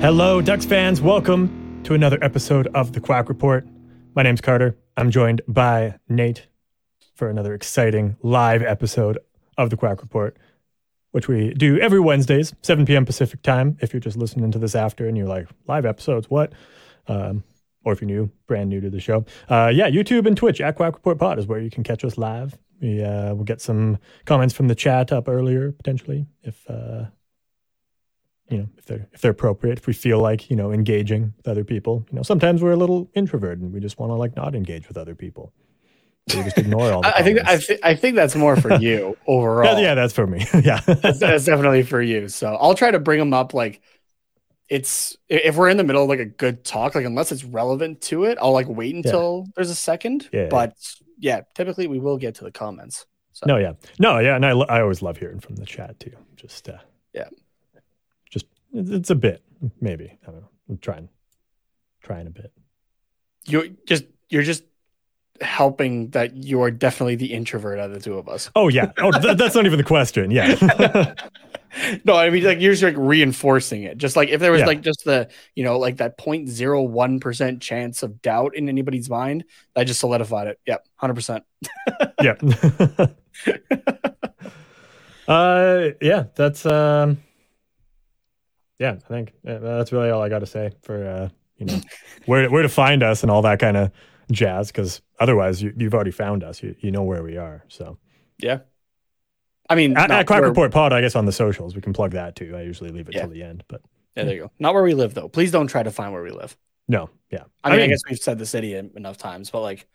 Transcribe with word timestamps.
Hello, 0.00 0.40
Ducks 0.40 0.64
fans. 0.64 1.00
Welcome 1.00 1.80
to 1.82 1.92
another 1.92 2.22
episode 2.22 2.68
of 2.68 2.92
the 2.92 3.00
Quack 3.00 3.28
Report. 3.28 3.66
My 4.14 4.22
name's 4.22 4.40
Carter. 4.40 4.76
I'm 4.96 5.10
joined 5.10 5.42
by 5.48 5.98
Nate 6.08 6.46
for 7.16 7.28
another 7.28 7.52
exciting 7.52 8.16
live 8.22 8.62
episode 8.62 9.18
of 9.56 9.70
the 9.70 9.76
Quack 9.76 10.00
Report, 10.00 10.36
which 11.10 11.26
we 11.26 11.52
do 11.52 11.80
every 11.80 11.98
Wednesdays, 11.98 12.54
7 12.62 12.86
p.m. 12.86 13.06
Pacific 13.06 13.42
time. 13.42 13.76
If 13.80 13.92
you're 13.92 13.98
just 13.98 14.16
listening 14.16 14.52
to 14.52 14.58
this 14.60 14.76
after 14.76 15.08
and 15.08 15.16
you're 15.16 15.26
like, 15.26 15.48
live 15.66 15.84
episodes, 15.84 16.30
what? 16.30 16.52
Um, 17.08 17.42
or 17.84 17.92
if 17.92 18.00
you're 18.00 18.06
new, 18.06 18.30
brand 18.46 18.70
new 18.70 18.80
to 18.80 18.90
the 18.90 19.00
show, 19.00 19.24
uh, 19.48 19.72
yeah, 19.74 19.90
YouTube 19.90 20.28
and 20.28 20.36
Twitch 20.36 20.60
at 20.60 20.76
Quack 20.76 20.94
Report 20.94 21.18
Pod 21.18 21.40
is 21.40 21.48
where 21.48 21.58
you 21.58 21.70
can 21.70 21.82
catch 21.82 22.04
us 22.04 22.16
live. 22.16 22.56
We 22.80 23.02
uh, 23.02 23.34
will 23.34 23.44
get 23.44 23.60
some 23.60 23.98
comments 24.26 24.54
from 24.54 24.68
the 24.68 24.76
chat 24.76 25.10
up 25.10 25.28
earlier 25.28 25.72
potentially 25.72 26.26
if 26.44 26.70
uh, 26.70 27.06
you 28.48 28.58
know 28.58 28.68
if 28.78 28.86
they're 28.86 29.08
if 29.12 29.20
they're 29.20 29.30
appropriate. 29.30 29.78
If 29.78 29.86
we 29.86 29.92
feel 29.92 30.18
like 30.20 30.50
you 30.50 30.56
know 30.56 30.72
engaging 30.72 31.32
with 31.36 31.48
other 31.48 31.64
people, 31.64 32.06
you 32.10 32.16
know 32.16 32.22
sometimes 32.22 32.62
we're 32.62 32.72
a 32.72 32.76
little 32.76 33.10
introverted 33.14 33.60
and 33.60 33.72
we 33.72 33.80
just 33.80 33.98
want 33.98 34.10
to 34.10 34.14
like 34.14 34.36
not 34.36 34.54
engage 34.54 34.88
with 34.88 34.96
other 34.96 35.14
people. 35.14 35.52
So 36.28 36.38
we 36.38 36.44
just 36.44 36.58
ignore 36.58 36.92
all. 36.92 37.00
I 37.06 37.22
think 37.22 37.38
I, 37.46 37.56
th- 37.56 37.80
I 37.82 37.94
think 37.94 38.14
that's 38.14 38.36
more 38.36 38.54
for 38.56 38.74
you 38.74 39.16
overall. 39.26 39.74
yeah, 39.74 39.80
yeah, 39.80 39.94
that's 39.94 40.12
for 40.12 40.26
me. 40.26 40.44
yeah, 40.62 40.80
that's, 40.80 41.18
that's 41.20 41.44
definitely 41.46 41.82
for 41.82 42.02
you. 42.02 42.28
So 42.28 42.54
I'll 42.54 42.74
try 42.74 42.90
to 42.90 42.98
bring 42.98 43.18
them 43.18 43.32
up. 43.32 43.54
Like 43.54 43.80
it's 44.68 45.16
if 45.28 45.56
we're 45.56 45.70
in 45.70 45.78
the 45.78 45.84
middle 45.84 46.02
of 46.02 46.08
like 46.08 46.18
a 46.20 46.26
good 46.26 46.64
talk, 46.64 46.94
like 46.94 47.06
unless 47.06 47.32
it's 47.32 47.44
relevant 47.44 48.02
to 48.02 48.24
it, 48.24 48.36
I'll 48.40 48.52
like 48.52 48.68
wait 48.68 48.94
until 48.94 49.46
there's 49.56 49.70
a 49.70 49.74
second. 49.74 50.28
Yeah. 50.32 50.48
But 50.50 50.74
yeah, 51.18 51.42
typically 51.54 51.86
we 51.86 51.98
will 51.98 52.18
get 52.18 52.34
to 52.36 52.44
the 52.44 52.52
comments. 52.52 53.06
So 53.32 53.46
no, 53.46 53.56
yeah, 53.56 53.72
no, 53.98 54.18
yeah, 54.18 54.36
and 54.36 54.44
I 54.44 54.52
lo- 54.52 54.66
I 54.68 54.80
always 54.80 55.00
love 55.00 55.16
hearing 55.16 55.40
from 55.40 55.56
the 55.56 55.64
chat 55.64 55.98
too. 56.00 56.12
Just 56.36 56.68
uh, 56.68 56.78
Yeah. 57.14 57.28
It's 58.72 59.10
a 59.10 59.14
bit 59.14 59.42
maybe 59.80 60.18
I 60.26 60.30
don't 60.30 60.40
know. 60.40 60.48
I'm 60.68 60.78
trying, 60.78 61.08
trying 62.02 62.26
a 62.26 62.30
bit. 62.30 62.52
you're 63.46 63.68
just 63.86 64.04
you're 64.28 64.42
just 64.42 64.64
helping 65.40 66.10
that 66.10 66.34
you 66.36 66.62
are 66.62 66.70
definitely 66.70 67.14
the 67.14 67.32
introvert 67.32 67.78
out 67.78 67.86
of 67.90 67.94
the 67.94 68.00
two 68.00 68.18
of 68.18 68.28
us. 68.28 68.50
Oh 68.56 68.68
yeah. 68.68 68.90
Oh, 68.98 69.10
th- 69.12 69.36
that's 69.36 69.54
not 69.54 69.66
even 69.66 69.78
the 69.78 69.84
question. 69.84 70.30
Yeah. 70.30 71.14
No, 72.02 72.16
I 72.16 72.30
mean 72.30 72.44
like 72.44 72.60
you're 72.62 72.72
just 72.72 72.82
like 72.82 72.96
reinforcing 72.96 73.82
it. 73.82 73.98
Just 73.98 74.16
like 74.16 74.30
if 74.30 74.40
there 74.40 74.50
was 74.50 74.60
Yeah. 74.60 74.66
like 74.66 74.80
just 74.80 75.04
the 75.04 75.28
you 75.54 75.62
know 75.64 75.78
like 75.78 75.98
that 75.98 76.16
0.01 76.16 77.20
percent 77.20 77.60
chance 77.60 78.02
of 78.02 78.22
doubt 78.22 78.56
in 78.56 78.70
anybody's 78.70 79.10
mind, 79.10 79.44
I 79.76 79.84
just 79.84 80.00
solidified 80.00 80.48
it. 80.48 80.58
Yep, 80.66 80.86
hundred 80.96 81.14
percent. 81.14 81.44
yeah. 82.22 82.34
uh, 85.28 85.88
yeah. 86.00 86.24
That's 86.34 86.64
um. 86.66 87.18
Yeah, 88.78 88.92
I 88.92 89.08
think 89.08 89.32
uh, 89.46 89.58
that's 89.58 89.92
really 89.92 90.10
all 90.10 90.22
I 90.22 90.28
got 90.28 90.40
to 90.40 90.46
say 90.46 90.70
for 90.82 91.06
uh, 91.06 91.28
you 91.56 91.66
know 91.66 91.80
where 92.26 92.48
where 92.50 92.62
to 92.62 92.68
find 92.68 93.02
us 93.02 93.22
and 93.22 93.30
all 93.30 93.42
that 93.42 93.58
kind 93.58 93.76
of 93.76 93.90
jazz. 94.30 94.68
Because 94.68 95.00
otherwise, 95.18 95.62
you, 95.62 95.72
you've 95.76 95.94
already 95.94 96.10
found 96.12 96.44
us. 96.44 96.62
You 96.62 96.74
you 96.80 96.90
know 96.90 97.02
where 97.02 97.22
we 97.22 97.36
are. 97.36 97.64
So 97.68 97.98
Yeah. 98.38 98.60
I 99.70 99.74
mean, 99.74 99.96
at, 99.98 100.08
not 100.08 100.20
at 100.20 100.26
Quack 100.26 100.40
where- 100.40 100.48
Report 100.48 100.72
Pod, 100.72 100.92
I 100.94 101.00
guess 101.02 101.14
on 101.14 101.26
the 101.26 101.32
socials 101.32 101.74
we 101.74 101.82
can 101.82 101.92
plug 101.92 102.12
that 102.12 102.36
too. 102.36 102.54
I 102.56 102.62
usually 102.62 102.90
leave 102.90 103.08
it 103.08 103.14
Yeah. 103.14 103.22
till 103.22 103.30
the 103.30 103.42
end, 103.42 103.64
but 103.68 103.82
Yeah, 104.16 104.24
there 104.24 104.34
you 104.34 104.40
go. 104.44 104.50
Not 104.58 104.72
where 104.74 104.82
we 104.82 104.94
live 104.94 105.12
though. 105.14 105.28
Please 105.28 105.50
don't 105.50 105.66
try 105.66 105.82
to 105.82 105.90
find 105.90 106.12
where 106.12 106.22
we 106.22 106.30
live. 106.30 106.56
no, 106.88 107.10
yeah. 107.30 107.44
I 107.64 107.70
mean, 107.72 107.80
I, 107.80 107.86
guess 107.88 108.00
we've 108.08 108.18
said 108.18 108.38
the 108.38 108.46
city 108.46 108.74
enough 108.74 109.18
times, 109.18 109.50
but 109.50 109.60
like 109.60 109.86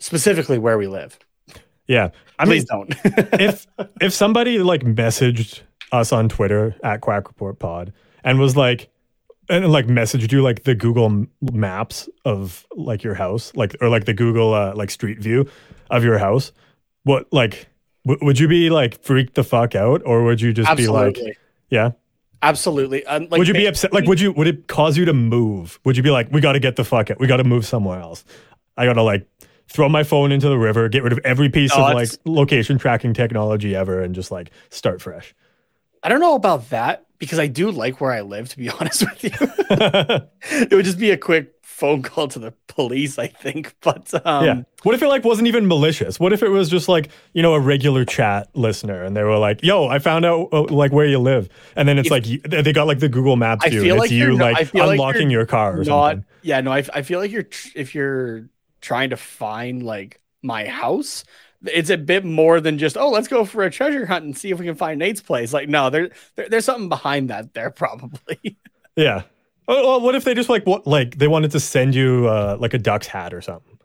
specifically 0.00 0.58
where 0.58 0.78
we 0.78 0.86
live. 0.88 1.16
yeah. 1.86 2.10
I 2.38 2.44
mean, 2.44 2.64
Please 2.64 2.64
don't. 2.64 2.94
if 3.40 3.66
if 4.00 4.12
somebody 4.12 4.58
like 4.58 4.82
messaged 4.82 5.60
us 5.92 6.12
on 6.12 6.28
Twitter 6.28 6.74
at 6.82 7.00
Quack 7.00 7.28
Report 7.28 7.58
Pod 7.58 7.92
and 8.24 8.38
was 8.38 8.56
like 8.56 8.90
and 9.48 9.70
like 9.72 9.86
messaged 9.86 10.30
you 10.32 10.42
like 10.42 10.64
the 10.64 10.74
Google 10.74 11.26
Maps 11.40 12.08
of 12.24 12.66
like 12.76 13.02
your 13.02 13.14
house, 13.14 13.52
like 13.54 13.76
or 13.80 13.88
like 13.88 14.04
the 14.04 14.14
Google 14.14 14.54
uh, 14.54 14.74
like 14.74 14.90
Street 14.90 15.18
View 15.18 15.48
of 15.90 16.04
your 16.04 16.18
house, 16.18 16.52
what 17.04 17.32
like 17.32 17.68
w- 18.06 18.24
would 18.24 18.38
you 18.38 18.48
be 18.48 18.70
like 18.70 19.02
freaked 19.02 19.34
the 19.34 19.44
fuck 19.44 19.74
out 19.74 20.02
or 20.04 20.24
would 20.24 20.40
you 20.40 20.52
just 20.52 20.68
Absolutely. 20.68 21.12
be 21.12 21.26
like 21.28 21.38
yeah? 21.70 21.90
Absolutely. 22.40 23.04
Um, 23.06 23.26
like, 23.30 23.38
would 23.38 23.48
you 23.48 23.54
be 23.54 23.66
upset? 23.66 23.92
Like 23.92 24.06
would 24.06 24.20
you 24.20 24.32
would 24.32 24.46
it 24.46 24.68
cause 24.68 24.96
you 24.96 25.04
to 25.06 25.14
move? 25.14 25.80
Would 25.84 25.96
you 25.96 26.02
be 26.02 26.10
like 26.10 26.30
we 26.30 26.40
got 26.40 26.52
to 26.52 26.60
get 26.60 26.76
the 26.76 26.84
fuck 26.84 27.10
out. 27.10 27.18
We 27.18 27.26
got 27.26 27.38
to 27.38 27.44
move 27.44 27.66
somewhere 27.66 28.00
else. 28.00 28.24
I 28.76 28.84
got 28.84 28.92
to 28.94 29.02
like 29.02 29.26
throw 29.68 29.88
my 29.88 30.02
phone 30.02 30.30
into 30.32 30.48
the 30.48 30.58
river, 30.58 30.88
get 30.88 31.02
rid 31.02 31.12
of 31.12 31.18
every 31.24 31.48
piece 31.48 31.76
No, 31.76 31.86
of 31.86 31.94
like 31.94 32.10
location 32.24 32.78
tracking 32.78 33.12
technology 33.12 33.74
ever 33.74 34.00
and 34.02 34.14
just 34.14 34.30
like 34.30 34.50
start 34.70 35.02
fresh. 35.02 35.34
I 36.08 36.10
don't 36.10 36.20
know 36.20 36.34
about 36.36 36.70
that 36.70 37.04
because 37.18 37.38
I 37.38 37.48
do 37.48 37.70
like 37.70 38.00
where 38.00 38.12
I 38.12 38.22
live, 38.22 38.48
to 38.48 38.56
be 38.56 38.70
honest 38.80 39.02
with 39.02 39.24
you. 39.24 39.30
it 39.70 40.70
would 40.74 40.86
just 40.86 40.98
be 40.98 41.10
a 41.10 41.18
quick 41.18 41.52
phone 41.62 42.00
call 42.02 42.28
to 42.28 42.38
the 42.38 42.54
police, 42.66 43.18
I 43.18 43.26
think. 43.26 43.74
But 43.82 44.14
um, 44.26 44.44
yeah. 44.46 44.62
What 44.84 44.94
if 44.94 45.02
it 45.02 45.08
like 45.08 45.22
wasn't 45.22 45.48
even 45.48 45.68
malicious? 45.68 46.18
What 46.18 46.32
if 46.32 46.42
it 46.42 46.48
was 46.48 46.70
just 46.70 46.88
like, 46.88 47.10
you 47.34 47.42
know, 47.42 47.52
a 47.52 47.60
regular 47.60 48.06
chat 48.06 48.48
listener 48.54 49.04
and 49.04 49.14
they 49.14 49.22
were 49.22 49.36
like, 49.36 49.62
"Yo, 49.62 49.86
I 49.86 49.98
found 49.98 50.24
out 50.24 50.48
uh, 50.50 50.62
like 50.70 50.92
where 50.92 51.04
you 51.04 51.18
live." 51.18 51.50
And 51.76 51.86
then 51.86 51.98
it's 51.98 52.06
If- 52.06 52.10
like 52.12 52.26
you, 52.26 52.38
they 52.40 52.72
got 52.72 52.86
like 52.86 53.00
the 53.00 53.08
Google 53.10 53.36
Maps 53.36 53.66
view 53.68 53.82
and 53.90 53.98
like 53.98 54.10
it's 54.10 54.12
you 54.12 54.34
like 54.34 54.74
like 54.74 54.74
unlocking 54.74 55.28
you're 55.30 55.40
your 55.42 55.46
car 55.46 55.74
or 55.78 55.84
not, 55.84 55.84
something. 56.12 56.24
yeah, 56.40 56.62
no, 56.62 56.72
I, 56.72 56.84
I 56.94 57.02
feel 57.02 57.18
like 57.20 57.30
you're 57.30 57.42
tr- 57.42 57.68
if 57.74 57.94
you're 57.94 58.48
trying 58.80 59.10
to 59.10 59.16
find 59.18 59.82
like 59.82 60.20
my 60.42 60.64
house, 60.66 61.24
it's 61.66 61.90
a 61.90 61.98
bit 61.98 62.24
more 62.24 62.60
than 62.60 62.78
just 62.78 62.96
oh, 62.96 63.10
let's 63.10 63.28
go 63.28 63.44
for 63.44 63.64
a 63.64 63.70
treasure 63.70 64.06
hunt 64.06 64.24
and 64.24 64.36
see 64.36 64.50
if 64.50 64.58
we 64.58 64.66
can 64.66 64.74
find 64.74 64.98
Nate's 64.98 65.20
place. 65.20 65.52
Like, 65.52 65.68
no, 65.68 65.90
there, 65.90 66.10
there 66.36 66.48
there's 66.48 66.64
something 66.64 66.88
behind 66.88 67.30
that 67.30 67.54
there 67.54 67.70
probably. 67.70 68.58
Yeah. 68.96 69.22
Oh, 69.68 69.86
well, 69.86 70.00
what 70.00 70.16
if 70.16 70.24
they 70.24 70.34
just 70.34 70.48
like 70.48 70.66
what 70.66 70.84
like 70.84 71.18
they 71.18 71.28
wanted 71.28 71.52
to 71.52 71.60
send 71.60 71.94
you 71.94 72.26
uh 72.26 72.56
like 72.58 72.74
a 72.74 72.78
duck's 72.78 73.06
hat 73.06 73.32
or 73.32 73.40
something? 73.40 73.78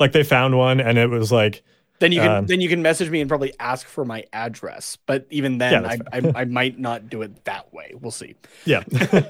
Like 0.00 0.10
they 0.10 0.24
found 0.24 0.56
one 0.56 0.80
and 0.80 0.98
it 0.98 1.08
was 1.08 1.30
like 1.30 1.62
then 2.00 2.12
you 2.12 2.20
can 2.20 2.30
Um, 2.30 2.46
then 2.46 2.60
you 2.60 2.68
can 2.68 2.82
message 2.82 3.10
me 3.10 3.20
and 3.20 3.28
probably 3.28 3.52
ask 3.58 3.86
for 3.86 4.04
my 4.04 4.24
address. 4.32 4.98
But 5.06 5.26
even 5.30 5.58
then, 5.58 5.82
that's 5.82 6.00
I, 6.12 6.18
I 6.18 6.32
I 6.40 6.44
might 6.44 6.78
not 6.78 7.08
do 7.08 7.22
it 7.22 7.44
that 7.44 7.72
way. 7.72 7.92
We'll 8.00 8.10
see. 8.10 8.34
yeah. 8.64 8.82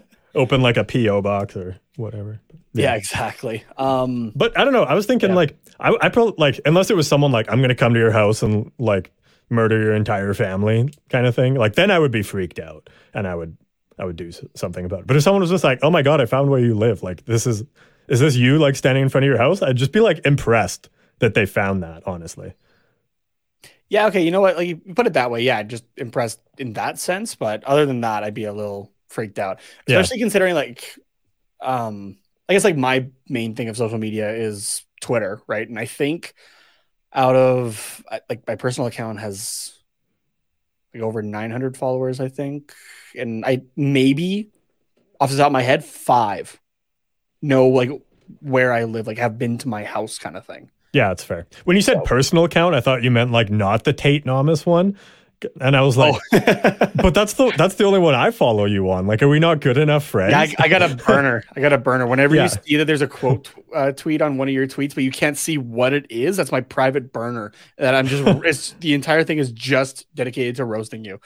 Open 0.34 0.60
like 0.60 0.76
a 0.76 0.84
PO 0.84 1.22
box 1.22 1.56
or 1.56 1.78
whatever. 1.96 2.40
Yeah, 2.82 2.94
exactly. 2.94 3.64
Um, 3.76 4.32
But 4.34 4.58
I 4.58 4.64
don't 4.64 4.72
know. 4.72 4.84
I 4.84 4.94
was 4.94 5.06
thinking 5.06 5.30
Yeah. 5.30 5.36
like 5.36 5.56
I 5.80 5.96
I 6.00 6.08
probably 6.08 6.34
like 6.38 6.60
unless 6.64 6.90
it 6.90 6.96
was 6.96 7.06
someone 7.08 7.32
like 7.32 7.50
I'm 7.50 7.60
gonna 7.60 7.74
come 7.74 7.94
to 7.94 8.00
your 8.00 8.10
house 8.12 8.42
and 8.42 8.70
like 8.78 9.10
murder 9.50 9.80
your 9.80 9.94
entire 9.94 10.34
family 10.34 10.88
kind 11.08 11.26
of 11.26 11.34
thing. 11.34 11.54
Like 11.54 11.74
then 11.74 11.90
I 11.90 11.98
would 11.98 12.10
be 12.12 12.22
freaked 12.22 12.58
out 12.58 12.88
and 13.14 13.26
I 13.26 13.34
would 13.34 13.56
I 13.98 14.04
would 14.04 14.16
do 14.16 14.30
something 14.54 14.84
about 14.84 15.00
it. 15.00 15.06
But 15.06 15.16
if 15.16 15.22
someone 15.22 15.40
was 15.40 15.50
just 15.50 15.64
like, 15.64 15.78
oh 15.82 15.90
my 15.90 16.02
god, 16.02 16.20
I 16.20 16.26
found 16.26 16.50
where 16.50 16.60
you 16.60 16.74
live. 16.74 17.02
Like 17.02 17.24
this 17.24 17.46
is 17.46 17.64
is 18.08 18.20
this 18.20 18.36
you 18.36 18.58
like 18.58 18.76
standing 18.76 19.02
in 19.02 19.08
front 19.08 19.24
of 19.24 19.28
your 19.28 19.38
house? 19.38 19.62
I'd 19.62 19.76
just 19.76 19.92
be 19.92 20.00
like 20.00 20.24
impressed 20.26 20.88
that 21.20 21.34
they 21.34 21.46
found 21.46 21.82
that. 21.82 22.02
Honestly. 22.06 22.54
Yeah, 23.88 24.06
okay. 24.08 24.22
You 24.22 24.32
know 24.32 24.40
what? 24.40 24.56
Like 24.56 24.68
you 24.68 24.76
put 24.76 25.06
it 25.06 25.12
that 25.12 25.30
way, 25.30 25.42
yeah, 25.42 25.62
just 25.62 25.84
impressed 25.96 26.40
in 26.58 26.72
that 26.72 26.98
sense. 26.98 27.34
But 27.36 27.62
other 27.64 27.86
than 27.86 28.00
that, 28.00 28.24
I'd 28.24 28.34
be 28.34 28.44
a 28.44 28.52
little 28.52 28.90
freaked 29.08 29.38
out. 29.38 29.60
Yeah. 29.86 30.00
Especially 30.00 30.18
considering 30.18 30.54
like 30.54 30.98
um 31.60 32.16
I 32.48 32.52
guess 32.52 32.64
like 32.64 32.76
my 32.76 33.08
main 33.28 33.54
thing 33.54 33.68
of 33.68 33.76
social 33.76 33.98
media 33.98 34.32
is 34.34 34.84
Twitter, 35.00 35.40
right? 35.46 35.68
And 35.68 35.78
I 35.78 35.86
think 35.86 36.34
out 37.12 37.34
of 37.36 38.04
like 38.28 38.46
my 38.46 38.56
personal 38.56 38.86
account 38.86 39.20
has 39.20 39.72
like 40.94 41.02
over 41.02 41.22
900 41.22 41.76
followers, 41.76 42.20
I 42.20 42.28
think. 42.28 42.72
And 43.16 43.44
I 43.44 43.62
maybe 43.76 44.50
off 45.20 45.30
the 45.30 45.36
top 45.36 45.46
of 45.46 45.52
my 45.52 45.62
head, 45.62 45.84
five 45.84 46.60
know 47.42 47.68
like 47.68 47.90
where 48.40 48.72
I 48.72 48.84
live, 48.84 49.06
like 49.06 49.18
have 49.18 49.38
been 49.38 49.58
to 49.58 49.68
my 49.68 49.84
house 49.84 50.18
kind 50.18 50.36
of 50.36 50.46
thing. 50.46 50.70
Yeah, 50.92 51.10
it's 51.12 51.24
fair. 51.24 51.46
When 51.64 51.76
you 51.76 51.82
said 51.82 51.98
So- 51.98 52.02
personal 52.02 52.44
account, 52.44 52.74
I 52.74 52.80
thought 52.80 53.02
you 53.02 53.10
meant 53.10 53.30
like 53.32 53.50
not 53.50 53.84
the 53.84 53.92
Tate 53.92 54.24
Nomus 54.24 54.64
one. 54.64 54.96
And 55.60 55.76
I 55.76 55.82
was 55.82 55.96
like, 55.98 56.14
oh. 56.32 56.38
but 56.96 57.12
that's 57.12 57.34
the 57.34 57.52
that's 57.58 57.74
the 57.74 57.84
only 57.84 57.98
one 57.98 58.14
I 58.14 58.30
follow 58.30 58.64
you 58.64 58.90
on. 58.90 59.06
Like, 59.06 59.22
are 59.22 59.28
we 59.28 59.38
not 59.38 59.60
good 59.60 59.76
enough 59.76 60.04
friends? 60.04 60.30
Yeah, 60.32 60.40
I, 60.40 60.54
I 60.64 60.68
got 60.68 60.82
a 60.82 60.94
burner. 61.06 61.44
I 61.54 61.60
got 61.60 61.72
a 61.72 61.78
burner. 61.78 62.06
Whenever 62.06 62.34
Yeah. 62.34 62.44
you 62.44 62.48
see 62.48 62.76
that 62.76 62.86
there's 62.86 63.02
a 63.02 63.06
quote 63.06 63.50
uh, 63.74 63.92
tweet 63.92 64.22
on 64.22 64.38
one 64.38 64.48
of 64.48 64.54
your 64.54 64.66
tweets, 64.66 64.94
but 64.94 65.04
you 65.04 65.10
can't 65.10 65.36
see 65.36 65.58
what 65.58 65.92
it 65.92 66.06
is, 66.10 66.36
that's 66.38 66.50
my 66.52 66.62
private 66.62 67.12
burner. 67.12 67.52
That 67.76 67.94
I'm 67.94 68.06
just 68.06 68.22
it's, 68.44 68.72
the 68.80 68.94
entire 68.94 69.24
thing 69.24 69.38
is 69.38 69.52
just 69.52 70.06
dedicated 70.14 70.56
to 70.56 70.64
roasting 70.64 71.04
you. 71.04 71.20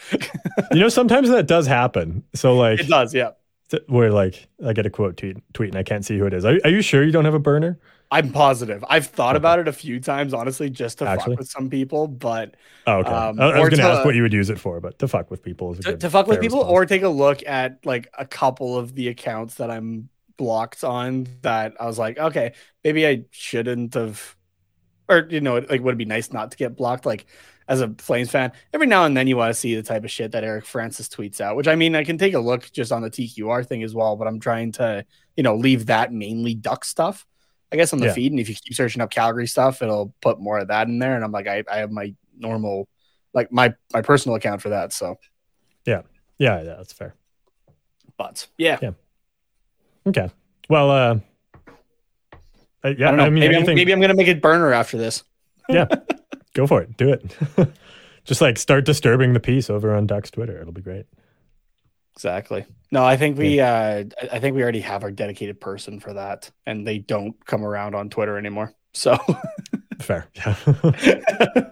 you 0.72 0.80
know, 0.80 0.88
sometimes 0.88 1.28
that 1.28 1.46
does 1.46 1.66
happen. 1.66 2.24
So 2.34 2.56
like, 2.56 2.80
It 2.80 2.88
does, 2.88 3.14
yeah. 3.14 3.30
where 3.86 4.10
like 4.10 4.48
I 4.66 4.72
get 4.72 4.86
a 4.86 4.90
quote 4.90 5.16
tweet 5.18 5.36
tweet 5.52 5.68
and 5.70 5.78
I 5.78 5.84
can't 5.84 6.04
see 6.04 6.18
who 6.18 6.26
it 6.26 6.34
is. 6.34 6.44
Are, 6.44 6.58
are 6.64 6.70
you 6.70 6.82
sure 6.82 7.04
you 7.04 7.12
don't 7.12 7.24
have 7.26 7.34
a 7.34 7.38
burner? 7.38 7.78
I'm 8.10 8.32
positive. 8.32 8.84
I've 8.88 9.06
thought 9.06 9.36
about 9.36 9.60
it 9.60 9.68
a 9.68 9.72
few 9.72 10.00
times, 10.00 10.34
honestly, 10.34 10.68
just 10.68 10.98
to 10.98 11.06
Actually? 11.06 11.34
fuck 11.34 11.38
with 11.40 11.48
some 11.48 11.70
people, 11.70 12.08
but 12.08 12.56
Oh, 12.86 12.98
okay. 12.98 13.10
Um, 13.10 13.40
I, 13.40 13.60
was 13.60 13.68
going 13.68 13.78
to 13.78 13.82
ask 13.84 14.04
what 14.04 14.14
you 14.16 14.22
would 14.22 14.32
use 14.32 14.50
it 14.50 14.58
for, 14.58 14.80
but 14.80 14.98
to 14.98 15.06
fuck 15.06 15.30
with 15.30 15.42
people 15.42 15.72
is 15.72 15.78
a 15.78 15.82
to, 15.82 15.90
good, 15.92 16.00
to 16.00 16.10
fuck 16.10 16.26
with 16.26 16.40
people, 16.40 16.58
response. 16.58 16.72
or 16.72 16.86
take 16.86 17.02
a 17.02 17.08
look 17.08 17.46
at 17.46 17.84
like 17.84 18.08
a 18.18 18.26
couple 18.26 18.76
of 18.76 18.94
the 18.94 19.08
accounts 19.08 19.56
that 19.56 19.70
I'm 19.70 20.08
blocked 20.36 20.82
on 20.82 21.28
that 21.42 21.74
I 21.78 21.86
was 21.86 21.98
like, 21.98 22.18
okay, 22.18 22.54
maybe 22.82 23.06
I 23.06 23.24
shouldn't 23.30 23.94
have, 23.94 24.36
or 25.08 25.28
you 25.30 25.40
know, 25.40 25.58
like 25.58 25.82
would 25.82 25.94
it 25.94 25.98
be 25.98 26.04
nice 26.04 26.32
not 26.32 26.50
to 26.50 26.56
get 26.56 26.76
blocked? 26.76 27.06
Like 27.06 27.26
as 27.68 27.80
a 27.80 27.94
Flames 27.98 28.30
fan, 28.30 28.50
every 28.74 28.88
now 28.88 29.04
and 29.04 29.16
then 29.16 29.28
you 29.28 29.36
want 29.36 29.54
to 29.54 29.58
see 29.58 29.76
the 29.76 29.82
type 29.82 30.02
of 30.02 30.10
shit 30.10 30.32
that 30.32 30.42
Eric 30.42 30.64
Francis 30.64 31.08
tweets 31.08 31.40
out. 31.40 31.54
Which 31.54 31.68
I 31.68 31.76
mean, 31.76 31.94
I 31.94 32.02
can 32.02 32.18
take 32.18 32.34
a 32.34 32.40
look 32.40 32.72
just 32.72 32.90
on 32.90 33.02
the 33.02 33.10
TQR 33.10 33.64
thing 33.64 33.84
as 33.84 33.94
well, 33.94 34.16
but 34.16 34.26
I'm 34.26 34.40
trying 34.40 34.72
to 34.72 35.04
you 35.36 35.44
know 35.44 35.54
leave 35.54 35.86
that 35.86 36.12
mainly 36.12 36.54
Duck 36.54 36.84
stuff. 36.84 37.24
I 37.72 37.76
guess 37.76 37.92
on 37.92 38.00
the 38.00 38.06
Yeah. 38.06 38.12
feed, 38.14 38.32
and 38.32 38.40
if 38.40 38.48
you 38.48 38.54
keep 38.54 38.74
searching 38.74 39.00
up 39.02 39.10
Calgary 39.10 39.46
stuff, 39.46 39.80
it'll 39.82 40.12
put 40.20 40.40
more 40.40 40.58
of 40.58 40.68
that 40.68 40.88
in 40.88 40.98
there. 40.98 41.14
And 41.14 41.22
I'm 41.24 41.32
like, 41.32 41.46
I, 41.46 41.62
I 41.70 41.78
have 41.78 41.90
my 41.90 42.14
normal, 42.36 42.88
like 43.32 43.52
my 43.52 43.74
my 43.92 44.02
personal 44.02 44.34
account 44.36 44.60
for 44.62 44.70
that. 44.70 44.92
So, 44.92 45.16
Yeah, 45.86 46.02
yeah, 46.38 46.62
yeah, 46.62 46.74
that's 46.76 46.92
fair. 46.92 47.14
but 48.16 48.46
yeah, 48.58 48.78
Yeah. 48.82 48.90
Okay. 50.06 50.30
Well, 50.68 50.90
uh, 50.90 51.18
uh, 52.84 52.94
yeah, 52.96 53.10
I 53.10 53.16
know. 53.16 53.24
mean, 53.24 53.34
maybe, 53.34 53.54
anything, 53.54 53.70
I'm, 53.70 53.76
maybe 53.76 53.92
I'm 53.92 54.00
gonna 54.00 54.14
make 54.14 54.28
it 54.28 54.40
burner 54.40 54.72
after 54.72 54.96
this. 54.98 55.22
yeah, 55.68 55.86
go 56.54 56.66
for 56.66 56.80
it. 56.82 56.96
Do 56.96 57.12
it. 57.12 57.36
Just 58.24 58.40
like 58.40 58.58
start 58.58 58.84
disturbing 58.84 59.32
the 59.32 59.40
peace 59.40 59.70
over 59.70 59.94
on 59.94 60.06
Duck's 60.06 60.30
Twitter. 60.30 60.60
It'll 60.60 60.72
be 60.72 60.82
great. 60.82 61.06
Exactly. 62.20 62.66
No, 62.92 63.02
I 63.02 63.16
think 63.16 63.38
we 63.38 63.60
uh 63.60 64.04
I- 64.30 64.38
think 64.40 64.54
we 64.54 64.62
already 64.62 64.80
have 64.80 65.04
our 65.04 65.10
dedicated 65.10 65.58
person 65.58 66.00
for 66.00 66.12
that 66.12 66.50
and 66.66 66.86
they 66.86 66.98
don't 66.98 67.34
come 67.46 67.64
around 67.64 67.94
on 67.94 68.10
Twitter 68.10 68.36
anymore. 68.36 68.74
So 68.92 69.16
Fair. 70.02 70.28
Yeah. 70.34 70.54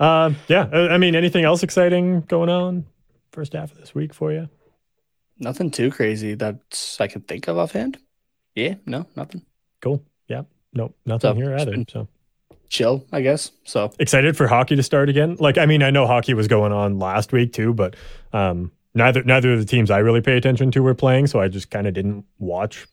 um, 0.00 0.36
yeah. 0.48 0.68
I 0.72 0.96
mean, 0.96 1.14
anything 1.14 1.44
else 1.44 1.62
exciting 1.62 2.22
going 2.22 2.48
on 2.48 2.86
first 3.30 3.52
half 3.52 3.72
of 3.72 3.78
this 3.78 3.94
week 3.94 4.14
for 4.14 4.32
you? 4.32 4.48
nothing 5.38 5.70
too 5.70 5.90
crazy 5.90 6.34
that 6.36 6.96
I 6.98 7.06
can 7.06 7.20
think 7.20 7.46
of 7.48 7.58
offhand. 7.58 7.98
Yeah, 8.54 8.76
no, 8.86 9.04
nothing. 9.16 9.42
Cool. 9.82 10.02
Yeah. 10.28 10.42
No, 10.72 10.94
nothing 11.04 11.32
So, 11.32 11.34
here 11.34 11.54
either. 11.56 11.84
So 11.90 12.08
Chill, 12.70 13.04
I 13.12 13.20
guess. 13.20 13.50
So 13.64 13.92
excited 13.98 14.36
for 14.36 14.46
hockey 14.46 14.76
to 14.76 14.82
start 14.82 15.10
again. 15.10 15.36
Like, 15.38 15.58
I 15.58 15.66
mean, 15.66 15.82
I 15.82 15.90
know 15.90 16.06
hockey 16.06 16.32
was 16.32 16.48
going 16.48 16.72
on 16.72 16.98
last 16.98 17.32
week 17.32 17.52
too, 17.52 17.74
but 17.74 17.96
um, 18.32 18.72
neither 18.94 19.22
neither 19.24 19.52
of 19.52 19.58
the 19.58 19.64
teams 19.66 19.90
I 19.90 19.98
really 19.98 20.20
pay 20.20 20.36
attention 20.36 20.70
to 20.72 20.82
were 20.82 20.94
playing, 20.94 21.26
so 21.26 21.40
I 21.40 21.48
just 21.48 21.70
kind 21.70 21.86
of 21.86 21.94
didn't 21.94 22.24
watch 22.38 22.86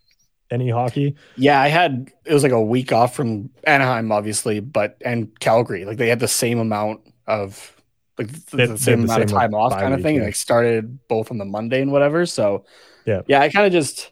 any 0.49 0.69
hockey. 0.69 1.15
yeah, 1.37 1.61
I 1.61 1.69
had 1.69 2.11
it 2.25 2.33
was 2.33 2.43
like 2.43 2.51
a 2.51 2.61
week 2.61 2.91
off 2.91 3.15
from 3.15 3.49
Anaheim, 3.63 4.11
obviously, 4.11 4.59
but 4.59 4.97
and 5.05 5.37
Calgary. 5.39 5.85
Like 5.85 5.97
they 5.97 6.09
had 6.09 6.19
the 6.19 6.27
same 6.27 6.59
amount 6.59 7.01
of 7.27 7.75
like 8.17 8.27
the, 8.47 8.67
the 8.67 8.77
same 8.77 8.99
had 9.01 9.07
the 9.07 9.13
amount 9.13 9.23
of 9.23 9.31
time 9.31 9.53
off 9.55 9.71
kind 9.79 9.93
of 9.93 10.01
thing. 10.01 10.17
yeah. 10.17 10.23
Like 10.25 10.35
started 10.35 10.99
both 11.07 11.31
on 11.31 11.37
the 11.37 11.45
Monday 11.45 11.81
and 11.81 11.91
whatever. 11.91 12.25
So 12.25 12.65
Yeah. 13.05 13.21
yeah, 13.27 13.39
I 13.39 13.49
kind 13.49 13.65
of 13.65 13.71
just 13.71 14.11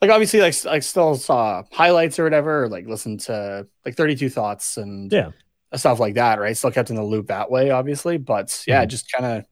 like 0.00 0.10
obviously 0.12 0.40
like 0.40 0.54
I 0.66 0.78
still 0.78 1.16
saw 1.16 1.64
highlights 1.72 2.20
or 2.20 2.24
whatever, 2.24 2.64
or 2.64 2.68
like 2.68 2.86
listened 2.86 3.20
to 3.22 3.66
like 3.84 3.96
32 3.96 4.30
thoughts 4.30 4.76
and 4.76 5.10
Yeah. 5.12 5.30
stuff 5.74 5.98
like 5.98 6.14
that, 6.14 6.38
right? 6.38 6.56
Still 6.56 6.70
kept 6.70 6.90
in 6.90 6.96
the 6.96 7.02
loop 7.02 7.26
that 7.26 7.50
way, 7.50 7.70
obviously. 7.70 8.16
But 8.16 8.62
yeah, 8.66 8.84
Mhm. 8.84 8.88
just 8.88 9.10
kind 9.10 9.26
of 9.26 9.44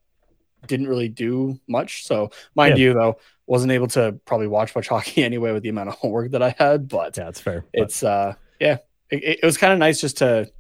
didn't 0.66 0.88
really 0.88 1.08
do 1.08 1.58
much. 1.68 2.04
So 2.06 2.30
mind 2.54 2.78
Yeah. 2.78 2.84
you, 2.88 2.94
though, 2.94 3.18
wasn't 3.46 3.72
able 3.72 3.86
to 3.88 4.18
probably 4.24 4.46
watch 4.48 4.74
much 4.74 4.88
hockey 4.94 5.22
anyway 5.24 5.52
with 5.52 5.62
the 5.62 5.68
amount 5.68 5.88
of 5.90 5.94
homework 5.96 6.32
that 6.32 6.42
I 6.42 6.54
had. 6.58 6.88
But 6.88 7.16
Yeah, 7.16 7.28
it's 7.28 7.40
fair. 7.40 7.64
But- 7.72 7.82
it's 7.82 8.02
uh 8.02 8.34
yeah, 8.60 8.78
it, 9.10 9.38
it- 9.42 9.44
was 9.44 9.56
kind 9.56 9.72
of 9.72 9.78
nice 9.78 10.00
just 10.00 10.18
to 10.18 10.50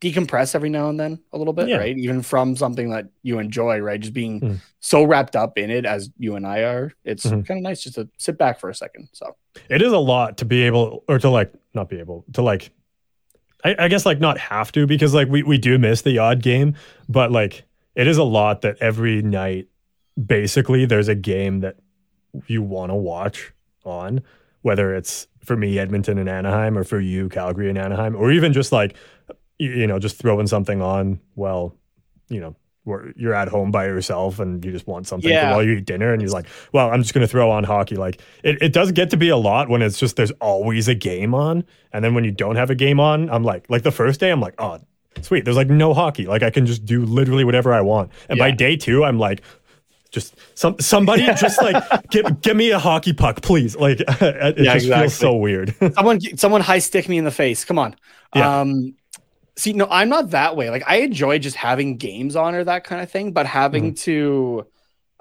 decompress 0.00 0.54
every 0.54 0.68
now 0.68 0.90
and 0.90 1.00
then 1.00 1.18
a 1.32 1.38
little 1.38 1.54
bit, 1.54 1.68
Yeah. 1.68 1.78
right? 1.78 1.96
Even 1.96 2.20
from 2.20 2.54
something 2.54 2.90
that 2.90 3.06
you 3.22 3.38
enjoy, 3.38 3.78
right? 3.78 3.98
Just 3.98 4.12
being 4.12 4.40
Mhm. 4.40 4.60
so 4.78 5.02
wrapped 5.04 5.34
up 5.34 5.56
in 5.56 5.70
it 5.70 5.86
as 5.86 6.10
you 6.18 6.36
and 6.36 6.46
I 6.46 6.64
are, 6.64 6.92
it's 7.04 7.24
Mhm. 7.24 7.46
kind 7.46 7.58
of 7.58 7.62
nice 7.62 7.82
just 7.82 7.94
to 7.94 8.06
sit 8.18 8.36
back 8.36 8.60
for 8.60 8.68
a 8.68 8.74
second. 8.74 9.08
So 9.12 9.36
it 9.70 9.80
is 9.80 9.92
a 9.92 9.98
lot 9.98 10.36
to 10.38 10.44
be 10.44 10.64
able 10.64 11.02
or 11.08 11.18
to 11.18 11.30
like 11.30 11.50
not 11.72 11.88
be 11.88 11.98
able 11.98 12.26
to 12.34 12.42
like 12.42 12.70
I, 13.64 13.74
I 13.78 13.88
guess 13.88 14.04
like 14.04 14.20
not 14.20 14.36
have 14.38 14.70
to 14.72 14.86
because 14.86 15.14
like 15.14 15.28
we, 15.28 15.42
we 15.42 15.56
do 15.56 15.78
miss 15.78 16.02
the 16.02 16.18
odd 16.18 16.42
game 16.42 16.74
but 17.08 17.32
like 17.32 17.64
it 17.96 18.06
is 18.06 18.18
a 18.18 18.22
lot 18.24 18.60
that 18.60 18.76
every 18.80 19.22
night 19.22 19.66
basically 20.22 20.86
there's 20.86 21.08
a 21.08 21.14
game 21.14 21.60
that 21.60 21.76
you 22.46 22.62
want 22.62 22.90
to 22.90 22.94
watch 22.94 23.52
on 23.84 24.22
whether 24.62 24.94
it's 24.94 25.26
for 25.44 25.56
me 25.56 25.78
edmonton 25.78 26.18
and 26.18 26.28
anaheim 26.28 26.76
or 26.78 26.84
for 26.84 27.00
you 27.00 27.28
calgary 27.28 27.68
and 27.68 27.78
anaheim 27.78 28.14
or 28.16 28.30
even 28.32 28.52
just 28.52 28.72
like 28.72 28.96
you, 29.58 29.86
know 29.86 29.98
just 29.98 30.16
throwing 30.16 30.46
something 30.46 30.82
on 30.82 31.20
well 31.34 31.74
you 32.28 32.40
know 32.40 32.54
where 32.84 33.12
you're 33.16 33.34
at 33.34 33.48
home 33.48 33.70
by 33.72 33.84
yourself 33.84 34.38
and 34.38 34.64
you 34.64 34.70
just 34.70 34.86
want 34.86 35.06
something 35.08 35.30
Yeah. 35.30 35.50
while 35.50 35.62
you 35.62 35.72
eat 35.72 35.86
dinner 35.86 36.12
and 36.12 36.22
you're 36.22 36.30
like 36.30 36.46
well 36.72 36.90
i'm 36.90 37.02
just 37.02 37.14
going 37.14 37.26
to 37.26 37.30
throw 37.30 37.50
on 37.50 37.64
hockey 37.64 37.96
like 37.96 38.20
it, 38.44 38.60
it 38.62 38.72
does 38.72 38.92
get 38.92 39.10
to 39.10 39.16
be 39.16 39.28
a 39.28 39.36
lot 39.36 39.68
when 39.68 39.82
it's 39.82 39.98
just 39.98 40.16
there's 40.16 40.30
always 40.40 40.86
a 40.88 40.94
game 40.94 41.34
on 41.34 41.64
and 41.92 42.04
then 42.04 42.14
when 42.14 42.24
you 42.24 42.30
don't 42.32 42.56
have 42.56 42.70
a 42.70 42.74
game 42.74 43.00
on 43.00 43.28
i'm 43.30 43.42
like 43.44 43.68
like 43.70 43.82
the 43.82 43.90
first 43.90 44.20
day 44.20 44.30
i'm 44.30 44.40
like 44.40 44.54
oh 44.58 44.78
sweet 45.22 45.44
there's 45.44 45.56
like 45.56 45.68
no 45.68 45.94
hockey 45.94 46.26
like 46.26 46.42
i 46.42 46.50
can 46.50 46.66
just 46.66 46.84
do 46.84 47.04
literally 47.04 47.44
whatever 47.44 47.72
i 47.74 47.80
want 47.80 48.10
and 48.28 48.38
by 48.38 48.50
day 48.50 48.76
two 48.76 49.04
i'm 49.04 49.18
like 49.18 49.42
just 50.10 50.36
some 50.54 50.78
somebody 50.78 51.24
just 51.34 51.60
like 51.60 51.82
give, 52.10 52.40
give 52.40 52.56
me 52.56 52.70
a 52.70 52.78
hockey 52.78 53.12
puck 53.12 53.42
please 53.42 53.76
like 53.76 54.00
it 54.00 54.56
Yeah, 54.58 54.74
just 54.74 54.86
exactly. 54.86 55.02
feels 55.02 55.14
so 55.14 55.34
weird 55.36 55.74
someone 55.94 56.20
someone 56.36 56.60
high 56.60 56.78
stick 56.78 57.08
me 57.08 57.18
in 57.18 57.24
the 57.24 57.30
face. 57.30 57.64
Come 57.64 57.78
on. 57.78 57.96
Yeah. 58.34 58.60
Um 58.60 58.94
see 59.56 59.72
no 59.72 59.86
I'm 59.90 60.08
not 60.08 60.30
that 60.30 60.56
way. 60.56 60.70
Like 60.70 60.84
I 60.86 60.96
enjoy 60.98 61.38
just 61.38 61.56
having 61.56 61.96
games 61.96 62.36
on 62.36 62.54
or 62.54 62.64
that 62.64 62.84
kind 62.84 63.02
of 63.02 63.10
thing, 63.10 63.32
but 63.32 63.46
having 63.46 63.92
Mm-hmm. 63.92 63.94
to 64.04 64.66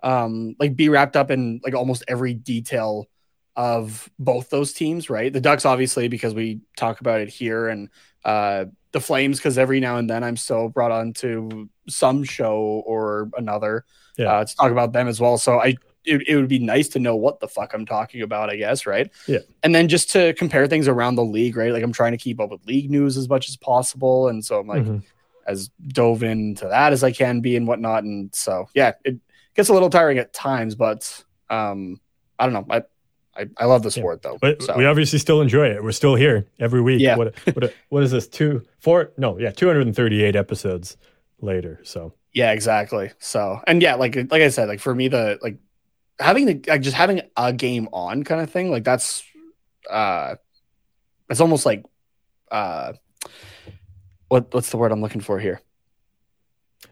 um 0.04 0.56
like 0.60 0.76
be 0.76 0.88
wrapped 0.90 1.16
up 1.18 1.32
in 1.32 1.60
like 1.64 1.74
almost 1.74 2.04
every 2.08 2.34
detail 2.36 3.08
of 3.56 4.10
both 4.20 4.50
those 4.50 4.72
teams, 4.74 5.10
right? 5.10 5.34
The 5.34 5.42
Ducks 5.42 5.66
obviously 5.66 6.08
because 6.10 6.34
we 6.36 6.62
talk 6.78 7.02
about 7.02 7.22
it 7.22 7.30
here 7.30 7.68
and 7.70 7.90
uh 8.24 8.66
the 8.96 9.02
Flames 9.02 9.38
because 9.40 9.58
every 9.58 9.82
now 9.82 9.98
and 9.98 10.10
then 10.10 10.24
I'm 10.24 10.38
still 10.38 10.70
brought 10.70 10.92
on 10.92 11.12
to 11.16 11.70
some 11.90 12.24
show 12.24 12.82
or 12.86 13.30
another 13.38 13.84
Yeah. 14.18 14.32
uh, 14.32 14.46
to 14.46 14.56
talk 14.56 14.72
about 14.72 14.94
them 14.94 15.10
as 15.10 15.20
well. 15.20 15.38
So 15.38 15.60
I 15.60 15.76
it, 16.06 16.22
it 16.28 16.36
would 16.38 16.48
be 16.48 16.60
nice 16.60 16.88
to 16.90 17.00
know 17.00 17.16
what 17.16 17.40
the 17.40 17.48
fuck 17.48 17.74
I'm 17.74 17.86
talking 17.86 18.22
about, 18.22 18.50
I 18.52 18.56
guess, 18.58 18.86
right? 18.86 19.10
Yeah. 19.28 19.40
And 19.64 19.74
then 19.76 19.88
just 19.88 20.12
to 20.12 20.34
compare 20.36 20.68
things 20.68 20.88
around 20.88 21.16
the 21.16 21.26
league, 21.26 21.58
right? 21.58 21.74
Like 21.74 21.84
I'm 21.84 21.92
trying 21.92 22.12
to 22.14 22.18
keep 22.18 22.40
up 22.40 22.52
with 22.52 22.66
league 22.68 22.90
news 22.92 23.18
as 23.18 23.28
much 23.28 23.50
as 23.50 23.58
possible, 23.58 24.28
and 24.30 24.46
so 24.46 24.60
I'm 24.60 24.68
like 24.68 24.84
Mhm. 24.84 25.04
as 25.48 25.70
dove 25.88 26.24
into 26.24 26.68
that 26.68 26.94
as 26.94 27.04
I 27.04 27.12
can 27.12 27.42
be 27.42 27.56
and 27.58 27.68
whatnot. 27.68 28.04
And 28.06 28.34
so 28.34 28.70
yeah, 28.74 28.94
it 29.04 29.18
gets 29.56 29.68
a 29.70 29.74
little 29.74 29.90
tiring 29.90 30.20
at 30.20 30.32
times, 30.32 30.76
but 30.76 31.24
um, 31.50 32.00
I 32.40 32.46
don't 32.48 32.54
know. 32.54 32.68
I 32.74 32.84
I, 33.38 33.48
I 33.58 33.66
love 33.66 33.84
the 33.84 33.90
Yeah. 33.90 34.02
sport 34.02 34.22
though. 34.22 34.38
But 34.40 34.62
so. 34.62 34.78
we 34.78 34.86
obviously 34.86 35.20
still 35.20 35.42
enjoy 35.42 35.68
it. 35.68 35.84
We're 35.84 35.92
still 35.92 36.16
here 36.16 36.48
every 36.60 36.82
week. 36.82 37.02
Yeah. 37.02 37.18
What 37.18 37.36
what 37.54 37.74
what 37.90 38.04
is 38.04 38.12
this? 38.12 38.28
Two 38.28 38.64
four 38.80 39.12
no, 39.18 39.38
yeah, 39.38 39.52
238 39.52 40.36
episodes 40.36 40.98
later. 41.42 41.80
So 41.84 42.14
Yeah, 42.34 42.52
exactly. 42.52 43.12
So, 43.20 43.60
and 43.68 43.82
yeah, 43.82 43.96
like 43.96 44.16
like 44.16 44.42
I 44.42 44.50
said, 44.50 44.68
like 44.68 44.80
for 44.80 44.94
me, 44.96 45.08
the 45.10 45.38
like 45.42 45.58
having 46.20 46.46
the 46.46 46.62
like 46.68 46.82
just 46.82 46.96
having 46.96 47.22
a 47.36 47.52
game 47.52 47.88
on 47.92 48.24
kind 48.24 48.42
of 48.42 48.50
thing, 48.50 48.72
like 48.72 48.84
that's 48.84 49.24
uh, 49.90 50.36
it's 51.30 51.42
almost 51.42 51.66
like 51.66 51.84
uh, 52.52 52.94
what 54.30 54.54
what's 54.54 54.70
the 54.70 54.78
word 54.78 54.92
I'm 54.92 55.02
looking 55.02 55.22
for 55.22 55.40
here? 55.40 55.62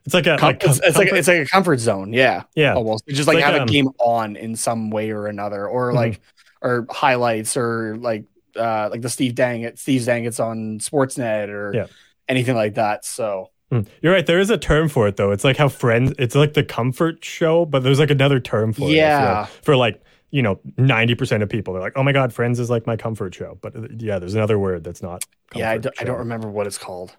It's 0.05 0.13
like 0.13 0.27
a 0.27 0.37
Com- 0.37 0.47
like 0.47 0.63
it's, 0.63 0.79
com- 0.79 0.87
it's 0.87 0.97
like 0.97 1.07
comfort- 1.09 1.17
it's 1.19 1.27
like 1.27 1.37
a 1.39 1.45
comfort 1.45 1.79
zone. 1.79 2.13
Yeah, 2.13 2.43
yeah. 2.55 2.73
almost. 2.75 3.03
It's 3.07 3.17
just 3.17 3.27
like, 3.27 3.35
like, 3.35 3.45
have 3.45 3.55
um, 3.55 3.67
a 3.67 3.71
game 3.71 3.89
on 3.99 4.35
in 4.35 4.55
some 4.55 4.89
way 4.89 5.11
or 5.11 5.27
another, 5.27 5.67
or 5.67 5.91
Mhm. 5.91 5.95
like 5.95 6.21
or 6.61 6.85
highlights 6.89 7.57
or 7.57 7.97
like 7.97 8.25
uh 8.55 8.87
like 8.91 9.01
the 9.01 9.09
Steve 9.09 9.35
Dangle 9.35 9.71
Steve 9.75 10.05
Dangle's 10.05 10.39
on 10.39 10.79
Sportsnet 10.79 11.49
or 11.49 11.73
Yeah. 11.73 11.87
anything 12.29 12.55
like 12.55 12.75
that. 12.75 13.05
So 13.05 13.49
Mm. 13.71 13.87
You're 14.03 14.13
right. 14.13 14.25
There 14.25 14.39
is 14.39 14.51
a 14.51 14.57
term 14.57 14.87
for 14.87 15.07
it 15.07 15.17
though. 15.17 15.31
It's 15.31 15.43
like 15.43 15.57
how 15.57 15.67
friends. 15.67 16.13
It's 16.19 16.35
like 16.35 16.53
the 16.53 16.63
comfort 16.63 17.25
show, 17.25 17.65
but 17.65 17.81
there's 17.81 17.97
like 17.99 18.11
another 18.11 18.39
term 18.39 18.71
for 18.71 18.87
it. 18.87 18.93
Yeah. 18.93 19.45
For 19.63 19.75
like 19.75 19.99
you 20.29 20.41
know, 20.43 20.59
ninety 20.77 21.15
percent 21.15 21.41
of 21.41 21.49
people, 21.49 21.73
they're 21.73 21.81
like, 21.81 21.93
"Oh 21.95 22.03
my 22.03 22.11
god, 22.11 22.33
Friends 22.33 22.59
is 22.59 22.69
like 22.69 22.85
my 22.85 22.95
comfort 22.97 23.33
show." 23.33 23.57
But 23.61 23.75
uh, 23.75 23.87
yeah, 23.97 24.19
there's 24.19 24.33
another 24.35 24.57
word 24.59 24.83
that's 24.83 25.01
not. 25.01 25.25
yeah, 25.55 25.69
I 25.71 25.73
comfort 25.75 25.83
don't, 25.83 26.01
I 26.01 26.03
don't 26.05 26.17
remember 26.19 26.49
what 26.49 26.67
it's 26.67 26.77
called 26.77 27.15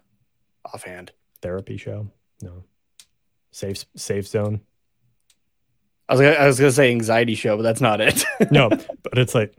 offhand. 0.73 1.11
Therapy 1.41 1.75
show. 1.77 2.07
No. 2.41 2.63
Safe 3.51 3.85
safe 3.95 4.27
zone. 4.27 4.61
I 6.07 6.13
was 6.13 6.21
gonna, 6.21 6.33
I 6.35 6.45
was 6.47 6.59
gonna 6.59 6.71
say 6.71 6.91
anxiety 6.91 7.35
show, 7.35 7.55
but 7.57 7.63
that's 7.63 7.81
not 7.81 8.01
it. 8.01 8.23
No, 8.51 8.69
but 8.69 9.17
it's 9.17 9.33
like, 9.33 9.55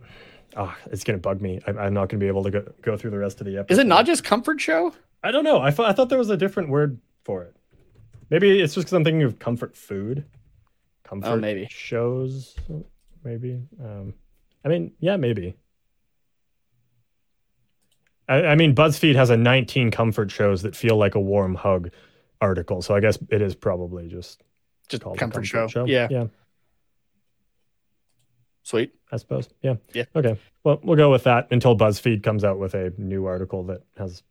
oh, 0.56 0.74
it's 0.92 1.02
gonna 1.02 1.18
bug 1.18 1.40
me. 1.40 1.60
I, 1.66 1.70
I'm 1.72 1.94
not 1.94 2.08
gonna 2.08 2.20
be 2.20 2.28
able 2.28 2.44
to 2.44 2.50
go, 2.50 2.72
go 2.82 2.96
through 2.96 3.10
the 3.10 3.18
rest 3.18 3.40
of 3.40 3.46
the 3.46 3.56
episode. 3.58 3.72
Is 3.72 3.78
it 3.78 3.86
not 3.86 4.06
just 4.06 4.22
comfort 4.22 4.60
show? 4.60 4.92
I 5.24 5.30
don't 5.32 5.44
know. 5.44 5.60
I 5.60 5.70
thought 5.70 5.86
I 5.88 5.92
thought 5.92 6.08
there 6.08 6.18
was 6.18 6.30
a 6.30 6.36
different 6.36 6.68
word 6.68 7.00
for 7.24 7.42
it. 7.42 7.56
Maybe 8.30 8.60
it's 8.60 8.74
just 8.74 8.84
because 8.86 8.92
I'm 8.92 9.02
thinking 9.04 9.22
of 9.22 9.38
comfort 9.38 9.76
food. 9.76 10.24
Comfort 11.04 11.28
Oh, 11.28 11.36
maybe. 11.36 11.66
shows. 11.70 12.54
Maybe. 13.24 13.62
Um, 13.82 14.14
I 14.64 14.68
mean, 14.68 14.92
yeah, 15.00 15.16
maybe. 15.16 15.56
I, 18.28 18.42
I 18.46 18.54
mean, 18.56 18.74
BuzzFeed 18.74 19.14
has 19.14 19.30
a 19.30 19.36
19 19.36 19.90
comfort 19.90 20.30
shows 20.30 20.62
that 20.62 20.74
feel 20.76 20.96
like 20.96 21.14
a 21.14 21.20
warm 21.20 21.54
hug 21.54 21.90
article, 22.40 22.82
so 22.82 22.94
I 22.94 23.00
guess 23.00 23.18
it 23.30 23.40
is 23.42 23.54
probably 23.54 24.08
just 24.08 24.42
Just 24.88 25.02
called 25.02 25.16
a 25.16 25.18
comfort, 25.20 25.44
show. 25.46 25.66
show. 25.68 25.84
Yeah, 25.86 26.08
yeah. 26.10 26.26
sweet. 28.62 28.92
I 29.12 29.16
suppose. 29.18 29.48
Yeah. 29.62 29.74
Yeah. 29.94 30.04
Okay. 30.14 30.36
Well, 30.64 30.80
we'll 30.82 30.96
go 30.96 31.10
with 31.10 31.24
that 31.24 31.48
until 31.52 31.76
BuzzFeed 31.76 32.22
comes 32.22 32.42
out 32.44 32.58
with 32.58 32.74
a 32.74 32.92
new 32.98 33.26
article 33.26 33.62
that 33.64 33.82
has 33.96 34.22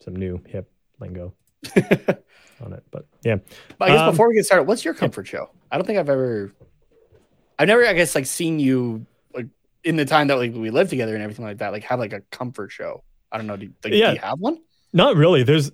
some 0.00 0.16
new 0.16 0.42
hip 0.48 0.70
lingo. 1.00 1.32
on 2.64 2.72
it. 2.72 2.82
But 2.90 3.06
yeah, 3.22 3.36
But 3.78 3.88
I 3.90 3.92
guess 3.92 4.00
Um, 4.00 4.10
before 4.12 4.28
we 4.28 4.34
get 4.34 4.44
started, 4.44 4.64
what's 4.64 4.84
your 4.84 4.94
comfort 4.94 5.26
show? 5.26 5.50
I 5.70 5.76
don't 5.76 5.86
think 5.86 5.98
I've 5.98 6.08
ever, 6.08 6.52
I've 7.58 7.68
never, 7.68 7.86
I 7.86 7.92
guess, 7.94 8.14
like 8.14 8.26
seen 8.26 8.58
you 8.58 9.06
like 9.34 9.46
in 9.82 9.96
the 9.96 10.04
time 10.04 10.28
that 10.28 10.36
like 10.36 10.52
we 10.52 10.70
lived 10.70 10.90
together 10.90 11.14
and 11.14 11.22
everything 11.22 11.44
like 11.44 11.58
that. 11.58 11.72
Like 11.72 11.84
have 11.84 11.98
like 11.98 12.12
a 12.12 12.20
comfort 12.30 12.70
show. 12.70 13.02
I 13.32 13.38
don't 13.38 13.46
know. 13.46 13.56
Do 13.56 13.70
like, 13.84 13.92
Yeah. 13.94 14.08
do 14.10 14.14
you 14.14 14.20
have 14.22 14.38
one? 14.40 14.58
not 14.92 15.16
really. 15.16 15.42
There's, 15.42 15.72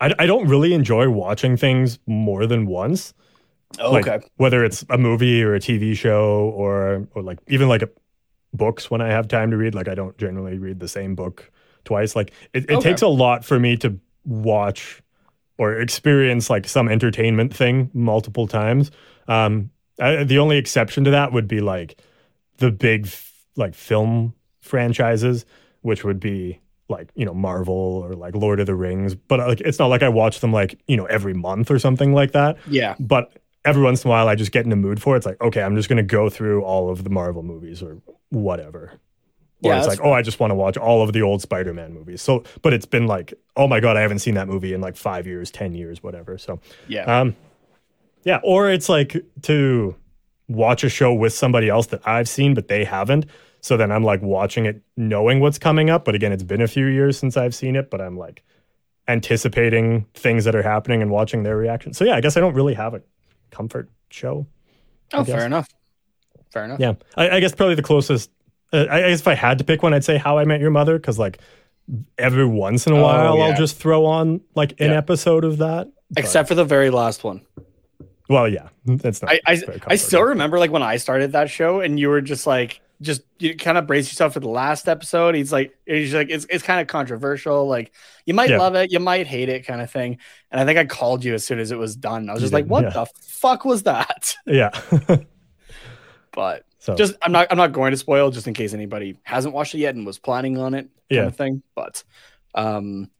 I, 0.00 0.14
I 0.18 0.26
don't 0.26 0.48
really 0.48 0.72
enjoy 0.74 1.08
watching 1.10 1.56
things 1.56 1.98
more 2.06 2.46
than 2.46 2.66
once. 2.66 3.14
Oh, 3.78 3.92
Like, 3.92 4.06
okay. 4.06 4.20
Whether 4.36 4.64
it's 4.64 4.84
a 4.90 4.98
movie 4.98 5.42
or 5.42 5.54
a 5.54 5.60
TV 5.60 5.94
show 5.94 6.50
or 6.56 7.08
or 7.14 7.22
like 7.22 7.38
even 7.48 7.68
like 7.68 7.82
a, 7.82 7.88
books 8.54 8.90
when 8.90 9.00
I 9.00 9.08
have 9.08 9.28
time 9.28 9.50
to 9.52 9.56
read. 9.56 9.74
Like 9.74 9.88
I 9.88 9.94
don't 9.94 10.16
generally 10.18 10.58
read 10.58 10.80
the 10.80 10.88
same 10.88 11.14
book 11.14 11.50
twice. 11.84 12.16
Like 12.16 12.32
it, 12.54 12.70
it 12.70 12.76
Okay. 12.76 12.80
takes 12.80 13.02
a 13.02 13.08
lot 13.08 13.44
for 13.44 13.60
me 13.60 13.76
to 13.78 13.98
watch 14.24 15.02
or 15.58 15.74
experience 15.80 16.50
like 16.50 16.66
some 16.68 16.88
entertainment 16.88 17.54
thing 17.54 17.90
multiple 17.94 18.46
times. 18.48 18.90
Um, 19.28 19.70
I, 20.00 20.24
the 20.24 20.38
only 20.38 20.56
exception 20.58 21.04
to 21.04 21.10
that 21.12 21.32
would 21.32 21.48
be 21.48 21.60
like 21.60 22.00
the 22.58 22.70
big 22.70 23.06
f- 23.06 23.32
like 23.56 23.74
film 23.74 24.34
franchises, 24.60 25.46
which 25.82 26.04
would 26.04 26.20
be 26.20 26.60
like 26.90 27.10
you 27.14 27.24
know 27.24 27.34
Marvel 27.34 27.74
or 27.74 28.14
like 28.14 28.34
Lord 28.34 28.60
of 28.60 28.66
the 28.66 28.74
Rings. 28.74 29.14
But 29.14 29.40
like 29.40 29.60
it's 29.60 29.78
not 29.78 29.86
like 29.86 30.02
I 30.02 30.08
watch 30.08 30.40
them 30.40 30.52
like 30.52 30.78
you 30.88 30.96
know 30.96 31.06
every 31.06 31.34
month 31.34 31.70
or 31.70 31.78
something 31.78 32.12
like 32.12 32.32
that 32.32 32.58
Yeah. 32.68 32.96
but 33.00 33.32
every 33.64 33.82
once 33.82 34.04
in 34.04 34.08
a 34.08 34.10
while 34.10 34.26
I 34.28 34.34
just 34.34 34.52
get 34.52 34.64
in 34.64 34.70
the 34.70 34.76
mood 34.76 35.00
for 35.02 35.14
it. 35.14 35.18
It's 35.18 35.26
like, 35.26 35.40
okay, 35.40 35.62
I'm 35.62 35.76
just 35.76 35.88
going 35.88 35.98
to 35.98 36.02
go 36.02 36.30
through 36.30 36.62
all 36.64 36.90
of 36.90 37.04
the 37.04 37.10
Marvel 37.10 37.42
movies 37.42 37.82
or 37.82 38.00
whatever. 38.30 38.92
Or 39.62 39.70
Yeah, 39.72 39.78
it's 39.78 39.86
like, 39.86 40.00
oh, 40.02 40.12
I 40.12 40.22
just 40.22 40.40
want 40.40 40.50
to 40.52 40.54
watch 40.54 40.78
all 40.78 41.02
of 41.02 41.12
the 41.12 41.20
old 41.20 41.42
Spider-Man 41.42 41.92
movies. 41.92 42.22
So, 42.22 42.44
but 42.62 42.72
it's 42.72 42.86
been 42.86 43.06
like, 43.06 43.34
oh 43.56 43.68
my 43.68 43.78
god, 43.80 43.98
I 43.98 44.00
haven't 44.00 44.20
seen 44.20 44.34
that 44.36 44.48
movie 44.48 44.72
in 44.72 44.80
like 44.80 44.96
five 44.96 45.26
years, 45.26 45.50
ten 45.50 45.74
years, 45.74 46.02
whatever. 46.02 46.38
So, 46.38 46.58
Yeah. 46.88 47.02
um, 47.20 47.36
yeah. 48.24 48.40
Or 48.42 48.70
it's 48.70 48.88
like 48.88 49.22
to 49.42 49.94
watch 50.48 50.82
a 50.82 50.88
show 50.88 51.12
with 51.12 51.34
somebody 51.34 51.68
else 51.68 51.88
that 51.88 52.00
I've 52.08 52.28
seen 52.30 52.54
but 52.54 52.68
they 52.68 52.84
haven't. 52.84 53.26
So 53.62 53.76
then 53.76 53.92
I'm 53.92 54.02
like 54.04 54.22
watching 54.22 54.64
it, 54.66 54.80
knowing 54.96 55.40
what's 55.40 55.58
coming 55.58 55.90
up. 55.90 56.04
But 56.04 56.14
again, 56.14 56.32
it's 56.32 56.42
been 56.42 56.62
a 56.62 56.68
few 56.68 56.86
years 56.86 57.18
since 57.18 57.36
I've 57.36 57.54
seen 57.54 57.76
it. 57.76 57.90
But 57.90 58.00
I'm 58.00 58.16
like 58.16 58.42
anticipating 59.08 60.06
things 60.14 60.44
that 60.44 60.54
are 60.54 60.62
happening 60.62 61.02
and 61.02 61.10
watching 61.10 61.42
their 61.42 61.56
reaction. 61.56 61.92
So 61.92 62.04
yeah, 62.04 62.14
I 62.16 62.20
guess 62.20 62.36
I 62.36 62.40
don't 62.40 62.54
really 62.54 62.74
have 62.74 62.94
a 62.94 63.02
comfort 63.50 63.90
show. 64.10 64.46
oh, 65.12 65.24
fair 65.24 65.44
enough. 65.44 65.68
Fair 66.52 66.64
enough. 66.64 66.80
Yeah, 66.80 66.94
I, 67.16 67.30
I 67.36 67.40
guess 67.40 67.54
probably 67.54 67.74
the 67.74 67.82
closest. 67.82 68.30
Uh, 68.72 68.86
I 68.90 69.06
I 69.06 69.10
guess 69.10 69.20
if 69.20 69.28
I 69.28 69.34
had 69.34 69.58
to 69.58 69.64
pick 69.64 69.82
one, 69.82 69.92
I'd 69.94 70.04
say 70.04 70.16
How 70.16 70.38
I 70.38 70.44
Met 70.44 70.60
Your 70.60 70.70
Mother 70.70 70.98
because 70.98 71.18
like 71.18 71.38
every 72.18 72.46
once 72.46 72.86
in 72.86 72.92
a 72.92 72.96
Oh, 72.96 73.02
while 73.02 73.36
yeah. 73.38 73.44
I'll 73.44 73.56
just 73.56 73.76
throw 73.76 74.04
on 74.06 74.40
like 74.54 74.72
an 74.80 74.90
Yeah. 74.90 74.96
episode 74.96 75.44
of 75.44 75.58
that. 75.58 75.88
But- 76.10 76.24
Except 76.24 76.48
for 76.48 76.54
the 76.54 76.64
very 76.64 76.90
last 76.90 77.24
one. 77.24 77.40
well, 78.28 78.48
yeah, 78.48 78.68
that's 78.84 79.22
not. 79.22 79.32
I 79.32 79.40
I, 79.46 79.62
I 79.88 79.96
still 79.96 80.22
remember 80.22 80.58
like 80.58 80.70
when 80.70 80.82
I 80.82 80.96
started 80.96 81.32
that 81.32 81.50
show 81.50 81.80
and 81.80 81.98
you 81.98 82.08
were 82.08 82.20
just 82.20 82.46
like 82.46 82.80
just 83.02 83.22
you 83.38 83.56
kind 83.56 83.78
of 83.78 83.86
brace 83.86 84.08
yourself 84.10 84.34
for 84.34 84.40
the 84.40 84.48
last 84.48 84.88
episode. 84.88 85.34
He's 85.34 85.50
like 85.52 85.74
he's 85.86 86.12
like 86.14 86.28
it's 86.30 86.46
it's 86.50 86.62
kind 86.62 86.80
of 86.80 86.86
controversial. 86.86 87.66
Like 87.66 87.92
you 88.26 88.34
might 88.34 88.50
Yeah. 88.50 88.58
love 88.58 88.74
it, 88.74 88.92
you 88.92 89.00
might 89.00 89.26
hate 89.26 89.48
it, 89.48 89.66
kind 89.66 89.80
of 89.80 89.90
thing. 89.90 90.18
And 90.50 90.60
I 90.60 90.64
think 90.66 90.78
I 90.78 90.84
called 90.84 91.24
you 91.24 91.34
as 91.34 91.46
soon 91.46 91.58
as 91.58 91.70
it 91.70 91.78
was 91.78 91.96
done. 91.96 92.28
I 92.28 92.34
was 92.34 92.42
You 92.42 92.44
just 92.44 92.52
like, 92.54 92.66
"What 92.66 92.84
yeah. 92.84 92.90
the 92.90 93.06
fuck 93.22 93.64
was 93.64 93.84
that?" 93.84 94.36
Yeah. 94.46 94.70
But 96.32 96.64
so 96.78 96.94
just 96.94 97.14
I'm 97.22 97.32
not 97.32 97.48
I'm 97.50 97.56
not 97.56 97.72
going 97.72 97.90
to 97.92 97.96
spoil 97.96 98.30
just 98.30 98.46
in 98.46 98.54
case 98.54 98.74
anybody 98.74 99.16
hasn't 99.22 99.54
watched 99.54 99.74
it 99.74 99.78
yet 99.78 99.94
and 99.94 100.06
was 100.06 100.18
planning 100.18 100.58
on 100.58 100.74
it, 100.74 100.82
kind 100.82 100.90
Yeah. 101.10 101.26
of 101.26 101.36
thing. 101.36 101.62
But 101.74 102.04
um, 102.54 103.10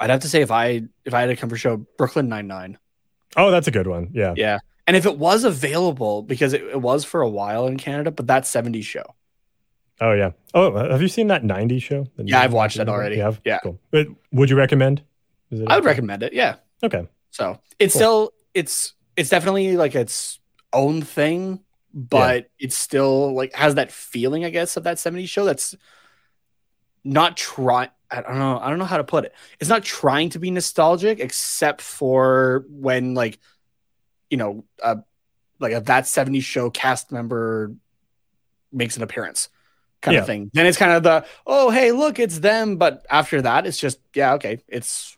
I'd 0.00 0.10
have 0.10 0.20
to 0.20 0.28
say 0.28 0.42
if 0.42 0.50
I 0.50 0.82
if 1.04 1.14
I 1.14 1.20
had 1.22 1.26
to 1.26 1.36
come 1.36 1.48
for 1.50 1.56
show 1.56 1.76
Brooklyn 1.98 2.28
Nine 2.28 2.46
Nine. 2.46 2.78
oh, 3.36 3.50
that's 3.50 3.66
a 3.68 3.70
good 3.72 3.86
one. 3.86 4.10
Yeah. 4.12 4.34
Yeah. 4.36 4.58
And 4.92 4.96
if 4.98 5.06
it 5.06 5.16
was 5.16 5.44
available, 5.44 6.22
because 6.22 6.52
it, 6.52 6.62
it 6.62 6.80
was 6.82 7.02
for 7.02 7.22
a 7.22 7.28
while 7.28 7.66
in 7.66 7.78
Canada, 7.78 8.10
but 8.10 8.26
that 8.26 8.42
70s 8.42 8.84
show. 8.84 9.14
Oh 10.02 10.12
yeah. 10.12 10.32
Oh, 10.52 10.76
have 10.76 11.00
you 11.00 11.08
seen 11.08 11.28
that 11.28 11.44
'90s 11.44 11.80
show? 11.82 12.06
The 12.16 12.24
Yeah, 12.24 12.40
I've 12.40 12.52
watched 12.52 12.76
it 12.76 12.88
already. 12.88 13.16
You 13.16 13.22
have? 13.22 13.40
Yeah. 13.44 13.60
Cool. 13.62 13.78
But 13.90 14.08
would 14.32 14.50
you 14.50 14.56
recommend? 14.56 15.02
Is 15.50 15.60
it 15.60 15.70
I 15.70 15.76
would 15.76 15.84
okay? 15.84 15.86
recommend 15.92 16.22
it. 16.22 16.34
Yeah. 16.34 16.56
Okay. 16.82 17.08
So 17.30 17.58
it's 17.78 17.94
Cool. 17.94 18.00
still 18.00 18.32
it's 18.52 18.92
it's 19.16 19.30
definitely 19.30 19.76
like 19.78 19.94
its 19.94 20.40
own 20.74 21.00
thing, 21.00 21.60
but 21.94 22.50
it's 22.58 22.76
still 22.76 23.32
like 23.34 23.54
has 23.54 23.76
that 23.76 23.90
feeling, 23.92 24.44
I 24.44 24.50
guess, 24.50 24.76
of 24.76 24.84
that 24.84 24.98
70s 24.98 25.28
show 25.28 25.46
that's 25.46 25.74
not 27.04 27.36
trying 27.36 27.88
I 28.10 28.20
don't 28.20 28.38
know, 28.38 28.58
I 28.60 28.68
don't 28.68 28.78
know 28.78 28.84
how 28.84 28.98
to 28.98 29.04
put 29.04 29.24
it. 29.24 29.34
It's 29.58 29.70
not 29.70 29.84
trying 29.84 30.28
to 30.30 30.38
be 30.38 30.50
nostalgic 30.50 31.18
except 31.18 31.80
for 31.80 32.66
when 32.68 33.14
like 33.14 33.38
you 34.32 34.38
know, 34.38 34.64
uh 34.82 34.96
like 35.60 35.74
a 35.74 35.80
that 35.80 36.04
70s 36.04 36.42
show 36.42 36.70
cast 36.70 37.12
member 37.12 37.70
makes 38.72 38.96
an 38.96 39.02
appearance 39.02 39.48
kind 40.00 40.14
Yeah. 40.14 40.20
of 40.22 40.26
thing. 40.26 40.50
Then 40.54 40.64
it's 40.66 40.78
kind 40.78 40.92
of 40.92 41.02
the 41.02 41.24
oh 41.46 41.68
hey 41.70 41.92
look 41.92 42.18
it's 42.18 42.38
them, 42.38 42.76
but 42.76 43.04
after 43.10 43.42
that 43.42 43.66
it's 43.66 43.78
just 43.78 43.98
yeah 44.14 44.34
okay 44.34 44.58
it's 44.68 45.16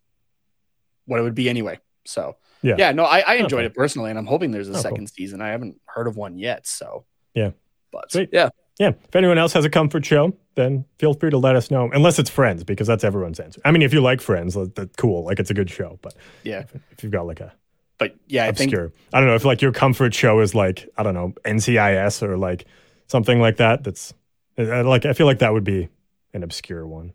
what 1.06 1.20
it 1.20 1.22
would 1.22 1.34
be 1.36 1.48
anyway. 1.48 1.78
So 2.04 2.36
Yeah. 2.62 2.74
yeah, 2.78 2.92
no, 2.92 3.04
I, 3.04 3.20
I 3.20 3.34
enjoyed 3.36 3.60
Okay. 3.60 3.66
it 3.66 3.74
personally, 3.74 4.10
and 4.10 4.18
I'm 4.18 4.26
hoping 4.26 4.50
there's 4.50 4.68
a 4.68 4.72
Oh, 4.72 4.74
cool. 4.74 4.82
second 4.82 5.06
season. 5.10 5.40
I 5.40 5.48
haven't 5.48 5.80
heard 5.86 6.06
of 6.08 6.16
one 6.16 6.36
yet, 6.38 6.66
so 6.66 7.04
Yeah. 7.34 7.50
but 7.92 8.10
Sweet. 8.10 8.30
yeah, 8.32 8.48
Yeah. 8.80 8.88
If 9.08 9.14
anyone 9.14 9.38
else 9.38 9.52
has 9.52 9.64
a 9.64 9.70
comfort 9.70 10.04
show, 10.04 10.34
then 10.56 10.84
feel 10.98 11.14
free 11.14 11.30
to 11.30 11.38
let 11.38 11.54
us 11.56 11.70
know. 11.70 11.90
Unless 11.92 12.18
it's 12.18 12.30
Friends, 12.30 12.64
because 12.64 12.86
that's 12.88 13.04
everyone's 13.04 13.38
answer. 13.40 13.60
I 13.64 13.70
mean, 13.70 13.82
if 13.82 13.92
you 13.94 14.00
like 14.00 14.20
Friends, 14.20 14.54
that's 14.74 14.96
cool. 14.96 15.24
Like 15.24 15.38
it's 15.40 15.50
a 15.50 15.54
good 15.54 15.70
show. 15.70 15.98
But 16.02 16.14
yeah, 16.42 16.60
if, 16.60 16.74
if 16.92 17.02
you've 17.04 17.12
got 17.12 17.26
like 17.26 17.40
a 17.40 17.52
but 17.98 18.14
yeah, 18.26 18.44
I 18.46 18.52
think 18.52 18.72
obscure, 18.72 18.92
I 19.12 19.20
don't 19.20 19.28
know 19.28 19.34
if 19.36 19.44
like 19.44 19.62
your 19.62 19.72
comfort 19.72 20.14
show 20.14 20.40
is 20.40 20.54
like 20.54 20.88
I 20.96 21.02
don't 21.02 21.14
know 21.14 21.32
NCIS 21.44 22.22
or 22.22 22.36
like 22.36 22.66
something 23.06 23.40
like 23.40 23.56
that. 23.58 23.84
That's 23.84 24.12
I- 24.58 24.62
I 24.62 24.80
like 24.82 25.04
I 25.06 25.12
feel 25.12 25.26
like 25.26 25.38
that 25.40 25.52
would 25.52 25.64
be 25.64 25.88
an 26.32 26.42
obscure 26.42 26.86
one. 26.86 27.12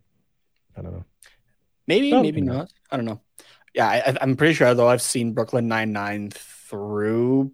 I 0.78 0.82
don't 0.82 0.94
know. 0.94 1.06
maybe 1.88 2.14
Oh, 2.14 2.22
maybe 2.22 2.40
yeah. 2.42 2.46
not. 2.52 2.74
I 2.92 2.96
don't 2.96 3.06
know. 3.06 3.20
Yeah, 3.74 3.88
I, 3.88 4.16
I'm 4.22 4.36
pretty 4.36 4.54
sure 4.54 4.74
though. 4.74 4.88
I've 4.88 5.02
seen 5.02 5.34
Brooklyn 5.34 5.68
Nine 5.68 5.92
Nine 5.92 6.30
through 6.32 7.52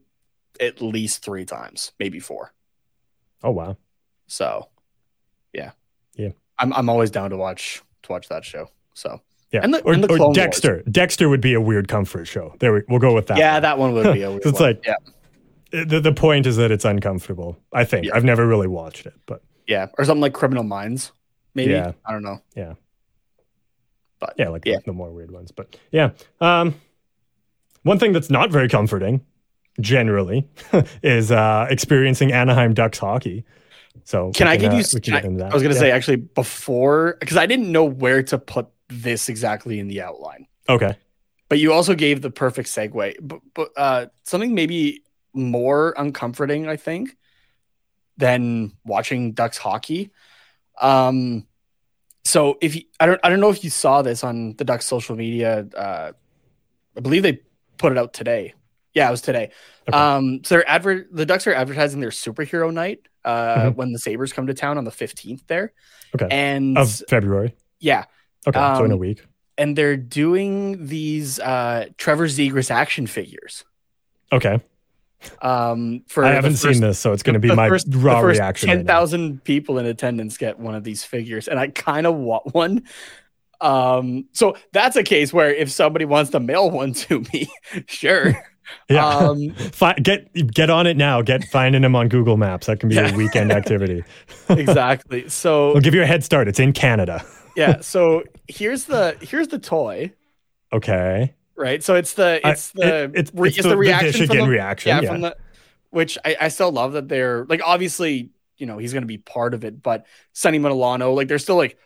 at 0.60 0.82
least 0.82 1.24
three 1.24 1.46
times, 1.46 1.92
maybe 2.00 2.20
four. 2.20 2.54
Oh 3.44 3.52
wow. 3.52 3.78
So 4.28 4.70
yeah, 5.54 5.72
Yeah. 6.16 6.30
I'm 6.58 6.72
I'm 6.74 6.90
always 6.90 7.12
down 7.12 7.32
to 7.32 7.38
watch 7.38 7.82
to 8.04 8.12
watch 8.12 8.30
that 8.30 8.46
show. 8.46 8.70
So 8.94 9.22
Yeah. 9.56 9.62
And 9.64 9.74
the- 9.74 9.82
or 9.84 9.94
and 9.94 10.04
the 10.04 10.08
or 10.12 10.18
Clone 10.18 10.28
Wars. 10.28 10.36
Dexter. 10.36 10.84
Dexter 10.90 11.30
would 11.30 11.42
be 11.42 11.54
a 11.54 11.62
weird 11.62 11.88
comfort 11.88 12.26
show. 12.26 12.54
There 12.60 12.74
we, 12.74 12.82
we'll 12.90 13.00
go 13.00 13.14
with 13.14 13.28
that. 13.28 13.38
yeah, 13.38 13.54
one. 13.54 13.62
that 13.64 13.78
one 13.80 13.94
would 13.94 14.14
be 14.14 14.22
a 14.24 14.30
weird 14.32 14.46
It's 14.46 14.60
one. 14.60 14.64
like- 14.76 14.86
yeah, 14.86 14.96
the, 15.86 16.00
the 16.00 16.14
point 16.14 16.46
is 16.46 16.58
that 16.58 16.72
it's 16.72 16.86
uncomfortable. 16.86 17.58
I 17.74 17.84
think 17.86 18.06
Yeah. 18.06 18.16
I've 18.16 18.24
never 18.24 18.46
really 18.48 18.68
watched 18.68 19.06
it, 19.06 19.14
but 19.26 19.42
yeah, 19.68 19.88
or 19.98 20.06
something 20.06 20.22
like 20.22 20.34
Criminal 20.34 20.64
Minds. 20.64 21.12
Maybe 21.54 21.72
Yeah. 21.72 21.94
I 22.06 22.12
don't 22.12 22.24
know. 22.24 22.42
Yeah. 22.56 22.74
but 24.20 24.34
yeah, 24.38 24.50
like 24.50 24.66
Yeah. 24.66 24.78
The, 24.86 24.94
more 24.94 25.12
weird 25.12 25.32
ones. 25.32 25.52
But 25.52 25.78
yeah, 25.92 26.12
um, 26.42 26.76
one 27.84 28.00
thing 28.00 28.14
that's 28.14 28.30
not 28.30 28.52
very 28.52 28.68
comforting, 28.70 29.22
generally, 29.80 30.48
is 31.04 31.32
uh, 31.32 31.68
experiencing 31.70 32.32
Anaheim 32.32 32.74
Ducks 32.74 32.98
hockey. 33.00 33.46
So 34.04 34.32
Can 34.34 34.48
we 34.48 34.54
I 34.54 34.58
give 34.58 34.74
uh, 34.74 34.78
you? 34.78 34.84
can 34.84 35.02
can 35.22 35.42
I. 35.42 35.48
I 35.50 35.54
was 35.54 35.64
going 35.64 35.74
to 35.74 35.76
Yeah. 35.76 35.80
say 35.80 35.92
actually 35.92 36.18
before 36.18 37.18
because 37.20 37.38
I 37.38 37.46
didn't 37.46 37.72
know 37.72 37.86
where 37.86 38.22
to 38.24 38.38
put 38.38 38.68
this 38.90 39.30
exactly 39.30 39.80
in 39.80 39.88
the 39.88 40.02
outline, 40.02 40.48
okay. 40.70 40.96
but 41.50 41.60
you 41.60 41.74
also 41.74 41.96
gave 41.96 42.22
the 42.22 42.30
perfect 42.32 42.70
segue. 42.70 43.16
But, 43.22 43.40
but 43.54 43.70
uh, 43.78 44.06
something 44.24 44.54
maybe 44.54 45.04
more 45.34 45.94
uncomforting, 45.98 46.68
I 46.68 46.78
think, 46.78 47.16
than 48.18 48.74
watching 48.86 49.34
Ducks 49.34 49.58
hockey. 49.58 50.12
Um, 50.80 51.46
so 52.24 52.58
if 52.62 52.76
you, 52.76 52.84
I 53.00 53.06
don't, 53.06 53.20
I 53.24 53.30
don't 53.30 53.40
know 53.40 53.50
if 53.50 53.64
you 53.64 53.70
saw 53.70 54.02
this 54.02 54.24
on 54.24 54.56
the 54.56 54.64
Ducks 54.64 54.86
social 54.86 55.16
media. 55.16 55.68
Uh, 55.76 56.12
I 56.98 57.00
believe 57.02 57.24
they 57.24 57.42
put 57.78 57.92
it 57.92 57.98
out 57.98 58.14
today. 58.14 58.54
Yeah, 58.94 59.08
it 59.10 59.12
was 59.12 59.22
today. 59.22 59.52
Okay. 59.88 59.98
Um, 59.98 60.42
so 60.44 60.56
they're 60.56 60.70
advert 60.70 61.08
the 61.12 61.26
Ducks 61.26 61.46
are 61.48 61.54
advertising 61.54 62.00
their 62.00 62.10
superhero 62.12 62.74
night 62.74 63.02
uh 63.26 63.56
Mhm. 63.72 63.76
when 63.76 63.92
the 63.92 64.00
Sabres 64.00 64.32
come 64.32 64.48
to 64.48 64.54
town 64.54 64.78
on 64.78 64.86
the 64.86 64.92
15th 64.92 65.46
there. 65.48 65.74
Okay. 66.16 66.28
And 66.32 66.78
Of 66.78 67.02
February. 67.10 67.56
yeah, 67.80 68.06
Okay. 68.48 68.60
so 68.78 68.84
in 68.84 68.92
a 68.92 68.96
Um, 68.96 69.00
week. 69.00 69.24
and 69.58 69.76
they're 69.78 69.98
doing 69.98 70.86
these 70.88 71.40
uh 71.40 71.86
Trevor 71.98 72.28
Zegras 72.28 72.70
action 72.72 73.08
figures. 73.08 73.64
Okay. 74.32 74.60
Um 75.42 76.04
for 76.08 76.24
I 76.26 76.34
haven't 76.34 76.52
first- 76.52 76.64
seen 76.64 76.82
this, 76.82 77.00
so 77.00 77.12
it's 77.14 77.24
going 77.24 77.34
to 77.34 77.40
be 77.40 77.54
my 77.54 77.70
first- 77.70 77.88
raw 77.90 78.22
first 78.22 78.40
reaction. 78.40 78.70
right 78.70 78.76
10,000 78.78 79.44
people 79.44 79.80
in 79.80 79.86
attendance 79.86 80.38
get 80.38 80.60
one 80.60 80.76
of 80.76 80.84
these 80.84 81.04
figures 81.04 81.48
and 81.48 81.60
I 81.60 81.68
kind 81.70 82.06
of 82.06 82.16
want 82.16 82.54
one. 82.54 82.84
Um 83.62 84.26
so 84.34 84.56
that's 84.74 84.96
a 84.98 85.04
case 85.04 85.32
where 85.34 85.54
if 85.54 85.72
somebody 85.72 86.06
wants 86.06 86.32
to 86.32 86.40
mail 86.40 86.70
one 86.70 86.94
to 86.94 87.24
me, 87.34 87.48
sure. 87.88 88.36
Yeah. 88.90 89.06
Um 89.08 89.52
Fi- 89.74 89.94
get 89.94 90.28
get 90.52 90.72
on 90.72 90.88
it 90.88 90.98
now. 90.98 91.22
Get 91.22 91.44
finding 91.46 91.84
them 91.84 91.96
on 91.96 92.08
Google 92.10 92.36
Maps. 92.36 92.66
That 92.66 92.80
can 92.80 92.90
be 92.90 92.96
Yeah. 92.96 93.14
a 93.14 93.16
weekend 93.16 93.52
activity. 93.52 94.04
exactly. 94.50 95.30
So 95.30 95.72
We'll 95.74 95.82
give 95.82 95.94
you 95.94 96.02
a 96.02 96.06
head 96.08 96.24
start. 96.24 96.48
It's 96.48 96.60
in 96.60 96.74
Canada. 96.74 97.24
Yeah, 97.56 97.82
so 97.82 98.24
here's 98.48 98.86
the 98.86 99.18
here's 99.22 99.48
the 99.50 99.60
toy. 99.60 100.12
Okay. 100.74 101.34
right? 101.56 101.82
So 101.84 101.96
it's 101.96 102.14
the 102.14 102.40
it's 102.48 102.72
the 102.72 103.04
it- 103.06 103.12
it's, 103.16 103.32
re- 103.34 103.50
it's 103.50 103.64
the, 103.64 103.70
the 103.70 103.78
reaction 103.78 104.12
from 104.12 104.20
Michigan 104.22 104.46
the- 104.46 104.52
reaction. 104.52 104.90
yeah, 104.90 105.02
Yeah, 105.02 105.10
from 105.12 105.22
the 105.22 105.38
which 105.92 106.18
I, 106.26 106.36
I 106.42 106.48
still 106.50 106.72
love 106.72 106.94
that 106.94 107.08
they're 107.08 107.46
like 107.46 107.62
obviously 107.64 108.30
you 108.58 108.66
know 108.66 108.78
he's 108.78 108.92
going 108.94 109.04
to 109.04 109.08
be 109.08 109.18
part 109.18 109.54
of 109.54 109.64
it, 109.64 109.82
but 109.82 110.06
Sonny 110.34 110.60
Milano 110.60 111.14
like 111.14 111.28
they're 111.28 111.40
still 111.40 111.56
like 111.58 111.78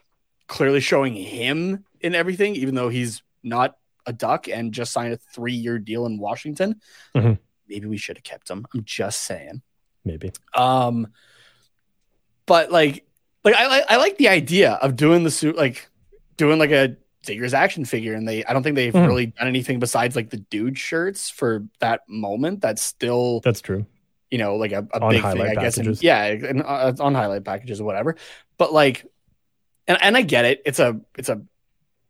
clearly 0.48 0.80
showing 0.80 1.14
him 1.14 1.86
in 2.02 2.16
everything, 2.16 2.56
even 2.56 2.74
though 2.76 2.90
he's 2.90 3.22
not 3.44 3.78
a 4.08 4.14
duck 4.14 4.48
and 4.48 4.72
just 4.74 4.92
signed 4.92 5.14
a 5.14 5.18
three 5.18 5.54
year 5.54 5.78
deal 5.78 6.06
in 6.08 6.18
Washington. 6.18 6.82
Mhm. 7.16 7.38
Maybe 7.68 7.86
we 7.86 7.98
should 7.98 8.18
have 8.18 8.24
kept 8.24 8.50
him. 8.50 8.66
I'm 8.74 8.84
just 8.84 9.22
saying. 9.22 9.62
maybe. 10.04 10.32
Um, 10.56 11.08
but 12.48 12.72
like, 12.72 13.06
like 13.44 13.56
I 13.56 13.68
like 13.68 13.86
I 13.90 13.96
like 13.98 14.18
the 14.18 14.28
idea 14.30 14.74
of 14.74 14.96
doing 14.96 15.24
the 15.24 15.32
suit, 15.32 15.56
like 15.56 15.88
doing 16.38 16.60
like 16.60 16.72
a 16.72 16.96
Zegras 17.26 17.54
action 17.54 17.86
figure, 17.86 18.14
and 18.14 18.28
they 18.28 18.44
I 18.46 18.54
don't 18.54 18.64
think 18.64 18.76
they've 18.76 18.94
Mhm. 18.94 19.08
really 19.08 19.26
done 19.28 19.48
anything 19.48 19.80
besides 19.80 20.16
like 20.16 20.30
the 20.30 20.38
dude 20.38 20.78
shirts 20.78 21.30
for 21.30 21.66
that 21.80 22.02
moment. 22.08 22.62
That's 22.62 22.82
still 22.82 23.42
That's 23.42 23.62
true. 23.62 23.86
you 24.32 24.38
know 24.38 24.56
like 24.56 24.72
a, 24.72 24.88
a 24.94 25.10
big 25.10 25.22
thing, 25.24 25.42
I 25.42 25.56
guess. 25.56 25.76
packages. 25.78 26.02
yeah, 26.04 26.24
and, 26.26 26.64
uh, 26.64 26.94
on 27.00 27.14
highlight 27.16 27.44
packages 27.44 27.82
or 27.82 27.84
whatever. 27.84 28.16
But 28.58 28.72
like, 28.74 29.06
and 29.88 29.98
and 30.02 30.16
I 30.18 30.22
get 30.22 30.46
it. 30.46 30.62
It's 30.66 30.80
a 30.80 31.00
it's 31.18 31.30
a 31.30 31.42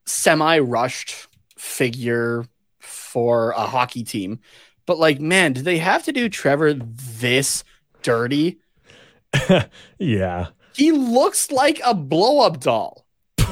semi 0.06 0.60
rushed 0.60 1.28
figure 1.58 2.46
for 2.80 3.52
a 3.52 3.62
hockey 3.62 4.04
team. 4.04 4.40
But 4.86 4.98
like, 5.00 5.20
man, 5.20 5.54
did 5.54 5.66
they 5.66 5.78
have 5.80 6.04
to 6.06 6.12
do 6.12 6.30
Trevor 6.30 6.74
this 6.74 7.64
dirty? 8.02 8.60
yeah. 10.00 10.48
He 10.76 10.92
looks 10.92 11.52
like 11.52 11.80
a 11.86 11.94
blow 11.94 12.40
up 12.46 12.60
doll. 12.60 13.06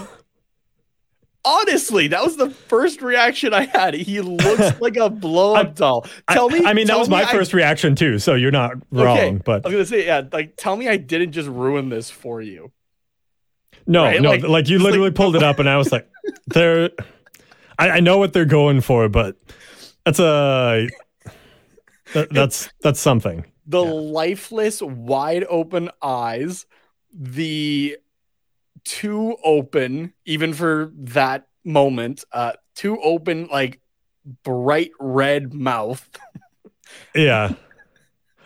Honestly, 1.45 2.07
that 2.09 2.21
was 2.23 2.35
the 2.35 2.49
first 2.49 3.01
reaction 3.01 3.53
I 3.53 3.65
had. 3.65 3.93
He 3.93 4.19
looks 4.19 4.81
like 4.81 4.97
a 4.97 5.09
blow 5.09 5.55
up 5.55 5.75
doll. 5.75 6.05
Tell 6.29 6.53
I, 6.53 6.59
me. 6.59 6.65
I 6.65 6.73
mean, 6.73 6.87
that 6.87 6.99
was 6.99 7.07
my 7.09 7.23
I- 7.23 7.31
first 7.31 7.53
reaction 7.53 7.95
too. 7.95 8.19
So 8.19 8.35
you're 8.35 8.51
not 8.51 8.73
wrong. 8.91 9.17
Okay, 9.17 9.39
But 9.45 9.65
I 9.65 9.69
was 9.69 9.73
gonna 9.73 9.85
say, 9.85 10.05
yeah, 10.05 10.23
like 10.31 10.55
tell 10.57 10.75
me 10.75 10.89
I 10.89 10.97
didn't 10.97 11.31
just 11.31 11.47
ruin 11.47 11.87
this 11.89 12.09
for 12.09 12.41
you. 12.41 12.71
no, 13.85 14.03
right? 14.03 14.21
no, 14.21 14.29
Like- 14.31 14.43
like, 14.43 14.67
you 14.69 14.75
it's 14.75 14.83
like- 14.83 14.91
literally 14.91 15.11
pulled 15.11 15.35
it 15.37 15.43
up, 15.43 15.59
and 15.59 15.69
I 15.69 15.77
was 15.77 15.91
like, 15.91 16.09
they're. 16.47 16.89
I, 17.79 17.91
I 17.91 17.99
know 18.01 18.17
what 18.17 18.33
they're 18.33 18.43
going 18.45 18.81
for, 18.81 19.07
but 19.07 19.37
that's 20.05 20.19
a. 20.19 20.89
that- 22.13 22.29
that's 22.31 22.69
that's 22.81 22.99
something. 22.99 23.45
The 23.67 23.83
Yeah. 23.83 23.91
lifeless, 23.91 24.81
wide 24.81 25.45
open 25.49 25.91
eyes, 26.01 26.65
the 27.19 27.97
too 28.85 29.35
open, 29.43 30.13
even 30.25 30.53
for 30.53 30.91
that 30.95 31.47
moment, 31.65 32.23
uh, 32.31 32.53
too 32.75 32.99
open, 33.01 33.47
like 33.47 33.81
bright 34.43 34.91
red 34.99 35.53
mouth. 35.53 36.07
Yeah. 37.13 37.53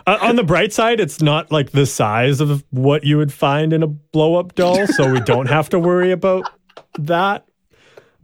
Uh, 0.07 0.17
on 0.19 0.35
the 0.35 0.43
bright 0.43 0.73
side, 0.73 0.99
it's 0.99 1.21
not 1.21 1.51
like 1.51 1.71
the 1.71 1.85
size 1.85 2.41
of 2.41 2.65
what 2.71 3.03
you 3.03 3.17
would 3.17 3.31
find 3.31 3.71
in 3.71 3.83
a 3.83 3.87
blow 3.87 4.35
up 4.35 4.55
doll, 4.55 4.87
so 4.87 5.11
we 5.11 5.19
don't 5.19 5.45
have 5.45 5.69
to 5.69 5.79
worry 5.79 6.11
about 6.11 6.49
that. 6.97 7.45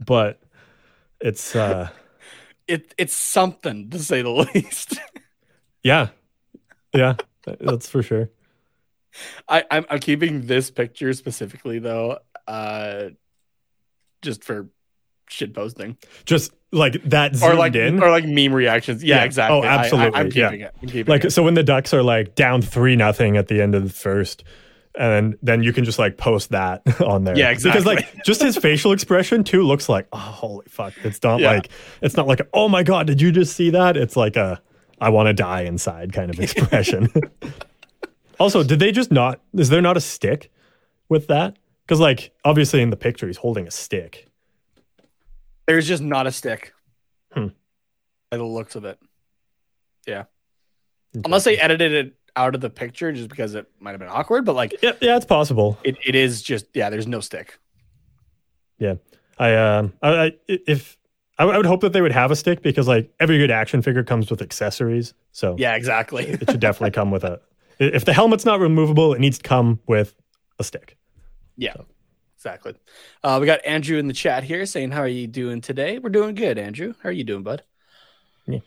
But 0.04 0.40
it's 1.20 1.54
uh 1.54 1.88
It 2.66 2.92
it's 2.98 3.14
something 3.14 3.90
to 3.90 4.00
say 4.00 4.22
the 4.22 4.30
least. 4.54 4.98
yeah. 5.84 6.08
Yeah, 6.92 7.14
that's 7.44 7.88
for 7.88 8.02
sure. 8.02 8.28
I, 9.48 9.64
I'm, 9.70 9.84
I'm 9.90 9.98
keeping 10.00 10.46
this 10.46 10.70
picture 10.70 11.12
specifically 11.12 11.78
though, 11.78 12.18
uh, 12.46 13.08
just 14.22 14.44
for 14.44 14.68
shit 15.30 15.54
posting 15.54 15.96
Just 16.24 16.52
like 16.72 17.02
that 17.04 17.34
or 17.34 17.36
zoomed 17.38 17.58
like 17.58 17.74
in. 17.74 18.02
or 18.02 18.10
like 18.10 18.24
meme 18.24 18.52
reactions. 18.54 19.04
Yeah, 19.04 19.16
Yeah. 19.16 19.24
exactly. 19.24 19.58
Oh, 19.58 19.60
I- 19.62 19.66
I, 19.66 19.74
absolutely. 19.80 20.20
am 20.20 20.26
Yeah. 20.32 20.48
keeping 20.48 20.60
it. 20.62 20.74
I'm 20.82 20.88
keeping 20.88 21.10
like 21.12 21.24
it. 21.26 21.30
so 21.32 21.42
when 21.42 21.54
the 21.54 21.62
ducks 21.62 21.92
are 21.94 22.02
like 22.02 22.34
down 22.34 22.62
three 22.62 22.96
nothing 22.96 23.36
at 23.36 23.48
the 23.48 23.60
end 23.60 23.74
of 23.74 23.82
the 23.84 23.90
first 23.90 24.44
and 24.98 25.36
then 25.42 25.62
you 25.62 25.72
can 25.72 25.84
just 25.84 25.98
like 25.98 26.16
post 26.16 26.50
that 26.50 26.82
on 27.02 27.24
there 27.24 27.36
Yeah, 27.38 27.50
exactly. 27.50 27.82
because 27.82 27.86
like 28.14 28.24
just 28.24 28.42
his 28.42 28.56
facial 28.66 28.92
expression 28.92 29.44
too 29.44 29.62
looks 29.62 29.88
like 29.88 30.08
oh 30.12 30.16
holy 30.18 30.66
fuck 30.68 30.94
it's 31.04 31.22
not 31.22 31.40
Yeah. 31.40 31.52
like 31.52 31.68
it's 32.00 32.16
not 32.16 32.26
like 32.26 32.40
oh 32.54 32.68
my 32.68 32.82
god 32.82 33.06
did 33.06 33.20
you 33.20 33.30
just 33.30 33.54
see 33.54 33.70
that 33.70 33.96
it's 33.98 34.16
like 34.16 34.36
a 34.36 34.60
i 35.00 35.10
want 35.10 35.26
to 35.28 35.34
die 35.34 35.60
inside 35.62 36.12
kind 36.14 36.30
of 36.30 36.40
expression 36.40 37.08
also 38.38 38.62
did 38.62 38.78
they 38.78 38.92
just 38.92 39.10
not 39.10 39.40
is 39.54 39.68
there 39.68 39.80
not 39.82 39.96
a 39.96 40.00
stick 40.00 40.50
with 41.08 41.26
that 41.28 41.56
because 41.86 42.00
like 42.00 42.32
obviously 42.44 42.80
in 42.82 42.90
the 42.90 42.96
picture 42.96 43.26
he's 43.26 43.38
holding 43.38 43.66
a 43.66 43.70
stick 43.70 44.28
There's 45.66 45.86
just 45.86 46.02
not 46.02 46.26
a 46.26 46.32
stick. 46.32 46.72
Hmm. 47.32 47.48
By 48.30 48.36
the 48.38 48.44
looks 48.44 48.74
of 48.74 48.84
it. 48.84 48.98
Yeah. 50.06 50.24
Unless 51.24 51.44
they 51.44 51.58
edited 51.58 51.92
it 51.92 52.14
out 52.36 52.54
of 52.54 52.60
the 52.60 52.70
picture 52.70 53.12
just 53.12 53.28
because 53.28 53.54
it 53.54 53.66
might 53.80 53.90
have 53.90 54.00
been 54.00 54.08
awkward, 54.08 54.44
but 54.44 54.54
like 54.54 54.74
yeah, 54.82 54.92
yeah 55.00 55.16
it's 55.16 55.26
possible 55.26 55.78
it, 55.84 55.96
it 56.06 56.14
is 56.14 56.40
just 56.42 56.66
yeah, 56.74 56.88
there's 56.90 57.06
no 57.06 57.20
stick. 57.20 57.58
Yeah, 58.78 58.94
I 59.38 59.54
um, 59.54 59.92
I, 60.02 60.08
I 60.10 60.32
if 60.46 60.96
I, 61.38 61.44
I 61.44 61.56
would 61.56 61.66
hope 61.66 61.80
that 61.80 61.92
they 61.92 62.00
would 62.02 62.12
have 62.12 62.30
a 62.30 62.36
stick 62.36 62.62
because 62.62 62.86
like 62.86 63.10
every 63.18 63.38
good 63.38 63.50
action 63.50 63.82
figure 63.82 64.04
comes 64.04 64.30
with 64.30 64.40
accessories, 64.40 65.14
so 65.32 65.56
Yeah, 65.58 65.74
exactly. 65.74 66.26
it 66.26 66.48
should 66.50 66.60
definitely 66.60 66.90
come 67.00 67.10
with 67.10 67.24
a. 67.24 67.40
If 67.78 68.04
the 68.04 68.12
helmet's 68.12 68.44
not 68.44 68.60
removable, 68.60 69.14
it 69.14 69.20
needs 69.20 69.38
to 69.38 69.44
come 69.44 69.80
with 69.86 70.14
a 70.58 70.64
stick. 70.64 70.96
Yeah, 71.56 71.74
exactly. 72.36 72.74
Uh, 73.22 73.38
we 73.40 73.46
got 73.46 73.64
Andrew 73.64 73.98
in 73.98 74.06
the 74.08 74.12
chat 74.14 74.42
here 74.44 74.66
saying, 74.66 74.90
"How 74.90 75.00
are 75.00 75.08
you 75.08 75.26
doing 75.26 75.60
today?" 75.60 75.98
We're 75.98 76.10
doing 76.10 76.34
good, 76.34 76.58
Andrew. 76.58 76.94
How 77.02 77.08
are 77.08 77.12
you 77.12 77.24
doing, 77.24 77.42
bud? 77.42 77.62
Yeah. 78.46 78.60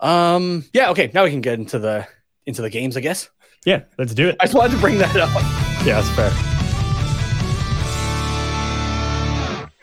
Um. 0.00 0.64
Yeah. 0.72 0.90
Okay. 0.90 1.10
Now 1.12 1.24
we 1.24 1.30
can 1.30 1.40
get 1.40 1.58
into 1.58 1.78
the 1.78 2.06
into 2.46 2.62
the 2.62 2.70
games, 2.70 2.96
I 2.96 3.00
guess. 3.00 3.28
Yeah, 3.64 3.82
let's 3.98 4.14
do 4.14 4.28
it. 4.28 4.36
I 4.40 4.44
just 4.44 4.54
wanted 4.56 4.74
to 4.74 4.80
bring 4.80 4.98
that 4.98 5.16
up. 5.16 5.30
Yeah, 5.84 6.00
that's 6.00 6.10
fair. 6.10 6.30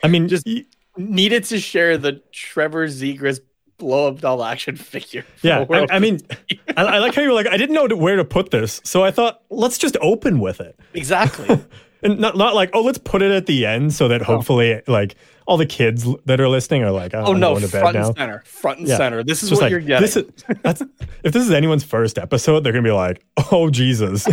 I 0.01 0.07
mean, 0.07 0.29
Just- 0.29 0.45
just 0.45 0.65
Needed 0.97 1.43
to 1.45 1.59
share 1.59 1.97
the 1.97 2.21
Trevor 2.33 2.87
Zegras 2.87 3.39
blow 3.79 4.07
up 4.09 4.19
doll 4.21 4.43
action 4.43 4.75
figure. 4.75 5.25
yeah. 5.41 5.65
I, 5.69 5.87
I 5.89 5.99
mean, 5.99 6.19
I, 6.77 6.83
I 6.83 6.97
like 6.99 7.15
how 7.15 7.23
you 7.23 7.29
were 7.29 7.33
like, 7.33 7.47
I 7.47 7.57
didn't 7.57 7.73
know 7.73 7.87
where 7.95 8.15
to 8.17 8.23
put 8.25 8.51
this, 8.51 8.79
so 8.83 9.03
I 9.03 9.09
thought 9.09 9.41
let's 9.49 9.77
just 9.79 9.97
open 10.01 10.39
with 10.39 10.61
it. 10.61 10.79
exactly. 10.93 11.59
and 12.03 12.17
not 12.19 12.37
not 12.37 12.55
like 12.55 12.69
oh 12.73 12.81
let's 12.81 12.97
put 12.97 13.21
it 13.21 13.29
at 13.31 13.45
the 13.45 13.65
end 13.65 13.93
so 13.93 14.07
that 14.07 14.21
hopefully 14.21 14.81
like 14.87 15.15
all 15.45 15.57
the 15.57 15.65
kids 15.65 16.07
that 16.23 16.39
are 16.39 16.47
listening 16.47 16.81
are 16.81 16.91
like 16.91 17.13
oh, 17.13 17.25
Oh 17.25 17.33
no, 17.33 17.55
going 17.55 17.65
to 17.65 17.71
bed 17.71 17.81
front 17.81 17.95
now. 17.95 18.07
and 18.07 18.15
center, 18.17 18.43
front 18.45 18.79
and 18.79 18.87
Yeah. 18.87 18.95
center. 18.97 19.21
This 19.23 19.43
is 19.43 19.49
just 19.49 19.61
what 19.61 19.65
like 19.65 19.71
you're 19.71 19.81
getting. 19.81 20.01
this 20.03 20.15
is 20.15 20.23
that's 20.61 20.81
if 21.25 21.33
this 21.33 21.43
is 21.43 21.51
anyone's 21.51 21.83
first 21.83 22.17
episode 22.17 22.63
they're 22.63 22.71
gonna 22.71 22.83
be 22.83 22.91
like 22.91 23.21
oh 23.51 23.69
Jesus 23.69 24.25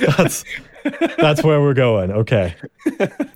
that's 0.00 0.44
that's 1.18 1.42
where 1.42 1.60
we're 1.60 1.74
going 1.74 2.10
okay 2.10 2.54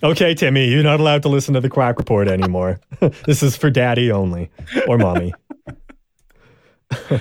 okay 0.03 0.35
Timmy 0.35 0.69
you're 0.69 0.83
not 0.83 1.01
allowed 1.01 1.23
to 1.23 1.29
listen 1.29 1.55
to 1.55 1.61
the 1.61 1.69
Quack 1.69 1.99
Report 1.99 2.29
anymore 2.29 2.81
this 3.27 3.43
is 3.43 3.57
for 3.57 3.71
daddy 3.71 4.11
only 4.11 4.51
or 4.87 4.99
mommy 4.99 5.35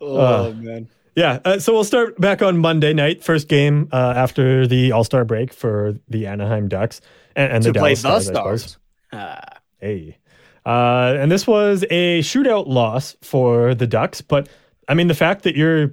oh 0.00 0.50
uh, 0.50 0.52
man. 0.56 0.88
Yeah, 1.16 1.38
uh, 1.46 1.58
so 1.58 1.72
we'll 1.72 1.84
start 1.84 2.20
back 2.20 2.42
on 2.42 2.58
Monday 2.58 2.92
night, 2.92 3.24
first 3.24 3.48
game 3.48 3.88
uh, 3.90 4.12
after 4.14 4.66
the 4.66 4.92
All 4.92 5.02
Star 5.02 5.24
break 5.24 5.50
for 5.50 5.94
the 6.10 6.26
Anaheim 6.26 6.68
Ducks 6.68 7.00
and, 7.34 7.50
and 7.54 7.64
To 7.64 7.72
the 7.72 7.78
play 7.78 7.94
Dallas 7.94 8.26
the 8.26 8.34
Stars. 8.34 8.62
Stars. 8.62 8.78
Ah, 9.14 9.60
Hey, 9.80 10.18
uh, 10.66 11.16
and 11.18 11.30
this 11.32 11.46
was 11.46 11.84
a 11.90 12.20
shootout 12.20 12.66
loss 12.66 13.16
for 13.22 13.74
the 13.74 13.86
Ducks, 13.86 14.20
but 14.20 14.48
I 14.88 14.94
mean 14.94 15.08
the 15.08 15.14
fact 15.14 15.44
that 15.44 15.56
you're 15.56 15.92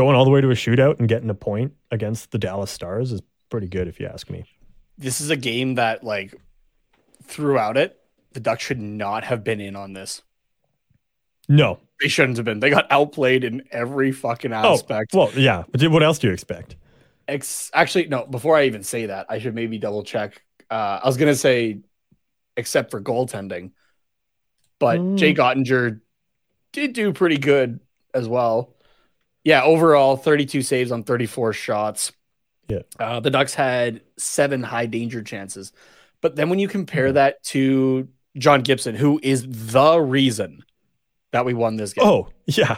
going 0.00 0.16
all 0.16 0.24
the 0.24 0.30
way 0.30 0.40
to 0.40 0.48
a 0.50 0.54
shootout 0.54 0.98
and 0.98 1.08
getting 1.10 1.28
a 1.28 1.34
point 1.34 1.74
against 1.90 2.30
the 2.30 2.38
Dallas 2.38 2.70
Stars 2.70 3.12
is 3.12 3.20
pretty 3.50 3.66
good, 3.68 3.86
if 3.86 4.00
you 4.00 4.06
ask 4.06 4.30
me. 4.30 4.44
this 4.96 5.20
is 5.20 5.28
a 5.28 5.36
game 5.36 5.74
that 5.74 6.02
like 6.02 6.34
throughout 7.24 7.76
it, 7.76 8.00
the 8.32 8.40
Ducks 8.40 8.62
should 8.64 8.80
not 8.80 9.24
have 9.24 9.44
been 9.44 9.60
in 9.60 9.76
on 9.76 9.92
this. 9.92 10.22
No, 11.48 11.80
They 12.00 12.08
shouldn't 12.08 12.38
have 12.38 12.46
been. 12.46 12.60
They 12.60 12.70
got 12.70 12.86
outplayed 12.90 13.44
in 13.44 13.62
every 13.72 14.10
fucking 14.12 14.52
oh 14.54 14.72
aspect. 14.74 15.12
well, 15.12 15.30
yeah. 15.34 15.64
But 15.70 15.82
what 15.90 16.02
else 16.02 16.18
do 16.18 16.28
you 16.28 16.32
expect? 16.32 16.76
Ex- 17.28 17.70
actually, 17.74 18.06
no. 18.06 18.24
Before 18.24 18.56
I 18.56 18.64
even 18.64 18.82
say 18.82 19.06
that, 19.06 19.26
I 19.28 19.38
should 19.38 19.54
maybe 19.54 19.76
double 19.78 20.02
check. 20.02 20.40
Uh, 20.70 21.00
I 21.02 21.06
was 21.06 21.16
gonna 21.18 21.34
say, 21.34 21.80
except 22.56 22.90
for 22.90 23.00
goaltending, 23.02 23.72
but 24.78 24.98
Mm. 24.98 25.18
Jake 25.18 25.36
Oettinger 25.38 26.00
did 26.72 26.92
do 26.94 27.12
pretty 27.12 27.36
good 27.38 27.80
as 28.14 28.26
well. 28.28 28.74
Yeah, 29.44 29.62
overall, 29.62 30.16
32 30.16 30.62
saves 30.62 30.92
on 30.92 31.02
34 31.02 31.52
shots. 31.52 32.12
Yeah. 32.68 32.80
uh, 33.00 33.18
the 33.20 33.30
Ducks 33.30 33.54
had 33.54 34.00
seven 34.16 34.62
high 34.62 34.86
danger 34.86 35.22
chances, 35.22 35.72
but 36.20 36.36
then 36.36 36.50
when 36.50 36.60
you 36.60 36.68
compare 36.68 37.10
Mhm. 37.10 37.14
that 37.14 37.42
to 37.44 38.08
John 38.38 38.60
Gibson, 38.62 38.94
who 38.94 39.18
is 39.24 39.44
the 39.48 39.98
reason 40.00 40.62
that 41.32 41.44
we 41.44 41.52
won 41.52 41.76
this 41.76 41.92
game, 41.94 42.04
Oh 42.06 42.28
yeah, 42.46 42.76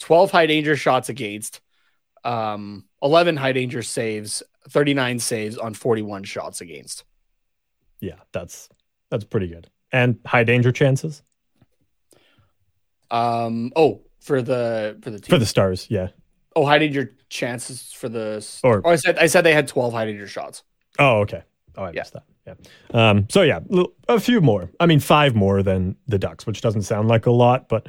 12 0.00 0.30
high 0.32 0.44
danger 0.46 0.76
shots 0.76 1.08
against, 1.08 1.62
um, 2.24 2.84
11 3.02 3.38
high 3.38 3.52
danger 3.52 3.80
saves, 3.82 4.42
39 4.68 5.18
saves 5.18 5.56
on 5.56 5.72
41 5.72 6.24
shots 6.24 6.60
against. 6.60 7.04
yeah. 8.00 8.16
That's 8.32 8.68
that's 9.10 9.24
pretty 9.24 9.46
good. 9.48 9.70
and 9.92 10.18
high 10.26 10.44
danger 10.44 10.72
chances 10.72 11.22
Um. 13.10 13.72
Oh, 13.76 14.02
for 14.24 14.42
the 14.42 14.98
for 15.02 15.10
the 15.10 15.18
team. 15.20 15.28
for 15.30 15.38
the 15.38 15.46
Stars. 15.46 15.86
Yeah. 15.90 16.08
oh, 16.56 16.64
high 16.66 16.78
danger 16.78 17.14
chances 17.28 17.92
for 17.92 18.08
the. 18.08 18.44
Or- 18.64 18.82
oh, 18.84 18.90
I 18.90 18.96
said 18.96 19.18
I 19.18 19.26
said 19.26 19.42
they 19.42 19.54
had 19.54 19.68
twelve 19.68 19.92
high 19.92 20.06
danger 20.06 20.26
shots. 20.26 20.62
Oh, 20.98 21.20
okay. 21.20 21.42
Oh, 21.76 21.84
I 21.84 21.90
Yeah. 21.92 22.00
missed 22.00 22.12
that. 22.14 22.24
Yeah. 22.46 22.54
Um, 23.10 23.26
so 23.30 23.42
yeah, 23.42 23.60
a 24.08 24.20
few 24.20 24.40
more. 24.40 24.70
I 24.80 24.86
mean, 24.86 25.00
five 25.00 25.34
more 25.34 25.62
than 25.62 25.96
the 26.06 26.18
Ducks, 26.18 26.46
which 26.46 26.60
doesn't 26.60 26.82
sound 26.82 27.08
like 27.08 27.26
a 27.26 27.30
lot, 27.30 27.68
but 27.68 27.86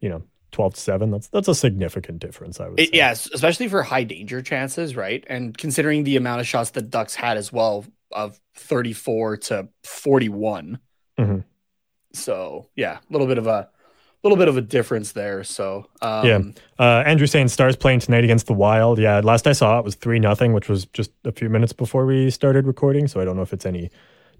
you 0.00 0.08
know, 0.08 0.22
twelve 0.52 0.74
to 0.74 0.80
seven. 0.80 1.10
That's 1.10 1.28
that's 1.28 1.48
a 1.48 1.54
significant 1.54 2.18
difference. 2.18 2.60
I 2.60 2.68
would 2.68 2.78
It, 2.80 2.86
say. 2.90 2.96
yes, 2.98 3.28
especially 3.32 3.68
for 3.68 3.82
high 3.82 4.04
danger 4.04 4.42
chances, 4.42 4.94
right? 4.96 5.24
And 5.28 5.56
considering 5.56 6.04
the 6.04 6.16
amount 6.16 6.40
of 6.40 6.46
shots 6.46 6.70
the 6.70 6.82
Ducks 6.82 7.14
had 7.14 7.36
as 7.36 7.52
well 7.52 7.84
of 8.12 8.38
34 8.56 9.36
to 9.38 9.68
41. 9.84 10.78
Mhm. 11.18 11.44
So, 12.12 12.68
yeah, 12.76 12.98
a 12.98 13.12
little 13.12 13.26
bit 13.26 13.38
of 13.38 13.46
a 13.46 13.68
little 14.24 14.36
bit 14.38 14.48
of 14.48 14.56
a 14.56 14.60
difference 14.60 15.12
there. 15.12 15.44
So, 15.44 15.86
um, 16.02 16.26
Yeah. 16.26 16.40
Uh, 16.78 17.02
Andrew 17.06 17.26
saying 17.26 17.48
Stars 17.48 17.76
playing 17.76 18.00
tonight 18.00 18.24
against 18.24 18.46
the 18.46 18.52
Wild. 18.54 18.98
Yeah, 18.98 19.20
last 19.22 19.46
I 19.46 19.52
saw 19.52 19.78
it 19.78 19.84
was 19.84 19.94
three 19.94 20.18
nothing, 20.18 20.52
which 20.52 20.68
was 20.68 20.86
just 20.86 21.10
a 21.24 21.32
few 21.32 21.48
minutes 21.48 21.72
before 21.72 22.06
we 22.06 22.30
started 22.30 22.66
recording. 22.66 23.06
So 23.06 23.20
I 23.20 23.24
don't 23.24 23.36
know 23.36 23.42
if 23.42 23.52
it's 23.52 23.66
any 23.66 23.90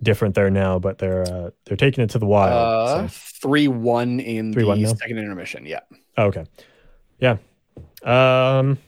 different 0.03 0.35
there 0.35 0.51
now, 0.51 0.79
but 0.79 0.99
they're 0.99 1.23
uh, 1.23 1.51
they're 1.67 1.77
taking 1.77 2.03
it 2.03 2.11
to 2.11 2.19
the 2.19 2.27
Wild. 2.27 2.53
uh, 2.53 3.09
so. 3.09 3.49
3-1 3.49 4.25
in 4.25 4.53
3-1 4.55 4.75
the 4.77 4.83
now? 4.83 4.95
second 4.95 5.19
intermission. 5.19 5.67
Yeah. 5.67 5.81
Oh, 6.17 6.25
okay. 6.27 6.45
Yeah. 7.21 7.37
Um 8.03 8.79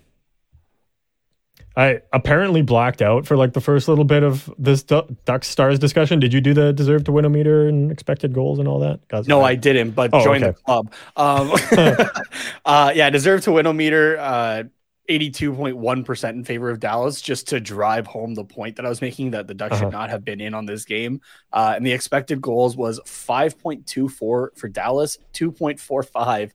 I 1.79 2.01
apparently 2.12 2.62
blacked 2.62 3.03
out 3.03 3.27
for 3.27 3.37
like 3.37 3.53
the 3.53 3.61
first 3.61 3.87
little 3.87 4.05
bit 4.05 4.23
of 4.23 4.51
this 4.59 4.83
Du- 4.83 5.07
Ducks 5.27 5.47
Stars 5.49 5.79
discussion. 5.79 6.19
Did 6.21 6.33
you 6.33 6.41
do 6.41 6.55
the 6.55 6.73
deserve 6.73 7.05
to 7.05 7.12
win 7.12 7.27
a 7.27 7.29
meter 7.29 7.69
and 7.69 7.93
expected 7.93 8.33
goals 8.33 8.59
and 8.59 8.67
all 8.67 8.79
that? 8.81 9.01
'Cause 9.09 9.29
No, 9.29 9.43
I 9.43 9.57
didn't, 9.57 9.91
but 9.91 10.09
Oh, 10.15 10.25
join 10.25 10.41
the 10.41 10.55
club. 10.55 10.91
Um, 11.17 11.53
uh, 12.65 12.93
yeah, 12.95 13.11
deserve 13.11 13.43
to 13.43 13.53
win 13.53 13.67
a 13.67 13.75
meter. 13.75 14.17
Uh, 14.19 14.62
82.1% 15.09 16.31
in 16.31 16.43
favor 16.45 16.69
of 16.69 16.81
Dallas, 16.81 17.21
just 17.21 17.49
to 17.51 17.61
drive 17.61 18.09
home 18.09 18.35
the 18.35 18.43
point 18.45 18.75
that 18.77 18.85
I 18.87 18.89
was 18.89 19.01
making 19.01 19.31
that 19.33 19.47
the 19.47 19.55
Ducks 19.55 19.75
Uh-huh. 19.75 19.85
should 19.85 19.93
not 19.93 20.11
have 20.11 20.25
been 20.25 20.41
in 20.41 20.53
on 20.55 20.67
this 20.67 20.85
game. 20.85 21.21
Uh, 21.53 21.75
and 21.77 21.87
the 21.87 21.93
expected 21.93 22.41
goals 22.41 22.77
was 22.77 22.99
5.24 23.07 24.09
for 24.57 24.69
Dallas, 24.69 25.19
2.45 25.33 26.51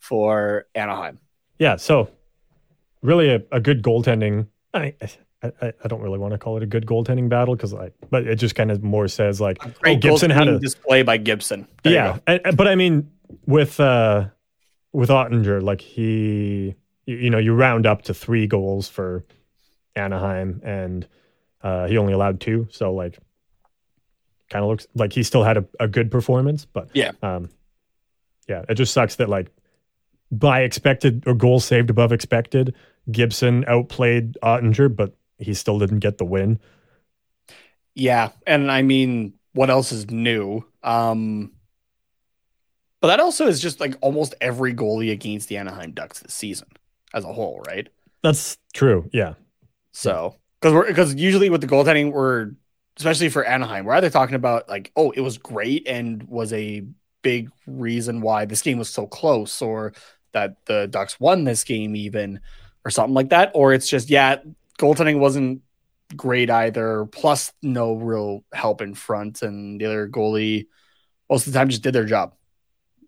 for 0.00 0.66
Anaheim. 0.74 1.18
Yeah, 1.60 1.76
so 1.76 2.08
really 3.02 3.28
a, 3.30 3.42
a 3.52 3.60
good 3.60 3.82
goaltending. 3.82 4.48
I, 4.74 4.94
I 5.02 5.08
I 5.60 5.72
I 5.84 5.88
don't 5.88 6.00
really 6.00 6.18
want 6.18 6.32
to 6.32 6.38
call 6.38 6.56
it 6.56 6.62
a 6.62 6.66
good 6.66 6.86
goaltending 6.86 7.28
battle 7.28 7.54
because 7.56 7.74
I, 7.74 7.90
but 8.10 8.26
it 8.26 8.36
just 8.36 8.54
kind 8.54 8.70
of 8.70 8.82
more 8.82 9.08
says 9.08 9.40
like, 9.40 9.58
oh, 9.66 9.70
Great 9.80 10.00
Gibson 10.00 10.30
had 10.30 10.48
a 10.48 10.58
display 10.58 11.02
by 11.02 11.16
Gibson. 11.16 11.66
There 11.82 11.92
yeah, 11.92 12.18
and- 12.26 12.56
but 12.56 12.68
I 12.68 12.74
mean 12.74 13.10
with 13.46 13.78
uh 13.80 14.28
with 14.92 15.08
Oettinger, 15.08 15.62
like 15.62 15.80
he, 15.80 16.74
you, 17.06 17.16
you 17.16 17.30
know, 17.30 17.38
you 17.38 17.54
round 17.54 17.86
up 17.86 18.02
to 18.02 18.14
three 18.14 18.46
goals 18.46 18.88
for 18.88 19.24
Anaheim, 19.96 20.60
and 20.64 21.06
uh, 21.62 21.86
he 21.86 21.96
only 21.96 22.12
allowed 22.12 22.40
two, 22.40 22.68
so 22.70 22.92
like, 22.92 23.18
kind 24.50 24.62
of 24.62 24.68
looks 24.70 24.86
like 24.94 25.12
he 25.14 25.22
still 25.22 25.44
had 25.44 25.56
a, 25.56 25.64
a 25.80 25.88
good 25.88 26.10
performance, 26.10 26.66
but 26.66 26.90
Yeah. 26.92 27.12
um, 27.22 27.48
yeah, 28.48 28.64
it 28.68 28.74
just 28.74 28.92
sucks 28.92 29.16
that 29.16 29.28
like 29.30 29.50
by 30.30 30.60
expected 30.62 31.24
or 31.26 31.34
goals 31.34 31.64
saved 31.64 31.88
above 31.88 32.12
expected, 32.12 32.74
Gibson 33.10 33.64
outplayed 33.66 34.36
Oettinger, 34.42 34.94
but 34.94 35.14
he 35.38 35.54
still 35.54 35.78
didn't 35.78 36.00
get 36.00 36.18
the 36.18 36.24
win. 36.24 36.60
Yeah, 37.94 38.30
and 38.46 38.70
I 38.70 38.82
mean, 38.82 39.34
what 39.52 39.70
else 39.70 39.92
is 39.92 40.10
new? 40.10 40.64
Um, 40.82 41.52
but 43.00 43.08
that 43.08 43.20
also 43.20 43.46
is 43.46 43.60
just 43.60 43.80
like 43.80 43.96
almost 44.00 44.34
every 44.40 44.72
goalie 44.74 45.10
against 45.10 45.48
the 45.48 45.56
Anaheim 45.56 45.92
Ducks 45.92 46.20
this 46.20 46.32
season 46.32 46.68
as 47.12 47.24
a 47.24 47.32
whole, 47.32 47.62
right? 47.66 47.88
That's 48.22 48.56
true. 48.72 49.10
Yeah. 49.12 49.34
So 49.92 50.36
because 50.60 50.72
we're 50.72 50.86
because 50.86 51.14
usually 51.14 51.50
with 51.50 51.60
the 51.60 51.66
goaltending, 51.66 52.12
we're 52.12 52.52
especially 52.96 53.28
for 53.28 53.44
Anaheim, 53.44 53.84
we're 53.84 53.94
either 53.94 54.10
talking 54.10 54.36
about 54.36 54.68
like, 54.68 54.92
oh, 54.96 55.10
it 55.10 55.20
was 55.20 55.38
great 55.38 55.86
and 55.88 56.22
was 56.24 56.52
a 56.52 56.84
big 57.22 57.50
reason 57.66 58.20
why 58.20 58.44
this 58.44 58.62
game 58.62 58.78
was 58.78 58.88
so 58.88 59.06
close, 59.06 59.60
or 59.60 59.92
that 60.32 60.64
the 60.66 60.86
Ducks 60.86 61.20
won 61.20 61.44
this 61.44 61.64
game 61.64 61.96
even, 61.96 62.40
or 62.84 62.90
something 62.90 63.14
like 63.14 63.30
that, 63.30 63.52
or 63.54 63.72
it's 63.72 63.88
just 63.88 64.10
yeah, 64.10 64.36
goaltending 64.78 65.18
wasn't 65.18 65.62
great 66.16 66.50
either. 66.50 67.06
Plus, 67.06 67.52
no 67.62 67.94
real 67.94 68.44
help 68.52 68.80
in 68.82 68.94
front, 68.94 69.42
and 69.42 69.80
the 69.80 69.86
other 69.86 70.08
goalie 70.08 70.66
most 71.30 71.46
of 71.46 71.52
the 71.52 71.58
time 71.58 71.68
just 71.68 71.82
did 71.82 71.94
their 71.94 72.04
job, 72.04 72.34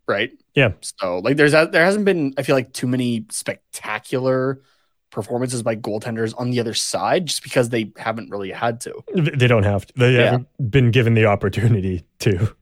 right? 0.09 0.31
Yeah. 0.55 0.73
So 0.81 1.19
like, 1.19 1.37
there's 1.37 1.53
a, 1.55 1.69
there 1.71 1.85
hasn't 1.85 2.05
been 2.05 2.35
I 2.39 2.43
feel 2.43 2.55
like 2.57 2.73
too 2.73 2.87
many 2.87 3.27
spectacular 3.31 4.63
performances 5.11 5.63
by 5.63 5.77
goaltenders 5.77 6.35
on 6.39 6.51
the 6.51 6.59
other 6.61 6.75
side, 6.75 7.27
just 7.27 7.43
because 7.43 7.69
they 7.69 7.93
haven't 7.97 8.31
really 8.31 8.51
had 8.51 8.81
to. 8.81 8.95
They 9.15 9.47
don't 9.47 9.63
have 9.65 9.87
to. 9.87 9.93
They 9.97 10.15
Yeah. 10.15 10.25
haven't 10.25 10.49
been 10.71 10.91
given 10.91 11.15
the 11.15 11.27
opportunity 11.27 12.05
to. 12.21 12.55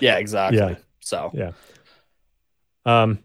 Yeah, 0.00 0.16
exactly. 0.18 0.58
Yeah. 0.58 0.74
So 1.00 1.30
yeah. 1.32 1.52
Um, 2.84 3.18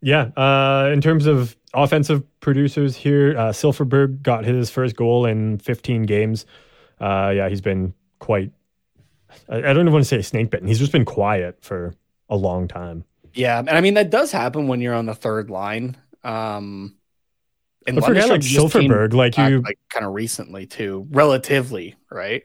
yeah. 0.00 0.22
Uh, 0.36 0.90
in 0.92 1.00
terms 1.00 1.26
of 1.26 1.56
offensive 1.74 2.22
producers 2.40 2.96
here, 2.96 3.36
uh, 3.36 3.50
Silfverberg 3.50 4.22
got 4.22 4.44
his 4.44 4.70
first 4.70 4.96
goal 4.96 5.26
in 5.26 5.58
15 5.58 6.02
games. 6.02 6.46
Uh, 7.00 7.32
yeah, 7.34 7.48
he's 7.48 7.60
been 7.60 7.94
quite. 8.18 8.52
I, 9.48 9.58
I 9.58 9.60
don't 9.60 9.80
even 9.80 9.92
want 9.92 10.04
to 10.04 10.08
say 10.08 10.22
snake 10.22 10.50
bitten. 10.50 10.68
He's 10.68 10.78
just 10.78 10.92
been 10.92 11.04
quiet 11.04 11.58
for 11.62 11.94
a 12.28 12.36
long 12.36 12.68
time. 12.68 13.04
yeah, 13.34 13.58
and 13.58 13.70
I 13.70 13.80
mean 13.80 13.94
that 13.94 14.10
does 14.10 14.32
happen 14.32 14.68
when 14.68 14.80
you're 14.80 14.94
on 14.94 15.06
the 15.06 15.14
third 15.14 15.50
line. 15.50 15.96
Um, 16.24 16.96
and 17.86 17.96
But 17.96 18.06
for 18.06 18.14
like 18.14 18.42
Silfverberg, 18.42 19.12
like 19.12 19.36
you, 19.36 19.60
like 19.62 19.78
kind 19.88 20.06
of 20.06 20.12
recently 20.12 20.66
too, 20.66 21.06
relatively, 21.10 21.96
right? 22.10 22.44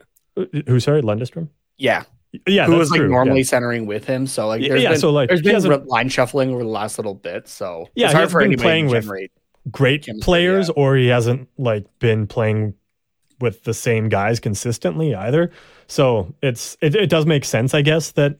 who 0.66 0.80
sorry, 0.80 1.02
Lundestrom. 1.02 1.48
Yeah, 1.76 2.04
Yeah, 2.46 2.66
who 2.66 2.76
was 2.76 2.90
like 2.90 3.00
true, 3.00 3.08
normally 3.08 3.38
yeah. 3.40 3.46
centering 3.46 3.86
with 3.86 4.04
him. 4.04 4.26
So 4.26 4.46
like, 4.48 4.60
Yeah, 4.60 4.68
there's 4.68 4.82
yeah, 4.82 4.90
been, 4.90 5.00
so, 5.00 5.10
like, 5.10 5.28
there's 5.28 5.40
been 5.42 5.86
line 5.86 6.08
shuffling 6.08 6.50
over 6.50 6.62
the 6.62 6.68
last 6.68 6.98
little 6.98 7.14
bit. 7.14 7.48
So 7.48 7.88
Yeah, 7.94 8.06
it's 8.06 8.14
hard 8.14 8.30
for 8.30 8.40
anybody 8.40 8.62
playing 8.62 8.88
to 8.88 8.94
with- 8.94 9.30
great 9.70 10.04
Chemistry, 10.04 10.24
players, 10.24 10.68
yeah. 10.68 10.74
or 10.76 10.96
he 10.96 11.08
hasn't 11.08 11.48
like 11.58 11.86
been 11.98 12.26
playing 12.26 12.74
with 13.40 13.64
the 13.64 13.74
same 13.74 14.08
guys 14.08 14.40
consistently 14.40 15.14
either. 15.14 15.50
So 15.86 16.34
it's 16.42 16.76
it, 16.80 16.94
it 16.94 17.08
does 17.08 17.24
make 17.26 17.44
sense, 17.44 17.72
I 17.74 17.82
guess, 17.82 18.12
that 18.12 18.38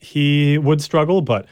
he 0.00 0.58
would 0.58 0.80
struggle. 0.80 1.22
But 1.22 1.46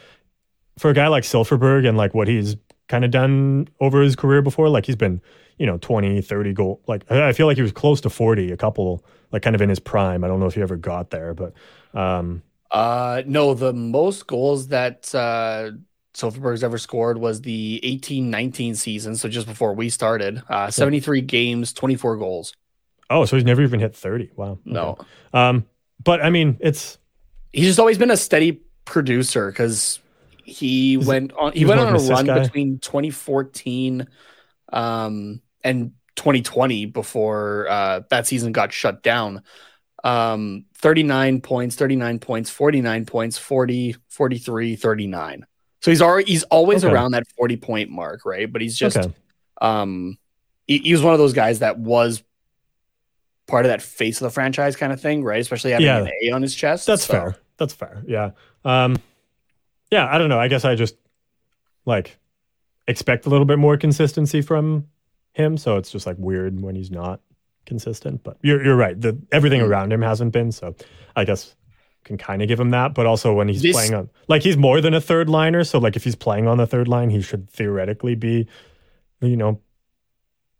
for 0.78 0.90
a 0.90 0.94
guy 0.94 1.08
like 1.08 1.24
Silfverberg 1.24 1.86
and 1.86 1.96
like 1.96 2.14
what 2.14 2.28
he's 2.28 2.56
kind 2.88 3.04
of 3.04 3.10
done 3.10 3.68
over 3.80 4.00
his 4.02 4.16
career 4.16 4.42
before, 4.42 4.68
like 4.68 4.86
he's 4.86 4.96
been, 4.96 5.20
you 5.60 5.66
know, 5.66 5.78
20, 5.78 6.20
30 6.22 6.54
goal. 6.54 6.82
Like 6.88 7.10
I 7.12 7.32
feel 7.34 7.46
like 7.46 7.56
he 7.58 7.62
was 7.62 7.72
close 7.72 8.00
to 8.02 8.10
40, 8.10 8.52
a 8.52 8.56
couple, 8.56 9.04
like 9.32 9.42
kind 9.42 9.54
of 9.56 9.62
in 9.62 9.68
his 9.70 9.80
prime. 9.80 10.24
I 10.24 10.28
don't 10.28 10.40
know 10.40 10.46
if 10.46 10.56
he 10.56 10.62
ever 10.62 10.76
got 10.76 11.10
there, 11.10 11.34
but 11.34 11.54
um, 11.94 12.42
Uh, 12.70 13.22
no, 13.26 13.54
the 13.54 13.72
most 13.72 14.26
goals 14.26 14.68
that 14.68 15.12
uh, 15.14 15.72
Silfverberg's 16.14 16.62
ever 16.62 16.78
scored 16.78 17.18
was 17.18 17.42
the 17.42 17.80
18-19 17.82 18.76
season, 18.76 19.16
so 19.16 19.28
just 19.28 19.46
before 19.46 19.74
we 19.74 19.90
started. 19.90 20.42
Uh, 20.48 20.70
73 20.70 21.20
games, 21.20 21.72
24 21.72 22.16
goals. 22.16 22.54
oh, 23.10 23.24
so 23.24 23.36
he's 23.36 23.44
never 23.44 23.62
even 23.62 23.80
hit 23.80 23.94
30. 23.94 24.30
Wow. 24.36 24.52
Okay. 24.52 24.60
No, 24.66 24.98
Um, 25.32 25.66
but 26.02 26.22
I 26.22 26.30
mean, 26.30 26.56
it's, 26.60 26.98
he's 27.52 27.66
just 27.66 27.80
always 27.80 27.98
been 27.98 28.10
a 28.10 28.16
steady 28.16 28.62
producer 28.84 29.50
because 29.50 30.00
he 30.44 30.96
went 30.96 31.32
on 31.34 31.52
he 31.52 31.64
went 31.64 31.80
on 31.80 31.94
a 31.94 31.98
run 31.98 32.26
guy? 32.26 32.40
between 32.40 32.78
2014 32.78 34.08
um, 34.72 35.40
and 35.62 35.92
2020 36.16 36.86
before 36.86 37.66
uh, 37.70 38.00
that 38.10 38.26
season 38.26 38.52
got 38.52 38.72
shut 38.72 39.02
down. 39.02 39.42
Um, 40.02 40.64
39 40.76 41.40
points, 41.42 41.76
39 41.76 42.18
points, 42.20 42.48
49 42.50 43.04
points, 43.06 43.36
40, 43.38 43.96
43, 44.08 44.76
39. 44.76 45.46
So 45.82 45.90
he's 45.90 46.02
already 46.02 46.30
he's 46.30 46.42
always 46.44 46.84
Okay. 46.84 46.92
around 46.92 47.12
that 47.12 47.24
40 47.36 47.56
point 47.58 47.90
mark, 47.90 48.24
right? 48.24 48.50
But 48.50 48.62
he's 48.62 48.76
just 48.78 48.96
okay. 48.96 49.14
um 49.60 50.18
he, 50.66 50.78
he 50.78 50.92
was 50.92 51.02
one 51.02 51.12
of 51.12 51.18
those 51.18 51.32
guys 51.32 51.58
that 51.60 51.78
was 51.78 52.22
part 53.46 53.64
of 53.64 53.70
that 53.70 53.82
face 53.82 54.20
of 54.20 54.24
the 54.24 54.30
franchise 54.30 54.76
kind 54.76 54.92
of 54.92 55.00
thing, 55.00 55.22
right? 55.24 55.40
Especially 55.40 55.70
having 55.72 55.86
Yeah. 55.86 55.98
an 56.02 56.10
A 56.22 56.30
on 56.32 56.42
his 56.42 56.54
chest. 56.54 56.86
That's 56.86 57.04
So- 57.04 57.12
fair. 57.12 57.36
That's 57.58 57.74
fair. 57.74 58.02
Yeah. 58.06 58.30
Um, 58.64 58.96
yeah. 59.90 60.06
I 60.10 60.16
don't 60.16 60.28
know. 60.30 60.38
I 60.40 60.48
guess 60.48 60.64
I 60.64 60.74
just 60.76 60.96
like 61.84 62.16
expect 62.86 63.26
a 63.26 63.28
little 63.28 63.44
bit 63.44 63.58
more 63.58 63.76
consistency 63.76 64.40
from 64.40 64.86
him. 65.32 65.56
So 65.56 65.76
it's 65.76 65.90
just 65.90 66.06
like 66.06 66.16
weird 66.18 66.60
when 66.60 66.74
he's 66.74 66.90
not 66.90 67.20
consistent. 67.66 68.22
But 68.24 68.38
you're 68.42 68.62
you're 68.64 68.76
right. 68.76 69.00
The 69.00 69.18
everything 69.32 69.60
Mm. 69.60 69.68
around 69.68 69.92
him 69.92 70.02
hasn't 70.02 70.32
been. 70.32 70.52
So 70.52 70.74
I 71.16 71.24
guess 71.24 71.54
can 72.04 72.16
kind 72.16 72.40
of 72.42 72.48
give 72.48 72.58
him 72.58 72.70
that. 72.70 72.94
But 72.94 73.06
also 73.06 73.34
when 73.34 73.48
he's 73.48 73.62
This- 73.62 73.76
playing 73.76 73.94
on 73.94 74.10
like 74.28 74.42
he's 74.42 74.56
more 74.56 74.80
than 74.80 74.94
a 74.94 75.00
third 75.00 75.28
liner. 75.28 75.64
So 75.64 75.78
like 75.78 75.96
if 75.96 76.04
he's 76.04 76.16
playing 76.16 76.46
on 76.48 76.56
the 76.58 76.66
third 76.66 76.88
line, 76.88 77.10
he 77.10 77.20
should 77.20 77.48
theoretically 77.50 78.14
be, 78.14 78.46
you 79.20 79.36
know, 79.36 79.60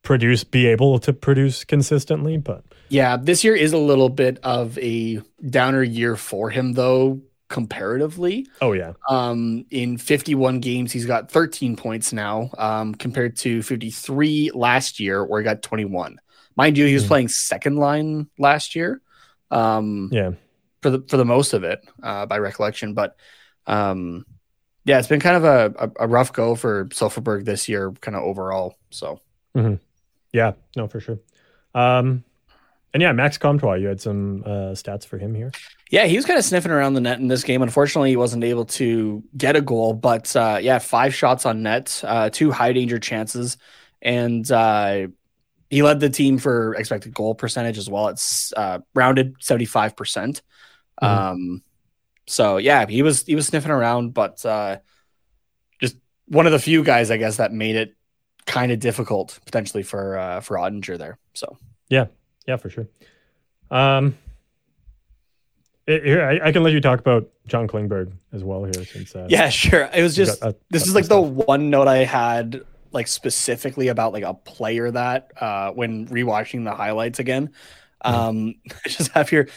produce, 0.02 0.44
be 0.44 0.66
able 0.66 0.98
to 0.98 1.12
produce 1.12 1.64
consistently. 1.64 2.36
But 2.38 2.64
Yeah, 2.88 3.16
this 3.16 3.44
year 3.44 3.54
is 3.54 3.72
a 3.72 3.78
little 3.78 4.08
bit 4.08 4.38
of 4.42 4.78
a 4.78 5.20
downer 5.48 5.82
year 5.82 6.16
for 6.16 6.50
him, 6.50 6.72
though, 6.72 7.20
comparatively. 7.50 8.46
oh 8.62 8.72
yeah, 8.72 8.92
Um, 9.10 9.66
in 9.70 9.98
51 9.98 10.60
games, 10.60 10.90
he's 10.92 11.04
got 11.04 11.30
13 11.30 11.76
points 11.76 12.12
now, 12.14 12.48
um, 12.56 12.94
compared 12.94 13.36
to 13.38 13.60
53 13.62 14.52
last 14.54 14.98
year, 14.98 15.22
where 15.26 15.40
he 15.40 15.44
got 15.44 15.60
21. 15.62 16.18
Mind 16.56 16.78
you, 16.78 16.86
he 16.86 16.94
was 16.94 17.02
Hmm. 17.02 17.08
playing 17.08 17.28
second 17.28 17.76
line 17.76 18.28
last 18.38 18.74
year, 18.74 19.02
um, 19.50 20.08
yeah, 20.12 20.30
for 20.80 20.90
the 20.90 21.04
for 21.08 21.16
the 21.18 21.24
most 21.24 21.52
of 21.52 21.64
it, 21.64 21.80
uh, 22.02 22.24
by 22.26 22.38
recollection. 22.38 22.94
But 22.94 23.16
um, 23.66 24.24
yeah, 24.84 24.98
it's 24.98 25.08
been 25.08 25.20
kind 25.20 25.36
of 25.36 25.44
a, 25.44 25.74
a, 25.78 26.04
a 26.04 26.08
rough 26.08 26.32
go 26.32 26.54
for 26.54 26.86
Silfverberg 26.86 27.44
this 27.44 27.68
year, 27.68 27.92
kind 28.00 28.16
of 28.16 28.22
overall. 28.22 28.76
So 28.90 29.20
yeah. 30.32 30.52
No, 30.76 30.86
for 30.88 31.00
sure. 31.00 31.18
Um, 31.74 32.24
and 32.92 33.02
yeah, 33.02 33.12
Max 33.12 33.38
Comtois, 33.38 33.74
you 33.74 33.86
had 33.86 34.00
some 34.00 34.42
uh, 34.44 34.72
stats 34.72 35.06
for 35.06 35.18
him 35.18 35.34
here. 35.34 35.52
Yeah, 35.90 36.06
he 36.06 36.16
was 36.16 36.24
kind 36.24 36.38
of 36.38 36.44
sniffing 36.44 36.72
around 36.72 36.94
the 36.94 37.00
net 37.00 37.18
in 37.18 37.28
this 37.28 37.42
game. 37.44 37.62
Unfortunately, 37.62 38.10
he 38.10 38.16
wasn't 38.16 38.44
able 38.44 38.64
to 38.66 39.22
get 39.36 39.56
a 39.56 39.60
goal, 39.60 39.92
but 39.92 40.34
uh, 40.36 40.58
yeah, 40.60 40.78
five 40.78 41.14
shots 41.14 41.46
on 41.46 41.62
net, 41.62 42.00
uh, 42.04 42.30
two 42.30 42.50
high 42.50 42.72
danger 42.72 42.98
chances, 42.98 43.56
and 44.02 44.50
uh, 44.50 45.08
he 45.68 45.82
led 45.82 46.00
the 46.00 46.10
team 46.10 46.38
for 46.38 46.74
expected 46.74 47.14
goal 47.14 47.34
percentage 47.34 47.78
as 47.78 47.88
well. 47.88 48.08
It's 48.08 48.52
uh, 48.56 48.78
rounded 48.94 49.36
seventy 49.40 49.66
five 49.66 49.96
percent. 49.96 50.42
Mhm. 51.02 51.08
Um, 51.08 51.62
so 52.26 52.58
yeah, 52.58 52.86
he 52.86 53.02
was 53.02 53.24
he 53.24 53.34
was 53.34 53.46
sniffing 53.46 53.72
around, 53.72 54.14
but 54.14 54.44
uh, 54.46 54.78
just 55.80 55.96
one 56.26 56.46
of 56.46 56.52
the 56.52 56.58
few 56.58 56.84
guys, 56.84 57.10
I 57.10 57.16
guess, 57.16 57.38
that 57.38 57.52
made 57.52 57.76
it 57.76 57.96
kind 58.46 58.72
of 58.72 58.78
difficult 58.78 59.38
potentially 59.44 59.82
for 59.82 60.18
uh, 60.18 60.40
for 60.40 60.56
Oettinger 60.56 60.98
there. 60.98 61.18
So 61.34 61.58
Yeah, 61.88 62.06
for 62.58 62.70
sure. 62.70 62.88
Um, 63.70 64.16
it- 65.86 66.04
here 66.04 66.22
I, 66.22 66.48
I 66.48 66.52
can 66.52 66.62
let 66.62 66.72
you 66.72 66.80
talk 66.80 67.00
about 67.00 67.28
John 67.46 67.66
Klingberg 67.68 68.12
as 68.32 68.44
well 68.44 68.64
here, 68.64 68.84
since 68.84 69.14
uh, 69.14 69.26
yeah, 69.28 69.48
sure. 69.48 69.88
It 69.94 70.02
was 70.02 70.14
just 70.14 70.40
got, 70.40 70.50
uh, 70.50 70.52
this 70.70 70.86
is 70.86 70.94
like 70.94 71.04
the 71.06 71.20
stuff. 71.20 71.46
one 71.46 71.70
note 71.70 71.88
I 71.88 71.98
had 72.04 72.62
like 72.92 73.06
specifically 73.06 73.88
about 73.88 74.12
like 74.12 74.24
a 74.24 74.34
player 74.34 74.90
that 74.90 75.30
uh 75.40 75.70
when 75.70 76.06
rewatching 76.08 76.64
the 76.64 76.72
highlights 76.74 77.18
again. 77.18 77.50
Mm-hmm. 78.04 78.14
Um 78.14 78.54
I 78.84 78.88
just 78.88 79.12
have 79.12 79.28
here 79.28 79.48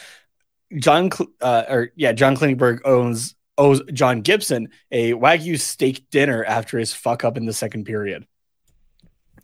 John 0.77 1.11
Cl- 1.11 1.29
uh 1.41 1.63
or 1.69 1.89
yeah, 1.95 2.11
John 2.13 2.35
Klingberg 2.35 2.79
owns 2.85 3.35
owes 3.57 3.81
John 3.91 4.21
Gibson 4.21 4.69
a 4.91 5.13
Wagyu 5.13 5.59
steak 5.59 6.09
dinner 6.09 6.43
after 6.43 6.77
his 6.79 6.93
fuck 6.93 7.23
up 7.23 7.37
in 7.37 7.45
the 7.45 7.53
second 7.53 7.85
period. 7.85 8.25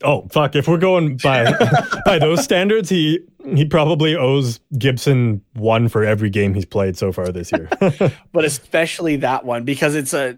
Oh 0.04 0.28
fuck! 0.32 0.56
If 0.56 0.68
we're 0.68 0.78
going 0.78 1.18
by 1.18 1.52
by 2.06 2.20
those 2.20 2.44
standards, 2.44 2.90
he 2.90 3.20
he 3.54 3.66
probably 3.66 4.16
owes 4.16 4.60
Gibson 4.78 5.42
one 5.54 5.88
for 5.90 6.04
every 6.04 6.30
game 6.30 6.54
he's 6.54 6.66
played 6.66 6.98
so 6.98 7.12
far 7.12 7.32
this 7.32 7.52
year. 7.52 7.70
But 8.32 8.46
especially 8.46 9.18
that 9.18 9.46
one 9.46 9.64
because 9.66 9.96
it's 9.96 10.14
a 10.14 10.38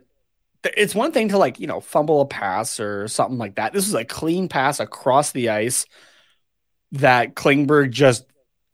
it's 0.63 0.93
one 0.95 1.11
thing 1.11 1.29
to 1.29 1.37
like, 1.37 1.59
you 1.59 1.67
know, 1.67 1.79
fumble 1.79 2.21
a 2.21 2.25
pass 2.25 2.79
or 2.79 3.07
something 3.07 3.37
like 3.37 3.55
that. 3.55 3.73
This 3.73 3.87
is 3.87 3.93
a 3.95 4.05
clean 4.05 4.47
pass 4.47 4.79
across 4.79 5.31
the 5.31 5.49
ice 5.49 5.85
that 6.93 7.35
Klingberg 7.35 7.91
just 7.91 8.25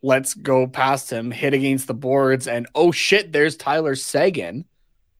lets 0.02 0.34
go 0.34 0.68
past 0.68 1.10
him, 1.12 1.32
hit 1.32 1.54
against 1.54 1.88
the 1.88 1.94
boards, 1.94 2.48
and 2.48 2.68
oh 2.76 2.92
shit, 2.92 3.32
there's 3.32 3.56
Tyler 3.58 3.96
Seguin 3.96 4.66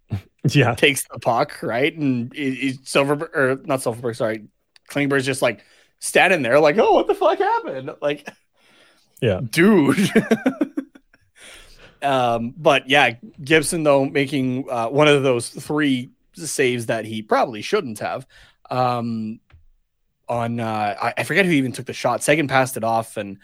yeah, 0.50 0.76
takes 0.76 1.04
the 1.08 1.20
puck, 1.20 1.62
right? 1.64 1.96
And 1.96 2.34
he- 2.34 2.56
he- 2.56 2.74
Silfverberg 2.74 3.36
or 3.36 3.62
not 3.66 3.80
Silfverberg, 3.80 4.16
sorry, 4.16 4.46
Klingberg's 4.90 5.26
just 5.26 5.42
like 5.42 5.64
standing 6.00 6.42
there, 6.42 6.60
like, 6.60 6.78
oh, 6.78 6.94
what 6.94 7.08
the 7.08 7.16
fuck 7.16 7.40
happened? 7.40 7.92
Like, 8.02 8.28
yeah, 9.22 9.42
dude. 9.44 9.98
um, 12.02 12.54
but 12.58 12.90
yeah, 12.90 13.16
Gibson 13.44 13.84
though 13.84 14.06
making 14.06 14.70
uh, 14.70 14.88
one 14.88 15.08
of 15.08 15.24
those 15.24 15.50
three 15.50 16.10
saves 16.34 16.86
that 16.88 17.06
he 17.06 17.22
probably 17.22 17.62
shouldn't 17.62 18.00
have. 18.00 18.28
Um, 18.70 19.40
on 20.30 20.60
uh, 20.60 20.96
I, 21.02 21.14
I 21.18 21.24
forget 21.24 21.46
who 21.46 21.52
even 21.54 21.72
took 21.72 21.86
the 21.86 21.94
shot. 21.94 22.22
Seguin 22.22 22.48
passed 22.48 22.78
it 22.78 22.84
off, 22.84 23.18
and 23.18 23.38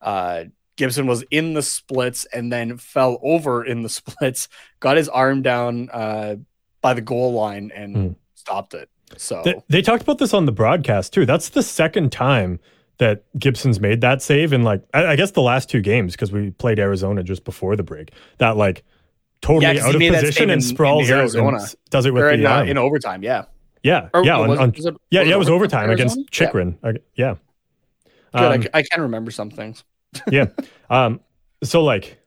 uh, 0.00 0.44
Gibson 0.76 1.06
was 1.06 1.24
in 1.30 1.54
the 1.54 1.62
splits 1.62 2.24
and 2.26 2.52
then 2.52 2.78
fell 2.78 3.18
over 3.22 3.64
in 3.64 3.82
the 3.82 3.88
splits. 3.88 4.48
Got 4.80 4.96
his 4.96 5.08
arm 5.08 5.42
down 5.42 5.90
uh, 5.90 6.36
by 6.80 6.94
the 6.94 7.00
goal 7.00 7.32
line 7.32 7.72
and 7.74 7.96
Hmm. 7.96 8.12
stopped 8.34 8.74
it. 8.74 8.88
So 9.16 9.42
they, 9.44 9.54
they 9.68 9.82
talked 9.82 10.02
about 10.02 10.18
this 10.18 10.34
on 10.34 10.46
the 10.46 10.52
broadcast 10.52 11.12
too. 11.12 11.24
That's 11.26 11.48
the 11.50 11.62
second 11.62 12.12
time 12.12 12.60
that 12.98 13.24
Gibson's 13.38 13.80
made 13.80 14.00
that 14.00 14.20
save 14.22 14.52
in 14.52 14.62
like 14.64 14.82
I, 14.92 15.06
I 15.06 15.16
guess 15.16 15.30
the 15.30 15.42
last 15.42 15.70
two 15.70 15.80
games 15.80 16.12
because 16.14 16.32
we 16.32 16.50
played 16.50 16.78
Arizona 16.78 17.22
just 17.22 17.44
before 17.44 17.76
the 17.76 17.82
break. 17.82 18.10
That 18.38 18.56
like 18.56 18.84
totally 19.40 19.76
Yeah, 19.76 19.84
out 19.86 19.94
of 19.94 20.00
position 20.00 20.42
and 20.44 20.50
in- 20.52 20.58
in 20.58 20.60
sprawls 20.60 21.04
out 21.10 21.12
and 21.12 21.20
Arizona. 21.20 21.60
does 21.90 22.06
it 22.06 22.12
with 22.12 22.24
or 22.24 22.30
in, 22.30 22.42
the 22.42 22.52
uh, 22.52 22.64
in 22.64 22.76
overtime, 22.76 23.22
yeah. 23.22 23.44
yeah, 23.84 24.08
Or 24.12 24.24
yeah, 24.24 24.36
on, 24.38 24.48
was- 24.48 24.58
on- 24.58 24.72
was 24.76 24.86
it- 24.86 24.96
yeah, 25.10 25.22
yeah. 25.22 25.34
it 25.34 25.38
was 25.38 25.48
overtime 25.48 25.90
against 25.90 26.16
Arizona? 26.16 26.24
Yeah. 26.24 26.46
Chychrun. 26.46 26.78
I- 26.82 26.92
Yeah, 27.14 27.34
Good, 28.34 28.42
I 28.42 28.54
Um, 28.56 28.62
c- 28.62 28.68
I, 28.74 28.82
can 28.82 29.00
remember 29.02 29.30
some 29.30 29.50
things. 29.50 29.84
yeah. 30.30 30.46
Um, 30.90 31.20
so 31.62 31.82
like 31.84 32.17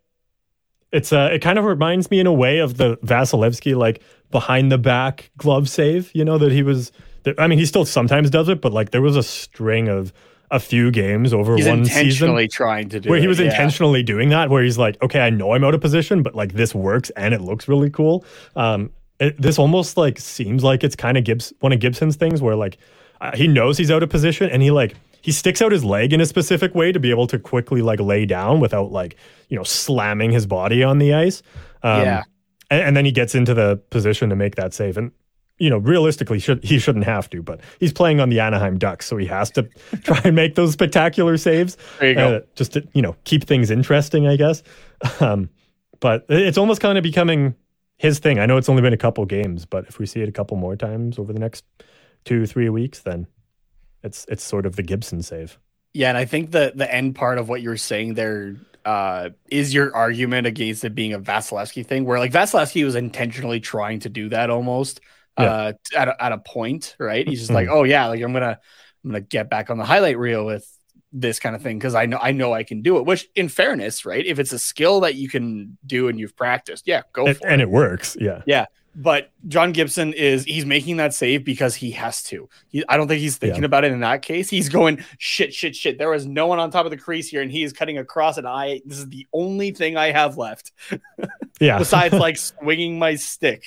it's 0.92 1.14
uh 1.14 1.30
it 1.32 1.40
kind 1.40 1.58
of 1.58 1.66
reminds 1.66 2.12
me 2.12 2.20
in 2.20 2.28
a 2.28 2.34
way 2.34 2.60
of 2.60 2.78
the 2.78 2.98
Vasilevsky 2.98 3.76
like 3.76 4.02
behind 4.30 4.72
the 4.72 4.78
back 4.78 5.32
glove 5.38 5.70
save, 5.70 6.12
you 6.14 6.26
know, 6.26 6.38
that 6.38 6.52
he 6.52 6.64
was 6.64 6.92
that, 7.24 7.40
I 7.40 7.48
mean 7.48 7.60
he 7.60 7.66
still 7.66 7.86
sometimes 7.86 8.30
does 8.30 8.50
it, 8.50 8.62
but 8.62 8.74
like 8.74 8.92
there 8.92 9.02
was 9.02 9.16
a 9.16 9.24
string 9.24 9.88
of 9.88 10.14
a 10.50 10.60
few 10.60 10.92
games 10.92 11.34
over 11.34 11.56
He's 11.56 11.66
one 11.66 11.86
season 11.86 12.02
intentionally 12.02 12.48
trying 12.48 12.90
to 12.90 13.00
do 13.00 13.10
where 13.10 13.22
he 13.22 13.28
was 13.28 13.40
yeah. 13.40 13.46
intentionally 13.46 14.04
doing 14.04 14.30
that 14.30 14.50
where 14.50 14.64
he's 14.64 14.78
like, 14.78 15.02
okay, 15.02 15.22
I 15.22 15.30
know 15.30 15.54
I'm 15.54 15.64
out 15.64 15.74
of 15.74 15.82
position, 15.82 16.24
but 16.24 16.36
like 16.36 16.54
this 16.54 16.76
works 16.76 17.10
and 17.12 17.34
it 17.34 17.42
looks 17.42 17.68
really 17.68 17.90
cool. 17.90 18.26
Um 18.56 18.92
it, 19.20 19.40
this 19.40 19.60
almost 19.60 19.98
like 19.98 20.20
seems 20.20 20.64
like 20.64 20.84
it's 20.84 20.96
kind 20.96 21.18
of 21.18 21.24
Gibbs 21.24 21.54
one 21.60 21.72
of 21.72 21.80
Gibson's 21.80 22.16
things 22.16 22.42
where 22.42 22.56
like 22.56 22.78
uh, 23.22 23.36
he 23.36 23.48
knows 23.48 23.78
he's 23.78 23.92
out 23.92 24.02
of 24.02 24.10
position 24.10 24.50
and 24.50 24.64
he 24.64 24.72
like 24.72 24.96
he 25.22 25.32
sticks 25.32 25.62
out 25.62 25.72
his 25.72 25.84
leg 25.84 26.14
in 26.14 26.22
a 26.22 26.26
specific 26.26 26.74
way 26.76 26.92
to 26.92 27.00
be 27.00 27.10
able 27.12 27.28
to 27.28 27.40
quickly 27.40 27.82
like 27.82 28.00
lay 28.00 28.26
down 28.26 28.60
without 28.60 28.92
like 28.92 29.16
you 29.50 29.58
know 29.58 29.64
slamming 29.64 30.32
his 30.32 30.46
body 30.46 30.84
on 30.84 30.98
the 31.00 31.14
ice. 31.14 31.42
Um, 31.84 32.02
Yeah. 32.02 32.24
and, 32.70 32.82
and 32.82 32.98
then 32.98 33.06
he 33.06 33.12
gets 33.12 33.36
into 33.36 33.54
the 33.54 33.78
position 33.90 34.30
to 34.30 34.36
make 34.36 34.56
that 34.56 34.74
save 34.74 34.98
and. 34.98 35.12
You 35.58 35.70
know, 35.70 35.78
realistically, 35.78 36.40
should 36.40 36.64
he 36.64 36.80
shouldn't 36.80 37.06
have 37.06 37.30
to, 37.30 37.44
but 37.44 37.60
he's 37.80 37.94
playing 37.94 38.20
on 38.20 38.30
the 38.30 38.40
Anaheim 38.40 38.80
Ducks, 38.80 39.06
so 39.06 39.16
he 39.18 39.28
has 39.28 39.52
to 39.52 39.62
try 40.04 40.20
and 40.24 40.36
make 40.36 40.56
those 40.56 40.72
spectacular 40.74 41.38
saves 41.38 41.78
There 42.00 42.10
you 42.10 42.16
go. 42.16 42.36
uh, 42.38 42.40
just 42.56 42.74
to 42.74 42.88
you 42.94 43.02
know 43.04 43.16
keep 43.26 43.44
things 43.44 43.70
interesting, 43.70 44.26
I 44.28 44.38
guess. 44.38 44.64
Um, 45.20 45.52
but 46.00 46.26
it's 46.30 46.58
almost 46.58 46.82
kind 46.82 46.98
of 46.98 47.04
becoming 47.04 47.54
his 47.98 48.18
thing. 48.18 48.40
I 48.40 48.48
know 48.48 48.58
it's 48.58 48.70
only 48.70 48.82
been 48.82 48.94
a 48.94 48.98
couple 48.98 49.24
games, 49.28 49.68
but 49.68 49.86
if 49.88 50.00
we 50.00 50.08
see 50.08 50.22
it 50.22 50.30
a 50.30 50.32
couple 50.32 50.58
more 50.58 50.76
times 50.76 51.20
over 51.20 51.32
the 51.32 51.40
next 51.40 51.64
two, 52.26 52.48
three 52.48 52.70
weeks, 52.70 53.02
then 53.04 53.28
it's 54.04 54.26
it's 54.30 54.44
sort 54.44 54.66
of 54.66 54.76
the 54.76 54.84
Gibson 54.84 55.22
save. 55.22 55.60
Yeah, 55.94 56.10
and 56.10 56.18
I 56.18 56.26
think 56.26 56.52
the 56.52 56.72
the 56.76 56.92
end 56.94 57.16
part 57.16 57.38
of 57.38 57.50
what 57.50 57.62
you're 57.62 57.78
saying 57.78 58.14
there 58.14 58.56
uh, 58.86 59.30
is 59.50 59.74
your 59.74 59.96
argument 59.96 60.48
against 60.48 60.84
it 60.84 60.96
being 60.96 61.14
a 61.14 61.20
Vasilevsky 61.20 61.86
thing, 61.86 62.06
where 62.06 62.20
like 62.20 62.32
Vasilevsky 62.32 62.84
was 62.84 62.96
intentionally 62.96 63.60
trying 63.60 64.00
to 64.00 64.10
do 64.10 64.30
that 64.30 64.50
almost 64.50 65.02
uh, 65.38 65.74
at 65.96 66.08
a, 66.08 66.24
at 66.24 66.32
a 66.32 66.38
point, 66.38 66.96
right? 67.00 67.28
He's 67.28 67.40
just 67.40 67.52
like, 67.52 67.68
oh 67.70 67.84
yeah, 67.84 68.08
like 68.08 68.22
I'm 68.22 68.34
gonna 68.34 68.60
I'm 69.04 69.12
gonna 69.12 69.22
get 69.22 69.50
back 69.50 69.70
on 69.70 69.78
the 69.78 69.86
highlight 69.86 70.18
reel 70.18 70.46
with 70.46 70.68
this 71.14 71.40
kind 71.40 71.56
of 71.56 71.62
thing 71.62 71.78
because 71.78 71.96
I 71.96 72.06
know 72.06 72.20
I 72.22 72.32
know 72.32 72.54
I 72.54 72.64
can 72.64 72.82
do 72.82 72.98
it. 72.98 73.06
Which, 73.06 73.28
in 73.36 73.50
fairness, 73.50 74.06
right, 74.06 74.26
if 74.26 74.40
it's 74.40 74.54
a 74.54 74.60
skill 74.60 75.02
that 75.02 75.16
you 75.16 75.30
can 75.30 75.78
do 75.86 76.08
and 76.08 76.20
you've 76.20 76.36
practiced, 76.36 76.88
yeah, 76.88 77.02
go 77.14 77.28
and 77.28 77.62
it. 77.62 77.62
it 77.62 77.70
works. 77.70 78.18
Yeah, 78.20 78.42
yeah. 78.46 78.66
But 78.94 79.32
John 79.48 79.72
Gibson 79.72 80.12
is 80.12 80.44
he's 80.44 80.66
making 80.66 80.98
that 80.98 81.14
save 81.14 81.46
because 81.46 81.76
he 81.76 81.92
has 81.92 82.22
to. 82.24 82.50
He, 82.68 82.84
I 82.90 82.98
don't 82.98 83.08
think 83.08 83.22
he's 83.22 83.38
thinking 83.38 83.62
Yeah. 83.64 83.68
about 83.68 83.86
it 83.86 83.94
in 83.94 84.02
that 84.02 84.22
case. 84.22 84.50
He's 84.50 84.68
going 84.68 85.04
shit, 85.18 85.54
shit, 85.54 85.76
shit. 85.78 85.98
There 85.98 86.10
was 86.10 86.26
no 86.26 86.48
one 86.48 86.60
on 86.60 86.72
top 86.72 86.84
of 86.86 86.92
the 86.92 86.98
crease 86.98 87.30
here, 87.30 87.42
and 87.42 87.50
he 87.50 87.64
is 87.64 87.72
cutting 87.72 87.98
across, 87.98 88.38
and 88.38 88.46
I 88.46 88.82
this 88.86 88.98
is 88.98 89.08
the 89.08 89.26
only 89.34 89.72
thing 89.72 89.96
I 89.96 90.12
have 90.12 90.38
left 90.38 90.74
Yeah. 91.62 91.78
besides 91.78 92.14
like 92.28 92.38
swinging 92.38 93.00
my 93.00 93.16
stick. 93.16 93.64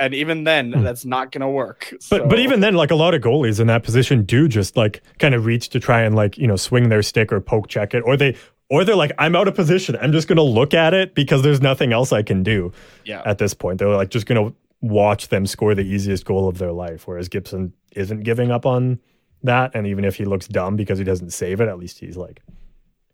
And 0.00 0.14
even 0.14 0.44
then, 0.44 0.72
Hmm. 0.72 0.82
that's 0.84 1.04
not 1.04 1.32
gonna 1.32 1.50
work. 1.50 1.92
But 2.10 2.28
but 2.28 2.38
even 2.38 2.60
then, 2.60 2.74
like 2.74 2.90
a 2.90 2.94
lot 2.94 3.14
of 3.14 3.22
goalies 3.22 3.58
in 3.60 3.66
that 3.68 3.82
position 3.82 4.22
do 4.24 4.46
just 4.48 4.76
like 4.76 5.02
kind 5.18 5.34
of 5.34 5.44
reach 5.46 5.70
to 5.70 5.80
try 5.80 6.02
and 6.02 6.14
like 6.14 6.38
you 6.38 6.46
know 6.46 6.56
swing 6.56 6.88
their 6.88 7.02
stick 7.02 7.32
or 7.32 7.40
poke 7.40 7.68
check 7.68 7.94
it, 7.94 8.00
or 8.04 8.16
they 8.16 8.36
or 8.70 8.84
they're 8.84 8.96
like, 8.96 9.12
I'm 9.18 9.34
out 9.36 9.48
of 9.48 9.54
position. 9.54 9.96
I'm 10.00 10.12
just 10.12 10.28
gonna 10.28 10.42
look 10.42 10.74
at 10.74 10.94
it 10.94 11.14
because 11.14 11.42
there's 11.42 11.60
nothing 11.60 11.92
else 11.92 12.12
I 12.12 12.22
can 12.22 12.42
do. 12.42 12.72
yeah, 13.04 13.22
at 13.24 13.38
this 13.38 13.54
point. 13.54 13.78
They're 13.78 13.88
like 13.88 14.10
just 14.10 14.26
going 14.26 14.50
to 14.50 14.56
watch 14.80 15.28
them 15.28 15.44
score 15.46 15.74
the 15.74 15.82
easiest 15.82 16.24
goal 16.24 16.48
of 16.48 16.58
their 16.58 16.70
life. 16.72 17.08
Whereas 17.08 17.28
Gibson 17.28 17.72
isn't 17.96 18.20
giving 18.20 18.50
up 18.52 18.64
on 18.66 19.00
that. 19.42 19.72
And 19.74 19.86
even 19.88 20.04
if 20.04 20.14
he 20.16 20.24
looks 20.24 20.46
dumb 20.46 20.76
because 20.76 20.98
he 20.98 21.04
doesn't 21.04 21.30
save 21.30 21.60
it, 21.60 21.68
at 21.68 21.78
least 21.78 21.98
he's 21.98 22.16
like 22.16 22.42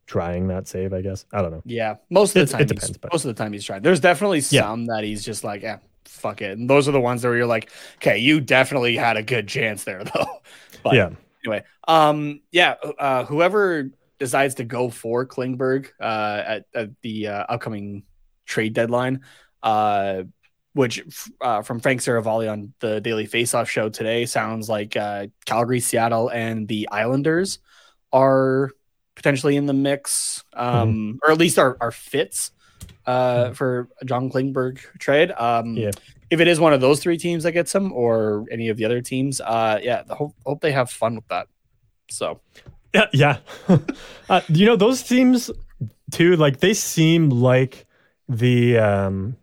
trying 0.06 0.48
that 0.48 0.68
save, 0.68 0.92
I 0.92 1.00
guess. 1.00 1.24
I 1.32 1.40
don't 1.40 1.50
know. 1.50 1.62
yeah. 1.64 1.96
Most 2.10 2.30
of 2.30 2.34
the 2.34 2.40
It- 2.42 2.48
time, 2.50 2.60
it 2.60 2.70
he's- 2.70 2.80
depends, 2.82 2.98
but- 2.98 3.12
most 3.12 3.24
of 3.24 3.34
the 3.34 3.42
time 3.42 3.52
he's 3.54 3.64
trying. 3.64 3.80
There's 3.82 4.00
definitely 4.00 4.40
Yeah. 4.50 4.62
some 4.62 4.86
that 4.86 5.04
he's 5.04 5.24
just 5.24 5.42
like, 5.44 5.62
yeah, 5.62 5.78
fuck 6.04 6.42
it. 6.42 6.58
And 6.58 6.68
those 6.68 6.86
are 6.88 6.92
the 6.92 7.00
ones 7.00 7.24
where 7.24 7.34
you're 7.34 7.46
like, 7.46 7.70
okay, 7.96 8.18
you 8.18 8.40
definitely 8.40 8.96
had 8.96 9.16
a 9.16 9.22
good 9.22 9.48
chance 9.48 9.84
there, 9.84 10.04
though. 10.04 10.26
But 10.82 10.94
yeah. 10.96 11.10
Anyway, 11.46 11.62
um, 11.88 12.40
yeah, 12.52 12.74
uh, 12.98 13.24
whoever 13.24 13.88
decides 14.18 14.56
to 14.56 14.64
go 14.64 14.90
for 14.90 15.26
Klingberg 15.26 15.88
uh, 16.00 16.42
at, 16.46 16.64
at 16.74 16.90
the 17.02 17.28
uh, 17.28 17.44
upcoming 17.48 18.04
trade 18.46 18.74
deadline, 18.74 19.20
uh, 19.62 20.24
which 20.72 21.02
uh, 21.40 21.62
from 21.62 21.80
Frank 21.80 22.00
Seravalli 22.00 22.50
on 22.50 22.74
the 22.80 23.00
Daily 23.00 23.26
Faceoff 23.26 23.66
show 23.66 23.88
today 23.88 24.26
sounds 24.26 24.68
like 24.68 24.96
uh, 24.96 25.26
Calgary, 25.46 25.80
Seattle, 25.80 26.28
and 26.28 26.68
the 26.68 26.88
Islanders 26.90 27.58
are 28.12 28.70
potentially 29.14 29.56
in 29.56 29.66
the 29.66 29.72
mix, 29.72 30.44
um, 30.52 30.88
mm-hmm. 30.88 31.18
or 31.22 31.32
at 31.32 31.38
least 31.38 31.58
are, 31.58 31.76
are 31.80 31.92
fits 31.92 32.52
uh, 33.06 33.44
mm-hmm. 33.44 33.52
for 33.54 33.88
John 34.04 34.30
Klingberg 34.30 34.80
trade. 34.98 35.32
Um, 35.32 35.76
yeah. 35.76 35.90
If 36.30 36.40
it 36.40 36.48
is 36.48 36.58
one 36.58 36.72
of 36.72 36.80
those 36.80 37.00
three 37.00 37.18
teams 37.18 37.44
that 37.44 37.52
gets 37.52 37.72
him, 37.72 37.92
or 37.92 38.44
any 38.50 38.68
of 38.68 38.76
the 38.76 38.84
other 38.84 39.00
teams, 39.00 39.40
uh, 39.40 39.78
yeah, 39.82 40.02
hope, 40.10 40.34
hope 40.44 40.60
they 40.60 40.72
have 40.72 40.90
fun 40.90 41.14
with 41.14 41.28
that. 41.28 41.46
So, 42.10 42.40
yeah, 42.94 43.06
yeah. 43.12 43.38
uh, 44.28 44.40
you 44.48 44.66
know 44.66 44.76
those 44.76 45.02
teams 45.02 45.50
too. 46.10 46.36
Like 46.36 46.60
they 46.60 46.74
seem 46.74 47.30
like 47.30 47.86
the 48.28 48.78
um, 48.78 49.36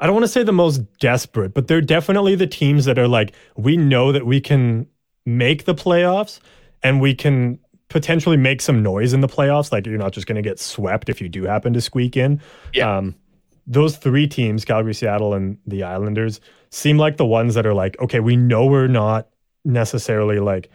I 0.00 0.06
don't 0.06 0.14
want 0.14 0.24
to 0.24 0.28
say 0.28 0.42
the 0.42 0.52
most 0.52 0.78
desperate, 0.98 1.54
but 1.54 1.68
they're 1.68 1.80
definitely 1.80 2.34
the 2.34 2.46
teams 2.46 2.84
that 2.84 2.98
are 2.98 3.08
like, 3.08 3.34
we 3.56 3.76
know 3.76 4.12
that 4.12 4.26
we 4.26 4.40
can 4.40 4.86
make 5.24 5.64
the 5.64 5.74
playoffs 5.74 6.40
and 6.82 7.00
we 7.00 7.14
can 7.14 7.58
potentially 7.88 8.36
make 8.36 8.60
some 8.60 8.82
noise 8.82 9.12
in 9.12 9.20
the 9.20 9.28
playoffs. 9.28 9.72
Like 9.72 9.86
you're 9.86 9.96
not 9.98 10.12
just 10.12 10.26
going 10.26 10.36
to 10.36 10.42
get 10.42 10.58
swept 10.58 11.08
if 11.08 11.20
you 11.20 11.28
do 11.28 11.44
happen 11.44 11.72
to 11.74 11.80
squeak 11.80 12.16
in. 12.16 12.40
Yeah. 12.72 12.98
Um, 12.98 13.14
those 13.66 13.96
three 13.96 14.26
teams, 14.26 14.64
Calgary, 14.64 14.92
Seattle, 14.92 15.32
and 15.32 15.56
the 15.66 15.84
Islanders, 15.84 16.40
seem 16.70 16.98
like 16.98 17.16
the 17.16 17.24
ones 17.24 17.54
that 17.54 17.64
are 17.64 17.72
like, 17.72 17.98
okay, 18.00 18.20
we 18.20 18.36
know 18.36 18.66
we're 18.66 18.88
not 18.88 19.28
necessarily 19.64 20.38
like 20.38 20.70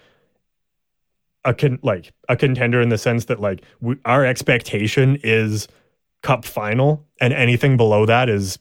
a 1.46 1.54
con- 1.54 1.80
like 1.84 2.14
a 2.28 2.36
contender 2.36 2.82
in 2.82 2.90
the 2.90 2.98
sense 2.98 3.26
that 3.26 3.40
like 3.40 3.64
we, 3.80 3.96
our 4.06 4.26
expectation 4.26 5.18
is 5.24 5.68
cup 6.22 6.44
final 6.44 7.06
and 7.22 7.34
anything 7.34 7.78
below 7.78 8.06
that 8.06 8.30
is 8.30 8.60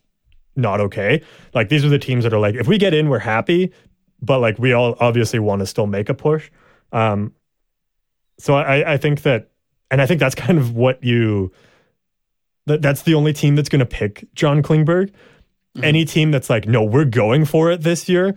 not 0.55 0.81
okay. 0.81 1.23
Like 1.55 1.69
these 1.69 1.85
are 1.85 1.88
the 1.88 1.99
teams 1.99 2.25
that 2.25 2.33
are 2.33 2.38
like, 2.38 2.55
if 2.55 2.67
we 2.67 2.79
get 2.79 2.95
in, 2.95 3.09
we're 3.09 3.19
happy, 3.19 3.73
but 4.21 4.41
like 4.41 4.59
we 4.59 4.73
all 4.73 4.97
obviously 5.01 5.38
want 5.38 5.61
to 5.61 5.67
still 5.67 5.87
make 5.87 6.09
a 6.09 6.14
push. 6.14 6.51
Um, 6.93 7.33
so 8.38 8.55
I, 8.55 8.95
I 8.95 8.97
think 8.97 9.23
that, 9.23 9.51
and 9.91 10.03
I 10.03 10.07
think 10.07 10.21
that's 10.21 10.35
kind 10.35 10.59
of 10.59 10.75
what 10.75 11.03
you, 11.03 11.53
that 12.67 12.83
that's 12.83 13.03
the 13.03 13.14
only 13.14 13.33
team 13.33 13.57
that's 13.57 13.69
going 13.69 13.81
to 13.81 13.87
pick 13.87 14.27
John 14.35 14.62
Klingberg. 14.62 15.11
Mm-hmm. 15.11 15.85
Any 15.85 16.05
team 16.05 16.31
that's 16.31 16.51
like, 16.51 16.67
no, 16.67 16.83
we're 16.83 17.05
going 17.05 17.45
for 17.45 17.71
it 17.71 17.83
this 17.83 18.09
year. 18.09 18.35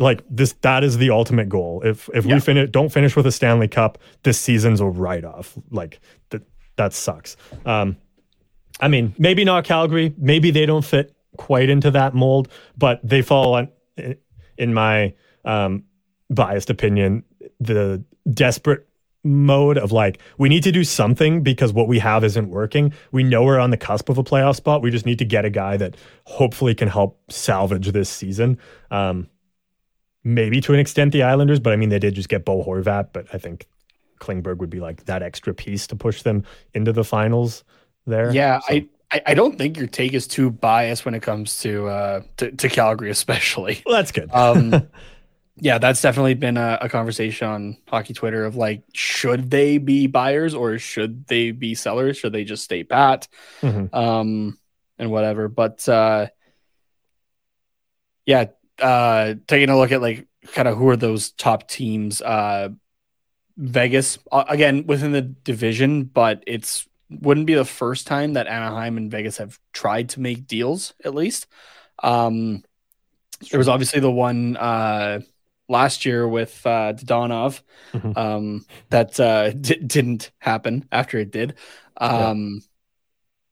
Like 0.00 0.24
this, 0.28 0.54
that 0.62 0.82
is 0.82 0.98
the 0.98 1.10
ultimate 1.10 1.48
goal. 1.48 1.82
If 1.84 2.08
if 2.14 2.24
yeah. 2.24 2.34
we 2.34 2.40
finish, 2.40 2.70
don't 2.70 2.90
finish 2.90 3.14
with 3.14 3.26
a 3.26 3.32
Stanley 3.32 3.68
Cup, 3.68 3.98
this 4.22 4.40
season's 4.40 4.80
a 4.80 4.86
write 4.86 5.24
off. 5.24 5.56
Like 5.70 6.00
that, 6.30 6.42
that 6.76 6.92
sucks. 6.92 7.36
Um, 7.64 7.96
I 8.80 8.88
mean, 8.88 9.14
maybe 9.18 9.44
not 9.44 9.64
Calgary. 9.64 10.14
Maybe 10.16 10.50
they 10.50 10.66
don't 10.66 10.84
fit 10.84 11.14
quite 11.36 11.68
into 11.68 11.90
that 11.92 12.14
mold, 12.14 12.48
but 12.76 13.00
they 13.04 13.22
fall 13.22 13.54
on, 13.54 13.68
in 14.56 14.74
my 14.74 15.14
um, 15.44 15.84
biased 16.30 16.70
opinion, 16.70 17.24
the 17.60 18.02
desperate 18.32 18.86
mode 19.22 19.76
of 19.76 19.92
like 19.92 20.18
we 20.38 20.48
need 20.48 20.62
to 20.62 20.72
do 20.72 20.82
something 20.82 21.42
because 21.42 21.72
what 21.72 21.88
we 21.88 21.98
have 21.98 22.24
isn't 22.24 22.48
working. 22.48 22.92
We 23.12 23.22
know 23.22 23.44
we're 23.44 23.58
on 23.58 23.70
the 23.70 23.76
cusp 23.76 24.08
of 24.08 24.18
a 24.18 24.24
playoff 24.24 24.56
spot. 24.56 24.82
We 24.82 24.90
just 24.90 25.04
need 25.04 25.18
to 25.18 25.24
get 25.24 25.44
a 25.44 25.50
guy 25.50 25.76
that 25.76 25.96
hopefully 26.24 26.74
can 26.74 26.88
help 26.88 27.20
salvage 27.30 27.92
this 27.92 28.08
season. 28.08 28.58
Um, 28.90 29.28
maybe 30.24 30.60
to 30.60 30.72
an 30.74 30.80
extent 30.80 31.12
the 31.12 31.22
Islanders, 31.22 31.60
but 31.60 31.72
I 31.72 31.76
mean 31.76 31.88
they 31.88 31.98
did 31.98 32.14
just 32.14 32.28
get 32.28 32.44
Bo 32.44 32.64
Horvat, 32.64 33.08
but 33.12 33.26
I 33.32 33.38
think 33.38 33.66
Klingberg 34.20 34.58
would 34.58 34.70
be 34.70 34.80
like 34.80 35.06
that 35.06 35.22
extra 35.22 35.54
piece 35.54 35.86
to 35.88 35.96
push 35.96 36.22
them 36.22 36.44
into 36.74 36.92
the 36.92 37.04
finals 37.04 37.64
there. 38.06 38.32
Yeah, 38.32 38.60
so. 38.60 38.74
I 38.74 38.88
I, 39.26 39.34
don't 39.34 39.58
think 39.58 39.76
your 39.76 39.88
take 39.88 40.14
is 40.14 40.28
too 40.28 40.50
biased 40.50 41.04
when 41.04 41.14
it 41.14 41.22
comes 41.22 41.58
to 41.62 41.88
uh, 41.88 42.22
to, 42.36 42.52
to 42.52 42.68
Calgary, 42.68 43.10
especially. 43.10 43.82
Well, 43.84 43.96
that's 43.96 44.12
good. 44.12 44.30
um, 44.32 44.88
yeah, 45.56 45.78
that's 45.78 46.00
definitely 46.00 46.34
been 46.34 46.56
a, 46.56 46.78
a, 46.82 46.88
conversation 46.88 47.48
on 47.48 47.76
hockey 47.88 48.14
Twitter 48.14 48.44
of 48.44 48.54
like, 48.54 48.84
should 48.94 49.50
they 49.50 49.78
be 49.78 50.06
buyers 50.06 50.54
or 50.54 50.78
should 50.78 51.26
they 51.26 51.50
be 51.50 51.74
sellers? 51.74 52.18
Should 52.18 52.32
they 52.32 52.44
just 52.44 52.62
stay 52.62 52.84
pat, 52.84 53.26
mm-hmm. 53.60 53.94
um, 53.94 54.58
and 54.96 55.10
whatever? 55.10 55.48
But 55.48 55.88
uh, 55.88 56.28
yeah, 58.26 58.46
uh, 58.80 59.34
taking 59.46 59.70
a 59.70 59.78
look 59.78 59.92
at 59.92 60.00
like 60.00 60.26
kind 60.52 60.68
of 60.68 60.76
who 60.76 60.88
are 60.88 60.96
those 60.96 61.32
top 61.32 61.68
teams. 61.68 62.22
Uh, 62.22 62.70
Vegas 63.56 64.18
uh, 64.32 64.44
again 64.48 64.86
within 64.86 65.12
the 65.12 65.22
division, 65.22 66.04
but 66.04 66.42
it's 66.46 66.88
wouldn't 67.10 67.46
be 67.46 67.54
the 67.54 67.64
first 67.64 68.06
time 68.06 68.34
that 68.34 68.46
Anaheim 68.46 68.96
and 68.96 69.10
Vegas 69.10 69.38
have 69.38 69.58
tried 69.72 70.10
to 70.10 70.20
make 70.20 70.46
deals, 70.46 70.94
at 71.04 71.14
least. 71.14 71.46
Um, 72.02 72.62
there 73.50 73.58
was 73.58 73.68
obviously 73.68 74.00
the 74.00 74.10
one 74.10 74.56
uh, 74.56 75.20
last 75.68 76.04
year 76.04 76.26
with 76.28 76.60
uh, 76.64 76.92
Dadonov 76.92 77.62
mm-hmm. 77.92 78.16
um, 78.16 78.64
that 78.90 79.18
uh, 79.18 79.50
d- 79.60 79.76
didn't 79.76 80.30
happen 80.38 80.86
after 80.92 81.18
it 81.18 81.30
did. 81.30 81.54
Um, 81.96 82.62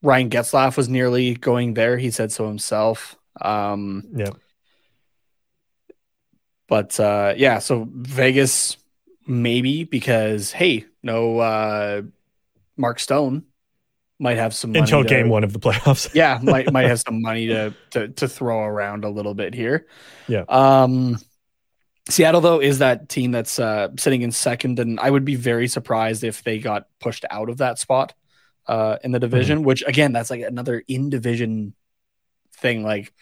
yeah. 0.02 0.08
Ryan 0.08 0.30
Getzlaf 0.30 0.76
was 0.76 0.88
nearly 0.88 1.34
going 1.34 1.74
there. 1.74 1.96
He 1.98 2.10
said 2.10 2.30
so 2.30 2.46
himself. 2.46 3.16
Um, 3.40 4.04
yeah. 4.14 4.30
But 6.68 6.98
uh, 7.00 7.34
yeah, 7.36 7.58
so 7.58 7.88
Vegas 7.90 8.76
maybe 9.26 9.84
because 9.84 10.52
hey, 10.52 10.84
no 11.02 11.38
uh, 11.38 12.02
Mark 12.76 13.00
Stone 13.00 13.44
might 14.18 14.36
have 14.36 14.54
some 14.54 14.74
until 14.74 15.02
to, 15.02 15.08
game 15.08 15.28
one 15.28 15.44
of 15.44 15.52
the 15.52 15.58
playoffs. 15.58 16.10
yeah, 16.14 16.38
might 16.42 16.72
might 16.72 16.86
have 16.86 17.00
some 17.06 17.22
money 17.22 17.48
to, 17.48 17.74
to 17.90 18.08
to 18.08 18.28
throw 18.28 18.60
around 18.60 19.04
a 19.04 19.08
little 19.08 19.34
bit 19.34 19.54
here. 19.54 19.86
Yeah. 20.26 20.44
Um, 20.48 21.18
Seattle 22.08 22.40
though 22.40 22.60
is 22.60 22.78
that 22.78 23.08
team 23.08 23.32
that's 23.32 23.58
uh, 23.58 23.88
sitting 23.98 24.22
in 24.22 24.32
second, 24.32 24.78
and 24.78 24.98
I 24.98 25.10
would 25.10 25.24
be 25.24 25.36
very 25.36 25.68
surprised 25.68 26.24
if 26.24 26.42
they 26.42 26.58
got 26.58 26.86
pushed 27.00 27.24
out 27.30 27.48
of 27.50 27.58
that 27.58 27.78
spot 27.78 28.14
uh, 28.66 28.96
in 29.04 29.12
the 29.12 29.18
division. 29.18 29.58
Mm-hmm. 29.58 29.66
Which 29.66 29.84
again, 29.86 30.12
that's 30.12 30.30
like 30.30 30.40
another 30.40 30.82
in 30.88 31.10
division 31.10 31.74
thing. 32.54 32.82
Like, 32.82 33.12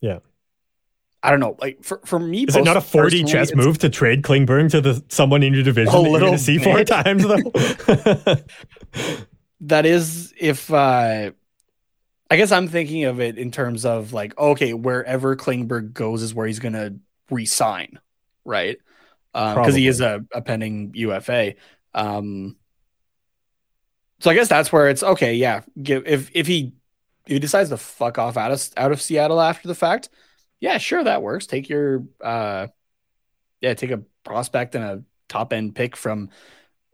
yeah. 0.00 0.18
I 1.24 1.30
don't 1.30 1.40
know. 1.40 1.56
Like 1.58 1.82
for, 1.82 2.02
for 2.04 2.18
me, 2.18 2.44
is 2.44 2.54
it 2.54 2.64
not 2.64 2.76
a 2.76 2.82
forty 2.82 3.24
chess 3.24 3.54
move 3.54 3.78
to 3.78 3.88
trade 3.88 4.22
Klingberg 4.22 4.70
to 4.72 4.82
the 4.82 5.02
someone 5.08 5.42
in 5.42 5.54
your 5.54 5.62
division 5.62 5.94
a 5.94 5.96
little 5.96 6.12
you're 6.12 6.20
going 6.20 6.32
to 6.34 6.38
see 6.38 6.58
four 6.58 6.84
times 6.84 7.22
though? 7.22 8.36
that 9.62 9.86
is 9.86 10.34
if 10.38 10.70
uh 10.70 11.30
I 12.30 12.36
guess 12.36 12.52
I'm 12.52 12.68
thinking 12.68 13.04
of 13.04 13.20
it 13.20 13.38
in 13.38 13.50
terms 13.50 13.86
of 13.86 14.12
like, 14.12 14.36
okay, 14.36 14.74
wherever 14.74 15.34
Klingberg 15.34 15.94
goes 15.94 16.22
is 16.22 16.34
where 16.34 16.46
he's 16.46 16.58
gonna 16.58 16.96
resign, 17.30 17.98
right? 18.44 18.76
Because 19.32 19.74
um, 19.74 19.78
he 19.78 19.86
is 19.86 20.02
a, 20.02 20.26
a 20.30 20.42
pending 20.42 20.92
UFA. 20.94 21.54
Um, 21.94 22.56
so 24.20 24.30
I 24.30 24.34
guess 24.34 24.48
that's 24.48 24.70
where 24.70 24.90
it's 24.90 25.02
okay. 25.02 25.34
Yeah, 25.34 25.62
give 25.82 26.06
if 26.06 26.30
if 26.34 26.46
he 26.46 26.74
if 27.26 27.32
he 27.32 27.38
decides 27.38 27.70
to 27.70 27.78
fuck 27.78 28.18
off 28.18 28.36
out 28.36 28.52
of 28.52 28.62
out 28.76 28.92
of 28.92 29.00
Seattle 29.00 29.40
after 29.40 29.68
the 29.68 29.74
fact, 29.74 30.10
yeah, 30.60 30.78
sure, 30.78 31.04
that 31.04 31.22
works. 31.22 31.46
Take 31.46 31.68
your 31.68 32.04
uh, 32.22 32.68
yeah, 33.60 33.74
take 33.74 33.90
a 33.90 34.02
prospect 34.24 34.74
and 34.74 34.84
a 34.84 35.02
top 35.28 35.52
end 35.52 35.74
pick 35.74 35.96
from 35.96 36.30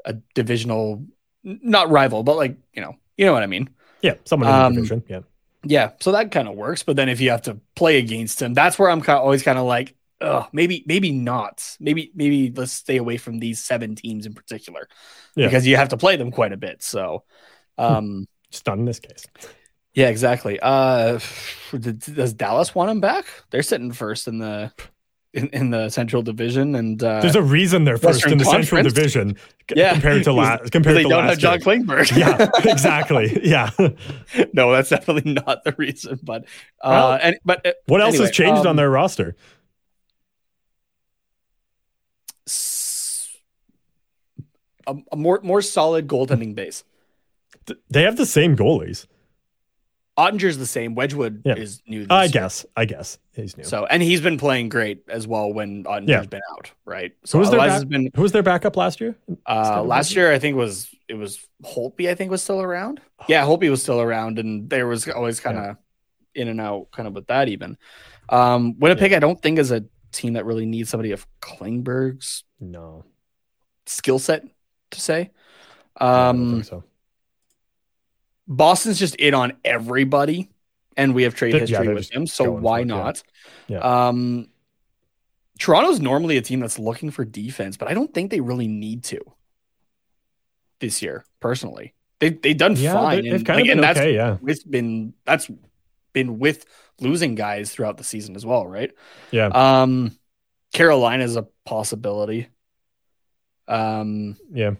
a 0.05 0.15
divisional 0.35 1.05
not 1.43 1.91
rival, 1.91 2.23
but 2.23 2.37
like 2.37 2.57
you 2.73 2.83
know, 2.83 2.97
you 3.17 3.27
know 3.27 3.33
what 3.33 3.43
I 3.43 3.47
mean. 3.47 3.71
Yeah, 4.03 4.15
someone 4.25 4.49
in 4.49 4.55
um, 4.55 4.75
the 4.75 4.81
division. 4.81 5.05
Yeah, 5.09 5.21
yeah. 5.65 5.91
So 6.01 6.13
that 6.13 6.31
kind 6.31 6.49
of 6.49 6.55
works. 6.55 6.83
But 6.83 6.97
then 6.97 7.09
if 7.09 7.21
you 7.21 7.31
have 7.31 7.43
to 7.43 7.59
play 7.75 7.99
against 7.99 8.41
him, 8.41 8.55
that's 8.55 8.79
where 8.79 8.91
I'm 8.91 9.01
kind 9.01 9.19
of 9.19 9.25
always 9.25 9.43
kind 9.43 9.59
of 9.59 9.65
like, 9.65 9.95
oh, 10.21 10.49
maybe, 10.53 10.85
maybe 10.87 11.11
not. 11.13 11.77
Maybe, 11.81 12.11
maybe 12.15 12.53
let's 12.55 12.73
stay 12.73 12.97
away 12.97 13.17
from 13.17 13.39
these 13.39 13.63
seven 13.63 13.95
teams 13.95 14.27
in 14.27 14.35
particular, 14.35 14.89
yeah. 15.37 15.47
because 15.47 15.67
you 15.67 15.77
have 15.77 15.91
to 15.91 15.97
play 15.97 16.17
them 16.17 16.31
quite 16.31 16.53
a 16.53 16.57
bit. 16.57 16.83
So, 16.83 17.25
hmm. 17.79 17.85
um, 17.85 18.29
just 18.51 18.67
not 18.67 18.79
in 18.79 18.85
this 18.85 19.01
case. 19.01 19.27
Yeah, 19.95 20.09
exactly. 20.09 20.59
Uh, 20.61 21.19
does 21.79 22.33
Dallas 22.33 22.75
want 22.75 22.91
him 22.91 23.01
back? 23.01 23.27
They're 23.51 23.63
sitting 23.63 23.93
first 23.93 24.29
in 24.29 24.39
the 24.39 24.73
in, 25.33 25.49
in 25.49 25.71
the 25.71 25.89
Central 25.91 26.23
Division, 26.23 26.75
and 26.75 27.03
uh, 27.03 27.21
there's 27.21 27.37
a 27.37 27.43
reason 27.43 27.85
they're 27.85 27.97
first 27.97 28.17
Western 28.17 28.33
in 28.33 28.39
the 28.39 28.45
Conference. 28.45 28.69
Central 28.69 28.83
Division 28.83 29.37
yeah. 29.75 29.93
compared 29.93 30.25
to 30.25 30.33
last. 30.33 30.73
Compared 30.73 30.97
they 30.97 31.03
to 31.05 31.09
don't 31.09 31.27
last 31.27 31.31
have 31.31 31.39
John 31.39 31.61
Klingberg. 31.61 32.17
yeah, 32.17 32.51
exactly. 32.71 33.41
Yeah. 33.43 33.71
no, 34.53 34.73
that's 34.73 34.91
definitely 34.91 35.33
not 35.33 35.63
the 35.65 35.75
reason. 35.79 36.19
But 36.23 36.43
uh, 36.81 36.91
well, 36.91 37.19
and, 37.23 37.39
but 37.45 37.65
uh, 37.65 37.73
what 37.87 38.01
else 38.01 38.15
anyway, 38.15 38.27
has 38.27 38.35
changed 38.35 38.63
um, 38.63 38.69
on 38.69 38.77
their 38.77 38.91
roster? 38.91 39.37
A, 44.87 44.97
a 45.13 45.17
more 45.17 45.41
more 45.43 45.63
solid 45.63 46.09
goaltending 46.09 46.55
base. 46.55 46.83
They 47.89 48.03
have 48.03 48.17
the 48.17 48.27
same 48.27 48.57
goalies. 48.57 49.07
Oettinger's 50.21 50.59
the 50.59 50.67
same. 50.67 50.95
Wedgewood 50.95 51.43
Yeah. 51.45 51.55
is 51.57 51.83
new. 51.87 52.01
This 52.01 52.07
I 52.11 52.25
year. 52.25 52.33
guess. 52.33 52.67
I 52.77 52.85
guess 52.85 53.19
he's 53.33 53.57
new. 53.57 53.65
So, 53.65 53.87
and 53.87 54.03
he's 54.03 54.21
been 54.21 54.37
playing 54.39 54.69
great 54.69 55.03
as 55.09 55.27
well 55.27 55.53
when 55.53 55.85
Oettinger's 55.85 56.09
Yeah. 56.09 56.23
been 56.25 56.43
out, 56.53 56.71
right? 56.85 57.13
Who 57.23 57.27
So, 57.27 57.39
was 57.39 57.51
their 57.51 57.59
back- 57.61 57.89
been 57.89 58.11
Who 58.15 58.23
was 58.23 58.33
their 58.33 58.43
backup 58.43 58.77
last 58.77 59.01
year? 59.01 59.17
uh, 59.47 59.83
last 59.83 60.15
year. 60.15 60.33
I 60.33 60.39
think 60.39 60.57
was 60.57 60.89
it 61.09 61.15
was 61.15 61.45
Holtby. 61.65 62.09
I 62.09 62.15
think 62.15 62.31
was 62.31 62.43
still 62.43 62.61
around. 62.61 63.01
Yeah, 63.29 63.45
Holtby 63.45 63.71
was 63.71 63.83
still 63.83 64.01
around, 64.01 64.39
and 64.39 64.69
there 64.71 64.87
was 64.87 65.09
always 65.09 65.41
kind 65.41 65.59
of 65.59 65.77
in 66.35 66.47
and 66.49 66.61
out, 66.61 66.91
kind 66.93 67.09
of 67.09 67.15
with 67.15 67.27
that. 67.29 67.49
Even 67.49 67.77
um, 68.29 68.79
Winnipeg, 68.79 69.13
I 69.13 69.19
don't 69.19 69.41
think 69.43 69.59
is 69.59 69.73
a 69.73 69.85
team 70.13 70.35
that 70.35 70.45
really 70.45 70.67
needs 70.67 70.89
somebody 70.91 71.11
of 71.13 71.27
Klingberg's 71.41 72.45
No. 72.61 73.05
skill 73.87 74.19
set 74.21 74.45
to 74.93 75.01
say. 75.01 75.31
I 75.97 76.07
don't 76.33 76.41
Um, 76.41 76.53
think 76.53 76.65
so. 76.65 76.85
Boston's 78.51 78.99
just 78.99 79.15
in 79.15 79.33
on 79.33 79.53
everybody, 79.65 80.51
and 80.97 81.15
we 81.15 81.23
have 81.23 81.37
trade 81.37 81.55
Yeah, 81.55 81.61
history 81.61 81.87
they're 81.87 81.95
with 81.95 82.11
him, 82.11 82.27
so 82.27 82.51
why 82.51 82.81
it, 82.81 82.89
yeah. 82.89 82.97
not? 82.97 83.23
Yeah. 83.69 83.79
Um, 83.79 84.49
Toronto's 85.61 86.01
normally 86.01 86.37
a 86.37 86.43
team 86.43 86.59
that's 86.59 86.79
looking 86.79 87.13
for 87.13 87.25
defense, 87.25 87.77
but 87.77 87.89
I 87.89 87.95
don't 87.95 88.13
think 88.13 88.31
they 88.33 88.41
really 88.41 88.67
need 88.67 89.05
to 89.05 89.21
this 90.81 91.01
year. 91.01 91.25
Personally, 91.39 91.95
they 92.19 92.31
they've 92.31 92.57
done 92.57 92.75
Yeah, 92.77 92.95
fine, 92.95 93.23
they, 93.23 93.29
and, 93.29 93.33
have 93.39 93.45
kind 93.45 93.61
like, 93.61 93.71
of 93.71 93.75
been 93.77 93.81
that's 93.81 93.99
okay. 94.01 94.15
Yeah. 94.15 94.39
it's 94.45 94.65
been 94.65 95.15
that's 95.25 95.49
been 96.13 96.41
with 96.41 96.65
losing 97.01 97.37
guys 97.37 97.71
throughout 97.71 97.99
the 97.99 98.05
season 98.05 98.35
as 98.35 98.45
well, 98.45 98.67
right? 98.67 98.91
Yeah. 99.31 99.47
Um, 99.47 100.19
Carolina 100.73 101.23
is 101.23 101.37
a 101.37 101.47
possibility. 101.65 102.49
Um, 103.69 104.37
Yeah. 104.53 104.73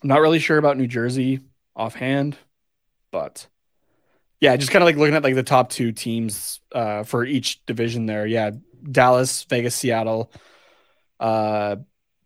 I'm 0.00 0.08
not 0.08 0.20
really 0.20 0.38
sure 0.38 0.56
about 0.56 0.78
New 0.78 0.86
Jersey 0.86 1.40
offhand, 1.78 2.36
but 3.10 3.46
yeah, 4.40 4.56
just 4.56 4.70
kind 4.70 4.82
of 4.82 4.86
like 4.86 4.96
looking 4.96 5.14
at 5.14 5.22
like 5.22 5.34
the 5.34 5.42
top 5.42 5.70
two 5.70 5.92
teams 5.92 6.60
uh, 6.72 7.04
for 7.04 7.24
each 7.24 7.64
division 7.64 8.06
there. 8.06 8.26
Yeah, 8.26 8.50
Dallas, 8.90 9.44
Vegas, 9.44 9.74
Seattle, 9.74 10.30
uh, 11.18 11.76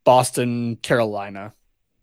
Boston, 0.05 0.77
Carolina 0.77 1.53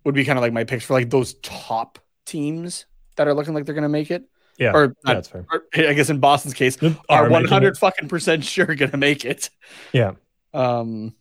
would 0.05 0.15
be 0.15 0.23
kind 0.23 0.39
of 0.39 0.41
like 0.41 0.53
my 0.53 0.63
picks 0.63 0.85
for 0.85 0.93
like 0.93 1.09
those 1.09 1.33
top 1.35 1.99
teams 2.25 2.85
that 3.17 3.27
are 3.27 3.33
looking 3.33 3.53
like 3.53 3.65
they're 3.65 3.75
going 3.75 3.83
to 3.83 3.89
make 3.89 4.11
it. 4.11 4.23
Yeah. 4.57 4.71
Or, 4.73 4.95
Yeah, 5.05 5.13
that's 5.13 5.27
fair. 5.27 5.45
or 5.51 5.65
I 5.73 5.93
guess 5.93 6.09
in 6.09 6.19
Boston's 6.19 6.53
case, 6.53 6.81
Are 6.81 6.95
are 7.09 7.29
one 7.29 7.45
hundred 7.45 7.77
fucking 7.77 8.09
percent 8.09 8.43
sure 8.43 8.65
going 8.65 8.91
to 8.91 8.97
make 8.97 9.25
it. 9.25 9.49
Yeah. 9.93 10.13
Um, 10.53 11.13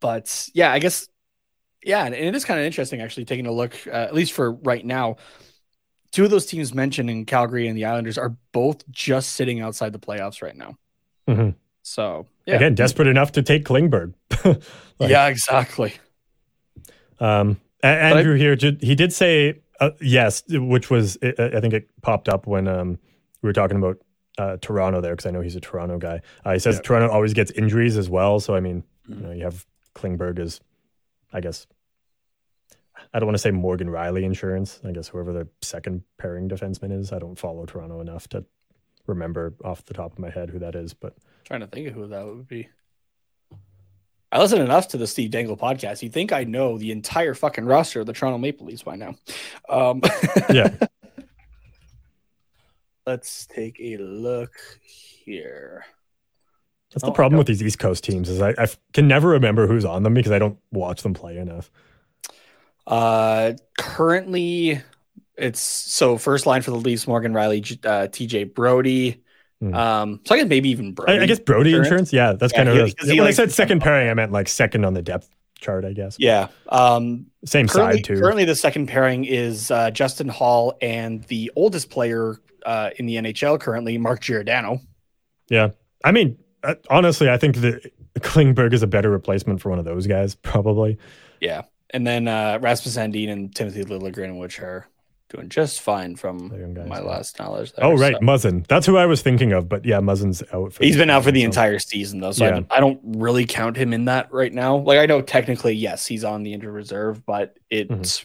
but 0.00 0.48
yeah, 0.54 0.72
I 0.72 0.78
guess 0.78 1.08
yeah, 1.84 2.04
and 2.04 2.14
it 2.14 2.34
is 2.34 2.44
kind 2.44 2.58
of 2.60 2.66
interesting 2.66 3.00
actually 3.00 3.24
taking 3.24 3.46
a 3.46 3.52
look, 3.52 3.74
uh, 3.86 3.90
at 3.90 4.14
least 4.14 4.32
for 4.32 4.52
right 4.52 4.84
now. 4.84 5.16
Two 6.10 6.24
of 6.24 6.30
those 6.30 6.46
teams 6.46 6.72
mentioned 6.72 7.10
in 7.10 7.26
Calgary 7.26 7.68
and 7.68 7.76
the 7.76 7.84
Islanders 7.84 8.16
are 8.16 8.34
both 8.52 8.88
just 8.90 9.32
sitting 9.32 9.60
outside 9.60 9.92
the 9.92 9.98
playoffs 9.98 10.40
right 10.42 10.56
now. 10.56 10.76
Mhm. 11.28 11.54
So 11.82 12.26
yeah, 12.46 12.56
Again, 12.56 12.74
desperate 12.74 13.08
enough 13.08 13.32
to 13.32 13.42
take 13.42 13.64
Klingberg. 13.64 14.14
like- 14.44 15.10
yeah, 15.10 15.26
exactly. 15.28 15.92
Um, 17.20 17.60
A- 17.82 17.86
I- 17.86 18.10
Andrew 18.18 18.36
here, 18.36 18.56
he 18.80 18.94
did 18.94 19.12
say 19.12 19.60
uh, 19.80 19.90
yes, 20.00 20.42
which 20.48 20.90
was 20.90 21.16
I 21.22 21.60
think 21.60 21.72
it 21.74 21.88
popped 22.02 22.28
up 22.28 22.46
when 22.46 22.66
um, 22.66 22.98
we 23.42 23.48
were 23.48 23.52
talking 23.52 23.76
about 23.76 23.98
uh, 24.38 24.56
Toronto 24.60 25.00
there 25.00 25.14
because 25.14 25.26
I 25.26 25.30
know 25.30 25.40
he's 25.40 25.56
a 25.56 25.60
Toronto 25.60 25.98
guy. 25.98 26.20
Uh, 26.44 26.52
he 26.54 26.58
says 26.58 26.76
Yeah. 26.76 26.82
Toronto 26.82 27.10
always 27.10 27.34
gets 27.34 27.50
injuries 27.52 27.96
as 27.96 28.08
well. 28.08 28.40
So 28.40 28.54
I 28.54 28.60
mean, 28.60 28.82
Mhm. 29.08 29.20
you 29.20 29.26
know, 29.26 29.32
you 29.32 29.44
have 29.44 29.66
Klingberg 29.94 30.38
as, 30.38 30.60
I 31.32 31.40
guess, 31.40 31.66
I 33.12 33.18
don't 33.18 33.26
want 33.26 33.34
to 33.34 33.42
say 33.42 33.50
Morgan 33.50 33.88
Rielly 33.88 34.22
insurance. 34.22 34.80
I 34.84 34.92
guess 34.92 35.08
whoever 35.08 35.32
the 35.32 35.48
second 35.62 36.02
pairing 36.18 36.48
defenseman 36.48 36.98
is. 36.98 37.12
I 37.12 37.18
don't 37.18 37.38
follow 37.38 37.66
Toronto 37.66 38.00
enough 38.00 38.28
to 38.28 38.44
remember 39.06 39.54
off 39.64 39.84
the 39.84 39.94
top 39.94 40.12
of 40.12 40.18
my 40.18 40.30
head 40.30 40.50
who 40.50 40.58
that 40.58 40.74
is, 40.74 40.94
but 40.94 41.14
trying 41.44 41.60
to 41.60 41.66
think 41.66 41.88
of 41.88 41.94
who 41.94 42.06
that 42.08 42.26
would 42.26 42.46
be. 42.46 42.68
I 44.30 44.38
listen 44.40 44.60
enough 44.60 44.88
to 44.88 44.98
the 44.98 45.06
Steve 45.06 45.30
Dangle 45.30 45.56
podcast. 45.56 46.02
You 46.02 46.10
think 46.10 46.32
I 46.32 46.44
know 46.44 46.76
the 46.76 46.92
entire 46.92 47.32
fucking 47.32 47.64
roster 47.64 48.00
of 48.00 48.06
the 48.06 48.12
Toronto 48.12 48.36
Maple 48.36 48.66
Leafs 48.66 48.82
by 48.82 48.96
now? 48.96 49.14
Um, 49.70 50.02
yeah, 50.50 50.76
let's 53.06 53.46
take 53.46 53.80
a 53.80 53.96
look 53.96 54.52
here. 54.82 55.86
That's 57.00 57.04
Oh, 57.04 57.12
the 57.12 57.12
I 57.12 57.16
problem 57.16 57.38
with 57.38 57.46
these 57.46 57.62
East 57.62 57.78
Coast 57.78 58.02
teams 58.04 58.28
is 58.28 58.40
I 58.42 58.54
can 58.92 59.06
never 59.08 59.28
remember 59.28 59.66
who's 59.66 59.84
on 59.84 60.02
them 60.02 60.14
because 60.14 60.32
I 60.32 60.38
don't 60.38 60.58
watch 60.72 61.02
them 61.02 61.14
play 61.14 61.36
enough. 61.38 61.70
Uh, 62.86 63.52
currently, 63.76 64.80
it's 65.36 65.60
so 65.60 66.18
first 66.18 66.46
line 66.46 66.62
for 66.62 66.70
the 66.70 66.76
Leafs: 66.78 67.06
Morgan 67.06 67.32
Rielly, 67.32 67.78
uh, 67.86 68.08
T.J. 68.08 68.44
Brodie. 68.44 69.22
Hmm. 69.60 69.74
Um, 69.74 70.20
so 70.24 70.34
I 70.34 70.38
guess 70.38 70.46
maybe 70.48 70.70
even 70.70 70.92
Brodie. 70.94 71.12
I, 71.18 71.22
I 71.22 71.26
guess 71.26 71.38
Brodie 71.40 71.70
insurance. 71.70 71.86
insurance. 71.88 72.12
Yeah, 72.12 72.32
that's 72.32 72.52
Yeah, 72.52 72.64
kind 72.64 72.68
of 72.68 72.76
he- 72.76 72.92
because 72.92 73.10
he 73.10 73.18
when 73.20 73.28
I 73.28 73.32
said 73.32 73.50
second 73.52 73.80
pairing, 73.80 74.08
I 74.08 74.14
meant 74.14 74.32
like 74.32 74.48
second 74.48 74.84
on 74.84 74.94
the 74.94 75.02
depth 75.02 75.28
chart. 75.60 75.84
I 75.84 75.92
guess 75.92 76.16
Yeah. 76.18 76.48
Um, 76.68 77.26
same 77.44 77.68
side 77.68 78.04
too. 78.04 78.18
currently 78.20 78.44
the 78.44 78.54
second 78.54 78.86
pairing 78.86 79.24
is 79.24 79.70
uh, 79.70 79.90
Justin 79.90 80.28
Holl 80.28 80.76
and 80.80 81.24
the 81.24 81.50
oldest 81.56 81.90
player 81.90 82.36
uh, 82.64 82.90
in 82.96 83.06
the 83.06 83.16
NHL 83.16 83.58
currently, 83.60 83.98
Mark 83.98 84.20
Giordano. 84.20 84.80
Yeah, 85.50 85.70
I 86.04 86.12
mean, 86.12 86.38
uh, 86.64 86.74
honestly, 86.90 87.28
I 87.30 87.36
think 87.38 87.56
that 87.56 87.90
Klingberg 88.20 88.72
is 88.72 88.82
a 88.82 88.86
better 88.86 89.10
replacement 89.10 89.60
for 89.60 89.70
one 89.70 89.78
of 89.78 89.84
those 89.84 90.06
guys, 90.06 90.34
probably. 90.34 90.98
Yeah, 91.40 91.62
and 91.90 92.06
then 92.06 92.28
uh, 92.28 92.58
Rasmus 92.60 92.96
Sandin 92.96 93.30
and 93.30 93.54
Timothy 93.54 93.84
Liljegren, 93.84 94.38
which 94.38 94.58
are 94.60 94.86
doing 95.30 95.48
just 95.50 95.82
fine 95.82 96.16
from 96.16 96.48
my 96.88 97.00
last 97.00 97.38
knowledge. 97.38 97.72
There. 97.74 97.84
Oh 97.84 97.94
right, 97.96 98.14
So- 98.14 98.20
Muzzin. 98.20 98.66
That's 98.66 98.86
who 98.86 98.96
I 98.96 99.04
was 99.06 99.20
thinking 99.22 99.52
of, 99.52 99.68
but 99.68 99.84
yeah, 99.84 99.98
Muzzin's 100.00 100.42
out. 100.54 100.72
For 100.72 100.82
He's 100.82 100.96
been 100.96 101.10
out 101.10 101.22
for 101.22 101.30
the 101.30 101.42
so- 101.42 101.46
entire 101.46 101.78
season 101.78 102.20
though, 102.20 102.32
so 102.32 102.44
I, 102.46 102.48
Yeah. 102.48 102.54
don't, 102.54 102.66
I 102.72 102.80
don't 102.80 103.00
really 103.04 103.44
count 103.44 103.76
him 103.76 103.92
in 103.92 104.06
that 104.06 104.32
right 104.32 104.52
now. 104.52 104.76
Like 104.78 104.98
I 104.98 105.06
know 105.06 105.20
technically, 105.20 105.74
yes, 105.74 106.06
he's 106.06 106.24
on 106.24 106.42
the 106.44 106.54
injured 106.54 106.72
reserve, 106.72 107.24
but 107.26 107.58
it's 107.70 107.90
Mhm. 108.20 108.24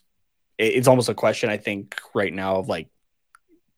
it- 0.60 0.74
it's 0.76 0.88
almost 0.88 1.10
a 1.10 1.14
question 1.14 1.50
I 1.50 1.58
think 1.58 2.00
right 2.16 2.34
now 2.34 2.56
of 2.56 2.70
like, 2.70 2.88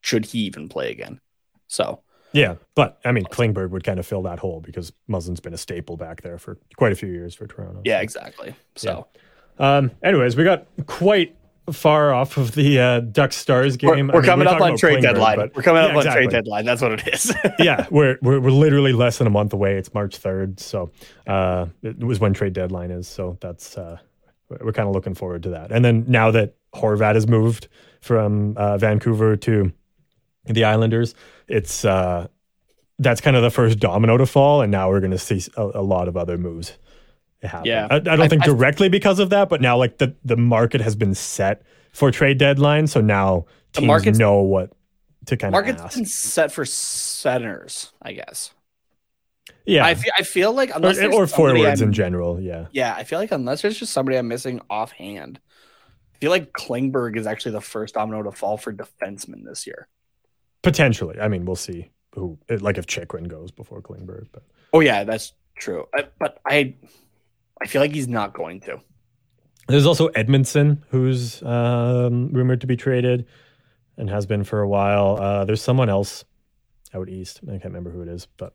should 0.02 0.26
he 0.26 0.40
even 0.42 0.70
play 0.70 0.92
again? 0.92 1.20
So 1.68 2.02
Yeah, 2.36 2.56
but 2.76 3.00
I 3.06 3.12
mean, 3.12 3.26
Klingberg 3.26 3.70
would 3.72 3.84
kind 3.84 4.00
of 4.00 4.06
fill 4.06 4.22
that 4.24 4.40
hole 4.40 4.60
because 4.62 4.92
Muzzin's 5.08 5.40
been 5.40 5.54
a 5.54 5.58
staple 5.58 5.98
back 5.98 6.22
there 6.22 6.38
for 6.38 6.58
quite 6.76 6.92
a 6.92 6.96
few 6.96 7.10
years 7.10 7.34
for 7.34 7.48
Toronto. 7.48 7.82
yeah, 7.86 8.02
exactly. 8.02 8.56
So 8.76 9.08
Um. 9.58 9.92
Anyways, 10.04 10.36
we 10.36 10.44
got 10.44 10.68
quite 10.86 11.36
far 11.72 12.14
off 12.14 12.38
of 12.38 12.52
the 12.54 12.80
uh, 12.80 13.00
Ducks 13.00 13.36
Stars 13.38 13.76
we're, 13.82 13.96
game. 13.96 14.08
We're 14.08 14.22
mean, 14.22 14.24
coming 14.30 14.48
up 14.48 14.62
on 14.62 14.78
trade 14.78 15.00
Klingberg, 15.00 15.02
deadline. 15.02 15.38
but- 15.38 15.56
We're 15.56 15.64
coming 15.64 15.82
up 15.82 15.92
Yeah, 15.94 15.98
on 15.98 16.16
trade 16.16 16.30
deadline. 16.30 16.66
That's 16.66 16.82
what 16.82 16.92
it 16.92 17.08
is. 17.08 17.34
yeah, 17.60 17.88
we're, 17.92 18.18
we're 18.22 18.40
we're 18.40 18.52
literally 18.52 18.94
less 18.94 19.18
than 19.18 19.26
a 19.28 19.32
month 19.32 19.52
away. 19.54 19.78
It's 19.78 19.92
March 19.94 20.18
third, 20.18 20.60
so 20.60 20.92
uh, 21.26 21.66
it 21.82 21.98
was 22.00 22.20
when 22.20 22.34
trade 22.34 22.54
deadline 22.54 22.92
is. 22.92 23.08
So 23.08 23.38
that's 23.42 23.78
uh, 23.78 23.98
we're 24.50 24.74
kind 24.74 24.88
of 24.88 24.94
looking 24.94 25.16
forward 25.16 25.42
to 25.44 25.50
that. 25.52 25.72
And 25.72 25.84
then 25.84 26.06
now 26.08 26.30
that 26.32 26.54
Horvat 26.76 27.16
has 27.16 27.28
moved 27.28 27.68
from 28.02 28.56
uh, 28.58 28.78
Vancouver 28.78 29.36
to 29.38 29.72
the 30.48 30.64
Islanders, 30.64 31.16
it's 31.48 31.84
uh, 31.86 32.28
that's 33.00 33.22
kind 33.22 33.36
of 33.36 33.44
the 33.44 33.50
first 33.52 33.80
domino 33.80 34.18
to 34.18 34.26
fall, 34.26 34.62
and 34.62 34.72
now 34.72 34.90
we're 34.90 35.00
going 35.02 35.12
to 35.12 35.18
see 35.18 35.42
a, 35.58 35.64
a 35.76 35.82
lot 35.82 36.08
of 36.08 36.16
other 36.18 36.38
moves 36.38 36.78
happen. 37.44 37.66
Yeah. 37.68 37.88
I, 37.92 37.96
I 37.96 38.00
don't 38.00 38.22
I- 38.22 38.28
think 38.28 38.44
I- 38.44 38.46
directly 38.46 38.90
because 38.90 39.20
of 39.20 39.30
that, 39.32 39.50
but 39.50 39.62
now 39.62 39.78
like 39.78 39.98
the 39.98 40.16
the 40.24 40.38
market 40.38 40.82
has 40.82 40.96
been 40.96 41.14
set 41.16 41.64
for 41.92 42.12
trade 42.12 42.38
deadline, 42.38 42.88
so 42.88 43.02
now 43.02 43.46
teams 43.74 44.18
know 44.20 44.42
what 44.42 44.72
to 45.28 45.38
kind 45.38 45.54
of 45.56 45.64
Market's 45.66 45.96
been 45.96 46.06
set 46.06 46.52
for 46.52 46.66
centers, 46.66 47.92
I 48.02 48.14
guess. 48.14 48.52
Yeah, 49.66 49.86
I 49.86 49.96
feel, 49.96 50.12
I 50.18 50.22
feel 50.24 50.54
like 50.54 50.72
unless 50.76 51.00
or, 51.00 51.12
or 51.12 51.28
forwards 51.28 51.82
I'm- 51.82 51.90
in 51.90 51.94
general. 51.94 52.40
Yeah. 52.40 52.68
Yeah, 52.72 52.94
I 52.96 53.04
feel 53.04 53.20
like 53.20 53.32
unless 53.32 53.62
there's 53.62 53.78
just 53.80 53.94
somebody 53.94 54.18
I'm 54.18 54.28
missing 54.28 54.62
offhand, 54.70 55.40
I 56.14 56.18
feel 56.20 56.30
like 56.32 56.52
Klingberg 56.54 57.18
is 57.18 57.26
actually 57.28 57.54
the 57.54 57.62
first 57.62 57.96
domino 57.96 58.22
to 58.24 58.32
fall 58.32 58.58
for 58.58 58.72
defensemen 58.74 59.44
this 59.44 59.66
year. 59.66 59.88
Potentially. 60.66 61.20
I 61.20 61.28
mean, 61.28 61.46
we'll 61.46 61.56
see 61.56 61.90
who 62.14 62.38
like 62.50 62.78
if 62.78 62.86
Chychrun 62.88 63.26
goes 63.26 63.52
before 63.52 63.82
Klingberg, 63.82 64.28
but 64.32 64.44
Oh 64.74 64.80
yeah, 64.82 65.04
that's 65.04 65.34
true. 65.58 65.86
I, 65.94 66.06
but 66.20 66.40
I, 66.46 66.76
I 67.62 67.68
feel 67.68 67.82
like 67.82 67.92
he's 67.94 68.08
not 68.08 68.34
going 68.34 68.60
to. 68.62 68.82
there's 69.68 69.86
also 69.86 70.10
Edmundson 70.10 70.82
who's 70.90 71.42
um, 71.44 72.30
rumored 72.34 72.62
to 72.62 72.68
be 72.68 72.76
traded 72.76 73.26
and 73.98 74.10
has 74.10 74.26
been 74.26 74.44
for 74.44 74.62
a 74.62 74.68
while. 74.68 75.18
Uh, 75.22 75.46
there's 75.46 75.62
someone 75.62 75.88
else 75.90 76.26
out 76.94 77.08
east. 77.10 77.40
I 77.48 77.52
can't 77.52 77.66
remember 77.66 77.90
who 77.92 78.02
it 78.02 78.08
is, 78.10 78.28
but 78.38 78.54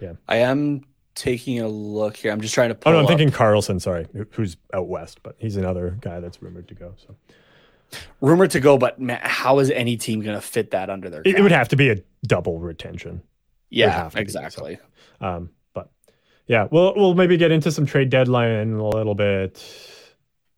yeah. 0.00 0.12
I 0.28 0.36
am 0.36 0.82
taking 1.14 1.60
a 1.60 1.68
look 1.68 2.16
here. 2.16 2.30
I'm 2.32 2.40
just 2.40 2.54
trying 2.54 2.68
to 2.70 2.78
oh 2.86 2.92
no, 2.92 2.98
I'm 2.98 3.04
up- 3.04 3.08
thinking 3.08 3.30
Karlsson. 3.30 3.80
Sorry, 3.80 4.06
who's 4.32 4.56
out 4.72 4.88
west, 4.88 5.22
but 5.22 5.36
he's 5.38 5.56
another 5.56 5.96
guy 6.00 6.20
that's 6.20 6.42
rumored 6.42 6.68
to 6.68 6.74
go. 6.74 6.94
So 6.96 7.16
rumored 8.20 8.50
to 8.52 8.60
go, 8.60 8.78
but 8.78 9.00
man, 9.00 9.20
how 9.22 9.58
is 9.58 9.70
any 9.70 9.96
team 9.96 10.20
going 10.22 10.36
to 10.36 10.40
fit 10.40 10.70
that 10.72 10.90
under 10.90 11.08
their? 11.10 11.20
it, 11.24 11.36
it 11.38 11.42
would 11.42 11.52
have 11.52 11.68
to 11.68 11.76
be 11.76 11.90
a 11.90 11.96
double 12.26 12.58
retention. 12.58 13.22
yeah, 13.70 14.08
to 14.08 14.16
be, 14.16 14.20
exactly. 14.22 14.78
Um, 15.20 15.50
but 15.74 15.90
yeah, 16.46 16.68
we'll 16.70 16.94
we'll 16.96 17.14
maybe 17.14 17.36
get 17.36 17.50
into 17.50 17.70
some 17.70 17.86
trade 17.86 18.10
deadline 18.10 18.74
a 18.74 18.88
little 18.88 19.14
bit 19.14 19.62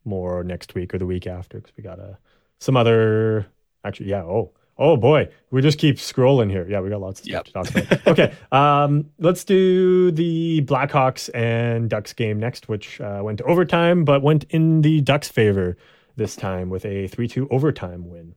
more 0.04 0.42
next 0.44 0.74
week 0.74 0.94
or 0.94 0.98
the 0.98 1.06
week 1.06 1.26
after 1.26 1.58
because 1.58 1.72
we 1.76 1.82
got 1.82 1.98
uh, 2.00 2.14
some 2.58 2.76
other 2.76 3.46
Actually, 3.84 4.10
yeah. 4.10 4.22
Oh, 4.22 4.50
oh 4.76 4.96
boy, 4.96 5.28
we 5.50 5.62
just 5.62 5.78
keep 5.78 5.96
scrolling 5.96 6.50
here. 6.50 6.66
Yeah, 6.68 6.80
we 6.80 6.90
got 6.90 7.00
lots 7.00 7.20
of 7.20 7.26
stuff 7.26 7.46
Yep. 7.54 7.64
to 7.66 7.72
talk 7.72 7.86
about. 7.92 8.06
okay, 8.08 8.34
um, 8.52 9.08
let's 9.18 9.44
do 9.44 10.10
the 10.10 10.62
Blackhawks 10.62 11.30
and 11.32 11.88
Ducks 11.88 12.12
game 12.12 12.40
next, 12.40 12.68
which 12.68 13.00
uh, 13.00 13.20
went 13.22 13.38
to 13.38 13.44
overtime, 13.44 14.04
but 14.04 14.22
went 14.22 14.44
in 14.50 14.82
the 14.82 15.00
Ducks' 15.00 15.28
favor 15.28 15.76
this 16.18 16.36
time 16.36 16.68
with 16.68 16.84
a 16.84 17.06
three-two 17.08 17.48
overtime 17.50 18.08
win. 18.10 18.34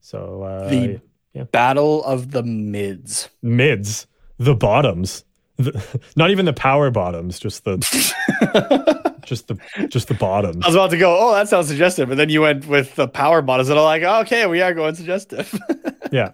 So 0.00 0.42
uh, 0.42 0.68
The- 0.70 1.00
Battle 1.52 2.02
of 2.04 2.30
the 2.30 2.42
mids. 2.42 3.28
mids, 3.42 4.06
the 4.38 4.54
bottoms, 4.54 5.22
the, 5.58 5.84
not 6.16 6.30
even 6.30 6.46
the 6.46 6.54
power 6.54 6.90
bottoms, 6.90 7.38
just 7.38 7.64
the 7.64 7.76
just 9.26 9.48
the 9.48 9.58
just 9.88 10.08
the 10.08 10.14
bottoms. 10.14 10.64
I 10.64 10.68
was 10.68 10.74
about 10.76 10.90
to 10.92 10.96
go, 10.96 11.14
oh, 11.20 11.34
that 11.34 11.50
sounds 11.50 11.66
suggestive. 11.68 12.08
But 12.08 12.16
then 12.16 12.30
you 12.30 12.40
went 12.40 12.66
with 12.66 12.94
the 12.94 13.06
power 13.06 13.42
bottoms, 13.42 13.68
and 13.68 13.78
I'm 13.78 13.84
like, 13.84 14.02
okay, 14.26 14.46
we 14.46 14.62
are 14.62 14.72
going 14.72 14.94
suggestive. 14.94 15.52
Yeah, 16.12 16.30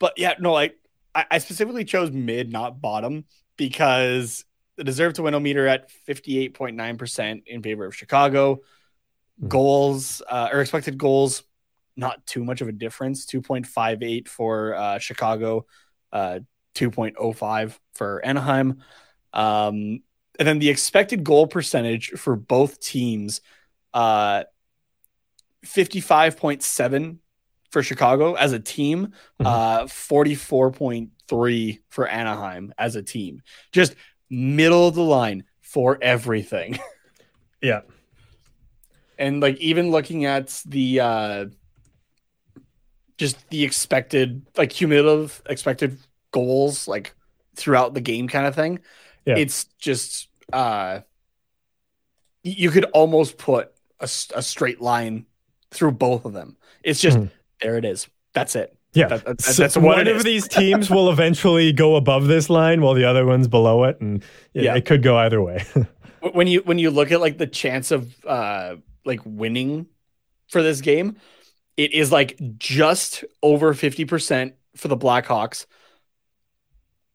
but 0.00 0.14
yeah, 0.18 0.34
no, 0.40 0.52
like 0.52 0.76
I, 1.14 1.24
I 1.30 1.38
specifically 1.38 1.84
chose 1.86 2.10
mid, 2.10 2.50
not 2.52 2.80
bottom, 2.82 3.24
because 3.56 4.44
the 4.76 4.84
deserve 4.84 5.14
to 5.14 5.22
win 5.22 5.40
meter 5.42 5.66
at 5.66 5.90
58.9% 6.08 7.42
in 7.46 7.62
favor 7.62 7.84
of 7.84 7.94
Chicago. 7.94 8.60
Mhm. 9.42 9.48
Goals 9.48 10.22
uh, 10.28 10.48
or 10.52 10.60
expected 10.60 10.98
goals, 10.98 11.42
not 11.96 12.24
too 12.26 12.44
much 12.44 12.60
of 12.60 12.68
a 12.68 12.72
difference 12.72 13.26
2.58 13.26 14.28
for 14.28 14.74
uh, 14.74 14.98
Chicago, 14.98 15.66
uh, 16.12 16.40
2.05 16.74 17.78
for 17.94 18.24
Anaheim. 18.24 18.82
Um, 19.32 20.02
and 20.38 20.48
then 20.48 20.58
the 20.58 20.70
expected 20.70 21.22
goal 21.24 21.46
percentage 21.46 22.10
for 22.10 22.36
both 22.36 22.80
teams, 22.80 23.40
uh, 23.92 24.44
55.7 25.64 27.18
for 27.70 27.82
Chicago 27.82 28.34
as 28.34 28.52
a 28.52 28.58
team, 28.58 29.12
Mhm. 29.40 29.46
uh, 29.46 29.86
44.3 29.86 31.80
for 31.88 32.06
Anaheim 32.06 32.72
as 32.78 32.96
a 32.96 33.02
team. 33.02 33.42
Just 33.72 33.94
middle 34.32 34.88
of 34.88 34.94
the 34.94 35.02
line 35.02 35.44
for 35.60 35.98
everything. 36.02 36.78
yeah, 37.62 37.82
and 39.18 39.40
like 39.40 39.58
even 39.58 39.90
looking 39.90 40.24
at 40.24 40.48
the 40.66 41.00
uh 41.00 41.46
just 43.18 43.48
the 43.50 43.62
expected 43.62 44.44
like 44.56 44.70
cumulative 44.70 45.42
expected 45.48 45.98
goals 46.32 46.88
like 46.88 47.14
throughout 47.54 47.94
the 47.94 48.00
game 48.00 48.26
kind 48.26 48.46
of 48.46 48.54
thing 48.54 48.80
Yeah. 49.26 49.36
it's 49.36 49.64
just 49.78 50.28
uh 50.52 51.00
you 52.42 52.70
could 52.70 52.86
almost 52.86 53.36
put 53.38 53.70
a 54.00 54.08
straight 54.08 54.80
line 54.80 55.26
through 55.70 55.92
both 55.92 56.24
of 56.24 56.32
them 56.32 56.56
it's 56.82 57.00
just 57.00 57.18
Mhm. 57.18 57.30
there 57.60 57.76
it 57.76 57.84
is 57.84 58.08
that's 58.32 58.56
it 58.56 58.76
yeah. 58.94 59.08
That- 59.08 59.24
that- 59.24 59.40
So 59.42 59.62
that's 59.62 59.76
one 59.76 60.06
of 60.08 60.16
is. 60.18 60.24
these 60.24 60.48
teams 60.60 60.90
will 60.90 61.10
eventually 61.10 61.72
go 61.72 61.96
above 61.96 62.26
this 62.26 62.48
line, 62.50 62.80
while 62.82 62.94
the 62.94 63.04
other 63.04 63.24
one's 63.26 63.48
below 63.48 63.84
it, 63.84 64.00
and 64.00 64.22
yeah, 64.54 64.62
Yeah. 64.62 64.74
it 64.76 64.84
could 64.84 65.02
go 65.02 65.16
either 65.18 65.42
way. 65.42 65.64
When 66.32 66.46
you 66.46 66.60
when 66.60 66.78
you 66.78 66.90
look 66.92 67.10
at 67.10 67.20
like 67.20 67.38
the 67.38 67.48
chance 67.48 67.90
of 67.90 68.14
uh 68.24 68.76
like 69.04 69.18
winning 69.24 69.86
for 70.46 70.62
this 70.62 70.80
game 70.80 71.16
it 71.76 71.92
is 71.92 72.12
like 72.12 72.38
just 72.58 73.24
over 73.42 73.74
50% 73.74 74.52
for 74.76 74.86
the 74.86 74.96
blackhawks 74.96 75.66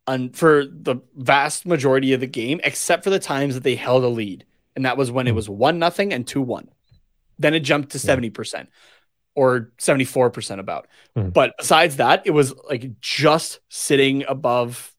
and 0.07 0.36
for 0.36 0.65
the 0.65 0.97
vast 1.15 1.65
majority 1.65 2.11
of 2.11 2.19
the 2.19 2.28
game 2.28 2.59
except 2.65 3.03
for 3.05 3.09
the 3.09 3.19
times 3.19 3.53
that 3.53 3.63
they 3.63 3.75
held 3.75 4.03
a 4.03 4.09
lead 4.09 4.45
and 4.75 4.84
that 4.86 4.97
was 4.97 5.09
when 5.09 5.25
it 5.25 5.32
Hmm. 5.32 5.36
was 5.38 5.47
1 5.49 5.80
nothing 5.80 6.11
and 6.11 6.28
2 6.28 6.41
1 6.41 6.67
then 7.39 7.53
it 7.53 7.61
jumped 7.61 7.91
to 7.91 7.97
Yeah. 7.99 8.15
70% 8.15 8.67
or 9.38 9.71
74% 9.77 10.59
about 10.59 10.88
Hmm. 11.15 11.29
but 11.29 11.53
besides 11.59 11.97
that 11.97 12.23
it 12.25 12.31
was 12.31 12.53
like 12.67 12.99
just 12.99 13.59
sitting 13.69 14.25
above 14.27 14.93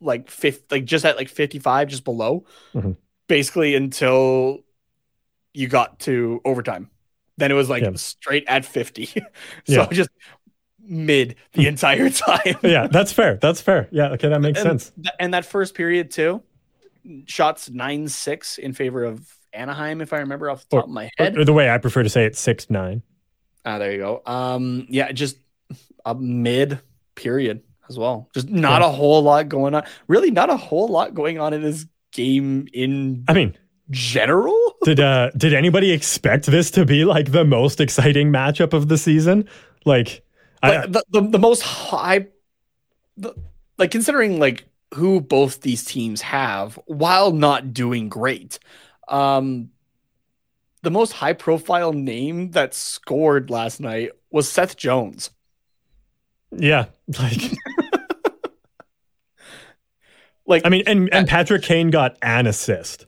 like 0.00 0.30
50 0.30 0.64
like 0.70 0.84
just 0.84 1.04
at 1.04 1.16
like 1.16 1.28
55 1.28 1.88
just 1.88 2.04
below 2.04 2.44
Mhm. 2.74 2.96
basically 3.28 3.74
until 3.74 4.60
you 5.52 5.66
got 5.68 5.98
to 6.00 6.40
overtime. 6.44 6.88
Then 7.38 7.50
it 7.50 7.54
was 7.54 7.68
like 7.68 7.82
Yeah. 7.82 7.90
straight 7.96 8.44
at 8.46 8.64
50. 8.64 9.06
so 9.06 9.22
Yeah. 9.66 9.86
just 9.92 10.10
mid 10.80 11.34
the 11.52 11.66
entire 11.66 12.08
time. 12.10 12.54
yeah, 12.62 12.86
that's 12.86 13.12
fair. 13.12 13.36
That's 13.42 13.60
fair. 13.60 13.88
Yeah, 13.92 14.10
okay, 14.12 14.28
that 14.28 14.40
makes 14.40 14.58
And, 14.60 14.80
sense. 14.80 14.92
th- 14.96 15.14
and 15.20 15.34
that 15.34 15.44
first 15.44 15.74
period 15.74 16.10
too, 16.10 16.42
shots 17.26 17.68
9-6 17.68 18.58
in 18.58 18.72
favor 18.72 19.04
of 19.04 19.28
Anaheim, 19.52 20.00
if 20.00 20.12
I 20.12 20.18
remember 20.18 20.48
off 20.50 20.66
the 20.68 20.76
top 20.76 20.84
of 20.84 20.90
my 20.90 21.10
head. 21.18 21.36
Or 21.36 21.44
the 21.44 21.52
way 21.52 21.68
I 21.70 21.78
prefer 21.78 22.02
to 22.02 22.08
say 22.08 22.24
it, 22.24 22.36
six 22.36 22.70
nine. 22.70 23.02
Ah, 23.64 23.78
there 23.78 23.92
you 23.92 23.98
go. 23.98 24.22
Um, 24.26 24.86
yeah, 24.88 25.12
just 25.12 25.36
a 26.04 26.14
mid 26.14 26.80
period 27.14 27.62
as 27.88 27.98
well. 27.98 28.28
Just 28.34 28.48
not 28.48 28.82
Yeah. 28.82 28.88
a 28.88 28.90
whole 28.90 29.22
lot 29.22 29.48
going 29.48 29.74
on. 29.74 29.84
Really, 30.08 30.30
not 30.30 30.50
a 30.50 30.56
whole 30.56 30.88
lot 30.88 31.14
going 31.14 31.38
on 31.38 31.52
in 31.52 31.62
this 31.62 31.86
game 32.12 32.66
in 32.72 33.24
I 33.28 33.32
mean, 33.34 33.56
general. 33.90 34.58
did 34.84 35.00
uh 35.00 35.30
did 35.36 35.54
anybody 35.54 35.92
expect 35.92 36.46
this 36.46 36.70
to 36.72 36.84
be 36.84 37.04
like 37.04 37.32
the 37.32 37.44
most 37.44 37.80
exciting 37.80 38.32
matchup 38.32 38.72
of 38.72 38.88
the 38.88 38.98
season? 38.98 39.48
Like, 39.84 40.24
I, 40.62 40.86
the, 40.86 41.04
the 41.10 41.20
the 41.22 41.38
most 41.38 41.62
high, 41.62 42.26
the, 43.16 43.34
like 43.78 43.90
considering 43.90 44.38
like 44.38 44.64
who 44.94 45.20
both 45.20 45.60
these 45.62 45.84
teams 45.84 46.20
have, 46.20 46.78
while 46.86 47.32
not 47.32 47.72
doing 47.74 48.08
great. 48.08 48.58
Um, 49.08 49.70
the 50.82 50.90
most 50.90 51.12
high 51.12 51.32
profile 51.32 51.92
name 51.92 52.50
that 52.52 52.74
scored 52.74 53.50
last 53.50 53.80
night 53.80 54.10
was 54.30 54.48
Seth 54.50 54.76
Jones. 54.76 55.30
yeah, 56.50 56.86
like 57.18 57.40
Like 60.46 60.62
I 60.66 60.70
mean, 60.70 60.82
and 60.86 61.12
and 61.14 61.28
Patrick 61.28 61.62
Kane 61.62 61.90
got 61.90 62.16
an 62.22 62.46
assist. 62.46 63.06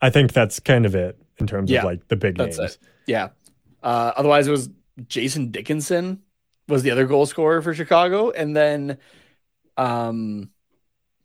I 0.00 0.10
think 0.10 0.32
that's 0.32 0.60
kind 0.60 0.86
of 0.86 0.94
it 0.94 1.18
in 1.38 1.46
terms 1.46 1.70
Yeah, 1.70 1.80
of 1.80 1.84
like 1.86 2.08
the 2.08 2.16
big 2.16 2.36
that's 2.38 2.58
names. 2.58 2.78
Yeah. 3.06 3.30
Uh, 3.82 4.12
otherwise, 4.16 4.46
it 4.46 4.52
was 4.52 4.70
Jason 5.08 5.50
Dickinson 5.50 6.22
was 6.68 6.82
the 6.84 6.92
other 6.92 7.04
goal 7.06 7.26
scorer 7.26 7.62
for 7.62 7.74
Chicago, 7.74 8.30
and 8.30 8.54
then 8.56 8.98
um, 9.76 10.50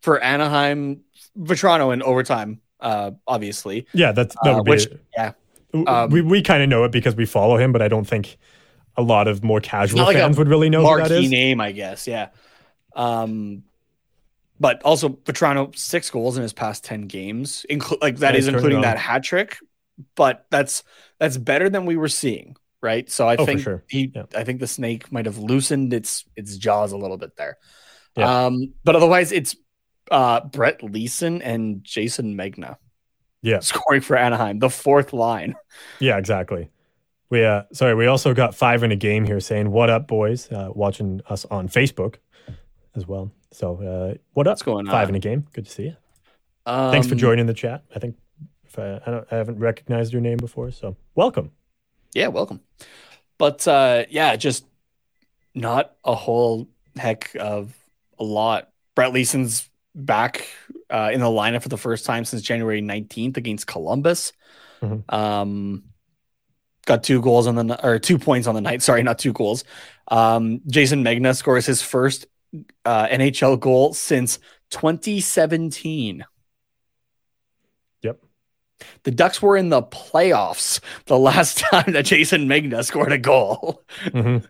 for 0.02 0.20
Anaheim, 0.20 1.02
Vatrano 1.38 1.92
in 1.92 2.02
overtime, 2.02 2.60
uh, 2.80 3.12
obviously. 3.26 3.86
Yeah, 3.94 4.10
that's 4.10 4.34
that 4.42 4.50
Uh, 4.50 4.56
would 4.56 4.64
be 4.64 4.70
which- 4.72 4.86
it. 4.86 5.00
yeah. 5.16 5.32
Um, 5.74 6.10
we 6.10 6.22
we 6.22 6.42
kind 6.42 6.62
of 6.62 6.68
know 6.68 6.84
it 6.84 6.92
because 6.92 7.14
we 7.14 7.26
follow 7.26 7.56
him, 7.58 7.72
but 7.72 7.82
I 7.82 7.88
don't 7.88 8.06
think 8.06 8.38
a 8.96 9.02
lot 9.02 9.28
of 9.28 9.44
more 9.44 9.60
casual 9.60 10.00
like 10.00 10.16
fans 10.16 10.38
would 10.38 10.48
really 10.48 10.70
know 10.70 10.80
who 10.86 10.96
that 10.98 11.10
is. 11.10 11.30
name, 11.30 11.60
I 11.60 11.72
guess. 11.72 12.06
Yeah. 12.06 12.28
Um, 12.96 13.62
but 14.60 14.82
also 14.82 15.10
Vatrano 15.10 15.76
six 15.76 16.10
goals 16.10 16.36
in 16.36 16.42
his 16.42 16.52
past 16.52 16.84
ten 16.84 17.02
games, 17.02 17.64
inclu- 17.70 18.00
like 18.00 18.18
that 18.18 18.34
is 18.34 18.48
including 18.48 18.80
that 18.80 18.98
hat 18.98 19.22
trick. 19.22 19.58
But 20.16 20.46
that's 20.50 20.82
that's 21.18 21.36
better 21.36 21.68
than 21.68 21.84
we 21.84 21.96
were 21.96 22.08
seeing, 22.08 22.56
right? 22.80 23.08
So 23.10 23.28
I 23.28 23.36
Oh, 23.36 23.44
think 23.46 23.60
sure. 23.60 23.84
he, 23.88 24.10
Yeah. 24.14 24.24
I 24.34 24.44
think 24.44 24.60
the 24.60 24.66
snake 24.66 25.12
might 25.12 25.26
have 25.26 25.38
loosened 25.38 25.92
its 25.92 26.24
its 26.34 26.56
jaws 26.56 26.92
a 26.92 26.96
little 26.96 27.18
bit 27.18 27.36
there. 27.36 27.58
Yeah. 28.16 28.46
Um, 28.46 28.72
but 28.84 28.96
otherwise, 28.96 29.32
it's 29.32 29.54
uh, 30.10 30.40
Brett 30.40 30.82
Leason 30.82 31.42
and 31.42 31.84
Jason 31.84 32.36
Megna 32.36 32.76
Yeah, 33.42 33.60
scoring 33.60 34.00
for 34.00 34.16
Anaheim, 34.16 34.58
the 34.58 34.70
fourth 34.70 35.12
line. 35.12 35.54
yeah, 36.00 36.18
exactly. 36.18 36.70
We 37.30 37.44
uh, 37.44 37.64
sorry, 37.72 37.94
we 37.94 38.06
also 38.06 38.34
got 38.34 38.54
five 38.54 38.82
in 38.82 38.90
a 38.90 38.96
game 38.96 39.24
here 39.24 39.40
saying 39.40 39.70
"What 39.70 39.90
up, 39.90 40.08
boys?" 40.08 40.50
Uh, 40.50 40.70
watching 40.74 41.20
us 41.28 41.44
on 41.46 41.68
Facebook 41.68 42.16
as 42.94 43.06
well. 43.06 43.30
So 43.52 43.76
uh, 43.76 44.14
what 44.32 44.46
up? 44.46 44.52
What's 44.52 44.62
going 44.62 44.86
on? 44.86 44.92
Five 44.92 45.08
in 45.08 45.14
a 45.14 45.20
game. 45.20 45.46
Good 45.52 45.66
to 45.66 45.70
see 45.70 45.82
you. 45.84 45.96
Um, 46.66 46.90
Thanks 46.90 47.06
for 47.06 47.14
joining 47.14 47.46
the 47.46 47.54
chat. 47.54 47.82
I 47.94 47.98
think 47.98 48.16
if 48.66 48.78
I, 48.78 49.00
I, 49.06 49.10
don't, 49.10 49.26
I 49.30 49.36
haven't 49.36 49.58
recognized 49.58 50.12
your 50.12 50.20
name 50.20 50.36
before, 50.36 50.70
so 50.70 50.96
welcome. 51.14 51.52
Yeah, 52.14 52.28
welcome. 52.28 52.60
But 53.38 53.66
uh 53.68 54.04
yeah, 54.10 54.36
just 54.36 54.66
not 55.54 55.94
a 56.04 56.14
whole 56.14 56.68
heck 56.96 57.34
of 57.38 57.74
a 58.18 58.24
lot. 58.24 58.70
Brett 58.94 59.12
Leason's 59.12 59.68
back 60.04 60.46
uh, 60.90 61.10
in 61.12 61.20
the 61.20 61.26
lineup 61.26 61.62
for 61.62 61.68
the 61.68 61.76
first 61.76 62.06
time 62.06 62.24
since 62.24 62.42
January 62.42 62.80
19th 62.80 63.36
against 63.36 63.66
Columbus. 63.66 64.32
Mhm. 64.80 65.12
Um 65.12 65.84
got 66.86 67.02
two 67.02 67.20
goals 67.20 67.46
on 67.46 67.54
the 67.54 67.86
or 67.86 67.98
two 67.98 68.18
points 68.18 68.46
on 68.46 68.54
the 68.54 68.60
night. 68.62 68.80
Sorry, 68.88 69.02
not 69.02 69.18
two 69.18 69.32
goals. 69.32 69.64
Um 70.08 70.60
Jason 70.66 71.04
Megna 71.04 71.36
scores 71.36 71.66
his 71.66 71.82
first 71.82 72.26
uh, 72.84 73.06
NHL 73.08 73.60
goal 73.60 73.92
since 73.92 74.38
2017. 74.70 76.24
Yep. 78.02 78.20
The 79.02 79.10
Ducks 79.10 79.42
were 79.42 79.56
in 79.56 79.68
the 79.68 79.82
playoffs 79.82 80.80
the 81.06 81.18
last 81.18 81.58
time 81.70 81.92
that 81.92 82.06
Jason 82.06 82.48
Megna 82.48 82.84
scored 82.84 83.12
a 83.12 83.18
goal. 83.18 83.82
Mhm. 84.06 84.46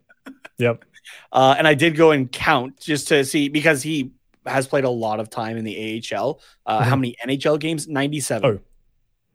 Yep. 0.59 0.85
Uh, 1.33 1.55
and 1.57 1.67
I 1.67 1.73
did 1.73 1.97
go 1.97 2.11
and 2.11 2.31
count 2.31 2.81
just 2.81 3.09
to 3.09 3.25
see 3.25 3.49
because 3.49 3.83
he 3.83 4.13
has 4.49 4.67
played 4.67 4.85
a 4.85 4.91
lot 4.91 5.21
of 5.21 5.31
time 5.31 5.57
in 5.57 5.65
the 5.65 5.77
AHL. 6.13 6.41
Uh, 6.67 6.83
How 6.83 6.97
Mhm. 6.97 7.01
many 7.01 7.17
NHL 7.27 7.59
games? 7.59 7.87
97. 7.89 8.49
Oh. 8.51 8.61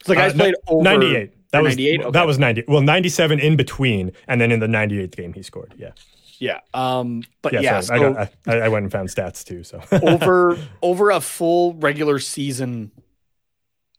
So 0.05 0.13
the 0.13 0.15
guy's 0.15 0.33
Uh, 0.33 0.35
no- 0.37 0.43
played 0.45 0.55
over 0.67 0.83
98. 0.83 1.31
That 1.51 1.61
was 1.63 1.73
98? 1.77 2.01
Okay. 2.01 2.11
that 2.11 2.25
was 2.27 2.39
90. 2.39 2.63
Well, 2.67 2.81
97 2.81 3.39
in 3.39 3.55
between, 3.55 4.11
and 4.27 4.41
then 4.41 4.51
in 4.51 4.59
the 4.59 4.67
98th 4.67 5.15
game 5.15 5.33
he 5.33 5.43
scored. 5.43 5.73
Yeah, 5.77 5.91
Yeah. 6.39 6.59
Um. 6.73 7.23
But 7.41 7.53
yeah. 7.53 7.61
yeah. 7.61 7.79
so 7.81 7.93
I, 7.93 7.99
got, 7.99 8.29
I, 8.47 8.59
I 8.61 8.67
went 8.69 8.83
and 8.83 8.91
found 8.91 9.09
stats 9.09 9.45
too. 9.45 9.63
So 9.63 9.79
over 10.01 10.57
over 10.81 11.11
a 11.11 11.21
full 11.21 11.75
regular 11.75 12.19
season 12.19 12.91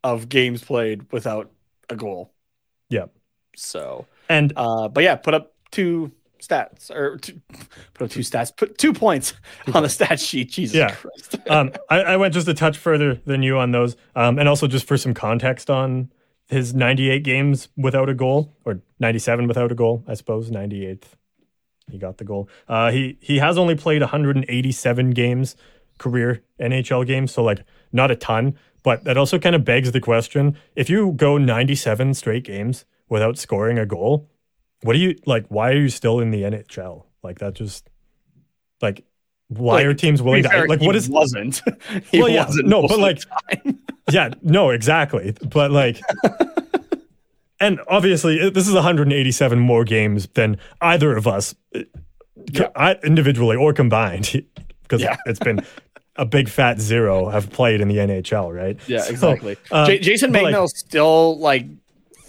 of 0.03 0.29
games 0.29 0.63
played 0.63 1.11
without 1.13 1.51
a 1.89 1.97
goal. 1.97 2.33
Yeah. 2.91 3.07
So, 3.57 4.07
and 4.29 4.53
uh, 4.57 4.89
but 4.89 5.05
yeah, 5.05 5.15
put 5.17 5.33
up 5.35 5.55
two 5.71 6.11
stats 6.47 6.91
or 6.91 7.19
two, 7.19 7.41
put 7.95 8.05
up 8.05 8.11
two 8.11 8.21
stats, 8.21 8.55
put 8.57 8.77
two 8.79 8.93
points 8.93 9.33
on 9.75 9.83
the 9.83 9.89
stat 9.89 10.21
sheet. 10.21 10.51
Jesus 10.51 10.77
Yeah. 10.77 10.95
Christ. 10.95 11.37
um, 11.49 11.73
I, 11.89 12.01
I 12.01 12.17
went 12.17 12.35
just 12.35 12.49
a 12.49 12.55
touch 12.55 12.77
further 12.77 13.15
than 13.25 13.43
you 13.43 13.59
on 13.59 13.71
those, 13.71 13.97
um, 14.15 14.39
and 14.39 14.49
also 14.49 14.67
just 14.67 14.87
for 14.87 14.97
some 14.97 15.15
context 15.15 15.71
on 15.71 16.11
his 16.49 16.75
98 16.75 17.23
games 17.23 17.69
without 17.77 18.09
a 18.09 18.15
goal, 18.15 18.55
or 18.65 18.81
97 19.01 19.47
without 19.49 19.73
a 19.73 19.75
goal, 19.75 20.05
I 20.07 20.15
suppose. 20.15 20.51
98th, 20.51 21.05
he 21.91 21.99
got 21.99 22.19
the 22.19 22.25
goal. 22.25 22.49
Uh, 22.69 22.91
he 22.91 23.17
he 23.21 23.39
has 23.39 23.57
only 23.59 23.75
played 23.75 24.03
187 24.03 25.11
games, 25.11 25.57
career 25.99 26.43
NHL 26.61 27.07
games, 27.07 27.33
so 27.33 27.43
like 27.43 27.65
not 27.93 28.11
a 28.11 28.17
ton. 28.17 28.57
But 28.83 29.05
that 29.05 29.17
also 29.17 29.39
kind 29.39 29.55
of 29.57 29.65
begs 29.65 29.93
the 29.93 30.01
question: 30.01 30.59
if 30.77 30.91
you 30.91 31.13
go 31.13 31.39
97 31.39 32.13
straight 32.15 32.45
games 32.45 32.85
without 33.09 33.39
scoring 33.39 33.79
a 33.79 33.87
goal, 33.87 34.29
what 34.85 34.93
do 34.95 34.99
you 35.01 35.17
like? 35.27 35.47
Why 35.49 35.71
are 35.73 35.77
you 35.81 35.89
still 35.89 36.21
in 36.21 36.31
the 36.31 36.43
NHL? 36.43 37.05
Like 37.23 37.39
that 37.41 37.55
just 37.55 37.89
like. 38.81 39.05
Why 39.49 39.75
Like, 39.75 39.87
are 39.87 39.95
teams 39.95 40.23
willing 40.23 40.43
to 40.43 40.49
fair, 40.49 40.67
like? 40.67 40.81
he 40.81 40.87
What 40.87 40.97
is 40.97 41.09
wasn't? 41.09 41.61
he 42.11 42.19
Well, 42.19 42.31
yeah, 42.31 42.47
wasn't 42.47 42.67
no, 42.67 42.89
but, 42.89 42.99
like, 42.99 43.19
yeah, 44.11 44.31
no, 44.43 44.71
exactly. 44.71 45.35
But 45.43 45.71
like, 45.71 46.01
and 47.61 47.79
obviously, 47.89 48.51
this 48.51 48.67
is 48.67 48.75
187 48.75 49.59
more 49.59 49.85
games 49.85 50.27
than 50.35 50.59
either 50.81 51.17
of 51.17 51.27
us, 51.27 51.55
uh, 51.75 51.81
Yeah. 52.51 52.69
I, 52.75 52.95
individually 53.05 53.57
or 53.57 53.73
combined, 53.73 54.31
because 54.83 55.03
Yeah. 55.03 55.17
it's 55.27 55.39
been 55.39 55.61
a 56.17 56.25
big 56.25 56.49
fat 56.49 56.81
zero 56.81 57.29
have 57.29 57.51
played 57.51 57.81
in 57.81 57.89
the 57.89 57.97
NHL, 57.99 58.53
right? 58.55 58.79
yeah, 58.89 59.01
So, 59.03 59.11
exactly. 59.11 59.57
um, 59.73 59.87
J- 59.87 59.99
Jason 59.99 60.33
but, 60.33 60.43
like- 60.45 60.69
still 60.71 61.39
like 61.39 61.67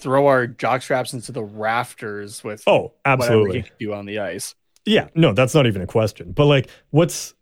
throw 0.05 0.27
our 0.27 0.45
jock 0.45 0.83
straps 0.83 1.13
into 1.13 1.31
the 1.31 1.41
rafters 1.43 2.43
with 2.43 2.61
Oh, 2.67 2.93
whatever 3.03 3.23
absolutely. 3.23 3.61
can 3.63 3.71
do 3.79 3.91
on 3.91 4.05
the 4.05 4.19
ice. 4.19 4.53
Yeah, 4.85 5.07
no, 5.15 5.33
that's 5.33 5.55
not 5.55 5.65
even 5.65 5.81
a 5.81 5.87
question. 5.87 6.31
But 6.31 6.45
like, 6.45 6.69
what's 6.91 7.33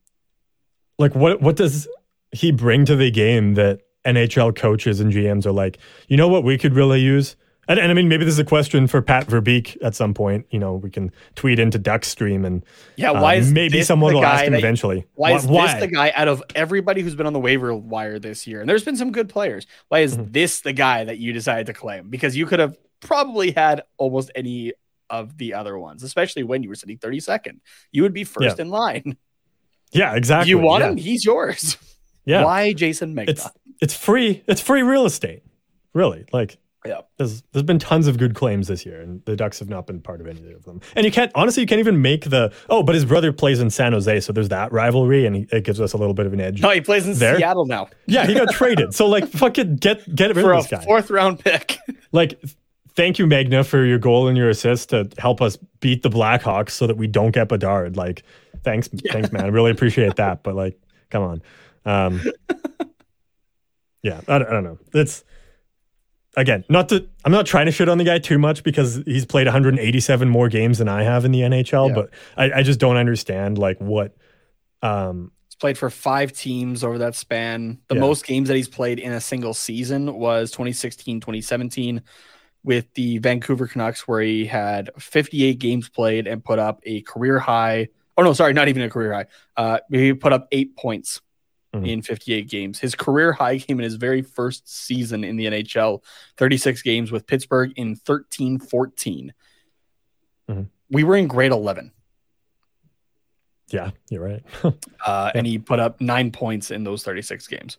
like 0.98 1.14
what 1.14 1.42
what 1.42 1.58
does 1.58 1.90
he 2.32 2.54
bring 2.54 2.86
to 2.86 2.96
the 2.96 3.12
game 3.12 3.56
that 3.56 3.82
NHL 4.06 4.56
coaches 4.56 5.02
and 5.02 5.12
GMs 5.12 5.46
are 5.46 5.52
like, 5.52 5.78
you 6.08 6.16
know 6.16 6.30
what 6.30 6.46
we 6.46 6.58
could 6.58 6.74
really 6.74 7.02
use? 7.02 7.36
And, 7.68 7.80
and 7.80 7.90
I 7.90 7.94
mean, 7.94 8.10
maybe 8.10 8.26
this 8.26 8.34
is 8.34 8.40
a 8.40 8.44
question 8.44 8.88
for 8.88 9.02
Pat 9.02 9.28
Verbeek 9.28 9.78
at 9.82 9.96
some 9.96 10.14
point. 10.14 10.46
You 10.50 10.60
know, 10.60 10.74
we 10.76 10.90
can 10.90 11.12
tweet 11.36 11.60
into 11.60 11.80
Duckstream 11.80 12.46
and 12.46 12.66
Yeah, 12.98 13.12
uh, 13.12 13.22
why 13.22 13.36
is 13.36 13.52
maybe 13.52 13.82
someone 13.84 14.14
will 14.14 14.26
ask 14.26 14.44
him 14.44 14.52
that- 14.54 14.60
eventually. 14.60 15.06
Why 15.16 15.32
why 15.40 15.66
is 15.68 15.72
this 15.74 15.80
the 15.82 15.88
guy 15.88 16.12
out 16.16 16.28
of 16.28 16.44
everybody 16.56 17.02
who's 17.02 17.16
been 17.16 17.26
on 17.28 17.34
the 17.34 17.40
waiver 17.40 17.74
wire 17.74 18.20
this 18.20 18.46
year? 18.48 18.60
And 18.60 18.70
there's 18.70 18.84
been 18.84 18.98
some 18.98 19.12
good 19.12 19.30
players. 19.30 19.66
Why 19.88 20.00
is 20.00 20.18
Mhm. 20.18 20.34
this 20.34 20.60
the 20.62 20.74
guy 20.74 21.06
that 21.06 21.20
you 21.20 21.32
decided 21.32 21.68
to 21.68 21.74
claim? 21.74 22.10
Because 22.10 22.36
you 22.36 22.46
could 22.46 22.60
have 22.60 22.76
probably 23.00 23.52
had 23.52 23.84
almost 23.98 24.30
any 24.36 24.74
of 25.10 25.38
the 25.38 25.54
other 25.54 25.78
ones, 25.78 26.04
especially 26.04 26.44
when 26.44 26.64
you 26.64 26.70
were 26.70 26.76
sitting 26.76 26.98
32nd. 26.98 27.60
You 27.92 28.02
would 28.04 28.14
be 28.14 28.24
first 28.26 28.60
in 28.60 28.70
line. 28.70 29.16
yeah, 29.92 30.16
exactly. 30.16 30.50
you 30.50 30.58
want 30.58 30.84
yeah. 30.84 30.90
him, 30.90 30.98
he's 30.98 31.24
yours. 31.24 31.78
Yeah, 32.26 32.46
Why 32.46 32.72
Jason 32.72 33.14
Megna? 33.16 33.30
it's 33.30 33.50
it's 33.82 33.94
free. 33.94 34.44
It's 34.48 34.62
free 34.62 34.82
real 34.82 35.06
estate. 35.06 35.44
Really, 35.94 36.24
like 36.32 36.58
Yeah. 36.86 37.02
There's 37.18 37.42
there's 37.54 37.64
been 37.64 37.80
tons 37.80 38.08
of 38.08 38.18
good 38.18 38.36
claims 38.36 38.68
this 38.68 38.86
year, 38.86 39.00
and 39.02 39.24
the 39.26 39.36
Ducks 39.36 39.60
have 39.60 39.70
not 39.70 39.88
been 39.88 40.02
part 40.02 40.20
of 40.20 40.28
any 40.28 40.52
of 40.52 40.64
them. 40.66 40.82
And 40.96 41.06
you 41.06 41.12
can't 41.12 41.32
honestly, 41.34 41.62
you 41.62 41.68
can't 41.68 41.80
even 41.80 42.02
make 42.02 42.26
the 42.30 42.54
oh, 42.70 42.84
but 42.84 42.94
his 42.96 43.06
brother 43.06 43.32
plays 43.32 43.60
in 43.62 43.70
San 43.70 43.94
Jose, 43.94 44.20
so 44.22 44.34
there's 44.34 44.50
that 44.50 44.72
rivalry, 44.74 45.26
and 45.26 45.36
he, 45.36 45.48
it 45.52 45.64
gives 45.64 45.80
us 45.80 45.94
a 45.94 45.98
little 45.98 46.14
bit 46.14 46.26
of 46.26 46.34
an 46.34 46.42
edge. 46.42 46.62
No, 46.62 46.70
he 46.72 46.82
plays 46.82 47.08
in 47.08 47.14
There? 47.18 47.38
Seattle 47.38 47.66
now 47.66 47.88
Yeah, 48.06 48.26
he 48.26 48.34
got 48.34 48.50
traded, 48.52 48.94
so 48.94 49.08
like 49.08 49.28
fucking 49.30 49.78
get 49.78 50.14
get 50.14 50.36
rid 50.36 50.44
for 50.44 50.54
of 50.54 50.64
this 50.70 50.80
guy. 50.80 50.86
fourth 50.86 51.10
round 51.10 51.40
pick. 51.40 51.78
Like, 52.12 52.40
thank 52.96 53.18
you, 53.18 53.26
Megna, 53.26 53.66
for 53.66 53.84
your 53.84 53.98
goal 53.98 54.28
and 54.28 54.38
your 54.38 54.50
assist 54.50 54.90
to 54.90 55.10
help 55.18 55.42
us 55.42 55.58
beat 55.80 56.04
the 56.04 56.10
Blackhawks 56.12 56.70
so 56.72 56.86
that 56.86 56.96
we 56.96 57.08
don't 57.08 57.32
get 57.32 57.50
Bedard. 57.50 57.98
Like, 57.98 58.22
thanks, 58.64 58.88
thanks, 59.10 59.32
man. 59.32 59.46
I 59.46 59.48
really 59.48 59.72
appreciate 59.72 60.18
that. 60.18 60.44
But 60.44 60.54
like, 60.54 60.80
come 61.10 61.24
on. 61.24 61.42
Um, 61.86 62.22
yeah, 64.04 64.22
I, 64.28 64.38
don't- 64.38 64.48
I 64.48 64.52
don't 64.52 64.64
know. 64.64 64.78
It's 64.94 65.24
again 66.36 66.64
not 66.70 66.90
to. 66.90 67.08
I'm 67.26 67.32
not 67.32 67.46
trying 67.46 67.66
to 67.68 67.72
shit 67.72 67.90
on 67.90 67.98
the 67.98 68.04
guy 68.04 68.20
too 68.20 68.38
much 68.40 68.64
because 68.64 69.02
he's 69.06 69.26
played 69.26 69.48
187 69.48 70.28
more 70.30 70.50
games 70.50 70.78
than 70.80 70.88
I 70.88 71.04
have 71.04 71.26
in 71.26 71.32
the 71.32 71.42
NHL. 71.42 71.90
Yeah. 71.90 71.96
But 71.96 72.10
I, 72.38 72.60
I 72.60 72.64
just 72.64 72.80
don't 72.80 72.98
understand 72.98 73.58
like 73.58 73.80
what. 73.80 74.16
Um, 74.82 75.32
He's 75.48 75.56
played 75.56 75.78
for 75.78 75.90
five 75.90 76.34
teams 76.34 76.84
over 76.84 76.98
that 76.98 77.16
span. 77.16 77.80
The 77.88 77.96
Yeah. 77.96 78.02
most 78.02 78.26
games 78.26 78.48
that 78.50 78.56
he's 78.58 78.68
played 78.68 79.00
in 79.00 79.12
a 79.12 79.22
single 79.22 79.54
season 79.54 80.14
was 80.14 80.52
2016, 80.52 81.20
2017 81.22 82.02
with 82.64 82.92
the 82.96 83.20
Vancouver 83.20 83.68
Canucks, 83.68 84.08
where 84.08 84.22
he 84.22 84.46
had 84.46 84.90
58 84.98 85.60
games 85.60 85.90
played 85.90 86.28
and 86.28 86.44
put 86.44 86.60
up 86.60 86.80
a 86.84 87.02
career 87.02 87.38
high. 87.40 87.90
Oh, 88.18 88.24
no, 88.24 88.34
sorry, 88.34 88.54
not 88.54 88.68
even 88.68 88.82
a 88.82 88.90
career 88.90 89.14
high. 89.14 89.26
Uh, 89.56 89.80
he 89.92 90.14
put 90.14 90.34
up 90.34 90.48
eight 90.52 90.76
points 90.76 91.22
Mhm. 91.74 91.88
in 91.88 92.02
58 92.02 92.48
games. 92.50 92.80
His 92.80 92.94
career 92.96 93.34
high 93.34 93.58
came 93.58 93.80
in 93.80 93.84
his 93.84 93.96
very 93.96 94.22
first 94.22 94.70
season 94.70 95.24
in 95.24 95.38
the 95.38 95.46
NHL 95.48 96.04
36 96.38 96.82
games 96.84 97.12
with 97.12 97.26
Pittsburgh 97.26 97.74
in 97.76 97.96
13 97.96 98.60
14. 98.60 99.34
Mhm. 100.50 100.68
We 100.92 101.04
were 101.04 101.16
in 101.16 101.28
grade 101.28 101.52
11. 101.52 101.92
yeah, 103.70 103.90
you're 104.10 104.24
right. 104.24 104.44
Uh, 105.06 105.32
and 105.36 105.46
he 105.48 105.58
put 105.58 105.80
up 105.80 106.00
nine 106.00 106.32
points 106.32 106.70
in 106.72 106.84
those 106.84 107.04
36 107.04 107.48
games. 107.48 107.78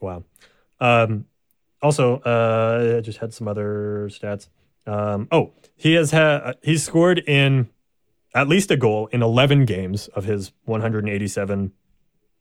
Wow. 0.00 0.24
Um, 0.80 1.26
also, 1.82 2.16
uh, 2.20 2.96
I 2.96 3.00
just 3.00 3.18
had 3.18 3.32
some 3.34 3.46
other 3.46 4.08
stats. 4.10 4.48
Um, 4.86 5.28
oh, 5.30 5.52
he 5.76 5.92
has 5.94 6.10
had 6.12 6.56
he's 6.62 6.82
scored 6.82 7.18
in 7.26 7.68
at 8.34 8.48
least 8.48 8.70
a 8.70 8.76
goal 8.76 9.06
in 9.08 9.22
11 9.22 9.66
games 9.66 10.08
of 10.08 10.24
his 10.24 10.52
187 10.64 11.72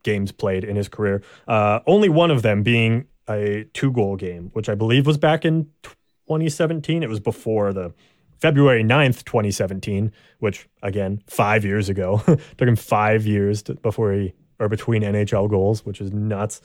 games 0.04 0.32
played 0.32 0.64
in 0.64 0.76
his 0.76 0.88
career. 0.88 1.22
Uh, 1.48 1.80
only 1.86 2.10
one 2.10 2.32
of 2.32 2.42
them 2.42 2.64
being 2.64 3.08
a 3.30 3.66
two 3.74 3.92
goal 3.92 4.16
game, 4.16 4.50
which 4.54 4.70
I 4.70 4.76
believe 4.76 5.06
was 5.06 5.18
back 5.18 5.46
in 5.46 5.70
2017. 5.84 7.04
It 7.04 7.10
was 7.10 7.20
before 7.20 7.74
the 7.74 7.94
February 8.40 8.84
9th, 8.84 9.26
2017, 9.26 10.12
which 10.40 10.68
again, 10.82 11.22
five 11.28 11.66
years 11.66 11.90
ago. 11.90 12.22
Took 12.58 12.68
him 12.68 12.76
five 12.76 13.26
years 13.26 13.64
to, 13.64 13.76
before 13.76 14.14
he, 14.14 14.34
or 14.60 14.70
between 14.70 15.04
NHL 15.04 15.50
goals, 15.50 15.86
which 15.86 16.02
is 16.02 16.12
nuts. 16.12 16.62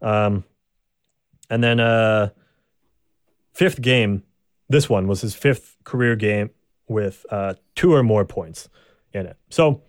Um, 0.00 0.44
and 1.50 1.62
then 1.62 1.80
uh, 1.80 2.30
fifth 3.52 3.80
game, 3.80 4.22
this 4.68 4.88
one 4.88 5.06
was 5.06 5.20
his 5.20 5.34
fifth 5.34 5.76
career 5.84 6.16
game 6.16 6.50
with 6.88 7.24
uh, 7.30 7.54
two 7.74 7.94
or 7.94 8.02
more 8.02 8.24
points 8.24 8.68
in 9.12 9.26
it. 9.26 9.36
So, 9.50 9.82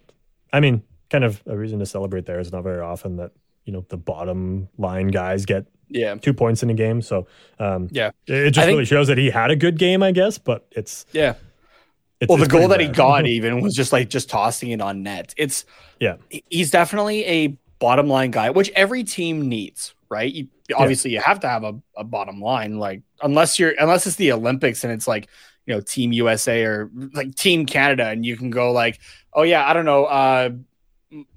I 0.51 0.59
mean, 0.59 0.83
kind 1.09 1.23
of 1.23 1.41
a 1.47 1.57
reason 1.57 1.79
to 1.79 1.85
celebrate 1.85 2.25
there 2.25 2.39
is 2.39 2.51
not 2.51 2.63
very 2.63 2.81
often 2.81 3.17
that 3.17 3.31
you 3.65 3.73
know 3.73 3.85
the 3.89 3.97
bottom 3.97 4.67
line 4.77 5.07
guys 5.09 5.45
get 5.45 5.65
Yeah. 5.89 6.15
two 6.15 6.33
points 6.33 6.63
in 6.63 6.69
a 6.69 6.73
game. 6.73 7.01
So, 7.01 7.27
um, 7.59 7.87
Yeah. 7.91 8.11
it, 8.27 8.33
it 8.35 8.51
just 8.51 8.59
I 8.63 8.65
think- 8.67 8.75
really 8.75 8.85
shows 8.85 9.07
that 9.07 9.17
he 9.17 9.29
had 9.29 9.51
a 9.51 9.55
good 9.55 9.77
game, 9.77 10.01
I 10.03 10.11
guess. 10.11 10.37
But 10.37 10.65
it's, 10.71 11.05
Yeah. 11.11 11.33
it's 12.19 12.29
Well, 12.29 12.37
the 12.37 12.43
it's 12.45 12.51
goal 12.51 12.61
that 12.69 12.75
pretty 12.77 12.85
he 12.85 12.91
got 12.91 13.25
even 13.35 13.61
was 13.61 13.75
just 13.75 13.91
like 13.91 14.09
just 14.09 14.29
tossing 14.29 14.71
it 14.71 14.81
on 14.81 15.03
net. 15.03 15.33
It's 15.37 15.65
Yeah. 15.99 16.15
he's 16.49 16.71
definitely 16.71 17.25
a 17.25 17.57
bottom 17.79 18.07
line 18.07 18.31
guy, 18.31 18.49
which 18.49 18.69
every 18.75 19.03
team 19.03 19.47
needs, 19.49 19.93
right? 20.09 20.31
You, 20.31 20.47
obviously, 20.75 21.11
you 21.11 21.19
have 21.21 21.39
to 21.41 21.47
have 21.49 21.63
a, 21.63 21.75
a 21.97 22.03
bottom 22.03 22.41
line, 22.41 22.77
like 22.77 23.01
unless 23.21 23.57
you're 23.59 23.73
unless 23.79 24.05
it's 24.07 24.15
the 24.15 24.31
Olympics 24.31 24.83
and 24.83 24.91
it's 24.93 25.07
like 25.07 25.27
you 25.65 25.73
know 25.75 25.81
Team 25.81 26.11
USA 26.13 26.63
or 26.63 26.89
like 27.13 27.35
Team 27.35 27.65
Canada, 27.65 28.07
and 28.07 28.25
you 28.25 28.35
can 28.37 28.49
go 28.49 28.71
like, 28.71 28.99
oh 29.33 29.43
yeah, 29.43 29.67
I 29.67 29.73
don't 29.73 29.85
know, 29.85 30.05
uh, 30.05 30.49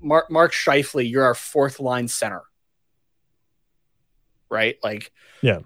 Mark 0.01 0.31
Mark 0.31 0.53
Scheifele, 0.53 1.09
you're 1.09 1.25
our 1.25 1.35
fourth 1.35 1.81
line 1.81 2.09
center, 2.09 2.43
right? 4.51 4.77
Like, 4.83 5.13
Yeah. 5.41 5.61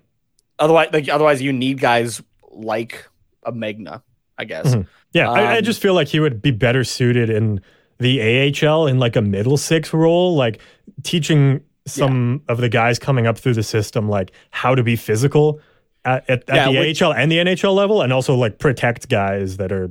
Otherwise, 0.59 0.88
like 0.92 1.09
otherwise, 1.09 1.42
you 1.42 1.52
need 1.52 1.80
guys 1.80 2.22
like 2.50 3.07
a 3.42 3.52
Megna, 3.52 4.02
I 4.38 4.44
guess. 4.44 4.74
Mhm. 4.74 4.86
Yeah, 5.12 5.30
I, 5.30 5.40
I 5.54 5.59
Um, 5.59 5.64
just 5.64 5.82
feel 5.82 5.92
like 5.94 6.09
he 6.09 6.18
would 6.20 6.40
be 6.40 6.50
better 6.50 6.82
suited 6.82 7.28
in 7.28 7.61
the 7.98 8.20
AHL 8.22 8.86
in 8.86 8.98
like 8.98 9.16
a 9.16 9.22
middle 9.22 9.57
six 9.59 9.92
role, 9.92 10.34
like 10.34 10.61
teaching 11.02 11.61
some 11.86 12.42
of 12.48 12.59
the 12.59 12.68
guys 12.68 12.98
coming 12.98 13.26
up 13.26 13.38
through 13.38 13.54
the 13.54 13.62
system 13.62 14.09
like 14.09 14.32
how 14.50 14.74
to 14.74 14.82
be 14.82 14.96
physical 14.96 15.61
at, 16.04 16.28
at, 16.30 16.48
at 16.48 16.54
Yeah, 16.57 16.72
the 16.72 16.78
which- 16.78 17.02
AHL 17.02 17.12
and 17.12 17.30
the 17.30 17.38
NHL 17.38 17.74
level, 17.74 18.00
and 18.02 18.12
also 18.12 18.34
like 18.34 18.59
protect 18.59 19.09
guys 19.09 19.59
that 19.59 19.72
are 19.72 19.90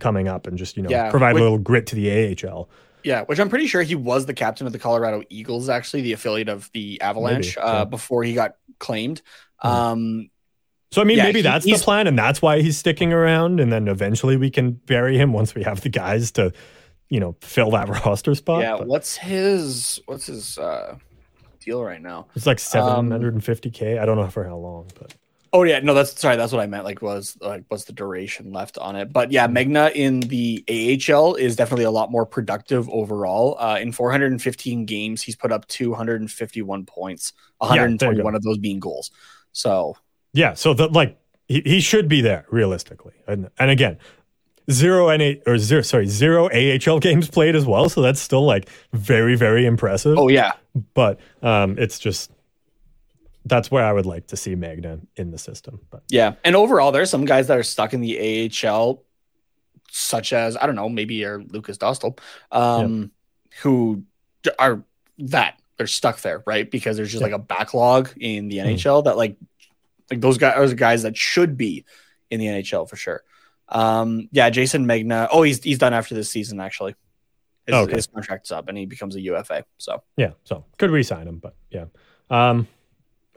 coming 0.00 0.26
up 0.28 0.46
and 0.46 0.56
just 0.56 0.76
you 0.76 0.82
know 0.82 0.90
Yeah, 0.90 1.10
provide 1.10 1.34
which- 1.34 1.40
a 1.40 1.44
little 1.44 1.58
grit 1.58 1.86
to 1.88 1.96
the 1.96 2.10
AHL. 2.10 2.68
Yeah, 3.08 3.22
which 3.24 3.40
I'm 3.40 3.48
pretty 3.48 3.66
sure 3.66 3.80
he 3.82 3.94
was 3.94 4.26
the 4.26 4.34
captain 4.34 4.66
of 4.66 4.72
the 4.74 4.78
Colorado 4.78 5.22
Eagles, 5.30 5.70
actually 5.70 6.02
the 6.02 6.12
affiliate 6.12 6.50
of 6.50 6.68
the 6.74 7.00
Avalanche, 7.00 7.56
Maybe, 7.56 7.66
uh, 7.66 7.78
yeah. 7.78 7.84
before 7.84 8.22
he 8.22 8.34
got 8.34 8.56
claimed. 8.78 9.22
Mhm. 9.64 9.68
Um, 9.70 10.30
So 10.92 11.00
I 11.00 11.04
mean, 11.04 11.16
Yeah, 11.18 11.24
maybe 11.24 11.38
he- 11.38 11.42
that's 11.42 11.64
the 11.64 11.72
plan, 11.74 12.06
and 12.06 12.18
that's 12.18 12.40
why 12.42 12.60
he's 12.60 12.76
sticking 12.78 13.12
around, 13.12 13.60
and 13.60 13.72
then 13.72 13.88
eventually 13.88 14.36
we 14.36 14.50
can 14.50 14.72
bury 14.72 15.16
him 15.18 15.32
once 15.32 15.54
we 15.54 15.62
have 15.62 15.80
the 15.80 15.88
guys 15.88 16.30
to, 16.32 16.52
you 17.08 17.18
know, 17.20 17.34
fill 17.42 17.70
that 17.72 17.88
roster 18.04 18.34
spot. 18.34 18.60
yeah. 18.62 18.76
But 18.78 18.86
What's 18.88 19.16
his 19.16 20.00
What's 20.06 20.26
his 20.26 20.58
uh, 20.58 20.96
deal 21.64 21.82
right 21.82 22.02
now? 22.02 22.26
it's 22.36 22.46
like 22.46 22.58
Um, 22.76 23.08
750k. 23.10 23.98
I 23.98 24.04
don't 24.06 24.16
know 24.16 24.28
for 24.28 24.44
how 24.44 24.56
long, 24.56 24.86
but 24.98 25.14
Oh 25.52 25.62
yeah, 25.62 25.80
no, 25.80 25.94
that's 25.94 26.18
sorry. 26.20 26.36
That's 26.36 26.52
what 26.52 26.60
I 26.60 26.66
meant. 26.66 26.84
Like, 26.84 27.00
was 27.00 27.36
like, 27.40 27.64
was 27.70 27.84
the 27.86 27.92
duration 27.92 28.52
left 28.52 28.76
on 28.78 28.96
it? 28.96 29.12
But 29.12 29.32
yeah, 29.32 29.46
Megna 29.48 29.90
in 29.94 30.20
the 30.20 30.64
AHL 30.68 31.34
is 31.36 31.56
definitely 31.56 31.84
a 31.84 31.90
lot 31.90 32.10
more 32.10 32.26
productive 32.26 32.88
overall. 32.90 33.56
Uh, 33.58 33.78
in 33.80 33.92
415 33.92 34.84
games, 34.84 35.22
he's 35.22 35.36
put 35.36 35.50
up 35.52 35.66
251 35.68 36.84
points, 36.86 37.32
Yeah, 37.62 37.68
121 37.68 38.32
go. 38.32 38.36
of 38.36 38.42
those 38.42 38.58
being 38.58 38.80
goals. 38.80 39.10
So 39.52 39.96
yeah. 40.32 40.54
So 40.54 40.74
the 40.74 40.88
like 40.88 41.18
he, 41.46 41.62
he 41.64 41.80
should 41.80 42.08
be 42.08 42.20
there 42.20 42.44
realistically, 42.50 43.14
and 43.26 43.50
and 43.58 43.70
again. 43.70 43.98
Zero 44.70 45.08
NA 45.16 45.32
or 45.46 45.56
zero, 45.56 45.80
sorry, 45.80 46.06
zero 46.08 46.50
AHL 46.50 46.98
games 46.98 47.30
played 47.30 47.56
as 47.56 47.64
well. 47.64 47.88
So 47.88 48.02
that's 48.02 48.20
still 48.20 48.44
like 48.44 48.68
very, 48.92 49.34
very 49.34 49.64
impressive. 49.64 50.18
oh 50.18 50.28
yeah, 50.28 50.52
But 50.92 51.20
um, 51.40 51.78
it's 51.78 51.98
just 51.98 52.30
that's 53.48 53.70
where 53.70 53.84
I 53.84 53.92
would 53.92 54.06
like 54.06 54.28
to 54.28 54.36
see 54.36 54.54
Megna 54.54 55.00
in 55.16 55.30
the 55.30 55.38
system. 55.38 55.80
But 55.90 56.02
yeah. 56.08 56.34
And 56.44 56.54
overall, 56.56 56.92
there's 56.92 57.10
some 57.10 57.24
guys 57.24 57.46
that 57.48 57.58
are 57.58 57.62
stuck 57.62 57.94
in 57.94 58.00
the 58.00 58.48
AHL, 58.66 59.02
such 59.90 60.32
as 60.32 60.56
I 60.56 60.66
don't 60.66 60.74
know, 60.76 60.88
maybe 60.88 61.14
your 61.16 61.42
Lukas 61.42 61.78
Dostal, 61.78 62.18
um, 62.52 63.10
who 63.62 64.04
are 64.58 64.84
that 65.18 65.60
they're 65.76 65.86
stuck 65.86 66.20
there, 66.20 66.42
right? 66.46 66.70
Because 66.70 66.96
there's 66.96 67.10
just 67.10 67.22
like 67.22 67.32
a 67.32 67.38
backlog 67.38 68.10
in 68.20 68.48
the 68.48 68.58
Mhm. 68.58 68.74
NHL 68.74 69.04
that 69.04 69.16
like 69.16 69.36
like 70.10 70.20
those 70.20 70.38
guys 70.38 70.56
are 70.56 70.66
the 70.66 70.74
guys 70.74 71.02
that 71.02 71.16
should 71.16 71.56
be 71.56 71.84
in 72.30 72.40
the 72.40 72.46
NHL 72.46 72.88
for 72.88 72.96
sure. 72.96 73.22
Um, 73.68 74.28
yeah, 74.32 74.48
Jason 74.50 74.86
Megna. 74.86 75.28
Oh, 75.30 75.42
he's 75.42 75.62
he's 75.62 75.78
done 75.78 75.92
after 75.94 76.14
this 76.14 76.30
season 76.30 76.60
actually. 76.60 76.94
His, 77.66 77.74
Okay. 77.74 77.94
his 77.96 78.06
contract's 78.06 78.50
up 78.50 78.68
and 78.68 78.78
he 78.78 78.86
becomes 78.86 79.14
a 79.16 79.20
UFA. 79.20 79.64
So 79.78 80.02
yeah, 80.16 80.30
so 80.44 80.64
could 80.78 80.90
re-sign 80.90 81.28
him, 81.28 81.38
but 81.38 81.54
yeah. 81.70 81.84
Um, 82.30 82.66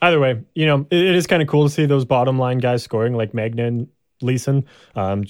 either 0.01 0.19
way, 0.19 0.41
you 0.55 0.65
know, 0.65 0.85
it, 0.89 0.99
it 0.99 1.15
is 1.15 1.27
kind 1.27 1.41
of 1.41 1.47
cool 1.47 1.63
to 1.67 1.69
see 1.73 1.85
those 1.85 2.05
bottom 2.05 2.37
line 2.39 2.57
guys 2.59 2.83
scoring 2.83 3.13
like 3.13 3.33
Megna 3.33 3.67
and 3.67 3.87
Leason. 4.21 4.65
Um, 4.95 5.23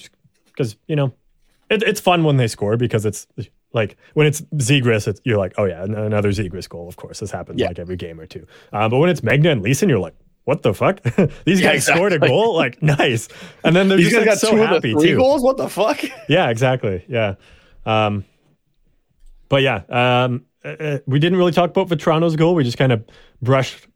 because 0.46 0.76
you 0.86 0.96
know, 0.96 1.12
it, 1.70 1.82
it's 1.82 2.00
fun 2.00 2.24
when 2.24 2.36
they 2.36 2.46
score 2.48 2.76
because 2.76 3.06
it's 3.06 3.26
like 3.72 3.96
when 4.14 4.26
it's 4.26 4.40
Zegras, 4.56 5.08
it's 5.08 5.20
you're 5.24 5.38
like, 5.38 5.54
oh 5.58 5.64
yeah, 5.64 5.82
an- 5.82 5.94
another 5.94 6.30
Zegras 6.30 6.68
goal. 6.68 6.88
Of 6.88 6.96
course, 6.96 7.20
this 7.20 7.30
happens 7.30 7.60
Yeah. 7.60 7.68
like 7.68 7.78
every 7.78 7.96
game 7.96 8.20
or 8.20 8.26
two. 8.26 8.46
Um, 8.72 8.90
but 8.90 8.98
when 8.98 9.08
it's 9.10 9.22
Megna 9.22 9.52
and 9.52 9.62
Leason, 9.62 9.88
you're 9.88 9.98
like. 9.98 10.14
What 10.44 10.62
the 10.64 10.74
fuck? 10.74 11.00
These 11.44 11.60
Yeah, 11.60 11.70
guys 11.74 11.86
scored 11.86 12.12
a 12.12 12.18
goal, 12.18 12.56
like 12.56 12.82
nice, 12.82 13.28
and 13.62 13.76
then 13.76 13.86
they're 13.86 13.96
these 13.96 14.10
just 14.10 14.16
guys 14.26 14.26
like, 14.26 14.40
got 14.40 14.48
so 14.48 14.56
happy 14.56 14.92
three 14.92 15.10
too. 15.10 15.16
goals. 15.16 15.40
What 15.40 15.56
the 15.56 15.68
fuck? 15.68 16.00
Yeah, 16.28 16.48
exactly. 16.50 17.04
Yeah. 17.06 17.36
Um, 17.86 18.24
but 19.48 19.62
yeah, 19.62 19.82
um, 19.88 20.44
uh, 20.64 20.68
uh, 20.68 20.98
we 21.06 21.20
didn't 21.20 21.38
really 21.38 21.52
talk 21.52 21.70
about 21.70 21.88
Vatrano's 21.88 22.34
goal. 22.34 22.56
We 22.56 22.64
just 22.64 22.76
kind 22.76 22.90
of 22.90 23.04
brushed 23.40 23.86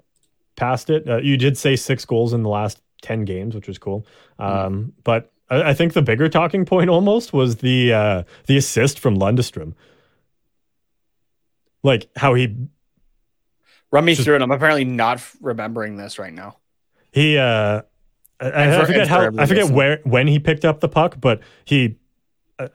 past 0.57 0.91
it. 0.91 1.09
Uh, 1.09 1.19
you 1.19 1.37
did 1.37 1.57
say 1.57 1.77
six 1.77 2.05
goals 2.05 2.33
in 2.33 2.43
the 2.43 2.49
last 2.49 2.81
10 3.03 3.25
games, 3.25 3.55
which 3.55 3.69
was 3.69 3.79
cool. 3.79 4.07
Um, 4.39 4.93
But 5.05 5.31
I, 5.49 5.71
I 5.71 5.75
think 5.75 5.93
the 5.93 6.03
bigger 6.03 6.29
talking 6.29 6.65
point 6.65 6.91
almost 6.97 7.33
was 7.33 7.57
the 7.57 7.93
uh, 7.93 8.23
the 8.47 8.57
assist 8.57 8.99
from 8.99 9.17
Lundestrom. 9.19 9.75
Like 11.83 12.09
how 12.17 12.35
he 12.35 12.57
Run 13.93 14.05
me 14.05 14.15
Just- 14.15 14.25
through 14.25 14.37
it. 14.37 14.43
I'm 14.43 14.51
apparently 14.51 14.85
not 14.85 15.23
remembering 15.41 15.97
this 15.97 16.19
right 16.19 16.33
now. 16.33 16.57
he 17.13 17.39
uh, 17.39 17.83
I, 18.41 18.47
I 18.75 18.81
for- 18.81 18.87
forget 18.87 19.07
how 19.09 19.31
I 19.39 19.47
forget 19.47 19.71
where 19.71 20.01
when 20.05 20.27
he 20.27 20.39
picked 20.39 20.65
up 20.65 20.81
the 20.81 20.89
puck, 20.89 21.17
but 21.21 21.41
he 21.65 21.97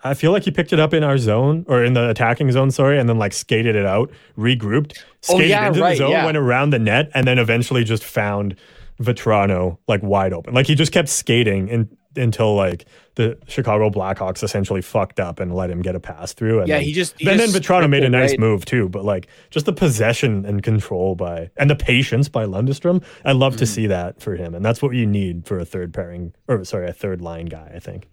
I- 0.03 0.13
feel 0.13 0.31
like 0.31 0.43
he 0.43 0.51
picked 0.51 0.73
it 0.73 0.79
up 0.79 0.93
in 0.93 1.03
our 1.03 1.17
zone 1.17 1.65
or 1.67 1.83
in 1.83 1.93
the 1.93 2.09
attacking 2.09 2.51
zone, 2.51 2.69
sorry, 2.71 2.99
and 2.99 3.09
then 3.09 3.17
like 3.17 3.33
skated 3.33 3.75
it 3.75 3.85
out, 3.85 4.11
regrouped, 4.37 4.97
Oh, 5.29 5.35
skated 5.35 5.49
yeah, 5.49 5.67
into 5.67 5.81
right, 5.81 5.91
the 5.91 5.97
zone, 5.97 6.11
yeah. 6.11 6.25
went 6.25 6.37
around 6.37 6.69
the 6.69 6.79
net, 6.79 7.09
and 7.15 7.25
then 7.27 7.39
eventually 7.39 7.83
just 7.83 8.03
found 8.03 8.55
Vatrano 9.01 9.77
like 9.87 10.03
wide 10.03 10.33
open. 10.33 10.53
Like 10.53 10.67
he 10.67 10.75
just 10.75 10.91
kept 10.91 11.09
skating 11.09 11.67
in, 11.67 11.89
until 12.15 12.53
like 12.55 12.85
the 13.15 13.37
Chicago 13.47 13.89
Blackhawks 13.89 14.43
essentially 14.43 14.81
fucked 14.81 15.19
up 15.19 15.39
and 15.39 15.55
let 15.55 15.69
him 15.71 15.81
get 15.81 15.95
a 15.95 15.99
pass 15.99 16.33
through. 16.33 16.59
And 16.59 16.67
Yeah, 16.67 16.75
then, 16.77 16.83
he 16.85 16.93
just 16.93 17.17
he 17.17 17.25
then, 17.25 17.37
then 17.37 17.49
Vatrano 17.49 17.89
made 17.89 18.03
a 18.03 18.09
nice 18.09 18.31
right? 18.31 18.39
move 18.39 18.65
too, 18.65 18.89
but 18.89 19.03
like 19.03 19.27
just 19.49 19.65
the 19.65 19.73
possession 19.73 20.45
and 20.45 20.61
control 20.61 21.15
by 21.15 21.49
and 21.57 21.69
the 21.69 21.75
patience 21.75 22.29
by 22.29 22.45
Lundestrom, 22.45 23.03
I 23.25 23.31
love 23.31 23.55
Mm. 23.55 23.59
to 23.59 23.65
see 23.65 23.87
that 23.87 24.21
for 24.21 24.35
him, 24.35 24.53
and 24.53 24.63
that's 24.63 24.81
what 24.81 24.93
you 24.93 25.07
need 25.07 25.45
for 25.47 25.57
a 25.57 25.65
third 25.65 25.93
pairing 25.93 26.33
or 26.47 26.63
sorry, 26.65 26.87
a 26.87 26.93
third 26.93 27.21
line 27.21 27.47
guy. 27.47 27.71
I 27.73 27.79
think. 27.79 28.09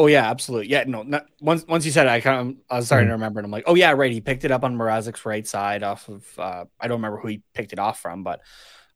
Oh 0.00 0.06
yeah, 0.06 0.30
absolutely. 0.30 0.70
Yeah, 0.70 0.84
no. 0.86 1.02
Not, 1.02 1.26
once 1.42 1.66
once 1.68 1.84
you 1.84 1.90
said 1.92 2.06
it, 2.06 2.10
I 2.10 2.20
kind 2.22 2.40
of 2.50 2.56
I 2.70 2.76
was 2.76 2.86
starting 2.86 3.06
Mhm. 3.08 3.10
to 3.10 3.14
remember, 3.14 3.40
and 3.40 3.44
I'm 3.44 3.50
like, 3.50 3.64
oh 3.66 3.74
yeah, 3.74 3.90
right. 3.92 4.10
He 4.10 4.22
picked 4.22 4.44
it 4.46 4.50
up 4.50 4.64
on 4.64 4.74
Mrazek's 4.76 5.26
right 5.26 5.46
side 5.46 5.82
off 5.82 6.08
of. 6.08 6.26
Uh, 6.38 6.64
I 6.80 6.88
don't 6.88 6.98
remember 6.98 7.18
who 7.18 7.28
he 7.28 7.42
picked 7.52 7.74
it 7.74 7.78
off 7.78 8.00
from, 8.00 8.22
but 8.22 8.40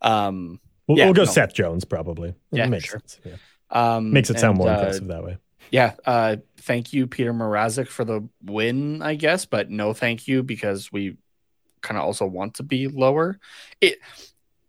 um, 0.00 0.60
We'll, 0.86 0.96
Yeah, 0.98 1.04
we'll 1.06 1.14
go 1.14 1.24
no. 1.24 1.30
Seth 1.30 1.52
Jones 1.52 1.84
probably. 1.84 2.30
It 2.30 2.36
Yeah, 2.52 2.66
makes 2.68 2.84
sure. 2.86 3.00
sense. 3.00 3.20
Yeah. 3.24 3.36
um 3.70 4.12
Makes 4.12 4.30
it 4.30 4.38
sound 4.38 4.52
and, 4.52 4.58
more 4.58 4.68
uh, 4.70 4.74
impressive 4.78 5.08
that 5.08 5.24
way. 5.24 5.36
Yeah. 5.70 5.94
Uh, 6.06 6.36
thank 6.58 6.92
you, 6.94 7.06
Peter 7.06 7.32
Mrazek, 7.34 7.88
for 7.88 8.04
the 8.04 8.26
win, 8.42 9.02
I 9.02 9.14
guess, 9.14 9.44
but 9.44 9.70
no, 9.70 9.92
thank 9.92 10.26
you 10.26 10.42
because 10.42 10.90
we 10.90 11.16
kind 11.82 11.98
of 11.98 12.04
also 12.04 12.26
want 12.26 12.54
to 12.54 12.62
be 12.62 12.88
lower. 12.88 13.38
It. 13.82 13.98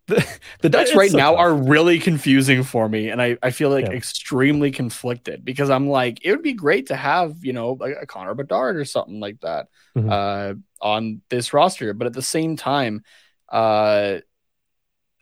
The, 0.62 0.68
the 0.68 0.70
It's 0.72 0.94
right 0.94 1.12
so 1.12 1.18
now 1.18 1.36
tough. 1.36 1.36
are 1.36 1.54
really 1.54 1.98
confusing 1.98 2.62
for 2.62 2.88
me, 2.88 3.10
and 3.10 3.20
I, 3.20 3.36
I 3.42 3.50
feel 3.50 3.70
like 3.70 3.88
Yeah. 3.88 3.90
extremely 3.90 4.70
conflicted 4.70 5.44
because 5.44 5.68
I'm 5.70 5.88
like, 5.88 6.18
it 6.24 6.30
would 6.30 6.42
be 6.42 6.54
great 6.54 6.86
to 6.88 6.96
have, 6.96 7.44
you 7.44 7.52
know, 7.52 7.72
like 7.72 7.96
a 8.00 8.06
Connor 8.06 8.34
Bedard 8.34 8.76
or 8.76 8.84
something 8.84 9.20
like 9.20 9.40
that 9.40 9.66
Mhm. 9.94 10.08
uh, 10.08 10.54
on 10.80 11.20
this 11.28 11.52
roster. 11.52 11.92
But 11.92 12.06
at 12.06 12.12
the 12.14 12.22
same 12.22 12.56
time, 12.56 13.02
uh, 13.48 14.18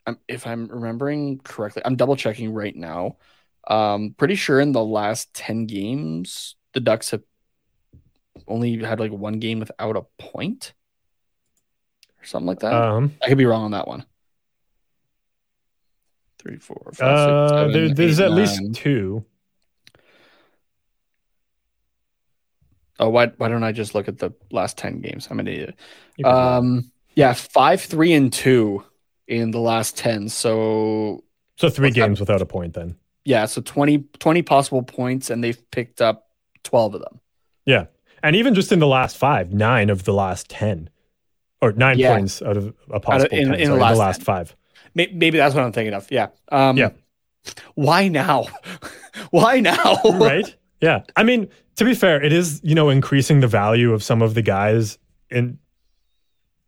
I'm, 0.05 0.19
if 0.27 0.45
I'm 0.45 0.67
remembering 0.67 1.39
correctly, 1.39 1.81
I'm 1.85 1.95
double 1.95 2.15
checking 2.15 2.53
right 2.53 2.75
now. 2.75 3.17
Um, 3.67 4.13
pretty 4.17 4.35
sure 4.35 4.59
in 4.59 4.71
the 4.71 4.83
last 4.83 5.33
10 5.33 5.65
games, 5.65 6.55
the 6.73 6.79
Ducks 6.79 7.11
have 7.11 7.23
only 8.47 8.77
had 8.83 8.99
like 8.99 9.11
one 9.11 9.39
game 9.39 9.59
without 9.59 9.95
a 9.97 10.03
point 10.21 10.73
or 12.21 12.25
something 12.25 12.47
like 12.47 12.59
that. 12.59 12.85
Um, 12.85 13.15
I 13.21 13.29
could 13.29 13.37
be 13.37 13.45
wrong 13.45 13.63
on 13.63 13.71
that 13.71 13.87
one. 13.87 14.05
Three, 16.45 16.57
four, 16.57 16.79
five, 16.85 16.95
six, 16.95 17.01
uh, 17.01 17.47
seven, 17.49 17.71
there, 17.73 17.93
there's 17.95 18.19
eight, 18.19 18.25
at 18.25 18.31
least 18.31 18.61
nine. 18.61 18.73
two. 18.73 19.25
Oh, 22.99 23.09
why, 23.09 23.27
why 23.37 23.47
don't 23.49 23.63
I 23.63 23.71
just 23.71 23.93
look 23.95 24.07
at 24.07 24.19
the 24.19 24.31
last 24.51 24.77
10 24.77 25.01
games? 25.01 25.27
I'm 25.29 25.39
an 25.39 25.47
idiot. 25.47 25.75
You 26.17 26.23
can 26.23 26.31
do 26.33 26.35
that. 26.37 26.41
Um, 26.57 26.91
yeah, 27.15 27.33
five, 27.33 27.81
three, 27.81 28.13
and 28.13 28.31
two 28.31 28.83
in 29.27 29.51
the 29.51 29.59
last 29.59 29.97
10. 29.97 30.29
So, 30.29 31.23
so 31.57 31.69
three 31.69 31.87
what's 31.87 31.95
that? 31.95 32.01
games 32.07 32.19
without 32.19 32.41
a 32.41 32.45
point 32.45 32.73
then. 32.73 32.95
yeah, 33.25 33.45
so 33.47 33.61
20, 33.61 34.05
20 34.19 34.41
possible 34.43 34.83
points, 34.83 35.29
and 35.29 35.43
they've 35.43 35.59
picked 35.71 35.99
up 36.01 36.29
12 36.63 36.95
of 36.95 37.01
them. 37.01 37.19
Yeah. 37.65 37.85
And 38.23 38.35
even 38.35 38.53
just 38.53 38.71
in 38.71 38.79
the 38.79 38.87
last 38.87 39.17
five, 39.17 39.51
nine 39.51 39.89
of 39.89 40.03
the 40.03 40.13
last 40.13 40.47
10, 40.49 40.89
or 41.61 41.71
nine 41.73 41.97
Yeah. 41.97 42.13
points 42.15 42.41
out 42.41 42.55
of 42.55 42.73
a 42.91 42.99
possible 42.99 43.35
in- 43.35 43.49
10, 43.49 43.53
in 43.55 43.59
the 43.61 43.65
sorry, 43.65 43.79
last 43.81 43.97
last 43.97 44.17
10. 44.19 44.25
five. 44.25 44.55
May- 44.95 45.11
Maybe 45.13 45.37
that's 45.37 45.53
what 45.53 45.63
I'm 45.63 45.71
thinking 45.71 45.93
of. 45.93 46.09
Yeah. 46.09 46.29
Um, 46.51 46.77
Yeah. 46.77 46.89
Why 47.75 48.07
now? 48.07 48.45
why 49.29 49.59
now? 49.59 49.95
right? 50.03 50.55
Yeah. 50.81 51.03
I 51.15 51.23
mean, 51.23 51.47
to 51.75 51.85
be 51.85 51.93
fair, 51.93 52.21
it 52.23 52.33
is, 52.33 52.59
you 52.63 52.73
know, 52.73 52.89
increasing 52.89 53.39
the 53.41 53.47
value 53.47 53.93
of 53.93 54.01
some 54.01 54.21
of 54.23 54.33
the 54.33 54.41
guys 54.41 54.97
in 55.29 55.59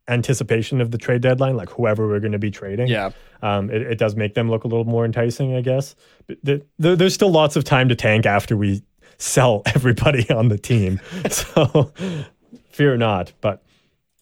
anticipation 0.08 0.80
of 0.80 0.92
the 0.92 0.98
trade 0.98 1.22
deadline, 1.22 1.56
like 1.58 1.70
whoever 1.70 2.08
we're 2.08 2.20
going 2.20 2.32
to 2.32 2.40
be 2.40 2.52
trading. 2.52 2.88
Yeah. 2.88 3.12
Um, 3.42 3.70
it, 3.70 3.82
it 3.82 3.98
does 3.98 4.16
make 4.16 4.36
them 4.36 4.50
look 4.50 4.64
a 4.64 4.68
little 4.68 4.86
more 4.86 5.04
enticing, 5.06 5.56
I 5.56 5.62
guess. 5.62 5.96
But 6.28 6.38
the, 6.44 6.66
the, 6.80 6.96
there's 6.96 7.14
still 7.14 7.32
lots 7.32 7.56
of 7.56 7.64
time 7.64 7.90
to 7.90 7.96
tank 7.96 8.26
after 8.26 8.56
we 8.56 8.84
sell 9.18 9.64
everybody 9.66 10.30
on 10.30 10.48
the 10.50 10.58
team. 10.58 11.00
so 11.30 11.92
fear 12.70 12.96
not. 12.98 13.34
But 13.42 13.64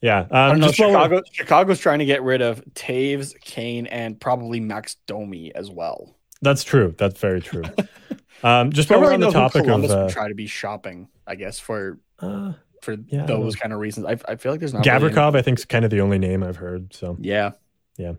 yeah. 0.01 0.25
Um, 0.31 0.59
know. 0.59 0.67
just 0.67 0.77
Chicago, 0.77 1.21
Chicago's 1.31 1.79
trying 1.79 1.99
to 1.99 2.05
get 2.05 2.23
rid 2.23 2.41
of 2.41 2.63
Toews, 2.73 3.39
Kane, 3.41 3.87
and 3.87 4.19
probably 4.19 4.59
Max 4.59 4.95
Domi 5.07 5.53
as 5.55 5.69
well. 5.69 6.15
that's 6.41 6.63
true. 6.63 6.93
That's 6.97 7.19
very 7.19 7.41
true. 7.41 7.63
um, 8.43 8.71
just 8.71 8.89
while 8.89 8.99
we're 8.99 9.11
really 9.11 9.15
on 9.15 9.19
the 9.21 9.31
topic 9.31 9.67
of. 9.67 9.83
Uh, 9.85 10.09
try 10.09 10.27
to 10.27 10.35
be 10.35 10.47
shopping, 10.47 11.07
I 11.25 11.35
guess, 11.35 11.59
for 11.59 11.99
uh, 12.19 12.53
for 12.81 12.95
Yeah, 13.07 13.25
those 13.25 13.55
kind 13.55 13.73
of 13.73 13.79
reasons. 13.79 14.05
I, 14.05 14.17
I 14.31 14.35
feel 14.35 14.51
like 14.51 14.59
there's 14.59 14.73
not 14.73 14.85
really 14.85 15.13
I 15.35 15.41
think, 15.41 15.59
is 15.59 15.65
kind 15.65 15.83
of 15.83 15.91
the 15.91 16.01
only 16.01 16.19
name 16.19 16.43
I've 16.43 16.57
heard. 16.57 16.93
So. 16.93 17.17
Yeah. 17.19 17.51
Yeah. 17.97 18.13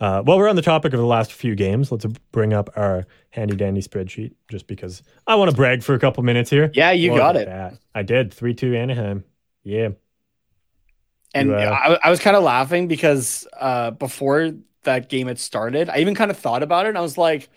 Uh, 0.00 0.22
while 0.22 0.38
we're 0.38 0.48
on 0.48 0.56
the 0.56 0.62
topic 0.62 0.92
of 0.92 0.98
the 0.98 1.06
last 1.06 1.32
few 1.32 1.54
games, 1.54 1.92
let's 1.92 2.04
bring 2.32 2.52
up 2.52 2.68
our 2.76 3.06
handy 3.30 3.54
dandy 3.54 3.80
spreadsheet 3.80 4.32
just 4.50 4.66
because 4.66 5.02
I 5.26 5.36
want 5.36 5.50
to 5.50 5.56
brag 5.56 5.82
for 5.82 5.94
a 5.94 5.98
couple 5.98 6.22
minutes 6.24 6.50
here. 6.50 6.70
Yeah, 6.74 6.90
you 6.90 7.12
Look 7.12 7.20
got 7.20 7.36
it. 7.36 7.46
that. 7.46 7.78
I 7.94 8.02
did. 8.02 8.34
3 8.34 8.54
2 8.54 8.74
Anaheim. 8.74 9.24
Yeah. 9.62 9.90
And 11.34 11.52
I, 11.54 11.98
I 12.04 12.10
was 12.10 12.20
kind 12.20 12.36
of 12.36 12.42
laughing 12.44 12.88
because 12.88 13.46
uh, 13.58 13.90
before 13.90 14.52
that 14.84 15.08
game 15.08 15.26
had 15.26 15.38
started, 15.38 15.88
I 15.88 15.98
even 15.98 16.14
kind 16.14 16.30
of 16.30 16.38
thought 16.38 16.62
about 16.62 16.86
it. 16.86 16.90
And 16.90 16.98
I 16.98 17.00
was 17.00 17.18
like, 17.18 17.48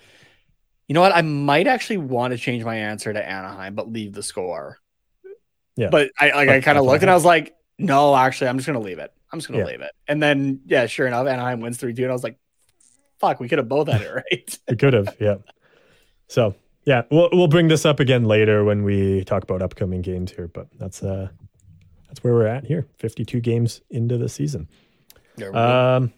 You 0.87 0.93
know 0.93 1.01
what? 1.01 1.15
I 1.15 1.21
might 1.21 1.67
actually 1.67 1.97
want 1.97 2.31
to 2.31 2.37
change 2.37 2.63
my 2.63 2.75
answer 2.75 3.11
to 3.11 3.29
Anaheim, 3.29 3.75
but 3.75 3.91
leave 3.91 4.13
the 4.13 4.23
score. 4.23 4.77
Yeah. 5.75 5.89
But 5.89 6.11
I 6.19 6.31
like 6.31 6.49
I 6.49 6.61
kind 6.61 6.77
of 6.77 6.85
looked 6.85 7.03
and 7.03 7.11
I 7.11 7.13
was 7.13 7.25
like, 7.25 7.55
no, 7.77 8.15
actually, 8.15 8.47
I'm 8.47 8.57
just 8.57 8.67
gonna 8.67 8.79
leave 8.79 8.99
it. 8.99 9.11
I'm 9.31 9.39
just 9.39 9.47
gonna 9.49 9.59
Yeah. 9.59 9.65
leave 9.65 9.81
it. 9.81 9.91
And 10.07 10.23
then 10.23 10.61
yeah, 10.65 10.87
sure 10.87 11.05
enough, 11.05 11.27
Anaheim 11.27 11.59
wins 11.59 11.77
three 11.77 11.93
two, 11.93 12.03
and 12.03 12.11
I 12.11 12.13
was 12.13 12.23
like, 12.23 12.39
fuck, 13.19 13.39
we 13.39 13.47
could 13.49 13.59
have 13.59 13.69
both 13.69 13.87
had 13.87 14.01
it 14.01 14.09
right. 14.31 14.59
We 14.69 14.75
could 14.75 14.93
have, 14.93 15.15
yeah. 15.19 15.35
So 16.27 16.55
yeah, 16.85 17.03
we'll 17.11 17.29
we'll 17.33 17.47
bring 17.49 17.67
this 17.67 17.85
up 17.85 17.99
again 17.99 18.23
later 18.25 18.63
when 18.63 18.83
we 18.83 19.23
talk 19.25 19.43
about 19.43 19.61
upcoming 19.61 20.01
games 20.01 20.31
here. 20.31 20.47
But 20.47 20.67
that's 20.79 21.03
uh 21.03 21.29
that's 22.07 22.23
where 22.23 22.33
we're 22.33 22.47
at 22.47 22.65
here. 22.65 22.87
Fifty 22.97 23.25
two 23.25 23.39
games 23.39 23.81
into 23.89 24.17
the 24.17 24.29
season. 24.29 24.67
There. 25.35 25.55
Um, 25.55 26.13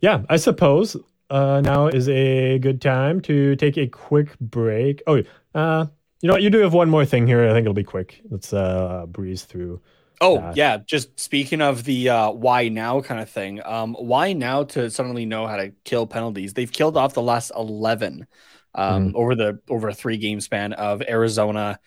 yeah, 0.00 0.22
I 0.28 0.36
suppose 0.36 0.96
uh, 1.30 1.60
now 1.60 1.86
is 1.88 2.08
a 2.08 2.58
good 2.58 2.80
time 2.80 3.20
to 3.22 3.54
take 3.56 3.76
a 3.76 3.86
quick 3.86 4.38
break. 4.40 5.02
Oh, 5.06 5.22
uh, 5.54 5.86
you 6.20 6.26
know 6.26 6.34
what? 6.34 6.42
You 6.42 6.50
do 6.50 6.58
have 6.58 6.72
one 6.74 6.88
more 6.90 7.04
thing 7.04 7.26
here. 7.26 7.44
I 7.48 7.52
think 7.52 7.64
it'll 7.64 7.74
be 7.74 7.84
quick. 7.84 8.20
Let's 8.30 8.52
uh, 8.52 9.06
breeze 9.08 9.42
through. 9.44 9.80
Oh 10.20 10.38
Uh, 10.38 10.52
yeah, 10.54 10.78
just 10.86 11.18
speaking 11.18 11.60
of 11.60 11.82
the 11.84 12.08
uh, 12.08 12.30
why 12.30 12.68
now 12.68 13.00
kind 13.00 13.20
of 13.20 13.28
thing. 13.28 13.60
Um, 13.64 13.94
why 13.98 14.32
now 14.34 14.62
to 14.64 14.88
suddenly 14.90 15.26
know 15.26 15.46
how 15.48 15.56
to 15.56 15.72
kill 15.84 16.06
penalties? 16.06 16.54
They've 16.54 16.70
killed 16.72 16.96
off 16.96 17.14
the 17.14 17.22
last 17.22 17.50
eleven 17.56 18.26
um, 18.74 19.08
Mm-hmm. 19.08 19.16
over 19.16 19.34
the 19.34 19.58
over 19.68 19.88
a 19.88 19.94
three 19.94 20.16
game 20.18 20.40
span 20.40 20.72
of 20.74 21.02
Arizona, 21.02 21.80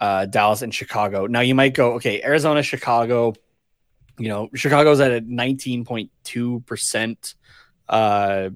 uh, 0.00 0.26
Dallas, 0.26 0.62
and 0.62 0.74
Chicago. 0.74 1.26
Now 1.26 1.40
you 1.40 1.54
might 1.54 1.74
go, 1.74 1.92
okay, 1.94 2.22
Arizona, 2.22 2.62
Chicago. 2.62 3.34
You 4.18 4.28
know, 4.28 4.48
Chicago's 4.54 5.00
at 5.00 5.10
a 5.12 5.20
nineteen 5.20 5.84
point 5.84 6.10
two 6.24 6.60
percent 6.66 7.34
uh, 7.88 8.50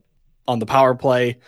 on 0.48 0.58
the 0.58 0.66
power 0.66 0.94
play. 0.94 1.38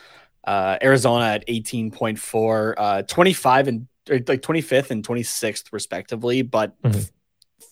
Uh, 0.45 0.79
Arizona 0.83 1.25
at 1.27 1.45
eighteen 1.49 1.91
point 1.91 2.19
four, 2.19 2.75
uh, 2.79 3.03
twenty 3.03 3.33
five 3.33 3.67
and 3.69 3.89
or 4.09 4.21
like 4.29 4.43
twenty 4.43 4.61
fifth 4.61 4.91
and 4.91 5.05
twenty 5.05 5.23
sixth 5.25 5.73
respectively, 5.73 6.43
but 6.43 6.81
Mhm. 6.83 7.11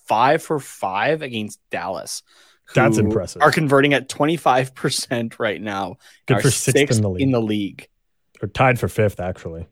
five 0.06 0.42
for 0.42 0.58
five 0.58 1.22
against 1.22 1.60
Dallas. 1.70 2.22
That's 2.74 2.96
impressive. 2.98 3.42
Are 3.42 3.50
converting 3.50 3.92
at 3.92 4.08
25% 4.08 5.38
right 5.38 5.60
now. 5.60 5.96
Good 6.26 6.40
for 6.40 6.50
sixth 6.50 6.96
in 6.96 7.02
the 7.02 7.10
league, 7.10 7.22
in 7.22 7.30
the 7.30 7.40
league. 7.40 7.88
or 8.40 8.48
tied 8.48 8.78
for 8.80 8.88
fifth, 8.88 9.20
actually. 9.20 9.66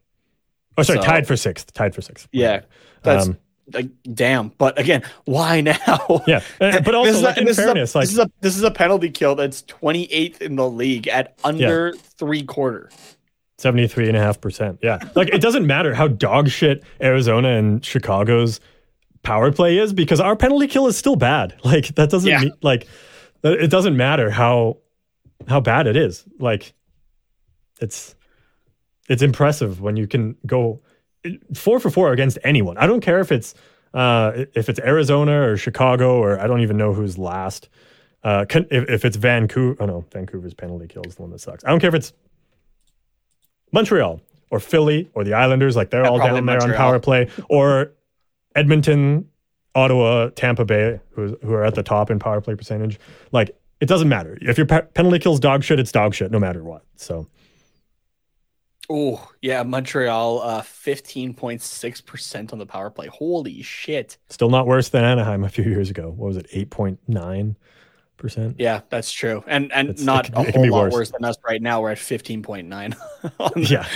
Oh, 0.78 0.82
sorry, 0.82 0.98
So- 1.00 1.04
tied 1.04 1.26
for 1.26 1.36
sixth. 1.36 1.72
Tied 1.72 1.94
for 1.94 2.00
sixth. 2.02 2.28
Yeah, 2.32 2.60
That's 3.02 3.28
Um, 3.28 3.38
like 3.72 3.88
damn. 4.14 4.48
But 4.58 4.78
again, 4.78 5.02
why 5.26 5.60
now? 5.60 6.22
yeah, 6.26 6.42
but 6.58 6.94
also 6.94 7.12
This 7.12 7.16
is 7.18 7.24
a- 7.24 7.38
in 7.38 7.44
this 7.46 7.58
is 7.58 7.64
a- 7.64 7.66
fairness, 7.66 7.94
like 7.94 8.02
this 8.04 8.12
is 8.12 8.18
a 8.18 8.30
this 8.40 8.56
is 8.56 8.62
a 8.62 8.70
penalty 8.70 9.10
kill 9.10 9.34
that's 9.34 9.62
28th 9.62 10.40
in 10.40 10.56
the 10.56 10.68
league 10.68 11.06
at 11.08 11.38
under 11.44 11.92
three 12.18 12.42
quarter. 12.42 12.90
73.5%. 13.58 14.78
Yeah. 14.82 14.98
Like 15.14 15.28
it 15.28 15.40
doesn't 15.42 15.66
matter 15.66 15.94
how 15.94 16.08
dog 16.08 16.48
shit 16.48 16.82
Arizona 17.02 17.48
and 17.50 17.84
Chicago's 17.84 18.58
power 19.22 19.52
play 19.52 19.76
is 19.76 19.92
because 19.92 20.18
our 20.18 20.34
penalty 20.34 20.66
kill 20.66 20.86
is 20.86 20.96
still 20.96 21.16
bad. 21.16 21.54
Like 21.64 21.94
that 21.96 22.08
doesn't 22.10 22.28
Yeah. 22.30 22.40
mean 22.40 22.52
like 22.62 22.86
it 23.42 23.70
doesn't 23.70 23.96
matter 23.96 24.30
how 24.30 24.78
how 25.48 25.60
bad 25.60 25.86
it 25.86 25.96
is. 25.96 26.24
Like 26.38 26.72
it's 27.80 28.14
it's 29.10 29.20
impressive 29.22 29.80
when 29.82 29.96
you 29.96 30.06
can 30.06 30.36
go 30.46 30.80
4 31.54 31.78
for 31.80 31.90
4 31.90 32.12
against 32.12 32.38
anyone. 32.44 32.78
I 32.78 32.86
don't 32.86 33.02
care 33.02 33.20
if 33.20 33.30
it's 33.30 33.54
uh 33.92 34.44
if 34.54 34.68
it's 34.68 34.78
Arizona 34.80 35.42
or 35.50 35.56
Chicago 35.56 36.18
or 36.22 36.38
I 36.40 36.46
don't 36.46 36.60
even 36.60 36.76
know 36.78 36.94
who's 36.94 37.18
last. 37.18 37.68
Uh, 38.22 38.44
can, 38.48 38.66
if, 38.70 38.88
if 38.88 39.04
it's 39.04 39.16
Vancouver, 39.16 39.76
oh 39.82 39.86
no, 39.86 40.04
Vancouver's 40.12 40.54
penalty 40.54 40.86
kill 40.86 41.02
is 41.06 41.14
the 41.16 41.22
one 41.22 41.30
that 41.32 41.40
sucks. 41.40 41.64
I 41.64 41.70
don't 41.70 41.80
care 41.80 41.88
if 41.88 41.94
it's 41.94 42.12
Montreal 43.72 44.20
or 44.50 44.60
Philly 44.60 45.08
or 45.14 45.24
the 45.24 45.34
Islanders, 45.34 45.74
like 45.76 45.90
they're 45.90 46.02
Yeah, 46.04 46.10
all 46.10 46.18
down 46.18 46.46
there 46.46 46.62
on 46.62 46.74
power 46.74 46.98
play, 47.00 47.28
or 47.48 47.92
Edmonton, 48.54 49.28
Ottawa, 49.74 50.28
Tampa 50.34 50.64
Bay, 50.64 51.00
who 51.10 51.38
who 51.42 51.52
are 51.54 51.64
at 51.64 51.74
the 51.74 51.82
top 51.82 52.10
in 52.10 52.18
power 52.18 52.40
play 52.40 52.54
percentage. 52.54 52.98
Like 53.32 53.56
it 53.80 53.86
doesn't 53.86 54.08
matter 54.08 54.36
if 54.42 54.58
your 54.58 54.66
pe- 54.66 54.86
penalty 54.94 55.18
kills 55.18 55.40
dog 55.40 55.64
shit, 55.64 55.80
it's 55.80 55.92
dog 55.92 56.14
shit 56.14 56.30
no 56.30 56.38
matter 56.38 56.62
what. 56.62 56.84
So 56.96 57.26
Oh 58.92 59.30
yeah, 59.40 59.62
Montreal 59.62 60.40
uh 60.42 60.62
15.6% 60.62 62.52
on 62.52 62.58
the 62.58 62.66
power 62.66 62.90
play. 62.90 63.06
Holy 63.06 63.62
shit. 63.62 64.18
still 64.28 64.50
not 64.50 64.66
worse 64.66 64.88
than 64.88 65.04
Anaheim 65.04 65.44
a 65.44 65.48
few 65.48 65.64
years 65.64 65.90
ago. 65.90 66.08
What 66.10 66.26
was 66.26 66.36
it, 66.36 66.46
eight 66.52 66.70
point 66.70 66.98
nine 67.06 67.56
percent? 68.16 68.56
Yeah, 68.58 68.80
that's 68.90 69.12
true. 69.12 69.44
And 69.46 69.72
and 69.72 69.90
It's- 69.90 70.04
not 70.04 70.24
could- 70.32 70.48
a 70.48 70.52
whole 70.52 70.68
lot 70.70 70.82
worse. 70.86 70.92
worse. 70.92 71.10
than 71.12 71.24
us 71.24 71.36
right 71.46 71.62
now. 71.62 71.80
We're 71.80 71.92
at 71.92 71.98
15.9. 71.98 72.96
on 73.38 73.50
Yeah, 73.56 73.86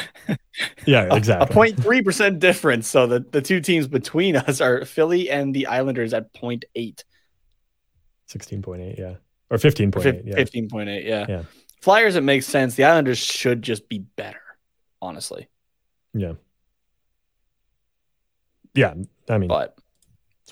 yeah, 0.87 1.15
exactly. 1.17 1.71
A 1.71 1.73
0.3 1.75 2.05
percent 2.05 2.39
difference. 2.39 2.87
So 2.87 3.07
the, 3.09 3.21
the 3.21 3.43
two 3.43 3.61
teams 3.61 3.89
between 3.89 4.37
us 4.49 4.61
are 4.61 4.85
Philly 4.85 5.29
and 5.29 5.53
the 5.55 5.67
Islanders 5.67 6.15
at 6.15 6.33
0.8. 6.35 7.03
Sixteen 8.27 8.63
point 8.63 8.81
eight, 8.81 8.99
yeah, 8.99 9.15
or 9.51 9.59
fifteen 9.59 9.91
point 9.93 10.07
eight, 10.07 10.23
yeah. 10.25 10.37
15.8. 10.37 11.05
Yeah. 11.05 11.27
Yeah. 11.29 11.43
Flyers, 11.83 12.17
it 12.17 12.23
makes 12.23 12.47
sense. 12.47 12.75
The 12.77 12.85
Islanders 12.85 13.19
should 13.19 13.61
just 13.61 13.87
be 13.91 13.99
better, 14.17 14.41
honestly. 15.05 15.49
Yeah, 16.15 16.33
Yeah. 18.75 18.95
I 19.29 19.39
mean, 19.39 19.49
But 19.49 19.77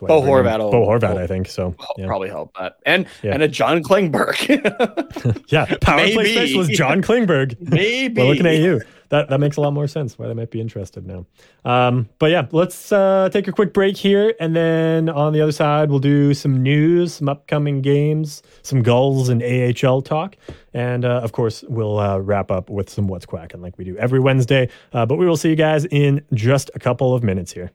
Bo 0.01 0.21
they 0.21 0.27
bring 0.31 0.47
in 0.47 0.51
Horvat 0.53 0.59
will- 0.61 0.71
Bo 0.71 0.87
Horvat, 0.87 1.17
I 1.19 1.27
think 1.27 1.49
so. 1.49 1.75
Yeah, 1.99 2.07
probably 2.07 2.29
help 2.31 2.57
that. 2.59 2.77
And 2.87 3.07
Yeah. 3.23 3.35
and 3.35 3.43
a 3.43 3.49
John 3.49 3.83
Klingberg. 3.83 4.37
yeah. 5.49 5.67
Power 5.81 5.99
play 5.99 6.15
Maybe. 6.17 6.33
specialist 6.33 6.71
John 6.73 7.03
Klingberg. 7.03 7.57
Maybe. 7.71 8.15
Well, 8.21 8.29
looking 8.31 8.47
at 8.47 8.57
you, 8.59 8.81
that 9.13 9.29
that 9.29 9.39
makes 9.39 9.59
a 9.59 9.61
lot 9.61 9.75
more 9.75 9.87
sense. 9.87 10.19
Why 10.19 10.27
they 10.27 10.35
might 10.35 10.51
be 10.51 10.61
interested 10.61 11.07
now. 11.07 11.27
Um, 11.67 12.09
but 12.19 12.31
yeah, 12.31 12.47
let's 12.51 12.91
uh, 12.91 13.29
take 13.31 13.47
a 13.47 13.53
quick 13.53 13.75
break 13.75 13.97
here, 13.97 14.35
and 14.41 14.57
then 14.57 15.11
on 15.11 15.35
the 15.35 15.43
other 15.43 15.53
side, 15.53 15.91
we'll 15.91 15.99
do 15.99 16.33
some 16.33 16.63
news, 16.63 17.13
some 17.15 17.29
upcoming 17.29 17.83
games, 17.83 18.43
some 18.63 18.83
gulls 18.83 19.29
and 19.29 19.43
AHL 19.43 20.01
talk, 20.01 20.37
and 20.73 21.05
uh, 21.05 21.21
of 21.23 21.33
course, 21.33 21.63
we'll 21.69 21.99
uh, 21.99 22.19
wrap 22.19 22.51
up 22.51 22.71
with 22.71 22.89
some 22.89 23.07
what's 23.07 23.27
quacking 23.27 23.61
like 23.61 23.77
we 23.77 23.85
do 23.85 23.97
every 23.99 24.19
Wednesday. 24.19 24.71
Uh, 24.95 25.05
but 25.05 25.17
we 25.17 25.27
will 25.27 25.37
see 25.37 25.51
you 25.51 25.57
guys 25.57 25.85
in 25.85 26.25
just 26.33 26.71
a 26.75 26.79
couple 26.79 27.15
of 27.15 27.23
minutes 27.23 27.53
here. 27.53 27.71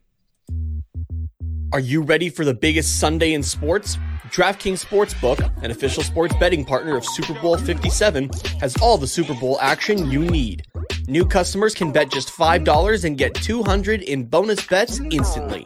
Are 1.71 1.79
you 1.79 2.01
ready 2.01 2.29
for 2.29 2.45
the 2.45 2.53
biggest 2.53 2.99
Sunday 2.99 3.33
in 3.33 3.43
sports? 3.43 3.99
DraftKings 4.29 4.83
Sportsbook, 4.83 5.63
an 5.63 5.71
official 5.71 6.03
sports 6.03 6.33
betting 6.39 6.65
partner 6.65 6.97
of 6.97 7.05
Super 7.05 7.33
Bowl 7.35 7.57
57, 7.57 8.29
has 8.59 8.75
all 8.81 8.97
the 8.97 9.07
Super 9.07 9.33
Bowl 9.33 9.57
action 9.61 10.09
you 10.09 10.19
need. 10.19 10.65
New 11.09 11.25
customers 11.25 11.73
can 11.73 11.93
bet 11.93 12.11
just 12.11 12.27
$5 12.27 13.05
and 13.05 13.17
get 13.17 13.33
200 13.33 14.01
in 14.01 14.25
bonus 14.25 14.67
bets 14.67 14.99
instantly. 14.99 15.65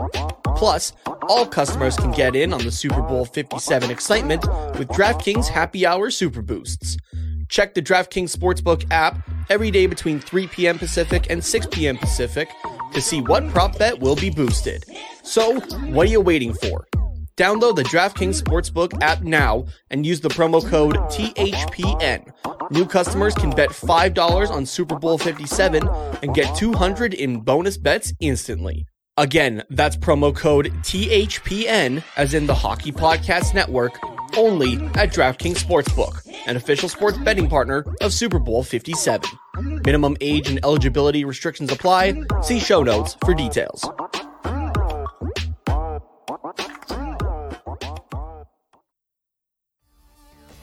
Plus, 0.55 0.93
all 1.23 1.47
customers 1.47 1.97
can 1.97 2.11
get 2.11 2.35
in 2.35 2.53
on 2.53 2.63
the 2.63 2.71
Super 2.71 3.01
Bowl 3.01 3.25
57 3.25 3.89
excitement 3.89 4.45
with 4.77 4.87
DraftKings 4.89 5.47
Happy 5.47 5.83
Hour 5.83 6.11
Super 6.11 6.43
Boosts. 6.43 6.95
Check 7.49 7.73
the 7.73 7.81
DraftKings 7.81 8.37
Sportsbook 8.37 8.85
app 8.91 9.17
every 9.49 9.71
day 9.71 9.87
between 9.87 10.19
3 10.19 10.45
p.m. 10.45 10.77
Pacific 10.77 11.25
and 11.31 11.43
6 11.43 11.65
p.m. 11.71 11.97
Pacific 11.97 12.47
to 12.93 13.01
see 13.01 13.21
what 13.21 13.49
prop 13.49 13.79
bet 13.79 13.99
will 13.99 14.15
be 14.15 14.29
boosted. 14.29 14.85
So, 15.23 15.59
what 15.89 16.05
are 16.05 16.11
you 16.11 16.21
waiting 16.21 16.53
for? 16.53 16.85
Download 17.41 17.75
the 17.75 17.81
DraftKings 17.81 18.39
Sportsbook 18.39 19.01
app 19.01 19.23
now 19.23 19.65
and 19.89 20.05
use 20.05 20.21
the 20.21 20.29
promo 20.29 20.63
code 20.63 20.95
THPN. 21.09 22.31
New 22.69 22.85
customers 22.85 23.33
can 23.33 23.49
bet 23.49 23.69
$5 23.69 24.51
on 24.51 24.63
Super 24.63 24.95
Bowl 24.95 25.17
57 25.17 25.89
and 26.21 26.35
get 26.35 26.55
200 26.55 27.15
in 27.15 27.39
bonus 27.39 27.77
bets 27.79 28.13
instantly. 28.19 28.85
Again, 29.17 29.63
that's 29.71 29.97
promo 29.97 30.35
code 30.35 30.71
THPN, 30.83 32.03
as 32.15 32.35
in 32.35 32.45
the 32.45 32.53
Hockey 32.53 32.91
Podcast 32.91 33.55
Network, 33.55 33.97
only 34.37 34.75
at 34.93 35.11
DraftKings 35.11 35.63
Sportsbook, 35.63 36.21
an 36.45 36.57
official 36.57 36.89
sports 36.89 37.17
betting 37.17 37.49
partner 37.49 37.83
of 38.01 38.13
Super 38.13 38.37
Bowl 38.37 38.61
57. 38.61 39.27
Minimum 39.83 40.15
age 40.21 40.47
and 40.47 40.63
eligibility 40.63 41.25
restrictions 41.25 41.71
apply. 41.71 42.21
See 42.43 42.59
show 42.59 42.83
notes 42.83 43.17
for 43.25 43.33
details. 43.33 43.83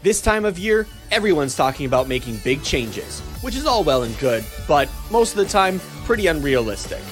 This 0.01 0.21
time 0.21 0.45
of 0.45 0.61
year, 0.61 0.87
everyone's 1.11 1.57
talking 1.57 1.85
about 1.85 2.07
making 2.07 2.39
big 2.45 2.63
changes, 2.63 3.19
which 3.41 3.57
is 3.57 3.67
all 3.67 3.83
well 3.83 4.05
and 4.05 4.17
good, 4.21 4.45
but 4.69 4.89
most 5.11 5.33
of 5.33 5.39
the 5.39 5.45
time, 5.45 5.81
pretty 6.05 6.29
unrealistic. 6.29 7.03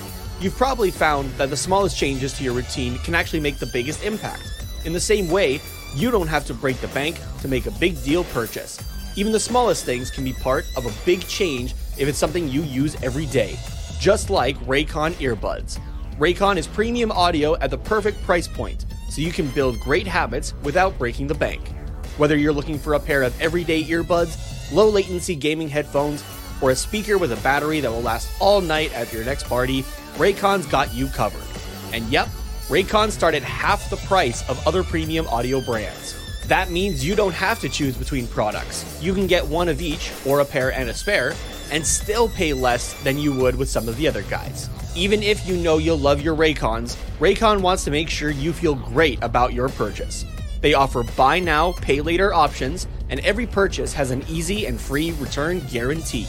You've 0.40 0.54
probably 0.54 0.92
found 0.92 1.30
that 1.30 1.50
the 1.50 1.56
smallest 1.56 1.98
changes 1.98 2.32
to 2.34 2.44
your 2.44 2.52
routine 2.52 2.98
can 2.98 3.16
actually 3.16 3.40
make 3.40 3.58
the 3.58 3.66
biggest 3.66 4.04
impact. 4.04 4.48
In 4.84 4.92
the 4.92 5.00
same 5.00 5.28
way, 5.28 5.60
you 5.96 6.12
don't 6.12 6.28
have 6.28 6.46
to 6.46 6.54
break 6.54 6.76
the 6.76 6.86
bank 6.88 7.18
to 7.40 7.48
make 7.48 7.66
a 7.66 7.72
big 7.72 8.00
deal 8.04 8.22
purchase. 8.22 8.78
Even 9.16 9.32
the 9.32 9.40
smallest 9.40 9.84
things 9.84 10.08
can 10.08 10.22
be 10.22 10.34
part 10.34 10.64
of 10.76 10.86
a 10.86 11.04
big 11.04 11.26
change 11.26 11.72
if 11.98 12.06
it's 12.06 12.18
something 12.18 12.48
you 12.48 12.62
use 12.62 12.94
every 13.02 13.26
day, 13.26 13.58
just 13.98 14.30
like 14.30 14.56
Raycon 14.58 15.14
earbuds. 15.14 15.80
Raycon 16.20 16.56
is 16.56 16.68
premium 16.68 17.10
audio 17.10 17.56
at 17.56 17.70
the 17.70 17.78
perfect 17.78 18.22
price 18.22 18.46
point, 18.46 18.86
so 19.10 19.22
you 19.22 19.32
can 19.32 19.48
build 19.48 19.80
great 19.80 20.06
habits 20.06 20.54
without 20.62 20.96
breaking 20.98 21.26
the 21.26 21.34
bank. 21.34 21.72
Whether 22.16 22.36
you're 22.36 22.52
looking 22.52 22.78
for 22.78 22.94
a 22.94 23.00
pair 23.00 23.22
of 23.22 23.38
everyday 23.40 23.84
earbuds, 23.84 24.72
low 24.72 24.88
latency 24.88 25.34
gaming 25.34 25.68
headphones, 25.68 26.24
or 26.62 26.70
a 26.70 26.76
speaker 26.76 27.18
with 27.18 27.32
a 27.32 27.36
battery 27.36 27.80
that 27.80 27.90
will 27.90 28.00
last 28.00 28.30
all 28.40 28.62
night 28.62 28.94
at 28.94 29.12
your 29.12 29.24
next 29.24 29.44
party, 29.44 29.82
Raycon's 30.14 30.66
got 30.66 30.94
you 30.94 31.08
covered. 31.08 31.44
And 31.92 32.06
yep, 32.08 32.28
Raycons 32.68 33.10
start 33.10 33.34
at 33.34 33.42
half 33.42 33.90
the 33.90 33.96
price 33.96 34.48
of 34.48 34.66
other 34.66 34.82
premium 34.82 35.26
audio 35.28 35.60
brands. 35.60 36.16
That 36.46 36.70
means 36.70 37.06
you 37.06 37.14
don't 37.14 37.34
have 37.34 37.60
to 37.60 37.68
choose 37.68 37.96
between 37.96 38.26
products. 38.28 38.98
You 39.02 39.12
can 39.12 39.26
get 39.26 39.46
one 39.46 39.68
of 39.68 39.82
each, 39.82 40.10
or 40.24 40.40
a 40.40 40.44
pair 40.44 40.72
and 40.72 40.88
a 40.88 40.94
spare, 40.94 41.34
and 41.70 41.86
still 41.86 42.28
pay 42.30 42.54
less 42.54 42.94
than 43.02 43.18
you 43.18 43.34
would 43.34 43.56
with 43.56 43.68
some 43.68 43.88
of 43.88 43.96
the 43.96 44.08
other 44.08 44.22
guys. 44.22 44.70
Even 44.94 45.22
if 45.22 45.46
you 45.46 45.56
know 45.56 45.76
you'll 45.76 45.98
love 45.98 46.22
your 46.22 46.34
Raycons, 46.34 46.96
Raycon 47.18 47.60
wants 47.60 47.84
to 47.84 47.90
make 47.90 48.08
sure 48.08 48.30
you 48.30 48.54
feel 48.54 48.74
great 48.74 49.18
about 49.22 49.52
your 49.52 49.68
purchase. 49.68 50.24
They 50.60 50.74
offer 50.74 51.02
buy 51.02 51.38
now, 51.38 51.72
pay 51.72 52.00
later 52.00 52.32
options, 52.32 52.86
and 53.08 53.20
every 53.20 53.46
purchase 53.46 53.92
has 53.92 54.10
an 54.10 54.24
easy 54.28 54.66
and 54.66 54.80
free 54.80 55.12
return 55.12 55.60
guarantee. 55.70 56.26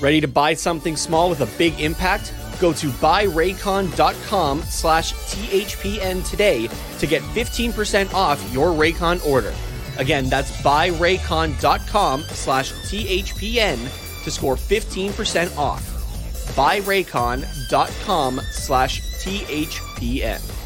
Ready 0.00 0.20
to 0.20 0.28
buy 0.28 0.54
something 0.54 0.96
small 0.96 1.30
with 1.30 1.40
a 1.40 1.58
big 1.58 1.80
impact? 1.80 2.34
Go 2.60 2.72
to 2.72 2.86
buyraycon.com 2.88 4.62
slash 4.62 5.12
THPN 5.12 6.28
today 6.28 6.68
to 6.98 7.06
get 7.06 7.22
15% 7.22 8.12
off 8.14 8.52
your 8.52 8.68
Raycon 8.68 9.24
order. 9.26 9.54
Again, 9.98 10.28
that's 10.28 10.52
buyraycon.com 10.62 12.22
slash 12.22 12.72
THPN 12.72 14.24
to 14.24 14.30
score 14.30 14.56
15% 14.56 15.56
off. 15.56 15.82
buyraycon.com 16.56 18.40
slash 18.50 19.00
THPN. 19.00 20.65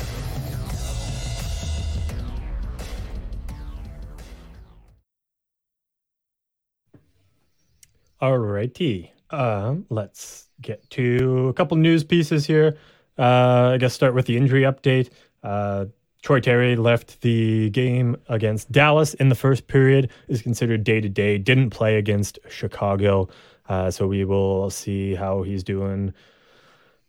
Alrighty. 8.20 9.10
Um, 9.30 9.86
let's 9.88 10.48
get 10.60 10.88
to 10.90 11.48
a 11.48 11.52
couple 11.54 11.76
news 11.78 12.04
pieces 12.04 12.46
here. 12.46 12.76
Uh, 13.18 13.72
I 13.74 13.76
guess 13.78 13.94
start 13.94 14.14
with 14.14 14.26
the 14.26 14.36
injury 14.36 14.62
update. 14.62 15.10
Uh, 15.42 15.86
Troy 16.22 16.40
Terry 16.40 16.76
left 16.76 17.22
the 17.22 17.70
game 17.70 18.16
against 18.28 18.70
Dallas 18.70 19.14
in 19.14 19.30
the 19.30 19.34
first 19.34 19.68
period. 19.68 20.10
Is 20.28 20.42
considered 20.42 20.84
day 20.84 21.00
to 21.00 21.08
day. 21.08 21.38
Didn't 21.38 21.70
play 21.70 21.96
against 21.96 22.38
Chicago, 22.50 23.28
uh, 23.68 23.90
so 23.90 24.06
we 24.06 24.24
will 24.26 24.68
see 24.68 25.14
how 25.14 25.42
he's 25.42 25.62
doing. 25.64 26.12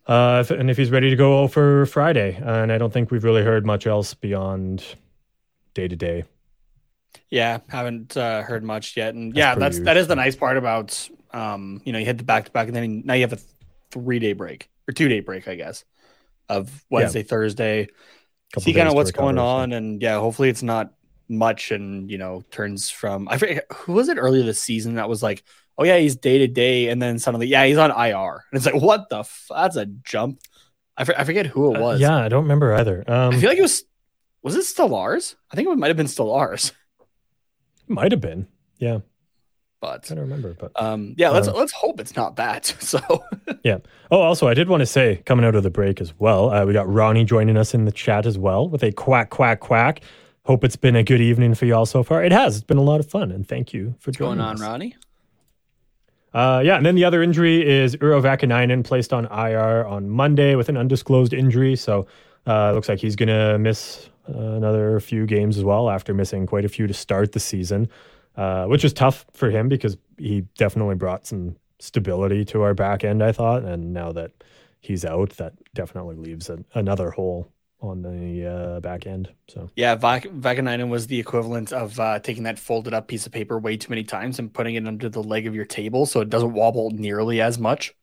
Uh, 0.07 0.43
if, 0.45 0.51
and 0.51 0.69
if 0.69 0.77
he's 0.77 0.91
ready 0.91 1.09
to 1.09 1.15
go 1.17 1.47
for 1.47 1.85
Friday, 1.87 2.39
and 2.41 2.71
I 2.71 2.77
don't 2.77 2.91
think 2.91 3.11
we've 3.11 3.23
really 3.23 3.43
heard 3.43 3.65
much 3.65 3.85
else 3.85 4.13
beyond 4.13 4.83
day 5.73 5.89
to 5.89 5.95
day. 5.95 6.23
Yeah, 7.29 7.59
haven't 7.69 8.17
uh, 8.17 8.41
heard 8.43 8.63
much 8.63 8.97
yet, 8.97 9.13
and 9.13 9.35
yeah, 9.35 9.55
that's 9.55 9.79
that 9.81 9.97
is 9.97 10.07
the 10.07 10.15
nice 10.15 10.35
part 10.35 10.57
about 10.57 11.09
um, 11.33 11.81
you 11.85 11.93
know, 11.93 11.99
you 11.99 12.05
hit 12.05 12.17
the 12.17 12.23
back 12.23 12.45
to 12.45 12.51
back, 12.51 12.67
and 12.67 12.75
then 12.75 13.03
now 13.05 13.13
you 13.13 13.21
have 13.21 13.33
a 13.33 13.39
three 13.91 14.19
day 14.19 14.33
break 14.33 14.69
or 14.87 14.93
two 14.93 15.07
day 15.07 15.19
break, 15.19 15.47
I 15.47 15.55
guess, 15.55 15.83
of 16.49 16.83
Wednesday, 16.89 17.19
yeah. 17.19 17.27
Thursday. 17.27 17.87
Couple 18.53 18.63
See 18.63 18.73
kind 18.73 18.89
of 18.89 18.95
what's 18.95 19.11
going 19.11 19.37
on, 19.37 19.71
and 19.71 20.01
yeah, 20.01 20.19
hopefully 20.19 20.49
it's 20.49 20.63
not 20.63 20.93
much, 21.29 21.71
and 21.71 22.11
you 22.11 22.17
know, 22.17 22.43
turns 22.51 22.89
from 22.89 23.27
I 23.29 23.37
forget 23.37 23.65
who 23.71 23.93
was 23.93 24.09
it 24.09 24.17
earlier 24.17 24.43
this 24.43 24.61
season 24.61 24.95
that 24.95 25.07
was 25.07 25.23
like, 25.23 25.43
oh 25.77 25.83
yeah, 25.85 25.97
he's 25.97 26.17
day 26.17 26.39
to 26.39 26.47
day, 26.47 26.89
and 26.89 27.01
then 27.01 27.17
suddenly, 27.17 27.47
yeah, 27.47 27.65
he's 27.65 27.77
on 27.77 27.91
IR, 27.91 28.43
and 28.51 28.57
it's 28.57 28.65
like, 28.65 28.75
what 28.75 29.09
the? 29.09 29.19
F- 29.19 29.47
that's 29.49 29.77
a 29.77 29.85
jump. 29.85 30.41
I, 30.97 31.05
I 31.17 31.23
forget 31.23 31.45
who 31.45 31.73
it 31.73 31.77
uh, 31.77 31.81
was. 31.81 32.01
Uh, 32.01 32.05
yeah, 32.05 32.17
I 32.17 32.27
don't 32.27 32.43
remember 32.43 32.73
either. 32.75 33.05
Um, 33.07 33.33
I 33.33 33.39
feel 33.39 33.49
like 33.49 33.57
it 33.57 33.63
was. 33.63 33.83
Was 34.43 34.55
it 34.55 34.63
still 34.63 34.95
ours? 34.95 35.35
I 35.51 35.55
think 35.55 35.69
it 35.69 35.77
might 35.77 35.89
have 35.89 35.97
been 35.97 36.07
still 36.07 36.33
ours. 36.33 36.73
Might 37.91 38.11
have 38.11 38.21
been. 38.21 38.47
Yeah. 38.79 38.99
But 39.81 40.11
I 40.11 40.15
don't 40.15 40.23
remember, 40.23 40.53
but 40.53 40.71
um, 40.79 41.15
yeah, 41.17 41.29
let's 41.29 41.47
uh, 41.47 41.53
let's 41.53 41.71
hope 41.71 41.99
it's 41.99 42.15
not 42.15 42.35
that. 42.35 42.75
So 42.81 42.99
yeah. 43.63 43.79
Oh, 44.11 44.21
also, 44.21 44.47
I 44.47 44.53
did 44.53 44.69
want 44.69 44.81
to 44.81 44.85
say, 44.85 45.23
coming 45.25 45.43
out 45.43 45.55
of 45.55 45.63
the 45.63 45.71
break 45.71 45.99
as 45.99 46.13
well, 46.19 46.51
uh, 46.51 46.65
we 46.65 46.73
got 46.73 46.87
Ronnie 46.87 47.25
joining 47.25 47.57
us 47.57 47.73
in 47.73 47.85
the 47.85 47.91
chat 47.91 48.27
as 48.27 48.37
well 48.37 48.69
with 48.69 48.83
a 48.83 48.91
quack 48.91 49.31
quack 49.31 49.59
quack. 49.59 50.01
Hope 50.45 50.63
it's 50.63 50.75
been 50.75 50.95
a 50.95 51.03
good 51.03 51.19
evening 51.19 51.55
for 51.55 51.65
y'all 51.65 51.87
so 51.87 52.03
far. 52.03 52.23
It 52.23 52.31
has. 52.31 52.57
It's 52.57 52.63
been 52.63 52.77
a 52.77 52.83
lot 52.83 52.99
of 52.99 53.09
fun, 53.09 53.31
and 53.31 53.47
thank 53.47 53.73
you 53.73 53.95
for 53.99 54.09
What's 54.09 54.19
joining 54.19 54.37
going 54.37 54.49
on, 54.49 54.55
us. 54.55 54.61
Ronnie. 54.61 54.95
Uh, 56.33 56.61
yeah, 56.63 56.77
and 56.77 56.85
then 56.85 56.95
the 56.95 57.03
other 57.03 57.23
injury 57.23 57.67
is 57.67 57.95
Vaakanainen 58.21 58.83
placed 58.83 59.11
on 59.11 59.25
IR 59.25 59.85
on 59.85 60.09
Monday 60.09 60.55
with 60.55 60.69
an 60.69 60.77
undisclosed 60.77 61.33
injury. 61.33 61.75
So 61.75 62.05
uh, 62.45 62.71
looks 62.73 62.87
like 62.87 62.99
he's 62.99 63.15
to 63.29 63.57
miss 63.57 64.10
another 64.25 64.99
few 64.99 65.25
games 65.25 65.57
as 65.57 65.63
well 65.63 65.89
after 65.89 66.13
missing 66.13 66.45
quite 66.45 66.65
a 66.65 66.69
few 66.69 66.87
to 66.87 66.93
start 66.93 67.31
the 67.31 67.39
season 67.39 67.89
uh, 68.35 68.65
which 68.65 68.83
was 68.83 68.93
tough 68.93 69.25
for 69.33 69.49
him 69.49 69.67
because 69.67 69.97
he 70.17 70.41
definitely 70.57 70.95
brought 70.95 71.27
some 71.27 71.55
stability 71.79 72.45
to 72.45 72.61
our 72.61 72.73
back 72.73 73.03
end, 73.03 73.23
I 73.23 73.31
thought. 73.31 73.63
And 73.63 73.93
now 73.93 74.11
that 74.13 74.31
he's 74.79 75.03
out, 75.03 75.31
that 75.31 75.53
definitely 75.73 76.15
leaves 76.15 76.49
a, 76.49 76.63
another 76.73 77.11
hole 77.11 77.51
on 77.81 78.03
the 78.03 78.45
uh, 78.45 78.79
back 78.79 79.07
end. 79.07 79.29
So 79.49 79.69
yeah, 79.75 79.95
Vaakanainen 79.95 80.89
was 80.89 81.07
the 81.07 81.19
equivalent 81.19 81.73
of 81.73 81.99
uh, 81.99 82.19
taking 82.19 82.43
that 82.43 82.59
folded 82.59 82.93
up 82.93 83.07
piece 83.07 83.25
of 83.25 83.31
paper 83.31 83.57
way 83.57 83.75
too 83.75 83.89
many 83.89 84.03
times 84.03 84.37
and 84.37 84.53
putting 84.53 84.75
it 84.75 84.87
under 84.87 85.09
the 85.09 85.23
leg 85.23 85.47
of 85.47 85.55
your 85.55 85.65
table 85.65 86.05
so 86.05 86.21
it 86.21 86.29
doesn't 86.29 86.53
wobble 86.53 86.91
nearly 86.91 87.41
as 87.41 87.57
much. 87.57 87.95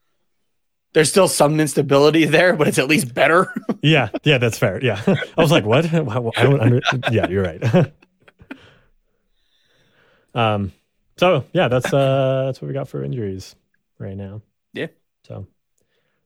There's 0.99 1.11
still 1.11 1.29
some 1.29 1.61
instability 1.61 2.25
there, 2.25 2.57
but 2.57 2.67
it's 2.67 2.81
at 2.81 2.89
least 2.89 3.15
better. 3.15 3.55
yeah, 3.85 4.09
yeah, 4.25 4.39
that's 4.39 4.59
fair. 4.59 4.85
Yeah, 4.85 5.01
I 5.07 5.41
was 5.41 5.53
like, 5.53 5.65
what? 5.65 5.85
I 5.95 6.03
don't 6.03 6.61
under- 6.61 6.81
yeah, 7.13 7.29
you're 7.29 7.45
right. 7.45 7.63
Um, 10.35 10.73
so 11.17 11.45
yeah, 11.53 11.69
that's 11.69 11.93
uh, 11.93 12.43
that's 12.47 12.61
what 12.61 12.67
we 12.67 12.75
got 12.75 12.89
for 12.89 13.05
injuries 13.05 13.55
right 14.01 14.17
now. 14.17 14.43
Yeah. 14.73 14.89
So 15.23 15.47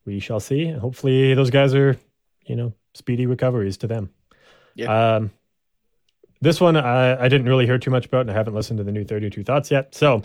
we 0.06 0.20
shall 0.20 0.40
see. 0.40 0.70
Hopefully, 0.70 1.34
those 1.34 1.50
guys 1.50 1.74
are, 1.74 1.98
you 2.46 2.56
know, 2.56 2.72
speedy 2.94 3.26
recoveries 3.26 3.76
to 3.78 3.86
them. 3.86 4.10
Yeah. 4.74 5.16
Um, 5.16 5.32
this 6.40 6.62
one 6.62 6.78
I, 6.78 7.22
I 7.22 7.28
didn't 7.28 7.46
really 7.46 7.66
hear 7.66 7.78
too 7.78 7.90
much 7.90 8.06
about, 8.06 8.22
and 8.22 8.30
I 8.30 8.34
haven't 8.34 8.54
listened 8.54 8.78
to 8.78 8.84
the 8.84 8.92
new 8.92 9.04
32 9.04 9.44
Thoughts 9.44 9.70
yet. 9.70 9.94
So 9.94 10.22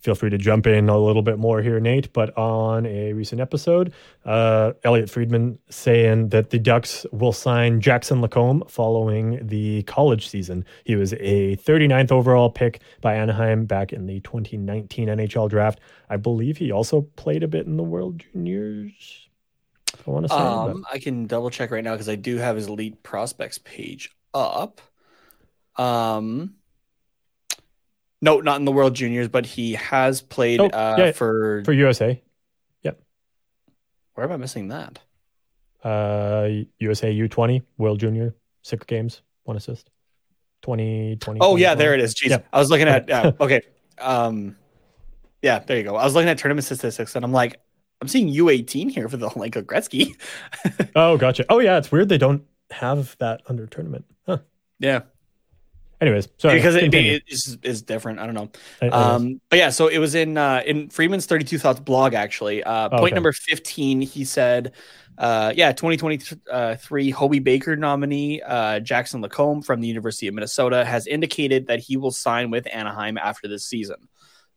feel 0.00 0.14
free 0.14 0.30
to 0.30 0.38
jump 0.38 0.66
in 0.66 0.88
a 0.88 0.98
little 0.98 1.22
bit 1.22 1.38
more 1.38 1.60
here, 1.60 1.80
Nate. 1.80 2.12
But 2.12 2.36
on 2.36 2.86
a 2.86 3.12
recent 3.12 3.40
episode, 3.40 3.92
uh, 4.24 4.72
Elliotte 4.84 5.10
Friedman 5.10 5.58
saying 5.70 6.28
that 6.28 6.50
the 6.50 6.58
Ducks 6.58 7.04
will 7.12 7.32
sign 7.32 7.80
Jackson 7.80 8.20
Lacombe 8.20 8.62
following 8.68 9.46
the 9.46 9.82
college 9.84 10.28
season. 10.28 10.64
He 10.84 10.96
was 10.96 11.12
a 11.14 11.56
39th 11.56 12.12
overall 12.12 12.50
pick 12.50 12.80
by 13.00 13.14
Anaheim 13.14 13.66
back 13.66 13.92
in 13.92 14.06
the 14.06 14.20
2019 14.20 15.08
NHL 15.08 15.48
draft. 15.48 15.80
I 16.08 16.16
believe 16.16 16.56
he 16.56 16.70
also 16.70 17.02
played 17.16 17.42
a 17.42 17.48
bit 17.48 17.66
in 17.66 17.76
the 17.76 17.82
World 17.82 18.22
Juniors. 18.32 19.28
I 20.06 20.10
want 20.10 20.26
to 20.26 20.30
say. 20.30 20.36
Um, 20.36 20.84
I 20.92 20.98
can 20.98 21.26
double 21.26 21.50
check 21.50 21.70
right 21.70 21.82
now 21.82 21.92
because 21.92 22.08
I 22.08 22.14
do 22.14 22.36
have 22.36 22.56
his 22.56 22.66
elite 22.66 23.02
prospects 23.02 23.58
page 23.58 24.10
up. 24.32 24.80
Um, 25.76 26.54
no, 28.20 28.40
not 28.40 28.58
in 28.58 28.64
the 28.64 28.72
World 28.72 28.94
Juniors, 28.94 29.28
but 29.28 29.46
he 29.46 29.74
has 29.74 30.20
played 30.20 30.60
oh, 30.60 30.66
uh, 30.66 30.96
yeah, 30.98 31.12
for 31.12 31.62
for 31.64 31.72
USA. 31.72 32.20
Yep. 32.82 33.00
Where 34.14 34.26
am 34.26 34.32
I 34.32 34.36
missing 34.36 34.68
that? 34.68 34.98
Uh, 35.82 36.48
USA 36.78 37.12
U20 37.14 37.62
World 37.76 38.00
Junior 38.00 38.34
six 38.62 38.84
games, 38.84 39.22
one 39.44 39.56
assist. 39.56 39.90
20, 40.62 41.16
20 41.16 41.40
Oh 41.40 41.56
yeah, 41.56 41.74
there 41.74 41.94
it 41.94 42.00
is. 42.00 42.14
Jeez, 42.14 42.30
yep. 42.30 42.46
I 42.52 42.58
was 42.58 42.68
looking 42.70 42.88
at 42.88 43.10
uh, 43.10 43.32
okay. 43.40 43.62
Um, 44.00 44.56
yeah, 45.42 45.60
there 45.60 45.76
you 45.76 45.84
go. 45.84 45.96
I 45.96 46.04
was 46.04 46.14
looking 46.14 46.28
at 46.28 46.38
tournament 46.38 46.64
statistics, 46.64 47.14
and 47.14 47.24
I'm 47.24 47.32
like, 47.32 47.60
I'm 48.00 48.08
seeing 48.08 48.28
U18 48.28 48.90
here 48.90 49.08
for 49.08 49.16
the 49.16 49.30
like 49.36 49.52
Gretzky. 49.52 50.16
oh, 50.96 51.16
gotcha. 51.16 51.44
Oh 51.48 51.58
yeah, 51.60 51.78
it's 51.78 51.92
weird 51.92 52.08
they 52.08 52.18
don't 52.18 52.42
have 52.70 53.16
that 53.18 53.42
under 53.48 53.66
tournament. 53.66 54.04
Huh. 54.26 54.38
Yeah. 54.78 55.02
Anyways, 56.00 56.28
sorry. 56.38 56.56
Because 56.56 56.76
it, 56.76 56.94
it 56.94 57.22
is, 57.26 57.58
is 57.62 57.82
different. 57.82 58.20
I 58.20 58.26
don't 58.26 58.34
know. 58.34 58.90
Um, 58.90 59.40
but 59.50 59.58
yeah, 59.58 59.70
so 59.70 59.88
it 59.88 59.98
was 59.98 60.14
in 60.14 60.36
uh, 60.38 60.62
in 60.64 60.90
Friedman's 60.90 61.26
32 61.26 61.58
Thoughts 61.58 61.80
blog, 61.80 62.14
actually. 62.14 62.62
Uh, 62.62 62.88
oh, 62.92 62.98
point 62.98 63.06
okay. 63.06 63.14
number 63.14 63.32
15, 63.32 64.02
he 64.02 64.24
said, 64.24 64.72
uh, 65.18 65.52
yeah, 65.56 65.72
2023 65.72 67.10
Hobey 67.10 67.40
Baker 67.40 67.74
nominee 67.74 68.40
uh, 68.42 68.78
Jackson 68.78 69.20
Lacombe 69.20 69.62
from 69.62 69.80
the 69.80 69.88
University 69.88 70.28
of 70.28 70.34
Minnesota 70.34 70.84
has 70.84 71.08
indicated 71.08 71.66
that 71.66 71.80
he 71.80 71.96
will 71.96 72.12
sign 72.12 72.50
with 72.50 72.68
Anaheim 72.72 73.18
after 73.18 73.48
this 73.48 73.66
season. 73.66 73.96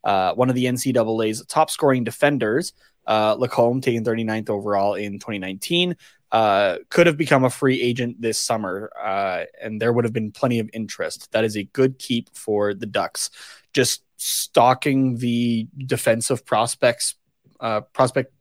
Uh, 0.04 0.34
one 0.36 0.50
of 0.50 0.56
the 0.56 0.66
NCAA's 0.66 1.44
top 1.48 1.72
scoring 1.72 2.04
defenders, 2.04 2.74
uh, 3.08 3.36
Lacombe, 3.38 3.82
taken 3.82 4.04
39th 4.04 4.52
overall 4.52 4.94
in 4.94 5.14
2019, 5.14 5.96
uh, 6.32 6.78
could 6.90 7.08
have 7.08 7.18
become 7.18 7.44
a 7.44 7.50
free 7.50 7.82
agent 7.82 8.22
this 8.22 8.38
summer, 8.38 8.92
uh, 9.02 9.44
and 9.62 9.82
there 9.82 9.92
would 9.92 10.06
have 10.06 10.14
been 10.14 10.32
plenty 10.32 10.60
of 10.60 10.70
interest. 10.74 11.32
That 11.32 11.44
is 11.44 11.58
a 11.58 11.64
good 11.64 12.00
keep 12.00 12.34
for 12.36 12.74
the 12.74 12.86
Ducks. 12.86 13.30
Just 13.74 14.04
stalking 14.18 15.18
the 15.18 15.68
defensive 15.78 16.46
prospects, 16.46 17.16
uh, 17.60 17.82
prospect 17.82 18.34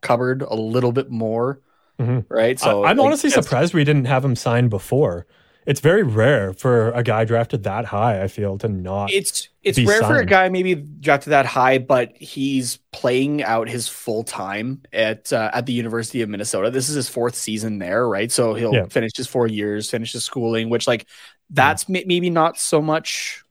cupboard 0.00 0.42
a 0.42 0.54
little 0.54 0.92
bit 0.92 1.10
more, 1.10 1.60
mm-hmm. 2.00 2.20
right? 2.32 2.58
So 2.58 2.84
I, 2.84 2.90
am 2.90 2.96
like, 2.96 3.06
honestly 3.06 3.30
surprised 3.30 3.74
we 3.74 3.84
didn't 3.84 4.06
have 4.06 4.24
him 4.24 4.34
signed 4.34 4.70
before. 4.70 5.26
It's 5.70 5.78
very 5.78 6.02
rare 6.02 6.52
for 6.52 6.90
a 6.90 7.02
guy 7.04 7.24
drafted 7.24 7.62
that 7.62 7.84
high. 7.84 8.20
I 8.22 8.26
feel 8.26 8.58
to 8.58 8.68
not. 8.68 9.12
It's 9.12 9.48
it's 9.62 9.78
rare 9.78 10.02
for 10.02 10.16
a 10.16 10.26
guy 10.26 10.48
maybe 10.48 10.74
drafted 10.74 11.30
that 11.30 11.46
high, 11.46 11.78
but 11.78 12.12
he's 12.16 12.78
playing 12.92 13.44
out 13.44 13.68
his 13.68 13.86
full 13.86 14.24
time 14.24 14.82
at 14.92 15.32
uh, 15.32 15.50
at 15.54 15.66
the 15.66 15.72
University 15.72 16.22
of 16.22 16.28
Minnesota. 16.28 16.70
This 16.70 16.88
is 16.88 16.96
his 16.96 17.08
fourth 17.08 17.36
season 17.36 17.78
there, 17.78 18.08
right? 18.08 18.32
So 18.32 18.54
he'll 18.54 18.74
Yeah. 18.74 18.86
finish 18.86 19.12
his 19.16 19.28
four 19.28 19.46
years, 19.46 19.88
finish 19.88 20.12
his 20.12 20.24
schooling, 20.24 20.70
which 20.70 20.88
like 20.88 21.06
that's 21.50 21.88
may- 21.88 22.04
maybe 22.04 22.30
not 22.30 22.58
so 22.58 22.82
much 22.82 23.44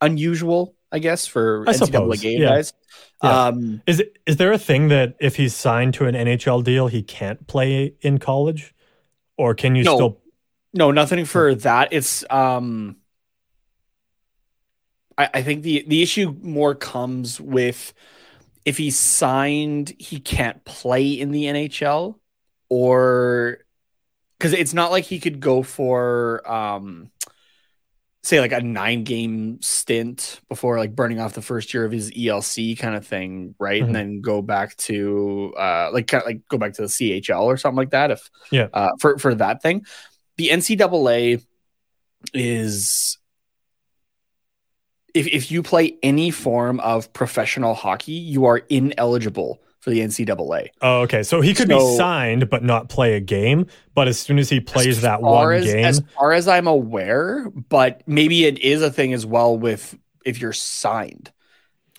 unusual, 0.00 0.76
I 0.92 1.00
guess, 1.00 1.26
for 1.26 1.64
I 1.66 1.72
NCAA 1.72 1.86
suppose, 1.86 2.20
game 2.20 2.40
yeah. 2.40 2.48
guys. 2.50 2.72
Yeah. 3.22 3.46
Um, 3.46 3.82
Is 3.88 3.98
it 3.98 4.16
is 4.26 4.36
there 4.36 4.52
a 4.52 4.58
thing 4.58 4.88
that 4.88 5.16
if 5.20 5.34
he's 5.34 5.56
signed 5.56 5.94
to 5.94 6.04
an 6.06 6.14
NHL 6.14 6.62
deal, 6.62 6.86
he 6.86 7.02
can't 7.02 7.44
play 7.48 7.94
in 8.00 8.18
college, 8.18 8.74
or 9.36 9.54
can 9.56 9.74
you 9.74 9.82
No. 9.82 9.96
still? 9.96 10.20
No, 10.74 10.90
nothing 10.90 11.24
for 11.24 11.54
that. 11.56 11.88
It's 11.92 12.24
um 12.30 12.96
I, 15.16 15.28
I 15.34 15.42
think 15.42 15.62
the 15.62 15.84
the 15.86 16.02
issue 16.02 16.34
more 16.42 16.74
comes 16.74 17.40
with 17.40 17.92
if 18.64 18.76
he's 18.76 18.98
signed, 18.98 19.94
he 19.98 20.20
can't 20.20 20.62
play 20.64 21.08
in 21.08 21.30
the 21.30 21.44
NHL 21.44 22.18
or 22.68 23.58
because 24.38 24.52
it's 24.52 24.74
not 24.74 24.90
like 24.90 25.04
he 25.04 25.18
could 25.18 25.40
go 25.40 25.62
for 25.62 26.48
um 26.50 27.10
say 28.22 28.40
like 28.40 28.52
a 28.52 28.60
nine 28.60 29.04
game 29.04 29.58
stint 29.62 30.40
before 30.50 30.76
like 30.76 30.94
burning 30.94 31.18
off 31.18 31.32
the 31.32 31.40
first 31.40 31.72
year 31.72 31.84
of 31.86 31.92
his 31.92 32.10
ELC 32.10 32.78
kind 32.78 32.94
of 32.94 33.06
thing, 33.06 33.54
right? 33.58 33.80
Mhm. 33.82 33.86
And 33.86 33.94
then 33.94 34.20
go 34.20 34.42
back 34.42 34.76
to 34.78 35.54
uh 35.56 35.90
like 35.92 36.08
kind 36.08 36.22
of 36.22 36.26
like 36.26 36.40
go 36.48 36.58
back 36.58 36.74
to 36.74 36.82
the 36.82 36.88
CHL 36.88 37.44
or 37.44 37.56
something 37.56 37.76
like 37.76 37.90
that 37.90 38.10
if 38.10 38.28
Yeah. 38.52 38.68
uh 38.72 38.90
for 39.00 39.16
for 39.18 39.34
that 39.36 39.62
thing. 39.62 39.86
The 40.38 40.48
NCAA 40.48 41.44
is 42.32 43.18
if 45.14 45.26
if 45.26 45.50
you 45.50 45.62
play 45.62 45.96
any 46.02 46.30
form 46.30 46.80
of 46.80 47.12
professional 47.12 47.74
hockey, 47.74 48.12
you 48.12 48.46
are 48.46 48.58
ineligible 48.58 49.60
for 49.80 49.90
the 49.90 50.00
NCAA. 50.00 50.68
Oh, 50.82 51.00
okay. 51.02 51.22
So 51.22 51.40
he 51.40 51.54
could 51.54 51.68
be 51.68 51.96
signed 51.96 52.50
but 52.50 52.62
not 52.62 52.88
play 52.88 53.14
a 53.14 53.20
game. 53.20 53.66
But 53.94 54.08
as 54.08 54.18
soon 54.18 54.38
as 54.38 54.48
he 54.48 54.60
plays 54.60 54.98
As 54.98 55.00
that 55.02 55.22
one 55.22 55.54
as, 55.54 55.64
game, 55.64 55.84
As 55.84 56.02
far 56.16 56.32
as 56.32 56.48
I'm 56.48 56.66
aware, 56.66 57.48
but 57.50 58.02
maybe 58.06 58.44
it 58.44 58.58
is 58.58 58.82
a 58.82 58.90
thing 58.90 59.12
as 59.12 59.24
well 59.26 59.56
with 59.56 59.96
if 60.24 60.40
you're 60.40 60.52
signed. 60.52 61.32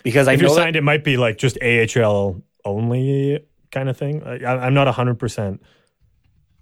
Because 0.02 0.28
I 0.28 0.34
if 0.34 0.40
you're 0.40 0.50
that- 0.50 0.56
signed, 0.56 0.76
it 0.76 0.82
might 0.82 1.04
be 1.04 1.16
like 1.16 1.36
just 1.38 1.58
AHL 1.62 2.42
only 2.64 3.44
kind 3.70 3.88
of 3.88 3.96
thing. 3.96 4.22
I, 4.24 4.46
I'm 4.46 4.74
not 4.74 4.92
100% 4.94 5.58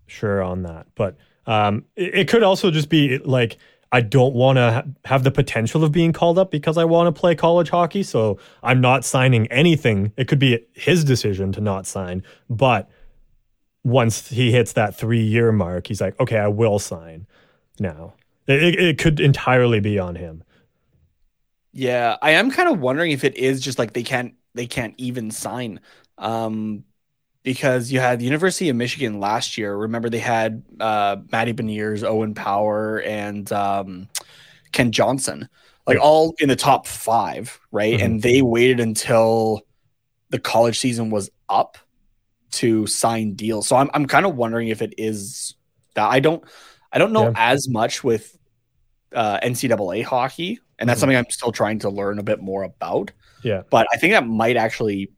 sure 0.07 0.43
on 0.43 0.62
that. 0.62 0.87
But 0.95 1.16
um, 1.49 1.86
it, 1.96 2.14
it 2.14 2.28
could 2.28 2.44
also 2.44 2.70
just 2.70 2.90
be 2.90 3.18
like, 3.18 3.57
I 3.90 4.03
don't 4.03 4.34
want 4.34 4.57
to 4.59 4.70
ha- 4.70 4.82
have 5.07 5.24
the 5.24 5.30
potential 5.30 5.82
of 5.82 5.90
being 5.90 6.12
called 6.12 6.38
up 6.38 6.51
because 6.51 6.76
I 6.76 6.84
want 6.84 7.12
to 7.12 7.18
play 7.18 7.34
college 7.34 7.70
hockey. 7.70 8.03
So 8.03 8.38
I'm 8.62 8.82
not 8.82 9.05
signing 9.05 9.46
anything. 9.49 10.12
It 10.18 10.28
could 10.28 10.38
be 10.38 10.64
his 10.74 11.05
decision 11.05 11.51
to 11.53 11.62
not 11.62 11.86
sign. 11.86 12.22
But 12.51 12.90
once 13.82 14.28
he 14.28 14.53
hits 14.53 14.74
that 14.74 14.94
three 14.94 15.22
year 15.22 15.51
mark, 15.51 15.86
he's 15.86 16.03
like, 16.03 16.20
okay, 16.20 16.36
I 16.36 16.49
will 16.49 16.78
sign 16.78 17.26
now. 17.80 18.12
It, 18.46 18.78
it, 18.78 18.99
could 18.99 19.18
entirely 19.18 19.80
be 19.80 19.99
on 19.99 20.16
him. 20.16 20.42
Yeah, 21.72 22.16
I 22.20 22.32
am 22.32 22.51
kind 22.51 22.68
of 22.68 22.80
wondering 22.80 23.11
if 23.11 23.24
it 23.24 23.36
is 23.36 23.61
just 23.61 23.78
like 23.78 23.94
they 23.94 24.03
can't 24.03 24.34
they 24.55 24.66
can't 24.66 24.94
even 24.99 25.30
sign. 25.30 25.80
Um 26.18 26.84
because 27.49 27.90
you 27.90 27.99
had 27.99 28.18
the 28.18 28.26
University 28.26 28.68
of 28.68 28.76
Michigan 28.76 29.20
last 29.20 29.57
year. 29.57 29.74
Remember 29.74 30.11
they 30.11 30.18
had 30.18 30.62
uh 30.80 31.16
Matty 31.32 31.55
Beniers, 31.55 32.05
Owen 32.05 32.34
Power, 32.34 33.01
and 33.01 33.51
um 33.53 34.07
Kent 34.72 34.92
Johnson, 34.94 35.49
like 35.86 35.99
all 35.99 36.34
in 36.40 36.51
the 36.51 36.57
top 36.57 36.86
five, 36.86 37.59
right? 37.72 37.99
Mhm. 37.99 38.05
And 38.05 38.22
they 38.22 38.42
waited 38.42 38.80
until 38.80 39.62
the 40.28 40.38
college 40.38 40.78
season 40.78 41.09
was 41.09 41.30
up 41.49 41.78
to 42.51 42.86
sign 42.86 43.32
deals. 43.32 43.66
So 43.66 43.76
I'm 43.76 43.88
I'm 43.94 44.05
kind 44.05 44.26
of 44.26 44.36
wondering 44.36 44.68
if 44.68 44.82
it 44.82 44.92
is 44.99 45.55
that 45.94 46.07
I 46.11 46.20
don't 46.20 46.44
I 46.92 46.99
don't 46.99 47.14
know 47.14 47.28
Yeah. 47.30 47.53
as 47.55 47.66
much 47.66 48.05
with 48.05 48.36
uh, 49.14 49.38
NCAA 49.42 50.03
hockey, 50.05 50.61
and 50.78 50.86
that's 50.86 50.99
Mhm. 50.99 51.01
something 51.01 51.16
I'm 51.16 51.30
still 51.30 51.53
trying 51.53 51.78
to 51.78 51.88
learn 51.88 52.18
a 52.18 52.22
bit 52.22 52.42
more 52.42 52.62
about. 52.64 53.11
Yeah. 53.42 53.62
But 53.70 53.86
I 53.90 53.96
think 53.96 54.12
that 54.12 54.26
might 54.26 54.59
actually 54.59 55.11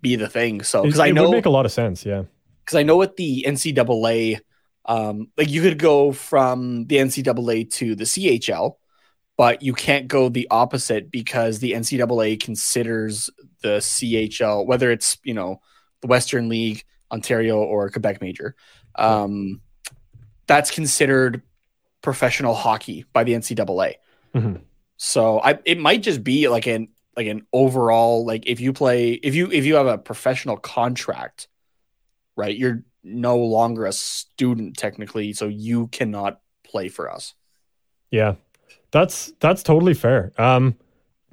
be 0.00 0.16
the 0.16 0.28
thing. 0.28 0.62
So 0.62 0.82
because 0.82 1.00
I 1.00 1.08
it 1.08 1.14
know 1.14 1.28
would 1.28 1.34
make 1.36 1.46
a 1.46 1.50
lot 1.50 1.66
of 1.66 1.72
sense. 1.72 2.04
Yeah. 2.06 2.22
because 2.64 2.78
I 2.78 2.82
know 2.82 2.96
with 2.96 3.16
the 3.16 3.44
NCAA, 3.46 4.40
um, 4.86 5.28
like 5.36 5.50
you 5.50 5.62
could 5.62 5.78
go 5.78 6.12
from 6.12 6.86
the 6.86 6.96
NCAA 6.96 7.70
to 7.74 7.94
the 7.94 8.04
CHL, 8.04 8.76
but 9.36 9.62
you 9.62 9.72
can't 9.74 10.08
go 10.08 10.28
the 10.28 10.48
opposite 10.50 11.10
because 11.10 11.58
the 11.58 11.72
NCAA 11.72 12.40
considers 12.40 13.30
the 13.62 13.78
CHL, 13.78 14.66
whether 14.66 14.90
it's 14.90 15.18
you 15.22 15.34
know 15.34 15.60
the 16.00 16.06
Western 16.08 16.48
League, 16.48 16.84
Ontario, 17.12 17.58
or 17.58 17.90
Quebec 17.90 18.20
Major, 18.20 18.54
um, 18.96 19.60
that's 20.46 20.70
considered 20.70 21.42
professional 22.02 22.54
hockey 22.54 23.04
by 23.12 23.24
the 23.24 23.34
NCAA. 23.34 23.94
Mhm. 24.34 24.62
So 24.96 25.40
I 25.40 25.58
it 25.64 25.78
might 25.78 26.02
just 26.02 26.24
be 26.24 26.48
like 26.48 26.66
an 26.66 26.88
like 27.16 27.26
an 27.26 27.46
overall 27.52 28.24
like 28.24 28.46
if 28.46 28.60
you 28.60 28.72
play 28.72 29.12
if 29.12 29.34
you 29.34 29.50
if 29.50 29.64
you 29.64 29.74
have 29.74 29.86
a 29.86 29.98
professional 29.98 30.56
contract, 30.56 31.48
right? 32.36 32.56
You're 32.56 32.82
no 33.02 33.36
longer 33.36 33.86
a 33.86 33.92
student 33.92 34.76
technically, 34.76 35.32
so 35.32 35.46
you 35.48 35.88
cannot 35.88 36.40
play 36.64 36.88
for 36.88 37.10
us. 37.10 37.34
Yeah, 38.10 38.34
that's 38.90 39.32
that's 39.40 39.62
totally 39.62 39.94
fair. 39.94 40.32
Um, 40.38 40.76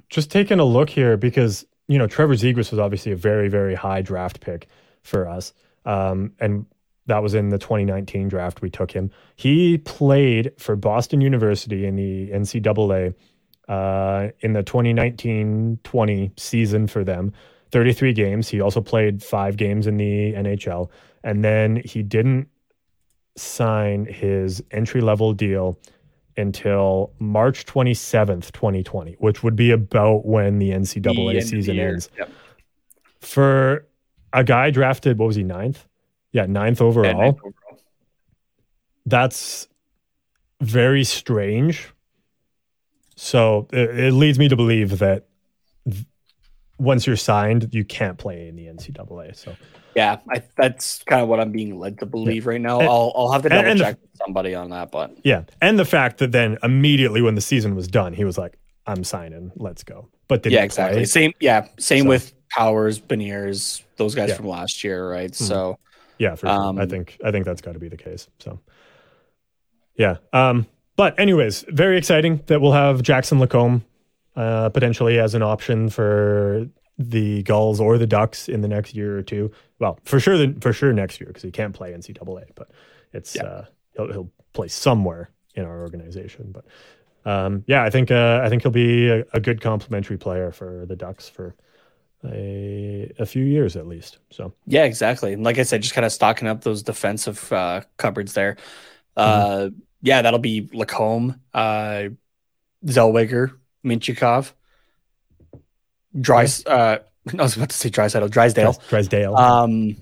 just 0.08 0.30
taking 0.30 0.58
a 0.58 0.64
look 0.64 0.90
here 0.90 1.16
because 1.16 1.66
you 1.86 1.98
know 1.98 2.06
Trevor 2.06 2.34
Zegras 2.34 2.70
was 2.70 2.78
obviously 2.78 3.12
a 3.12 3.16
very 3.16 3.48
very 3.48 3.74
high 3.74 4.02
draft 4.02 4.40
pick 4.40 4.68
for 5.02 5.28
us, 5.28 5.52
um, 5.84 6.32
and 6.38 6.66
that 7.06 7.22
was 7.22 7.34
in 7.34 7.48
the 7.48 7.58
2019 7.58 8.28
draft. 8.28 8.60
We 8.60 8.70
took 8.70 8.90
him. 8.90 9.10
He 9.36 9.78
played 9.78 10.52
for 10.58 10.76
Boston 10.76 11.20
University 11.20 11.86
in 11.86 11.96
the 11.96 12.30
NCAA 12.30 13.14
uh, 13.68 14.28
in 14.40 14.52
the 14.54 14.62
2019-20 14.62 16.38
season 16.38 16.86
for 16.86 17.04
them. 17.04 17.32
33 17.70 18.12
games. 18.14 18.48
He 18.48 18.60
also 18.60 18.80
played 18.80 19.22
five 19.22 19.56
games 19.56 19.86
in 19.86 19.98
the 19.98 20.32
NHL, 20.32 20.90
and 21.22 21.44
then 21.44 21.82
he 21.84 22.02
didn't 22.02 22.48
sign 23.36 24.06
his 24.06 24.62
entry 24.70 25.00
level 25.00 25.32
deal 25.32 25.78
until 26.38 27.12
March 27.18 27.66
27th, 27.66 28.52
2020, 28.52 29.16
which 29.18 29.42
would 29.42 29.56
be 29.56 29.70
about 29.70 30.24
when 30.24 30.58
the 30.58 30.70
NCAA 30.70 31.34
The 31.34 31.40
season 31.42 31.78
ends. 31.78 32.08
Yep. 32.16 32.30
For 33.20 33.86
a 34.32 34.44
guy 34.44 34.70
drafted, 34.70 35.18
what 35.18 35.26
was 35.26 35.36
he, 35.36 35.42
ninth? 35.42 35.86
Yeah, 36.32 36.46
ninth 36.46 36.80
overall. 36.80 37.10
And- 37.10 37.20
and 37.20 37.38
overall. 37.38 37.54
That's 39.04 39.68
very 40.60 41.04
strange. 41.04 41.92
So 43.20 43.66
it, 43.72 43.98
it 43.98 44.12
leads 44.12 44.38
me 44.38 44.48
to 44.48 44.54
believe 44.56 45.00
that 45.00 45.26
th- 45.90 46.04
once 46.78 47.04
you're 47.06 47.16
signed, 47.16 47.70
you 47.74 47.84
can't 47.84 48.16
play 48.16 48.46
in 48.46 48.54
the 48.54 48.66
NCAA. 48.66 49.34
So 49.34 49.56
Yeah, 49.96 50.18
I, 50.30 50.42
that's 50.56 51.02
kind 51.02 51.20
of 51.22 51.28
what 51.28 51.40
I'm 51.40 51.50
being 51.50 51.78
led 51.80 51.98
to 51.98 52.06
believe 52.06 52.46
right 52.46 52.60
now. 52.60 52.78
And- 52.78 52.88
I'll 52.88 53.12
I'll 53.16 53.32
have 53.32 53.42
to 53.42 53.48
double 53.48 53.72
the- 53.74 53.78
check 53.80 53.98
with 54.00 54.10
somebody 54.24 54.54
on 54.54 54.70
that, 54.70 54.92
but 54.92 55.16
yeah, 55.24 55.42
and 55.60 55.76
the 55.78 55.84
fact 55.84 56.18
that 56.18 56.30
then 56.30 56.58
immediately 56.62 57.20
when 57.20 57.34
the 57.34 57.40
season 57.40 57.74
was 57.74 57.88
done, 57.88 58.12
he 58.12 58.24
was 58.24 58.38
like, 58.38 58.56
"I'm 58.86 59.02
signing, 59.02 59.50
let's 59.56 59.82
go." 59.82 60.08
But 60.28 60.46
yeah, 60.46 60.62
exactly. 60.62 60.98
play. 61.00 61.04
Same, 61.06 61.32
yeah, 61.40 61.66
same 61.80 62.04
So- 62.04 62.08
with 62.10 62.32
Powers, 62.50 63.00
Beniers, 63.00 63.82
those 63.96 64.14
guys 64.14 64.28
Yeah. 64.28 64.36
from 64.36 64.46
last 64.46 64.84
year, 64.84 65.10
right? 65.10 65.32
Mhm. 65.32 65.34
So 65.34 65.78
Yeah, 66.18 66.36
for 66.36 66.46
sure. 66.46 66.50
I 66.50 66.54
Um, 66.82 66.88
think 66.88 67.18
I 67.24 67.32
think 67.32 67.44
that's 67.46 67.62
got 67.62 67.72
to 67.72 67.78
be 67.80 67.88
the 67.88 67.96
case. 67.96 68.28
So, 68.38 68.60
yeah. 69.96 70.18
Um, 70.32 70.66
but 70.98 71.18
anyways, 71.18 71.64
very 71.68 71.96
exciting 71.96 72.42
that 72.46 72.60
we'll 72.60 72.72
have 72.72 73.02
Jackson 73.02 73.38
Lacombe 73.38 73.84
uh, 74.34 74.68
potentially 74.70 75.18
as 75.20 75.34
an 75.34 75.42
option 75.42 75.88
for 75.88 76.68
the 76.98 77.44
Gulls 77.44 77.80
or 77.80 77.96
the 77.98 78.06
Ducks 78.06 78.48
in 78.48 78.60
the 78.62 78.66
next 78.68 78.94
year 78.94 79.16
or 79.16 79.22
two. 79.22 79.52
Well, 79.78 80.00
for 80.02 80.18
sure, 80.18 80.36
the, 80.36 80.56
for 80.60 80.72
sure 80.72 80.92
next 80.92 81.20
year 81.20 81.28
because 81.28 81.44
he 81.44 81.52
can't 81.52 81.72
play 81.72 81.92
NCAA, 81.92 82.46
but 82.56 82.72
it's 83.12 83.36
Yeah. 83.36 83.44
uh, 83.44 83.64
he'll 83.96 84.12
he'll 84.12 84.30
play 84.52 84.66
somewhere 84.66 85.30
in 85.54 85.64
our 85.64 85.80
organization. 85.82 86.52
But 86.52 86.64
um, 87.24 87.62
yeah, 87.68 87.84
I 87.84 87.90
think 87.90 88.10
uh, 88.10 88.40
I 88.42 88.48
think 88.48 88.62
he'll 88.62 88.72
be 88.72 89.08
a, 89.08 89.24
a 89.32 89.38
good 89.40 89.60
complementary 89.60 90.18
player 90.18 90.50
for 90.50 90.84
the 90.86 90.96
Ducks 90.96 91.28
for 91.28 91.54
a 92.24 93.12
a 93.20 93.26
few 93.26 93.44
years 93.44 93.76
at 93.76 93.86
least. 93.86 94.18
So. 94.30 94.52
Yeah, 94.66 94.82
exactly. 94.84 95.32
And 95.32 95.44
like 95.44 95.58
I 95.58 95.62
said, 95.62 95.82
just 95.82 95.94
kind 95.94 96.04
of 96.04 96.12
stocking 96.12 96.48
up 96.48 96.62
those 96.62 96.82
defensive 96.82 97.52
uh, 97.52 97.82
cupboards 97.98 98.32
there. 98.34 98.56
Uh, 99.16 99.70
yeah, 100.02 100.22
that'll 100.22 100.38
be 100.38 100.68
Lacombe, 100.72 101.40
uh, 101.52 102.04
Zellweger, 102.84 103.52
Mintyukov, 103.84 104.52
Dry. 106.18 106.46
Uh, 106.66 106.98
I 107.38 107.42
was 107.42 107.56
about 107.56 107.70
to 107.70 107.76
say 107.76 107.90
Drysdale, 107.90 108.28
Drysdale. 108.28 108.80
Drysdale. 108.88 109.36
Um, 109.36 109.96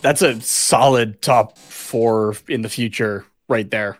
that's 0.00 0.22
a 0.22 0.40
solid 0.40 1.22
top 1.22 1.56
four 1.56 2.36
in 2.48 2.62
the 2.62 2.68
future 2.68 3.24
right 3.48 3.70
there. 3.70 3.98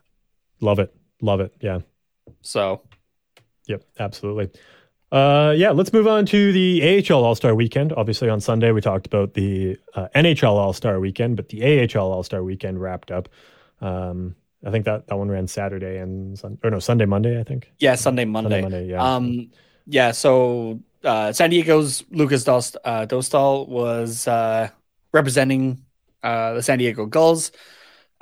Love 0.61 0.79
it. 0.79 0.95
Love 1.23 1.41
it. 1.41 1.55
Yeah. 1.61 1.81
So, 2.43 2.83
yep, 3.67 3.85
absolutely. 3.99 4.51
Uh, 5.11 5.55
yeah, 5.57 5.71
let's 5.71 5.93
move 5.93 6.07
on 6.09 6.27
to 6.27 6.53
the 6.53 7.05
AHL 7.09 7.25
All 7.25 7.35
Star 7.35 7.55
Weekend. 7.55 7.93
Obviously, 7.93 8.29
on 8.29 8.41
Sunday 8.41 8.73
we 8.73 8.81
talked 8.81 9.07
about 9.07 9.35
the 9.35 9.79
uh, 9.95 10.09
NHL 10.15 10.53
All 10.53 10.73
Star 10.73 10.99
Weekend, 10.99 11.37
but 11.37 11.49
the 11.49 11.89
AHL 11.89 12.13
All 12.13 12.23
Star 12.23 12.43
Weekend 12.43 12.81
wrapped 12.81 13.11
up. 13.11 13.29
Um, 13.81 14.35
I 14.65 14.71
think 14.71 14.85
that 14.87 15.07
that 15.09 15.17
one 15.17 15.29
ran 15.29 15.47
Saturday 15.47 15.99
and 15.99 16.39
Sun- 16.39 16.59
or 16.65 16.71
no 16.71 16.79
Sunday 16.79 17.05
Monday. 17.05 17.39
I 17.39 17.45
think. 17.45 17.73
Yeah, 17.79 17.95
Sunday 17.95 18.25
Monday. 18.25 18.61
Sunday 18.61 18.63
Monday. 18.63 18.87
Yeah. 18.89 19.15
Um, 19.15 19.51
yeah. 19.87 20.13
So 20.13 20.81
uh, 21.05 21.33
San 21.33 21.51
Diego's 21.51 22.05
Lukas 22.11 22.45
Dost, 22.45 22.77
uh, 22.85 23.07
Dostal 23.07 23.69
was 23.69 24.27
uh, 24.27 24.69
representing 25.13 25.85
uh, 26.23 26.55
the 26.55 26.63
San 26.63 26.79
Diego 26.79 27.07
Gulls 27.07 27.53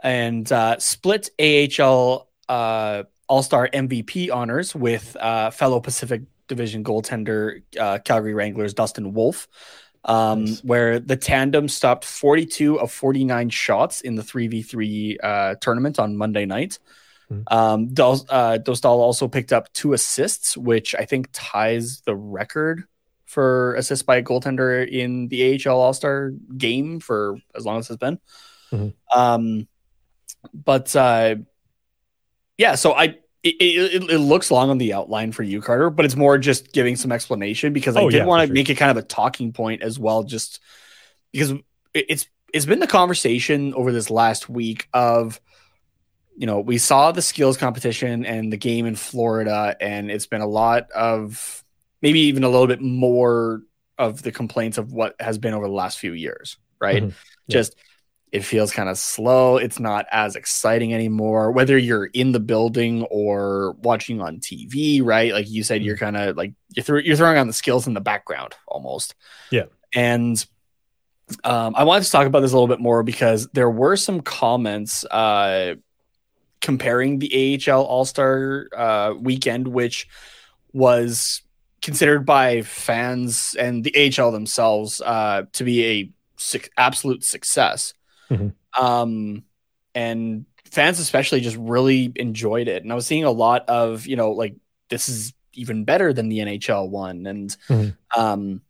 and 0.03 0.51
uh, 0.51 0.79
split 0.79 1.31
AHL 1.39 2.29
uh, 2.49 3.05
All 3.29 3.43
Star 3.43 3.69
MVP 3.69 4.33
honors 4.33 4.75
with 4.75 5.17
uh, 5.21 5.51
fellow 5.51 5.81
Pacific 5.81 6.23
Division 6.49 6.85
goaltender 6.85 7.63
uh, 7.79 7.99
Calgary 8.05 8.35
Wranglers 8.35 8.75
Dustin 8.75 9.15
Wolf. 9.15 9.49
Um, 10.05 10.47
Nice. 10.47 10.65
where 10.65 10.99
the 10.99 11.17
tandem 11.17 11.69
stopped 11.69 12.05
42 12.05 12.81
of 12.81 12.91
49 12.91 13.51
shots 13.51 14.01
in 14.01 14.17
the 14.17 14.23
3v3 14.23 15.17
uh, 15.23 15.55
tournament 15.61 15.99
on 16.01 16.17
Monday 16.17 16.45
night. 16.45 16.81
Mhm. 17.31 17.45
Um, 17.53 17.83
uh, 18.29 18.59
Dostal 18.61 18.99
also 18.99 19.29
picked 19.29 19.53
up 19.53 19.73
two 19.73 19.93
assists, 19.93 20.57
which 20.57 20.95
I 20.97 21.05
think 21.05 21.29
ties 21.33 22.01
the 22.01 22.17
record 22.17 22.83
for 23.27 23.75
assists 23.77 24.03
by 24.03 24.17
a 24.17 24.23
goaltender 24.23 24.87
in 24.87 25.29
the 25.29 25.55
AHL 25.55 25.81
All 25.81 25.95
Star 25.95 26.33
game 26.59 26.99
for 27.01 27.39
as 27.55 27.65
long 27.65 27.79
as 27.79 27.89
it's 27.89 27.99
been. 27.99 28.19
Mhm. 28.73 28.93
Um, 29.15 29.69
but 30.53 30.95
uh, 30.97 31.37
yeah, 32.59 32.75
so 32.75 32.93
I 32.93 33.19
it, 33.43 33.57
it, 33.61 34.11
it 34.11 34.19
looks 34.19 34.51
long 34.51 34.71
on 34.71 34.79
the 34.79 34.93
outline 34.93 35.33
for 35.33 35.43
you, 35.43 35.61
Carter, 35.61 35.91
but 35.91 36.05
it's 36.05 36.17
more 36.17 36.39
just 36.39 36.73
giving 36.73 36.97
some 36.97 37.13
explanation 37.13 37.73
because 37.73 37.97
I 37.97 38.03
Oh, 38.03 38.09
did 38.09 38.19
yeah, 38.19 38.25
want 38.25 38.43
to 38.43 38.47
sure. 38.49 38.55
make 38.55 38.71
it 38.71 38.77
kind 38.77 38.91
of 38.91 38.97
a 38.97 39.07
talking 39.07 39.53
point 39.53 39.83
as 39.83 39.99
well, 39.99 40.23
just 40.23 40.61
because 41.33 41.55
it's 41.95 42.27
it's 42.53 42.67
been 42.67 42.81
the 42.81 42.87
conversation 42.87 43.75
over 43.75 43.93
this 43.93 44.11
last 44.11 44.49
week 44.49 44.89
of 44.93 45.41
you 46.37 46.47
know 46.47 46.61
we 46.61 46.79
saw 46.79 47.13
the 47.13 47.23
skills 47.23 47.57
competition 47.57 48.25
and 48.25 48.53
the 48.53 48.57
game 48.57 48.87
in 48.87 48.97
Florida, 48.97 49.77
and 49.81 50.11
it's 50.11 50.27
been 50.27 50.41
a 50.41 50.47
lot 50.47 50.91
of 50.93 51.65
maybe 52.01 52.21
even 52.21 52.45
a 52.45 52.49
little 52.49 52.67
bit 52.67 52.81
more 52.81 53.63
of 53.99 54.23
the 54.23 54.33
complaints 54.33 54.79
of 54.79 54.93
what 54.93 55.15
has 55.21 55.39
been 55.39 55.55
over 55.55 55.67
the 55.67 55.73
last 55.73 55.99
few 55.99 56.13
years, 56.13 56.57
right? 56.81 57.03
Mhm. 57.03 57.13
Yeah. 57.47 57.53
Just 57.59 57.77
it 58.33 58.45
feels 58.45 58.73
kind 58.73 58.89
of 58.89 58.97
slow. 58.97 59.59
It's 59.59 59.79
not 59.79 60.07
as 60.11 60.37
exciting 60.37 60.95
anymore. 60.95 61.53
Whether 61.53 61.77
you're 61.77 62.07
in 62.07 62.33
the 62.33 62.41
building 62.41 63.03
or 63.11 63.73
watching 63.83 64.23
on 64.23 64.41
TV, 64.41 65.05
right? 65.05 65.33
Like 65.33 65.51
you 65.51 65.63
said, 65.63 65.83
you're 65.83 65.99
kind 65.99 66.17
of 66.17 66.35
like 66.35 66.55
you're, 66.75 66.83
throw, 66.83 66.99
you're 66.99 67.17
throwing 67.17 67.37
on 67.37 67.47
the 67.47 67.53
skills 67.53 67.87
in 67.87 67.93
the 67.93 68.01
background 68.01 68.55
almost. 68.67 69.15
Yeah. 69.51 69.67
And 69.95 70.43
um, 71.45 71.75
I 71.77 71.85
wanted 71.85 72.05
to 72.05 72.11
talk 72.11 72.27
about 72.27 72.41
this 72.41 72.53
a 72.53 72.55
little 72.55 72.69
bit 72.69 72.81
more 72.81 73.03
because 73.03 73.49
there 73.49 73.71
were 73.71 73.97
some 73.97 74.23
comments 74.23 75.05
uh, 75.05 75.75
comparing 76.63 77.19
the 77.19 77.61
AHL 77.69 77.83
All 77.83 78.07
Star 78.07 78.69
uh, 78.75 79.13
weekend, 79.19 79.69
which 79.69 80.09
was 80.73 81.43
considered 81.83 82.25
by 82.25 82.63
fans 82.63 83.55
and 83.59 83.85
the 83.85 84.17
AHL 84.19 84.33
themselves 84.33 85.03
uh, 85.03 85.43
to 85.53 85.65
be 85.65 85.85
a 85.85 86.11
suc 86.39 86.71
absolute 86.79 87.25
success. 87.25 87.93
Mhm. 88.33 88.55
Um, 88.81 89.45
and 89.95 90.47
fans, 90.71 90.99
especially, 90.99 91.41
just 91.41 91.57
really 91.57 92.13
enjoyed 92.17 92.69
it. 92.69 92.83
And 92.83 92.91
I 92.91 92.95
was 92.95 93.07
seeing 93.07 93.25
a 93.25 93.31
lot 93.31 93.69
of, 93.69 94.07
you 94.07 94.17
know, 94.17 94.31
like 94.33 94.57
this 94.89 95.09
is 95.09 95.33
even 95.55 95.85
better 95.85 96.13
than 96.13 96.29
the 96.29 96.39
NHL 96.41 96.89
one. 96.89 97.27
And 97.27 97.55
Mhm. 97.69 97.97
um, 98.17 98.63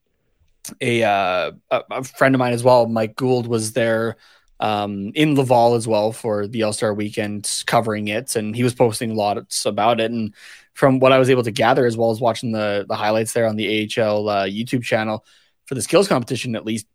a, 0.80 1.02
uh, 1.04 1.52
a 1.70 1.82
a 1.90 2.04
friend 2.04 2.34
of 2.34 2.38
mine 2.38 2.52
as 2.52 2.64
well, 2.64 2.86
Mike 2.86 3.16
Gould, 3.16 3.46
was 3.46 3.72
there 3.72 4.16
um, 4.60 5.10
in 5.16 5.34
Laval 5.34 5.74
as 5.74 5.88
well 5.88 6.12
for 6.12 6.46
the 6.46 6.62
All 6.62 6.72
Star 6.72 6.94
weekend 6.94 7.64
covering 7.66 8.06
it, 8.08 8.36
and 8.36 8.54
he 8.54 8.62
was 8.62 8.74
posting 8.74 9.16
lots 9.16 9.66
about 9.66 9.98
it. 10.00 10.12
And 10.12 10.32
from 10.72 11.00
what 11.00 11.10
I 11.10 11.18
was 11.18 11.30
able 11.30 11.42
to 11.42 11.50
gather, 11.50 11.84
as 11.84 11.96
well 11.96 12.12
as 12.12 12.20
watching 12.20 12.52
the 12.52 12.84
the 12.88 12.94
highlights 12.94 13.32
there 13.32 13.48
on 13.48 13.56
the 13.56 13.66
AHL 13.66 14.28
uh, 14.28 14.44
YouTube 14.46 14.84
channel 14.84 15.24
for 15.66 15.74
the 15.74 15.82
skills 15.82 16.06
competition, 16.06 16.54
at 16.54 16.64
least, 16.64 16.86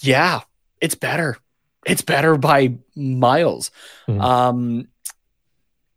yeah, 0.00 0.40
it's 0.82 0.94
better. 0.94 1.38
It's 1.86 2.02
better 2.02 2.36
by 2.36 2.74
miles. 2.94 3.70
Mhm. 4.08 4.20
Um, 4.20 4.88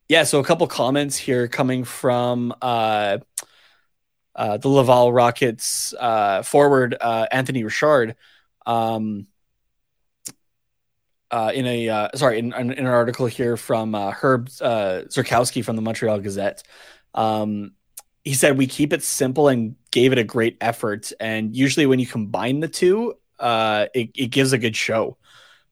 yeah. 0.09 0.23
So 0.23 0.39
a 0.39 0.43
couple 0.43 0.67
comments 0.67 1.17
here 1.17 1.47
coming 1.47 1.83
from 1.83 2.53
uh, 2.61 3.17
uh, 4.35 4.57
the 4.57 4.69
Laval 4.69 5.11
Rockets 5.11 5.93
uh, 5.99 6.43
forward 6.43 6.95
uh, 6.99 7.27
Anthony 7.31 7.63
Richard. 7.63 8.15
Um, 8.65 9.27
uh, 11.29 11.51
in 11.53 11.65
a 11.65 11.89
uh, 11.89 12.09
sorry, 12.15 12.39
in, 12.39 12.53
in, 12.53 12.71
in 12.71 12.79
an 12.79 12.85
article 12.87 13.25
here 13.25 13.57
from 13.57 13.95
uh, 13.95 14.11
Herb 14.11 14.49
uh, 14.61 15.01
Zurkowsky 15.09 15.63
from 15.63 15.75
the 15.75 15.81
Montreal 15.81 16.19
Gazette, 16.19 16.63
um, 17.13 17.73
he 18.23 18.33
said 18.33 18.57
we 18.57 18.67
keep 18.67 18.93
it 18.93 19.03
simple 19.03 19.47
and 19.47 19.75
gave 19.91 20.11
it 20.11 20.17
a 20.17 20.23
great 20.23 20.57
effort. 20.61 21.11
And 21.19 21.55
usually, 21.55 21.85
when 21.85 21.99
you 21.99 22.07
combine 22.07 22.59
the 22.59 22.67
two, 22.67 23.15
uh, 23.39 23.87
it, 23.93 24.11
it 24.15 24.27
gives 24.27 24.53
a 24.53 24.57
good 24.57 24.75
show. 24.75 25.17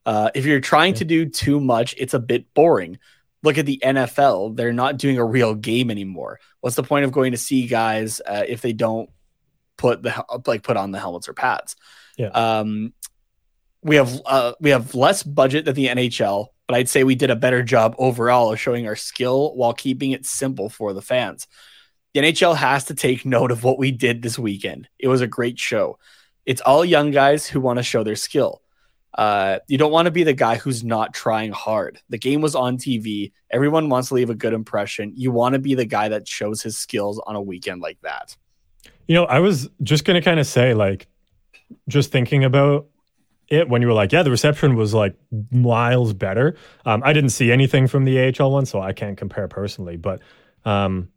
Uh, 0.05 0.29
if 0.35 0.45
you're 0.45 0.59
trying 0.59 0.93
to 0.95 1.05
do 1.05 1.27
too 1.27 1.59
much, 1.59 1.95
it's 1.97 2.13
a 2.13 2.19
bit 2.19 2.53
boring. 2.53 2.99
Look 3.43 3.57
at 3.57 3.65
the 3.65 3.81
NFL; 3.83 4.55
they're 4.55 4.73
not 4.73 4.97
doing 4.97 5.17
a 5.17 5.25
real 5.25 5.55
game 5.55 5.91
anymore. 5.91 6.39
What's 6.61 6.75
the 6.75 6.83
point 6.83 7.05
of 7.05 7.11
going 7.11 7.31
to 7.31 7.37
see 7.37 7.67
guys 7.67 8.21
uh, 8.25 8.43
if 8.47 8.61
they 8.61 8.73
don't 8.73 9.09
put 9.77 10.03
the 10.03 10.25
like 10.45 10.63
put 10.63 10.77
on 10.77 10.91
the 10.91 10.99
helmets 10.99 11.27
or 11.27 11.33
pads? 11.33 11.75
Yeah. 12.17 12.27
Um, 12.27 12.93
we 13.83 13.97
have 13.97 14.19
uh, 14.25 14.53
we 14.59 14.71
have 14.71 14.95
less 14.95 15.21
budget 15.21 15.65
than 15.65 15.75
the 15.75 15.87
NHL, 15.87 16.47
but 16.67 16.75
I'd 16.75 16.89
say 16.89 17.03
we 17.03 17.15
did 17.15 17.29
a 17.29 17.35
better 17.35 17.61
job 17.61 17.95
overall 17.99 18.51
of 18.51 18.59
showing 18.59 18.87
our 18.87 18.95
skill 18.95 19.55
while 19.55 19.73
keeping 19.73 20.11
it 20.11 20.25
simple 20.25 20.69
for 20.69 20.93
the 20.93 21.01
fans. 21.01 21.47
The 22.13 22.21
NHL 22.21 22.55
has 22.55 22.85
to 22.85 22.95
take 22.95 23.25
note 23.25 23.51
of 23.51 23.63
what 23.63 23.77
we 23.77 23.91
did 23.91 24.21
this 24.21 24.39
weekend. 24.39 24.87
It 24.97 25.07
was 25.07 25.21
a 25.21 25.27
great 25.27 25.59
show. 25.59 25.99
It's 26.45 26.61
all 26.61 26.85
young 26.85 27.11
guys 27.11 27.45
who 27.45 27.59
want 27.59 27.77
to 27.77 27.83
show 27.83 28.03
their 28.03 28.15
skill. 28.15 28.61
Uh, 29.15 29.59
you 29.67 29.77
don't 29.77 29.91
want 29.91 30.07
to 30.07 30.11
be 30.11 30.23
the 30.23 30.33
guy 30.33 30.55
who's 30.55 30.83
not 30.83 31.13
trying 31.13 31.51
hard. 31.51 31.99
The 32.09 32.17
game 32.17 32.41
was 32.41 32.53
on 32.53 32.77
TV. 32.77 33.31
Everyone 33.49 33.87
wants 33.87 34.09
to 34.09 34.15
leave 34.15 34.29
a 34.29 34.35
good 34.35 34.53
impression. 34.53 35.13
You 35.15 35.31
want 35.31 35.53
to 35.53 35.59
be 35.59 35.73
the 35.73 35.85
guy 35.85 36.09
that 36.09 36.27
shows 36.27 36.61
his 36.61 36.77
skills 36.77 37.21
on 37.25 37.35
a 37.35 37.41
weekend 37.41 37.81
like 37.81 37.99
that. 38.01 38.35
You 39.07 39.15
know, 39.15 39.25
I 39.25 39.39
was 39.39 39.69
just 39.81 40.03
going 40.03 40.15
to 40.15 40.21
kind 40.21 40.39
of 40.39 40.47
say, 40.47 40.73
like, 40.73 41.07
just 41.87 42.11
thinking 42.11 42.43
about 42.43 42.87
it 43.47 43.69
when 43.69 43.81
you 43.81 43.87
were 43.87 43.93
like, 43.93 44.11
yeah, 44.11 44.23
the 44.23 44.31
reception 44.31 44.75
was 44.75 44.93
like 44.93 45.15
miles 45.51 46.13
better. 46.13 46.57
Um, 46.85 47.01
I 47.05 47.13
didn't 47.13 47.29
see 47.29 47.51
anything 47.51 47.87
from 47.87 48.03
the 48.03 48.33
AHL 48.37 48.51
one, 48.51 48.65
so 48.65 48.81
I 48.81 48.91
can't 48.91 49.17
compare 49.17 49.47
personally, 49.47 49.97
but 49.97 50.21
um, 50.65 51.09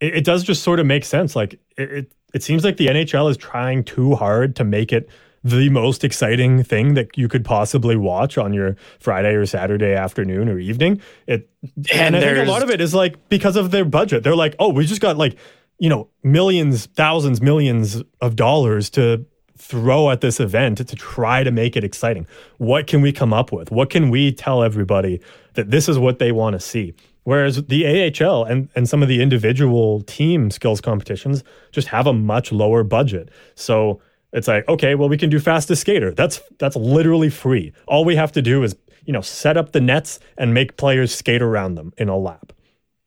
it, 0.00 0.16
it 0.16 0.24
does 0.24 0.42
just 0.42 0.62
sort 0.62 0.80
of 0.80 0.86
make 0.86 1.04
sense. 1.04 1.34
Like, 1.34 1.54
it, 1.78 1.92
it, 1.92 2.12
it 2.34 2.42
seems 2.42 2.64
like 2.64 2.76
the 2.76 2.88
NHL 2.88 3.30
is 3.30 3.36
trying 3.36 3.84
too 3.84 4.14
hard 4.14 4.56
to 4.56 4.64
make 4.64 4.92
it 4.92 5.08
the 5.44 5.68
most 5.70 6.04
exciting 6.04 6.62
thing 6.62 6.94
that 6.94 7.16
you 7.16 7.28
could 7.28 7.44
possibly 7.44 7.96
watch 7.96 8.38
on 8.38 8.52
your 8.52 8.76
Friday 9.00 9.34
or 9.34 9.44
Saturday 9.46 9.92
afternoon 9.92 10.48
or 10.48 10.58
evening. 10.58 11.00
It 11.26 11.48
and, 11.92 12.14
And 12.14 12.16
I 12.16 12.20
think 12.20 12.48
a 12.48 12.50
lot 12.50 12.62
of 12.62 12.70
it 12.70 12.80
is 12.80 12.94
like 12.94 13.28
because 13.28 13.56
of 13.56 13.70
their 13.70 13.84
budget. 13.84 14.22
They're 14.22 14.36
like, 14.36 14.54
oh, 14.58 14.68
we 14.68 14.86
just 14.86 15.00
got 15.00 15.16
like, 15.16 15.36
you 15.78 15.88
know, 15.88 16.08
millions, 16.22 16.86
thousands, 16.86 17.42
millions 17.42 18.02
of 18.20 18.36
dollars 18.36 18.88
to 18.90 19.26
throw 19.56 20.10
at 20.10 20.20
this 20.20 20.40
event 20.40 20.78
to 20.78 20.96
try 20.96 21.44
to 21.44 21.50
make 21.50 21.76
it 21.76 21.84
exciting. 21.84 22.26
What 22.58 22.86
can 22.86 23.00
we 23.00 23.12
come 23.12 23.32
up 23.32 23.52
with? 23.52 23.70
What 23.70 23.90
can 23.90 24.10
we 24.10 24.32
tell 24.32 24.62
everybody 24.62 25.20
that 25.54 25.70
this 25.70 25.88
is 25.88 25.98
what 25.98 26.18
they 26.18 26.32
want 26.32 26.54
to 26.54 26.60
see? 26.60 26.94
Whereas 27.24 27.64
the 27.66 27.86
AHL 27.86 28.44
and, 28.44 28.68
and 28.74 28.88
some 28.88 29.02
of 29.02 29.08
the 29.08 29.22
individual 29.22 30.00
team 30.02 30.50
skills 30.50 30.80
competitions 30.80 31.44
just 31.70 31.88
have 31.88 32.06
a 32.06 32.12
much 32.12 32.50
lower 32.50 32.82
budget. 32.82 33.30
So 33.54 34.00
it's 34.32 34.48
like, 34.48 34.66
okay, 34.68 34.94
well, 34.94 35.08
we 35.08 35.16
can 35.18 35.30
do 35.30 35.38
fastest 35.38 35.82
skater. 35.82 36.12
That's 36.12 36.40
that's 36.58 36.76
literally 36.76 37.30
free. 37.30 37.72
All 37.86 38.04
we 38.04 38.16
have 38.16 38.32
to 38.32 38.42
do 38.42 38.62
is, 38.62 38.74
you 39.04 39.12
know, 39.12 39.20
set 39.20 39.56
up 39.56 39.72
the 39.72 39.80
nets 39.80 40.18
and 40.38 40.54
make 40.54 40.76
players 40.76 41.14
skate 41.14 41.42
around 41.42 41.74
them 41.74 41.92
in 41.98 42.08
a 42.08 42.16
lap. 42.16 42.52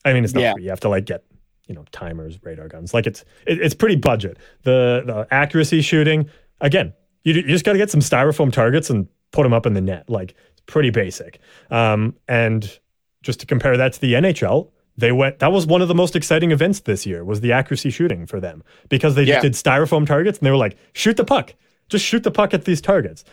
I 0.03 0.13
mean, 0.13 0.23
it's 0.23 0.33
not 0.33 0.41
Yeah. 0.41 0.53
free. 0.53 0.63
You 0.63 0.69
have 0.69 0.79
to 0.81 0.89
like 0.89 1.05
get, 1.05 1.23
you 1.67 1.73
know, 1.73 1.83
timers, 1.91 2.37
radar 2.43 2.67
guns. 2.67 2.93
Like 2.93 3.07
it's 3.07 3.25
it, 3.47 3.59
it's 3.59 3.73
pretty 3.73 3.95
budget. 3.95 4.37
The 4.63 5.03
the 5.05 5.27
accuracy 5.31 5.81
shooting, 5.81 6.29
again, 6.61 6.93
you, 7.23 7.33
you 7.33 7.41
just 7.43 7.65
got 7.65 7.71
to 7.73 7.79
get 7.79 7.89
some 7.89 8.01
styrofoam 8.01 8.51
targets 8.53 8.89
and 8.91 9.07
put 9.31 9.43
them 9.43 9.53
up 9.53 9.65
in 9.65 9.73
the 9.73 9.81
net. 9.81 10.09
Like 10.09 10.35
it's 10.51 10.61
pretty 10.67 10.91
basic. 10.91 11.39
Um, 11.71 12.15
and 12.27 12.79
just 13.23 13.39
to 13.39 13.45
compare 13.47 13.75
that 13.77 13.93
to 13.93 14.01
the 14.01 14.13
NHL, 14.13 14.69
they 14.97 15.11
went. 15.11 15.39
That 15.39 15.51
was 15.51 15.65
one 15.65 15.81
of 15.81 15.87
the 15.87 15.95
most 15.95 16.15
exciting 16.15 16.51
events 16.51 16.79
this 16.81 17.05
year. 17.05 17.23
Was 17.23 17.41
the 17.41 17.51
accuracy 17.51 17.89
shooting 17.89 18.25
for 18.25 18.39
them 18.39 18.63
because 18.89 19.15
they 19.15 19.23
Yeah. 19.23 19.41
just 19.41 19.63
did 19.63 19.71
styrofoam 19.71 20.05
targets 20.07 20.37
and 20.39 20.45
they 20.45 20.51
were 20.51 20.57
like, 20.57 20.77
shoot 20.93 21.17
the 21.17 21.25
puck. 21.25 21.53
Just 21.89 22.05
shoot 22.05 22.23
the 22.23 22.31
puck 22.31 22.53
at 22.53 22.65
these 22.65 22.81
targets. 22.81 23.23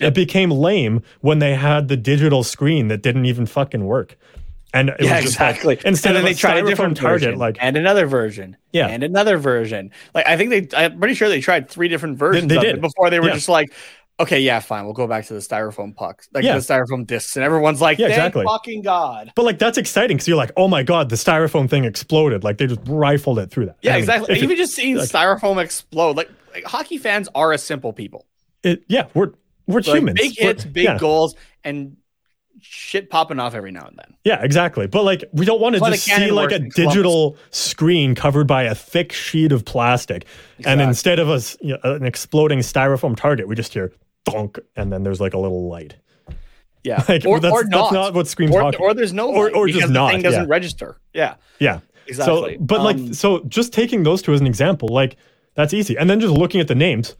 It 0.00 0.14
became 0.14 0.50
lame 0.50 1.02
when 1.20 1.38
they 1.38 1.54
had 1.54 1.88
the 1.88 1.96
digital 1.96 2.42
screen 2.42 2.88
that 2.88 3.02
didn't 3.02 3.26
even 3.26 3.46
fucking 3.46 3.84
work. 3.84 4.16
and 4.74 4.88
it 4.88 4.96
yeah, 5.00 5.16
was 5.16 5.24
just 5.26 5.38
like- 5.40 5.50
exactly. 5.56 5.78
instead 5.84 6.08
and 6.10 6.16
then 6.16 6.24
of 6.24 6.28
they 6.30 6.34
tried 6.34 6.64
a 6.64 6.66
different 6.66 6.96
target, 6.96 7.26
version, 7.28 7.38
like 7.38 7.58
and 7.60 7.76
another 7.76 8.06
version, 8.06 8.56
Yeah. 8.72 8.86
and 8.88 9.02
another 9.04 9.36
version. 9.36 9.90
Like 10.14 10.26
I 10.26 10.38
think 10.38 10.48
they, 10.70 10.76
I'm 10.76 10.98
pretty 10.98 11.12
sure 11.14 11.28
they 11.28 11.42
tried 11.42 11.68
three 11.68 11.88
different 11.88 12.16
versions 12.18 12.48
they 12.48 12.56
of 12.56 12.62
did. 12.62 12.74
it 12.76 12.80
before 12.80 13.10
they 13.10 13.20
were 13.20 13.26
Yeah. 13.28 13.34
just 13.34 13.50
like, 13.50 13.70
okay, 14.20 14.40
yeah, 14.40 14.60
fine, 14.60 14.84
we'll 14.84 14.94
go 14.94 15.06
back 15.06 15.24
to 15.26 15.34
the 15.34 15.40
styrofoam 15.40 15.94
pucks, 15.94 16.28
like 16.32 16.44
Yeah. 16.44 16.54
the 16.54 16.60
styrofoam 16.60 17.06
discs, 17.06 17.36
and 17.36 17.44
everyone's 17.44 17.80
like, 17.80 17.98
Yeah, 17.98 18.08
exactly. 18.08 18.44
fucking 18.44 18.82
god. 18.82 19.32
But 19.34 19.44
like 19.44 19.58
that's 19.58 19.78
exciting 19.78 20.16
because 20.16 20.28
you're 20.28 20.36
like, 20.36 20.52
oh 20.56 20.68
my 20.68 20.82
god, 20.82 21.08
the 21.08 21.16
styrofoam 21.16 21.68
thing 21.68 21.84
exploded. 21.84 22.44
Like 22.44 22.58
they 22.58 22.66
just 22.66 22.80
rifled 22.86 23.38
it 23.38 23.50
through 23.50 23.66
that. 23.66 23.76
Yeah, 23.82 23.92
I 23.92 23.94
mean, 23.94 24.00
exactly. 24.04 24.38
Even 24.40 24.56
just 24.56 24.74
seeing 24.74 24.96
like- 24.96 25.08
styrofoam 25.08 25.62
explode, 25.62 26.16
like, 26.16 26.30
like 26.54 26.64
hockey 26.64 26.98
fans 26.98 27.28
are 27.34 27.52
a 27.52 27.58
simple 27.58 27.92
people. 27.92 28.26
it- 28.62 28.84
yeah, 28.88 29.06
we're 29.14 29.30
we're 29.66 29.78
Like, 29.80 29.86
humans. 29.86 30.20
big 30.20 30.32
We're- 30.40 30.48
hits, 30.52 30.64
big 30.64 30.84
yeah. 30.84 30.98
goals, 30.98 31.34
and 31.64 31.96
shit 32.60 33.10
popping 33.10 33.40
off 33.40 33.54
every 33.54 33.72
now 33.72 33.86
and 33.86 33.96
then. 33.98 34.14
Yeah, 34.24 34.42
exactly. 34.44 34.86
But 34.86 35.02
like, 35.04 35.24
we 35.32 35.44
don't 35.44 35.60
want 35.60 35.74
to 35.74 35.80
just 35.80 36.04
see 36.04 36.30
like 36.30 36.52
a 36.52 36.58
digital 36.60 37.36
screen 37.50 38.14
covered 38.14 38.46
by 38.46 38.64
a 38.64 38.74
thick 38.74 39.12
sheet 39.12 39.50
of 39.52 39.64
plastic, 39.64 40.26
and 40.64 40.80
instead 40.80 41.18
of 41.18 41.28
us 41.28 41.56
you 41.60 41.76
know, 41.82 41.94
an 41.94 42.04
exploding 42.04 42.60
styrofoam 42.60 43.16
target, 43.16 43.48
we 43.48 43.56
just 43.56 43.72
hear 43.72 43.92
donk, 44.24 44.58
and 44.76 44.92
then 44.92 45.02
there's 45.02 45.20
like 45.20 45.34
a 45.34 45.38
little 45.38 45.68
light. 45.68 45.96
Yeah, 46.84 47.02
Like, 47.08 47.24
or, 47.24 47.38
that's- 47.40 47.52
or 47.52 47.62
that's 47.64 47.70
not. 47.70 47.92
not 47.92 48.14
what 48.14 48.26
Scream's 48.26 48.54
or, 48.54 48.60
talking- 48.60 48.80
or 48.80 48.94
there's 48.94 49.12
no 49.12 49.32
or- 49.32 49.54
or 49.54 49.68
just 49.68 49.88
not, 49.90 50.08
the 50.08 50.12
thing 50.14 50.22
doesn't 50.22 50.42
yeah. 50.44 50.50
register. 50.50 50.96
Yeah, 51.14 51.34
Yeah, 51.60 51.80
exactly. 52.06 52.56
So, 52.56 52.60
but 52.60 52.80
Um, 52.80 52.84
like, 53.06 53.14
so 53.14 53.40
just 53.44 53.72
taking 53.72 54.02
those 54.02 54.22
two 54.22 54.32
as 54.32 54.40
an 54.40 54.46
example, 54.46 54.88
like 54.88 55.16
that's 55.54 55.72
easy, 55.74 55.96
and 55.96 56.08
then 56.10 56.20
just 56.20 56.32
looking 56.34 56.60
at 56.60 56.68
the 56.68 56.74
names. 56.74 57.14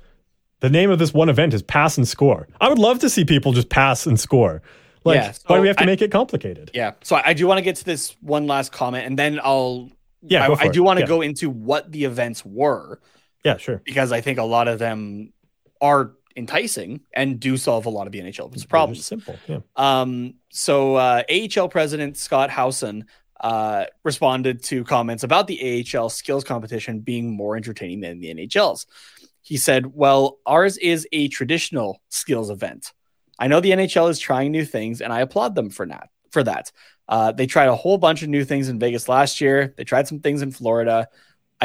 The 0.61 0.71
name 0.71 0.91
of 0.93 1.01
this 1.01 1.13
one 1.13 1.29
event 1.29 1.55
is 1.55 1.63
pass 1.63 1.97
and 1.99 2.07
score. 2.07 2.47
I 2.61 2.69
would 2.69 2.79
love 2.79 3.01
to 3.01 3.11
see 3.11 3.25
people 3.25 3.53
just 3.53 3.69
pass 3.69 4.07
and 4.07 4.19
score. 4.19 4.63
Like, 5.05 5.17
Yeah, 5.17 5.33
why 5.49 5.57
do 5.57 5.63
we 5.63 5.67
have 5.67 5.77
to 5.79 5.83
I- 5.83 5.87
make 5.87 6.03
it 6.03 6.13
complicated? 6.13 6.71
Yeah. 6.73 6.93
So 7.03 7.17
I 7.17 7.23
I 7.31 7.33
do 7.35 7.49
want 7.49 7.59
to 7.59 7.63
get 7.63 7.75
to 7.77 7.85
this 7.85 8.17
one 8.21 8.47
last 8.47 8.71
comment, 8.71 9.05
and 9.07 9.19
then 9.19 9.41
I'll. 9.43 9.91
Yeah, 10.23 10.47
I, 10.47 10.67
I 10.67 10.69
do 10.69 10.85
want 10.85 10.99
to 10.99 11.03
Yeah. 11.03 11.09
go 11.09 11.21
into 11.21 11.51
what 11.51 11.91
the 11.91 12.05
events 12.05 12.45
were 12.47 13.01
Yeah, 13.45 13.57
sure. 13.57 13.83
because 13.85 14.13
I 14.13 14.21
think 14.21 14.39
a 14.39 14.45
lot 14.45 14.69
of 14.69 14.79
them 14.79 15.33
are 15.81 16.13
enticing 16.37 17.01
and 17.15 17.39
do 17.39 17.57
solve 17.57 17.87
a 17.87 17.91
lot 17.91 18.07
of 18.07 18.13
the 18.13 18.21
NHL's 18.21 18.65
problems. 18.65 19.05
simple. 19.05 19.37
Yeah. 19.47 19.61
Um, 19.77 20.35
so 20.51 20.97
uh, 20.97 21.23
AHL 21.31 21.69
president 21.69 22.17
Scott 22.17 22.51
Howson 22.51 23.07
uh, 23.41 23.87
responded 24.05 24.63
to 24.65 24.85
comments 24.85 25.25
about 25.25 25.47
the 25.47 25.85
AHL 25.95 26.09
skills 26.09 26.45
competition 26.45 27.01
being 27.01 27.31
more 27.31 27.57
entertaining 27.57 28.01
than 28.01 28.21
the 28.21 28.33
NHL's. 28.35 28.87
He 29.41 29.57
said, 29.57 29.87
"Well, 29.95 30.39
ours 30.47 30.77
is 30.79 31.07
a 31.13 31.29
traditional 31.29 32.01
skills 32.09 32.51
event. 32.51 32.93
I 33.39 33.49
know 33.49 33.61
the 33.61 33.73
NHL 33.73 34.11
is 34.11 34.21
trying 34.21 34.53
new 34.53 34.65
things, 34.65 35.01
and 35.01 35.13
I 35.13 35.21
applaud 35.21 35.55
them 35.55 35.71
for 35.71 35.87
that. 35.87 36.11
For 36.31 36.45
that, 36.45 36.71
uh, 37.09 37.33
they 37.33 37.47
tried 37.47 37.69
a 37.69 37.75
whole 37.75 37.99
bunch 37.99 38.23
of 38.23 38.29
new 38.29 38.45
things 38.45 38.69
in 38.69 38.79
Vegas 38.79 39.09
last 39.09 39.41
year. 39.41 39.75
They 39.77 39.85
tried 39.85 40.09
some 40.09 40.21
things 40.21 40.43
in 40.43 40.53
Florida." 40.53 41.09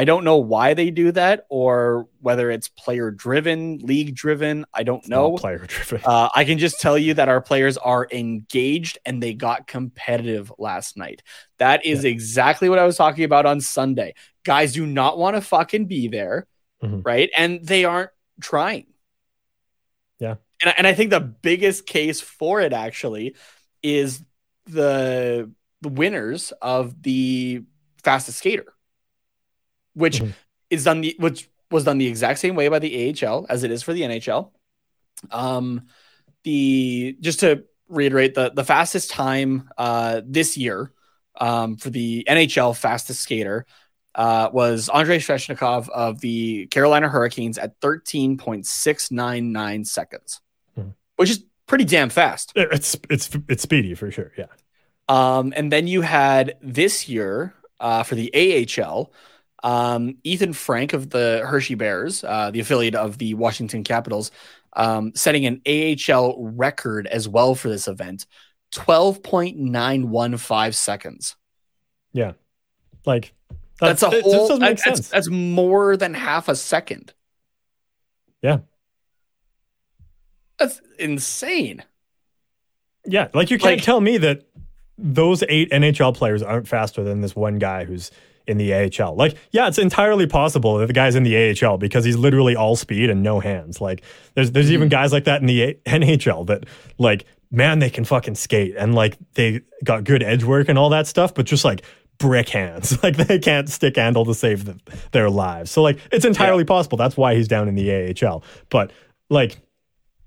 I 0.00 0.04
don't 0.04 0.22
know 0.22 0.36
why 0.36 0.74
they 0.74 0.90
do 0.92 1.10
that 1.10 1.44
or 1.48 2.06
whether 2.20 2.52
it's 2.52 2.68
player 2.68 3.10
driven, 3.10 3.78
league 3.78 4.14
driven. 4.14 4.64
I 4.72 4.84
don't 4.84 5.06
know. 5.08 5.36
player 5.36 5.58
driven. 5.66 6.00
Uh, 6.06 6.28
I 6.32 6.44
can 6.44 6.58
just 6.58 6.80
tell 6.80 6.96
you 6.96 7.14
that 7.14 7.28
our 7.28 7.40
players 7.40 7.76
are 7.76 8.06
engaged 8.12 8.98
and 9.04 9.20
they 9.20 9.34
got 9.34 9.66
competitive 9.66 10.52
last 10.56 10.96
night. 10.96 11.22
That 11.58 11.84
is 11.84 12.04
exactly 12.04 12.68
what 12.68 12.78
I 12.78 12.84
was 12.86 12.96
talking 12.96 13.24
about 13.24 13.44
on 13.44 13.60
Sunday. 13.60 14.14
Guys 14.44 14.72
do 14.72 14.86
not 14.86 15.18
want 15.18 15.34
to 15.34 15.40
fucking 15.40 15.86
be 15.86 16.06
there, 16.06 16.46
Mhm. 16.80 17.04
right? 17.04 17.28
And 17.36 17.66
they 17.66 17.84
aren't 17.84 18.10
trying. 18.40 18.86
Yeah. 20.20 20.36
And, 20.62 20.70
I- 20.70 20.74
and 20.78 20.86
I 20.86 20.94
think 20.94 21.10
the 21.10 21.18
biggest 21.20 21.86
case 21.86 22.20
for 22.20 22.60
it 22.60 22.72
actually 22.72 23.34
is 23.82 24.22
the 24.66 25.50
the 25.80 25.88
winners 25.88 26.52
of 26.62 27.02
the 27.02 27.62
fastest 28.04 28.38
skater, 28.38 28.74
which 29.98 30.20
Mhm. 30.20 30.32
is 30.70 30.84
done 30.84 31.00
the 31.02 31.14
which 31.18 31.48
was 31.70 31.84
done 31.84 31.98
the 31.98 32.06
exact 32.06 32.38
same 32.38 32.54
way 32.54 32.68
by 32.68 32.78
the 32.78 32.94
AHL 32.96 33.44
as 33.50 33.62
it 33.64 33.70
is 33.70 33.82
for 33.82 33.92
the 33.92 34.02
NHL. 34.04 34.52
Um, 35.30 35.82
the 36.44 37.16
just 37.20 37.40
to 37.40 37.64
reiterate 37.88 38.34
the 38.34 38.50
the 38.50 38.64
fastest 38.64 39.10
time 39.10 39.68
uh, 39.76 40.22
this 40.24 40.56
year 40.56 40.92
um, 41.40 41.76
for 41.76 41.90
the 41.90 42.24
NHL 42.28 42.76
fastest 42.76 43.20
skater 43.22 43.66
uh, 44.14 44.48
was 44.52 44.88
Andrei 44.88 45.18
Svechnikov 45.18 45.88
of 45.90 46.20
the 46.20 46.66
Carolina 46.68 47.08
Hurricanes 47.08 47.58
at 47.58 47.78
13.699 47.80 49.84
seconds, 49.86 50.40
Mhm. 50.78 50.94
which 51.16 51.30
is 51.30 51.44
pretty 51.66 51.84
damn 51.84 52.08
fast. 52.10 52.52
It's 52.56 52.96
it's 53.10 53.30
it's 53.48 53.62
speedy 53.62 53.94
for 53.94 54.10
sure. 54.10 54.32
Yeah. 54.36 54.46
Um, 55.08 55.52
and 55.56 55.72
then 55.72 55.86
you 55.86 56.02
had 56.02 56.56
this 56.60 57.08
year 57.08 57.54
uh, 57.80 58.02
for 58.02 58.16
the 58.16 58.30
AHL, 58.34 59.12
um, 59.62 60.16
Ethan 60.24 60.52
Frank 60.52 60.92
of 60.92 61.10
the 61.10 61.42
Hershey 61.46 61.74
Bears, 61.74 62.24
uh, 62.24 62.50
the 62.50 62.60
affiliate 62.60 62.94
of 62.94 63.18
the 63.18 63.34
Washington 63.34 63.84
Capitals, 63.84 64.30
um, 64.74 65.12
setting 65.14 65.46
an 65.46 65.60
AHL 65.66 66.36
record 66.38 67.06
as 67.06 67.28
well 67.28 67.54
for 67.54 67.68
this 67.68 67.88
event 67.88 68.26
12.915 68.72 70.74
seconds. 70.74 71.36
Yeah. 72.12 72.32
Like 73.06 73.32
That's, 73.80 74.02
a 74.02 74.10
it 74.10 74.22
whole, 74.22 74.32
just 74.32 74.48
doesn't 74.50 74.60
make 74.60 74.68
that's, 74.70 74.82
that's- 74.84 74.96
sense. 74.98 75.08
that's 75.10 75.28
more 75.30 75.96
than 75.96 76.14
half 76.14 76.48
a 76.48 76.54
second. 76.54 77.12
Yeah. 78.42 78.58
That's 80.58 80.80
insane. 80.98 81.82
Yeah, 83.06 83.28
like 83.32 83.50
you 83.50 83.58
can't 83.58 83.76
Like- 83.78 83.84
tell 83.84 84.00
me 84.00 84.18
that 84.18 84.42
those 84.98 85.42
eight 85.48 85.70
NHL 85.70 86.14
players 86.14 86.42
aren't 86.42 86.68
faster 86.68 87.02
than 87.04 87.20
this 87.20 87.34
one 87.36 87.58
guy 87.58 87.84
who's 87.84 88.10
in 88.48 88.58
the 88.58 88.72
AHL. 88.74 89.14
Like, 89.14 89.36
yeah, 89.52 89.68
it's 89.68 89.78
entirely 89.78 90.26
possible 90.26 90.78
that 90.78 90.86
the 90.86 90.92
guy's 90.92 91.14
in 91.14 91.22
the 91.22 91.36
AHL 91.62 91.78
because 91.78 92.04
he's 92.04 92.16
literally 92.16 92.56
all 92.56 92.74
speed 92.76 93.10
and 93.10 93.22
no 93.22 93.38
hands. 93.40 93.80
Like, 93.80 94.02
there's 94.34 94.50
there's 94.52 94.66
Mm-hmm. 94.66 94.74
even 94.74 94.88
guys 94.88 95.12
like 95.12 95.24
that 95.24 95.40
in 95.40 95.46
the 95.46 95.62
A- 95.62 95.74
NHL 95.86 96.46
that 96.46 96.64
like, 96.98 97.24
man, 97.50 97.78
they 97.78 97.90
can 97.90 98.04
fucking 98.04 98.34
skate 98.34 98.74
and 98.76 98.94
like 98.94 99.16
they 99.34 99.60
got 99.84 100.04
good 100.04 100.22
edge 100.22 100.44
work 100.44 100.68
and 100.68 100.78
all 100.78 100.90
that 100.90 101.06
stuff, 101.06 101.32
but 101.34 101.46
just 101.46 101.64
like 101.64 101.82
brick 102.18 102.48
hands. 102.48 102.98
Like 103.02 103.16
they 103.16 103.38
can't 103.38 103.68
stick 103.68 103.96
handle 103.96 104.24
to 104.24 104.34
save 104.34 104.64
the, 104.64 104.78
their 105.12 105.30
lives. 105.30 105.70
So 105.70 105.82
like, 105.82 105.98
it's 106.10 106.24
entirely 106.24 106.64
possible. 106.64 106.98
That's 106.98 107.16
why 107.16 107.34
he's 107.36 107.46
down 107.48 107.68
in 107.68 107.74
the 107.76 108.16
AHL. 108.26 108.42
But 108.70 108.90
like, 109.30 109.56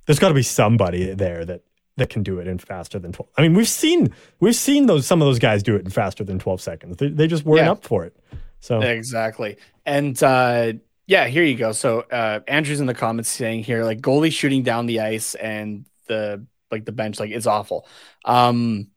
there's 0.05 0.19
got 0.19 0.29
to 0.29 0.33
be 0.33 0.41
somebody 0.43 1.13
there 1.13 1.43
that 1.45 1.63
that 1.97 2.09
can 2.09 2.23
do 2.23 2.39
it 2.39 2.47
in 2.47 2.57
faster 2.57 2.97
than 2.99 3.11
12 3.11 3.29
i 3.37 3.41
mean 3.41 3.53
we've 3.53 3.67
seen 3.67 4.13
we've 4.39 4.55
seen 4.55 4.85
those 4.85 5.05
some 5.05 5.21
of 5.21 5.27
those 5.27 5.39
guys 5.39 5.61
do 5.61 5.75
it 5.75 5.83
in 5.83 5.89
faster 5.91 6.23
than 6.23 6.39
12 6.39 6.61
seconds 6.61 6.97
they, 6.97 7.09
they 7.09 7.27
just 7.27 7.43
weren't 7.45 7.65
Yeah. 7.65 7.71
up 7.71 7.83
for 7.83 8.05
it 8.05 8.15
so 8.59 8.79
Exactly. 8.81 9.57
And 9.85 10.21
uh 10.21 10.73
yeah, 11.07 11.25
here 11.27 11.43
you 11.43 11.55
go. 11.57 11.71
So 11.71 12.01
uh 12.01 12.41
Andrew's 12.47 12.79
in 12.79 12.85
the 12.85 12.93
comments 12.93 13.29
saying 13.29 13.63
here 13.63 13.83
like 13.83 14.01
goalie 14.01 14.31
shooting 14.31 14.61
down 14.63 14.85
the 14.85 14.99
ice 15.01 15.33
and 15.35 15.85
the 16.07 16.45
like 16.69 16.85
the 16.85 16.91
bench 16.91 17.19
like 17.19 17.31
it's 17.31 17.47
awful. 17.47 17.87
Um 18.23 18.87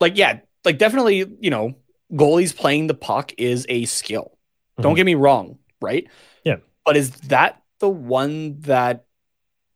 like 0.00 0.16
yeah, 0.16 0.40
like 0.64 0.78
definitely, 0.78 1.24
you 1.40 1.50
know, 1.50 1.74
goalies 2.12 2.54
playing 2.54 2.86
the 2.86 2.94
puck 2.94 3.32
is 3.38 3.64
a 3.68 3.84
skill. 3.84 4.36
Don't 4.80 4.94
Mhm. 4.94 4.96
get 4.96 5.06
me 5.06 5.14
wrong, 5.14 5.58
right? 5.80 6.06
Yeah. 6.44 6.56
But 6.84 6.96
is 6.96 7.10
that 7.28 7.62
the 7.80 7.88
one 7.88 8.60
that 8.62 9.04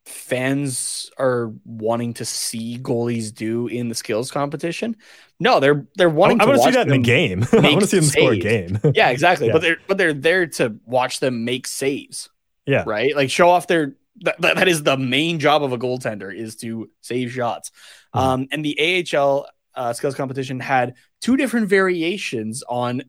fans 0.05 1.11
are 1.19 1.53
wanting 1.65 2.15
to 2.15 2.25
see 2.25 2.79
goalies 2.79 3.33
do 3.33 3.67
in 3.69 3.89
the 3.89 3.95
skills 3.95 4.31
competition? 4.31 4.97
No, 5.41 5.61
they're 5.61 5.87
they're 5.97 6.09
wanting 6.11 6.41
I 6.41 6.45
to 6.45 6.51
want 6.51 6.57
to 6.59 6.63
see 6.63 6.67
watch 6.67 6.75
that 6.75 6.83
in 6.83 6.89
the 6.89 6.95
them- 6.95 7.03
game 7.03 7.47
i 7.53 7.71
want 7.71 7.81
to 7.81 7.87
see 7.87 7.99
them 7.99 8.07
score 8.07 8.33
a 8.33 8.41
saves. 8.41 8.45
game 8.81 8.93
yeah, 8.95 9.11
exactly. 9.11 9.47
Yeah. 9.49 9.53
But 9.53 9.63
they're 9.63 9.77
but 9.89 9.99
they're 9.99 10.13
there 10.15 10.47
to 10.47 10.77
watch 10.87 11.21
them 11.21 11.45
make 11.45 11.67
saves, 11.67 12.31
yeah 12.67 12.85
right? 12.87 13.15
Like 13.15 13.31
show 13.31 13.49
off 13.49 13.67
their 13.67 13.95
that, 14.21 14.41
that 14.41 14.69
is 14.69 14.83
the 14.83 14.97
main 14.97 15.39
job 15.41 15.63
of 15.65 15.73
a 15.73 15.79
goaltender 15.79 16.33
is 16.35 16.57
to 16.57 16.91
save 17.01 17.33
shots. 17.33 17.71
Mhm. 18.15 18.21
Um, 18.21 18.47
and 18.53 18.65
the 18.65 19.05
AHL 19.15 19.47
uh, 19.75 19.93
skills 19.95 20.15
competition 20.15 20.61
had 20.61 20.95
two 21.23 21.37
different 21.37 21.69
variations 21.69 22.63
on 22.69 23.03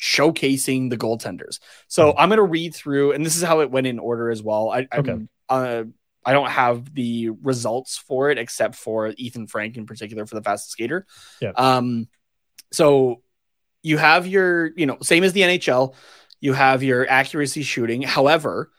showcasing 0.00 0.88
the 0.90 0.96
goaltenders. 0.96 1.58
So 1.88 2.12
Mhm. 2.12 2.14
I'm 2.18 2.28
going 2.28 2.36
to 2.38 2.42
read 2.44 2.74
through, 2.74 3.12
and 3.12 3.24
this 3.24 3.36
is 3.36 3.42
how 3.42 3.60
it 3.60 3.70
went 3.70 3.86
in 3.86 3.98
order 3.98 4.30
as 4.30 4.42
well. 4.42 4.70
I, 4.70 4.86
Okay. 4.94 5.16
uh, 5.48 5.84
I 6.26 6.32
don't 6.32 6.50
have 6.50 6.92
the 6.92 7.30
results 7.30 7.96
for 7.96 8.30
it 8.30 8.38
except 8.38 8.74
for 8.74 9.14
Ethan 9.16 9.46
Frank 9.46 9.76
in 9.76 9.86
particular 9.86 10.26
for 10.26 10.34
the 10.34 10.42
fastest 10.42 10.72
skater. 10.72 11.06
Yeah. 11.40 11.52
Um, 11.56 12.08
so 12.72 13.22
you 13.82 13.96
have 13.96 14.26
your, 14.26 14.72
you 14.76 14.86
know, 14.86 14.98
same 15.02 15.22
as 15.24 15.32
the 15.32 15.42
NHL, 15.42 15.94
you 16.40 16.52
have 16.52 16.82
your 16.82 17.08
accuracy 17.08 17.62
shooting. 17.62 18.02
However, 18.02 18.70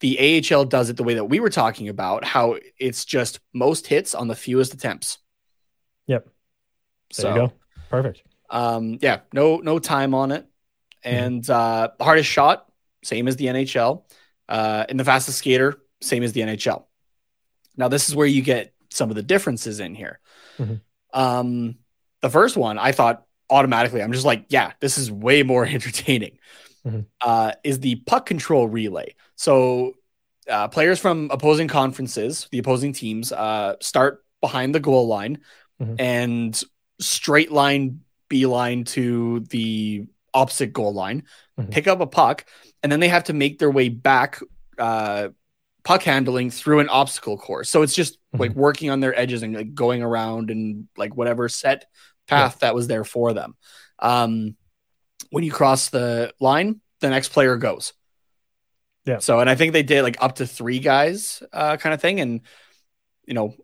the 0.00 0.42
AHL 0.50 0.64
does 0.64 0.90
it 0.90 0.96
the 0.96 1.04
way 1.04 1.14
that 1.14 1.26
we 1.26 1.38
were 1.38 1.50
talking 1.50 1.88
about, 1.88 2.24
how 2.24 2.56
it's 2.78 3.04
just 3.04 3.40
most 3.52 3.86
hits 3.86 4.14
on 4.14 4.28
the 4.28 4.34
fewest 4.34 4.72
attempts. 4.72 5.18
Yep. 6.06 6.24
there 6.24 6.32
So, 7.22 7.28
you 7.28 7.34
go 7.34 7.52
perfect 7.90 8.22
um, 8.50 8.98
yeah, 9.00 9.20
no, 9.32 9.58
no 9.58 9.78
time 9.78 10.14
on 10.14 10.32
it. 10.32 10.46
And 11.04 11.48
uh, 11.48 11.90
hardest 12.00 12.28
shot, 12.28 12.70
same 13.04 13.28
as 13.28 13.36
the 13.36 13.46
NHL. 13.46 14.04
Uh, 14.48 14.84
and 14.88 14.98
the 14.98 15.04
fastest 15.04 15.38
skater, 15.38 15.76
same 16.00 16.22
as 16.22 16.32
the 16.32 16.40
NHL. 16.42 16.84
Now, 17.76 17.88
this 17.88 18.08
is 18.08 18.16
where 18.16 18.26
you 18.26 18.42
get 18.42 18.72
some 18.90 19.10
of 19.10 19.16
the 19.16 19.22
differences 19.22 19.80
in 19.80 19.94
here. 19.94 20.20
Mhm. 20.58 20.80
Um, 21.12 21.76
the 22.22 22.30
first 22.30 22.56
one 22.56 22.78
I 22.78 22.92
thought 22.92 23.24
automatically, 23.50 24.02
I'm 24.02 24.12
just 24.12 24.24
like, 24.26 24.46
yeah, 24.48 24.72
this 24.80 24.98
is 24.98 25.10
way 25.10 25.42
more 25.42 25.64
entertaining. 25.66 26.38
Mhm. 26.86 27.06
Uh, 27.20 27.52
is 27.64 27.80
the 27.80 27.96
puck 28.06 28.26
control 28.26 28.68
relay. 28.68 29.14
So 29.36 29.94
uh, 30.48 30.66
players 30.68 30.98
from 30.98 31.28
opposing 31.30 31.68
conferences, 31.68 32.48
the 32.50 32.58
opposing 32.58 32.92
teams, 32.94 33.32
uh, 33.32 33.74
start 33.80 34.24
behind 34.40 34.74
the 34.74 34.80
goal 34.80 35.06
line 35.06 35.38
Mhm. 35.80 35.96
and 36.00 36.62
straight 37.00 37.52
line 37.52 38.00
beeline 38.28 38.84
to 38.84 39.40
the 39.50 40.06
opposite 40.34 40.72
goal 40.72 40.92
line, 40.94 41.24
Mhm. 41.58 41.70
pick 41.70 41.86
up 41.86 42.00
a 42.00 42.06
puck, 42.06 42.46
and 42.82 42.90
then 42.90 43.00
they 43.00 43.08
have 43.08 43.24
to 43.24 43.32
make 43.34 43.58
their 43.58 43.70
way 43.70 43.88
back 43.90 44.40
uh, 44.78 45.28
puck 45.88 46.02
handling 46.02 46.50
through 46.50 46.80
an 46.80 46.88
obstacle 46.90 47.38
course. 47.38 47.70
So 47.70 47.80
it's 47.80 47.94
just 47.94 48.18
like 48.34 48.52
working 48.52 48.90
on 48.90 49.00
their 49.00 49.18
edges 49.18 49.42
and 49.42 49.54
like 49.54 49.72
going 49.74 50.02
around 50.02 50.50
and 50.50 50.86
like 50.98 51.16
whatever 51.16 51.48
set 51.48 51.86
path 52.26 52.58
that 52.58 52.74
was 52.74 52.88
there 52.88 53.04
for 53.04 53.32
them. 53.32 53.56
Um, 53.98 54.54
when 55.30 55.44
you 55.44 55.50
cross 55.50 55.88
the 55.88 56.34
line, 56.40 56.82
the 57.00 57.08
next 57.08 57.30
player 57.30 57.56
goes. 57.56 57.94
Yeah. 59.06 59.20
So, 59.20 59.40
and 59.40 59.48
I 59.48 59.54
think 59.54 59.72
they 59.72 59.82
did 59.82 60.02
like 60.02 60.18
up 60.20 60.34
to 60.34 60.46
three 60.46 60.78
guys, 60.78 61.42
uh, 61.54 61.78
kind 61.78 61.94
of 61.94 62.02
thing, 62.02 62.20
and 62.20 62.42
you 63.24 63.32
know, 63.32 63.54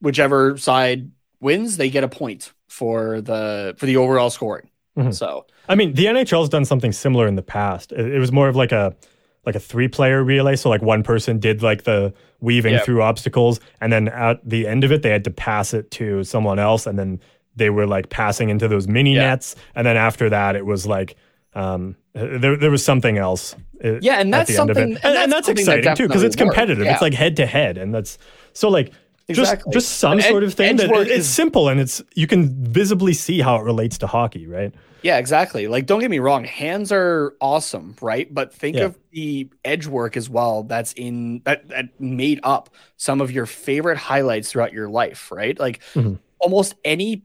whichever 0.00 0.58
side 0.58 1.12
wins, 1.38 1.76
they 1.76 1.90
get 1.90 2.02
a 2.02 2.08
point 2.08 2.52
for 2.66 3.20
the 3.20 3.76
for 3.78 3.86
the 3.86 3.98
overall 3.98 4.30
scoring. 4.30 4.68
Mhm. 4.98 5.14
So, 5.14 5.46
I 5.68 5.76
mean, 5.76 5.94
the 5.94 6.06
NHL's 6.06 6.48
done 6.48 6.64
something 6.64 6.90
similar 6.90 7.28
in 7.28 7.36
the 7.36 7.42
past. 7.42 7.92
It, 7.92 8.14
it 8.14 8.18
was 8.18 8.32
more 8.32 8.48
of 8.48 8.56
like 8.56 8.72
a 8.72 8.96
like 9.44 9.54
a 9.56 9.60
three 9.60 9.88
player 9.88 10.22
relay. 10.22 10.56
So 10.56 10.68
like 10.70 10.82
one 10.82 11.02
person 11.02 11.38
did 11.38 11.62
like 11.62 11.84
the 11.84 12.12
weaving 12.40 12.74
Yeah. 12.74 12.80
through 12.80 13.02
obstacles, 13.02 13.60
and 13.80 13.92
then 13.92 14.08
at 14.08 14.40
the 14.48 14.66
end 14.66 14.84
of 14.84 14.92
it, 14.92 15.02
they 15.02 15.10
had 15.10 15.24
to 15.24 15.30
pass 15.30 15.74
it 15.74 15.90
to 15.92 16.24
someone 16.24 16.58
else, 16.58 16.86
and 16.86 16.98
then 16.98 17.20
they 17.56 17.70
were 17.70 17.86
like 17.86 18.08
passing 18.08 18.48
into 18.50 18.68
those 18.68 18.88
mini 18.88 19.14
nets, 19.14 19.54
and 19.74 19.86
then 19.86 19.96
after 19.96 20.30
that, 20.30 20.56
it 20.56 20.64
was 20.66 20.86
like 20.86 21.16
um, 21.54 21.96
there 22.14 22.56
there 22.56 22.70
was 22.70 22.84
something 22.84 23.18
else. 23.18 23.54
uh, 23.84 23.98
Yeah, 24.00 24.20
and 24.20 24.34
at 24.34 24.46
that's 24.46 24.54
the 24.56 24.60
end 24.60 24.70
of 24.70 24.76
it. 24.76 24.80
something- 24.80 24.96
and, 24.96 25.04
and 25.04 25.16
and 25.24 25.32
that's 25.32 25.46
that's 25.46 25.46
something 25.48 25.66
that 25.66 25.78
exciting 25.78 25.96
too 25.96 26.08
because 26.08 26.22
it's 26.22 26.36
competitive. 26.36 26.84
Yeah. 26.84 26.92
It's 26.94 27.02
like 27.02 27.14
head 27.14 27.36
to 27.36 27.46
head, 27.46 27.78
and 27.78 27.94
that's 27.94 28.18
so 28.52 28.68
like. 28.68 28.92
Exactly. 29.28 29.72
Just, 29.72 29.86
just 29.88 29.98
some 30.00 30.18
ed- 30.18 30.28
sort 30.28 30.42
of 30.42 30.52
thing 30.52 30.76
that 30.76 30.90
it- 30.90 31.08
it's 31.08 31.20
is- 31.20 31.28
simple 31.28 31.68
and 31.68 31.78
it's 31.80 32.02
you 32.14 32.26
can 32.26 32.48
visibly 32.64 33.12
see 33.12 33.40
how 33.40 33.56
it 33.56 33.62
relates 33.62 33.96
to 33.98 34.06
hockey, 34.08 34.46
right? 34.48 34.74
Yeah, 35.02 35.18
exactly. 35.18 35.66
Like, 35.66 35.86
don't 35.86 36.00
get 36.00 36.10
me 36.10 36.18
wrong, 36.20 36.44
hands 36.44 36.92
are 36.92 37.34
awesome, 37.40 37.96
right? 38.00 38.32
But 38.32 38.54
think 38.54 38.76
Yeah. 38.76 38.84
of 38.84 38.98
the 39.10 39.48
edge 39.64 39.86
work 39.86 40.16
as 40.16 40.30
well. 40.30 40.62
That's 40.62 40.92
in 40.92 41.42
that 41.44 41.68
that 41.68 42.00
made 42.00 42.40
up 42.42 42.70
some 42.96 43.20
of 43.20 43.30
your 43.32 43.46
favorite 43.46 43.98
highlights 43.98 44.50
throughout 44.52 44.72
your 44.72 44.88
life, 44.88 45.30
right? 45.32 45.58
Like 45.58 45.80
Mhm. 45.94 46.18
almost 46.38 46.74
any 46.84 47.22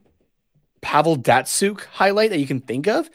Pavel 0.80 1.16
Datsyuk 1.16 1.84
highlight 1.86 2.30
that 2.30 2.38
you 2.38 2.46
can 2.46 2.60
think 2.60 2.86
of. 2.86 3.08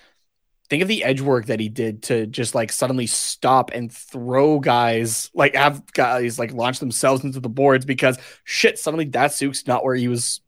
Think 0.69 0.81
of 0.81 0.87
the 0.87 1.03
edge 1.03 1.21
work 1.21 1.45
that 1.47 1.59
he 1.59 1.69
did 1.69 2.03
to 2.03 2.25
just 2.25 2.55
like 2.55 2.71
suddenly 2.71 3.05
stop 3.07 3.71
and 3.73 3.91
throw 3.91 4.59
guys, 4.59 5.29
like 5.33 5.55
have 5.55 5.83
guys 5.93 6.39
like 6.39 6.51
launch 6.53 6.79
themselves 6.79 7.23
into 7.23 7.39
the 7.39 7.49
boards 7.49 7.85
because 7.85 8.17
shit, 8.43 8.79
suddenly 8.79 9.05
Datsyuk's 9.05 9.67
not 9.67 9.83
where 9.85 9.95
he 9.95 10.07
was 10.07 10.41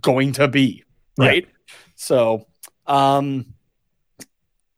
going 0.00 0.32
to 0.32 0.46
be, 0.48 0.84
Yeah. 1.18 1.26
right? 1.26 1.48
So, 1.94 2.46
um, 2.86 3.54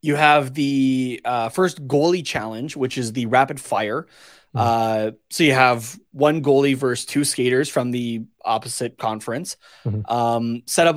you 0.01 0.15
have 0.15 0.55
the 0.55 1.21
uh, 1.25 1.49
first 1.49 1.87
goalie 1.87 2.25
challenge, 2.25 2.77
which 2.77 2.97
is 2.99 3.13
the 3.13 3.27
rapid 3.27 3.61
fire. 3.61 4.07
Mhm. 4.55 4.61
Uh, 4.61 5.11
so 5.31 5.45
you 5.45 5.53
have 5.53 5.99
one 6.13 6.43
goalie 6.43 6.77
versus 6.77 7.05
two 7.05 7.25
skaters 7.25 7.69
from 7.69 7.91
the 7.91 8.23
opposite 8.45 8.97
conference. 8.97 9.57
Mhm. 9.85 10.11
Um, 10.11 10.63
set 10.67 10.87
up 10.87 10.97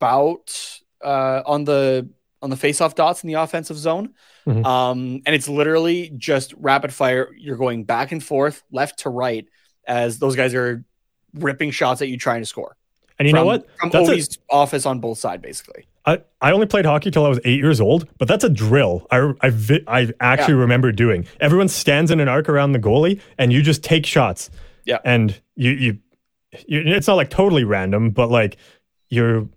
about 0.00 0.78
uh, 1.04 1.42
on 1.46 1.64
the 1.64 2.08
on 2.40 2.50
the 2.50 2.56
face-off 2.56 2.96
dots 2.96 3.22
in 3.22 3.28
the 3.28 3.34
offensive 3.34 3.76
zone. 3.78 4.14
Mhm. 4.46 4.64
Um, 4.66 5.22
and 5.24 5.34
it's 5.34 5.48
literally 5.48 6.12
just 6.16 6.52
rapid 6.56 6.92
fire. 6.92 7.28
You're 7.38 7.56
going 7.56 7.84
back 7.84 8.10
and 8.10 8.22
forth, 8.22 8.64
left 8.72 9.00
to 9.00 9.10
right, 9.10 9.46
as 9.86 10.18
those 10.18 10.34
guys 10.34 10.52
are 10.54 10.84
ripping 11.34 11.70
shots 11.70 12.02
at 12.02 12.08
you 12.08 12.18
trying 12.18 12.40
to 12.40 12.46
score. 12.46 12.76
And 13.22 13.28
you 13.28 13.32
from, 13.34 13.40
know 13.40 13.46
what? 13.46 13.66
From 13.78 13.90
That's 13.90 14.08
a- 14.08 14.12
Ovi's 14.12 14.38
office 14.50 14.84
on 14.86 14.98
both 15.00 15.18
sides, 15.18 15.42
basically. 15.42 15.86
I, 16.04 16.20
I 16.40 16.50
only 16.50 16.66
played 16.66 16.84
hockey 16.84 17.10
till 17.12 17.24
I 17.24 17.28
was 17.28 17.38
eight 17.44 17.60
years 17.60 17.80
old, 17.80 18.08
but 18.18 18.26
that's 18.26 18.42
a 18.42 18.48
drill. 18.48 19.06
I 19.12 19.32
I, 19.40 19.50
vi- 19.50 19.84
I 19.86 20.08
actually 20.20 20.54
remember 20.54 20.90
doing. 20.90 21.26
Everyone 21.40 21.68
stands 21.68 22.10
in 22.10 22.18
an 22.18 22.28
arc 22.28 22.48
around 22.48 22.72
the 22.72 22.80
goalie, 22.80 23.20
and 23.38 23.52
you 23.52 23.62
just 23.62 23.84
take 23.84 24.04
shots. 24.04 24.50
Yeah. 24.84 24.98
and 25.04 25.40
you 25.54 25.70
you, 25.70 25.98
you 26.66 26.80
it's 26.84 27.06
not 27.06 27.14
like 27.14 27.30
totally 27.30 27.62
random, 27.64 28.10
but 28.10 28.30
like 28.30 28.56
you're. 29.10 29.48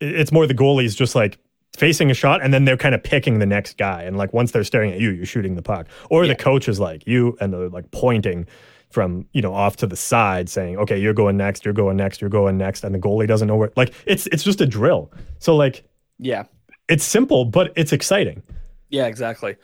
It's 0.00 0.30
more 0.30 0.46
the 0.46 0.54
goalie's 0.54 0.94
just 0.94 1.16
like 1.16 1.36
facing 1.76 2.10
a 2.12 2.14
shot, 2.14 2.42
and 2.44 2.54
then 2.54 2.64
they're 2.64 2.76
kind 2.76 2.94
of 2.94 3.02
picking 3.02 3.40
the 3.40 3.46
next 3.46 3.76
guy, 3.76 4.02
and 4.04 4.16
like 4.16 4.32
once 4.32 4.52
they're 4.52 4.62
staring 4.62 4.92
at 4.92 5.00
you, 5.00 5.10
you're 5.10 5.26
shooting 5.26 5.56
the 5.56 5.62
puck, 5.62 5.88
or 6.10 6.24
Yeah. 6.24 6.28
the 6.34 6.36
coach 6.36 6.68
is 6.68 6.78
like 6.78 7.08
you, 7.08 7.36
and 7.40 7.52
they're 7.52 7.68
like 7.68 7.90
pointing 7.90 8.46
from 8.90 9.26
you 9.32 9.42
know 9.42 9.52
off 9.54 9.76
to 9.76 9.86
the 9.86 9.96
side 9.96 10.48
saying 10.48 10.78
okay 10.78 10.98
you're 10.98 11.12
going 11.14 11.36
next 11.36 11.64
you're 11.64 11.74
going 11.74 11.96
next 11.96 12.20
you're 12.20 12.30
going 12.30 12.56
next 12.56 12.84
and 12.84 12.94
the 12.94 12.98
goalie 12.98 13.26
doesn't 13.28 13.48
know 13.48 13.56
where 13.56 13.70
like 13.76 13.92
it's 14.06 14.26
it's 14.28 14.42
just 14.42 14.60
a 14.60 14.66
drill 14.66 15.12
so 15.38 15.54
like 15.56 15.84
Yeah. 16.18 16.44
it's 16.88 17.04
simple, 17.04 17.44
but 17.44 17.72
it's 17.76 17.92
exciting. 17.92 18.42
Yeah, 18.88 19.06
exactly. 19.06 19.56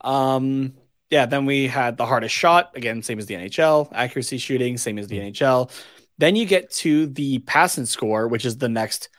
Um, 0.00 0.72
yeah, 1.10 1.26
then 1.26 1.44
we 1.44 1.66
had 1.68 1.98
the 1.98 2.06
hardest 2.06 2.34
shot, 2.34 2.70
again, 2.74 3.02
same 3.02 3.18
as 3.18 3.26
the 3.26 3.34
NHL, 3.34 3.88
accuracy 3.92 4.38
shooting, 4.38 4.78
same 4.78 4.98
as 4.98 5.06
the 5.08 5.18
NHL. 5.18 5.70
Then 6.16 6.34
you 6.36 6.46
get 6.46 6.70
to 6.80 7.06
the 7.06 7.40
pass 7.40 7.76
and 7.76 7.86
score, 7.86 8.26
which 8.28 8.46
is 8.46 8.56
the 8.56 8.68
next 8.70 9.10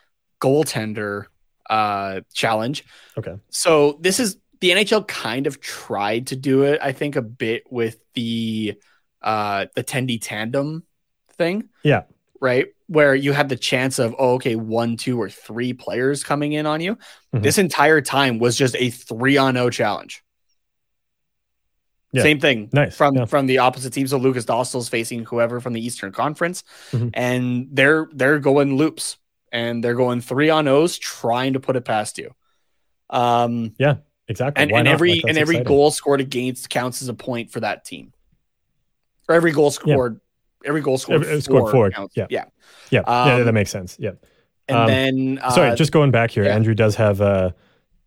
goaltender 0.42 1.26
uh, 1.70 2.22
challenge. 2.34 2.84
Okay. 3.18 3.36
So 3.50 3.98
this 4.02 4.20
is 4.20 4.38
the 4.62 4.72
NHL 4.72 5.08
kind 5.08 5.46
of 5.48 5.62
tried 5.62 6.28
to 6.28 6.36
do 6.36 6.64
it, 6.64 6.80
I 6.82 6.92
think, 6.92 7.16
a 7.16 7.22
bit 7.22 7.64
with 7.70 7.98
the 8.14 8.76
uh, 9.24 9.66
Tendy 9.78 10.20
tandem 10.22 10.84
thing. 11.38 11.70
Yeah. 11.84 12.04
Right. 12.42 12.68
Where 12.88 13.16
you 13.16 13.32
had 13.32 13.50
the 13.50 13.56
chance 13.56 13.98
of, 14.00 14.14
oh, 14.20 14.34
okay, 14.34 14.56
one, 14.56 14.98
two, 14.98 15.20
or 15.20 15.30
three 15.30 15.74
players 15.74 16.24
coming 16.24 16.54
in 16.54 16.66
on 16.66 16.82
you. 16.82 16.98
Mhm. 17.34 17.42
This 17.44 17.58
entire 17.58 18.02
time 18.02 18.38
was 18.40 18.58
just 18.58 18.76
a 18.78 18.90
three 18.90 19.38
on 19.38 19.54
no 19.56 19.70
challenge. 19.70 20.24
Yeah. 22.12 22.22
Same 22.22 22.40
thing 22.40 22.70
Nice. 22.72 22.96
from 22.96 23.16
Yeah. 23.16 23.26
from 23.26 23.48
the 23.48 23.58
opposite 23.58 23.92
team. 23.92 24.06
So 24.08 24.18
Lukas 24.18 24.46
Dostal's 24.46 24.88
facing 24.88 25.24
whoever 25.26 25.60
from 25.60 25.74
the 25.74 25.84
Eastern 25.84 26.12
Conference, 26.12 26.64
Mhm. 26.92 27.10
and 27.16 27.68
they're 27.72 28.08
they're 28.14 28.38
going 28.40 28.76
loops 28.78 29.18
and 29.52 29.84
they're 29.84 29.96
going 29.96 30.22
three 30.22 30.50
on 30.52 30.68
O's 30.68 30.98
trying 31.00 31.54
to 31.54 31.60
put 31.60 31.76
it 31.76 31.86
past 31.86 32.20
you. 32.20 32.36
Um, 33.10 33.74
yeah, 33.80 33.96
Exactly. 34.28 34.62
and, 34.62 34.72
and 34.72 34.88
every 34.88 35.14
Like, 35.16 35.24
and 35.30 35.38
every 35.40 35.56
exciting. 35.56 35.68
goal 35.68 35.90
scored 35.92 36.22
against 36.22 36.70
counts 36.70 37.02
as 37.02 37.10
a 37.10 37.14
point 37.16 37.52
for 37.52 37.60
that 37.62 37.84
team. 37.84 38.13
Or 39.30 39.36
every 39.36 39.52
goal 39.52 39.72
scored, 39.72 40.20
every 40.66 40.82
goal 40.82 40.98
scored, 40.98 41.24
Every- 41.24 41.42
scored 41.42 41.72
for, 41.72 41.90
counts. 41.92 42.16
yeah. 42.18 42.28
yeah. 42.30 42.46
Yeah. 42.90 43.02
yeah, 43.08 43.34
um, 43.36 43.46
that 43.46 43.54
makes 43.54 43.72
sense. 43.72 43.98
Yeah. 44.00 44.12
And 44.68 44.78
Um, 44.78 44.88
then 44.88 45.40
uh, 45.42 45.50
Sorry, 45.52 45.76
just 45.76 45.92
going 45.92 46.12
back 46.12 46.32
here. 46.32 46.44
yeah. 46.44 46.56
Andrew 46.56 46.74
does 46.76 46.96
have 46.96 47.20
uh, 47.22 47.52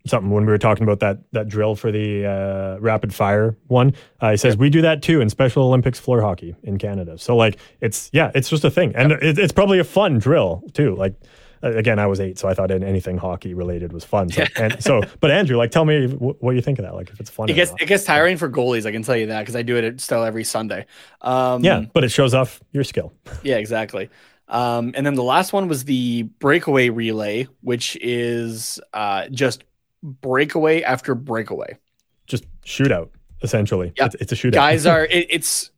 something 0.06 0.30
when 0.30 0.46
we 0.46 0.52
were 0.52 0.58
talking 0.58 0.84
about 0.84 1.00
that 1.00 1.18
that 1.32 1.48
drill 1.48 1.74
for 1.74 1.90
the 1.90 2.24
uh, 2.26 2.78
rapid 2.80 3.12
fire 3.14 3.56
one. 3.66 3.92
Uh, 4.20 4.30
he 4.30 4.36
says 4.36 4.56
we 4.56 4.70
do 4.70 4.80
that 4.82 5.02
too 5.02 5.20
in 5.20 5.28
Special 5.28 5.64
Olympics 5.64 5.98
floor 5.98 6.22
hockey 6.22 6.54
in 6.62 6.78
Canada. 6.78 7.18
So 7.18 7.34
like 7.36 7.58
it's 7.80 8.08
yeah, 8.12 8.30
it's 8.34 8.48
just 8.48 8.64
a 8.64 8.70
thing, 8.70 8.94
and 8.94 9.12
it, 9.12 9.38
it's 9.38 9.52
probably 9.52 9.78
a 9.78 9.84
fun 9.84 10.18
drill 10.18 10.62
too. 10.72 10.94
Like 10.96 11.14
uh, 11.22 11.26
again, 11.74 11.98
I 11.98 12.06
was 12.06 12.20
eight, 12.20 12.38
so 12.38 12.48
I 12.48 12.54
thought 12.54 12.70
anything 12.70 13.18
hockey 13.18 13.54
related 13.54 13.92
was 13.92 14.04
fun. 14.04 14.30
So, 14.30 14.44
and 14.56 14.82
so 14.82 15.02
but 15.20 15.30
Andrew, 15.30 15.56
like, 15.56 15.70
tell 15.70 15.84
me 15.84 16.08
wh- 16.08 16.42
what 16.42 16.54
you 16.54 16.60
think 16.60 16.78
of 16.78 16.84
that. 16.84 16.94
Like, 16.94 17.10
if 17.10 17.20
it's 17.20 17.30
fun. 17.30 17.48
it 17.48 17.54
gets 17.54 17.72
it 17.80 17.86
gets 17.86 18.04
tiring 18.04 18.36
for 18.36 18.48
goalies. 18.48 18.86
I 18.86 18.92
can 18.92 19.02
tell 19.02 19.16
you 19.16 19.26
that 19.26 19.40
because 19.40 19.56
I 19.56 19.62
do 19.62 19.76
it 19.76 20.00
still 20.00 20.24
every 20.24 20.44
Sunday. 20.44 20.86
Um, 21.20 21.64
yeah, 21.64 21.84
but 21.92 22.04
it 22.04 22.10
shows 22.10 22.34
off 22.34 22.60
your 22.72 22.84
skill. 22.84 23.12
Yeah, 23.42 23.56
exactly. 23.56 24.10
Um, 24.48 24.92
and 24.96 25.06
then 25.06 25.14
the 25.14 25.22
last 25.22 25.52
one 25.52 25.68
was 25.68 25.84
the 25.84 26.22
breakaway 26.24 26.88
relay, 26.88 27.46
which 27.60 27.96
is 28.00 28.80
uh, 28.92 29.28
just 29.28 29.62
breakaway 30.02 30.82
after 30.82 31.14
breakaway. 31.14 31.78
Just 32.26 32.44
shootout 32.62 33.10
essentially. 33.42 33.92
Yeah. 33.96 34.06
It's, 34.06 34.14
it's 34.16 34.32
a 34.32 34.34
shootout. 34.34 34.52
Guys 34.52 34.86
are 34.86 35.04
it, 35.04 35.26
it's 35.30 35.70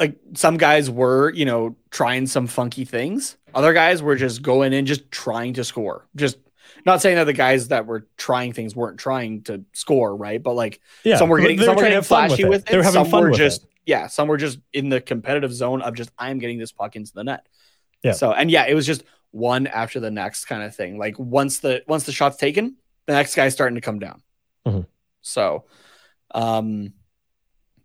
like 0.00 0.18
some 0.34 0.56
guys 0.56 0.90
were 0.90 1.30
you 1.30 1.44
know 1.44 1.76
trying 1.90 2.26
some 2.26 2.46
funky 2.46 2.84
things. 2.84 3.36
Other 3.54 3.72
guys 3.72 4.02
were 4.02 4.16
just 4.16 4.42
going 4.42 4.72
in 4.72 4.86
just 4.86 5.10
trying 5.10 5.54
to 5.54 5.64
score. 5.64 6.06
Just 6.16 6.38
not 6.86 7.02
saying 7.02 7.16
that 7.16 7.24
the 7.24 7.32
guys 7.32 7.68
that 7.68 7.86
were 7.86 8.06
trying 8.16 8.52
things 8.52 8.74
weren't 8.74 8.98
trying 8.98 9.42
to 9.42 9.64
score, 9.72 10.16
right? 10.16 10.42
But 10.42 10.54
like 10.54 10.80
yeah, 11.04 11.16
some 11.16 11.28
were 11.28 11.40
getting 11.40 11.60
some 11.60 11.76
were 11.76 11.82
getting 11.82 12.02
flashy 12.02 12.44
with 12.44 12.62
it. 12.62 12.70
They 12.70 12.76
were 12.76 12.82
having 12.82 13.04
some 13.04 13.10
fun 13.10 13.24
were 13.24 13.30
with 13.30 13.38
just 13.38 13.64
it. 13.64 13.68
yeah, 13.86 14.06
some 14.06 14.28
were 14.28 14.38
just 14.38 14.58
in 14.72 14.88
the 14.88 15.00
competitive 15.00 15.52
zone 15.52 15.82
of 15.82 15.94
just 15.94 16.10
I'm 16.18 16.38
getting 16.38 16.58
this 16.58 16.72
puck 16.72 16.96
into 16.96 17.12
the 17.12 17.24
net. 17.24 17.46
Yeah. 18.02 18.12
So 18.12 18.32
and 18.32 18.50
yeah, 18.50 18.66
it 18.66 18.74
was 18.74 18.86
just 18.86 19.04
one 19.30 19.66
after 19.66 20.00
the 20.00 20.10
next 20.10 20.46
kind 20.46 20.62
of 20.62 20.74
thing. 20.74 20.98
Like 20.98 21.18
once 21.18 21.60
the 21.60 21.82
once 21.86 22.04
the 22.04 22.12
shot's 22.12 22.36
taken, 22.36 22.76
the 23.06 23.12
next 23.12 23.34
guy's 23.34 23.52
starting 23.52 23.76
to 23.76 23.80
come 23.80 23.98
down. 23.98 24.22
Mhm. 24.66 24.86
So, 25.20 25.64
um, 26.32 26.94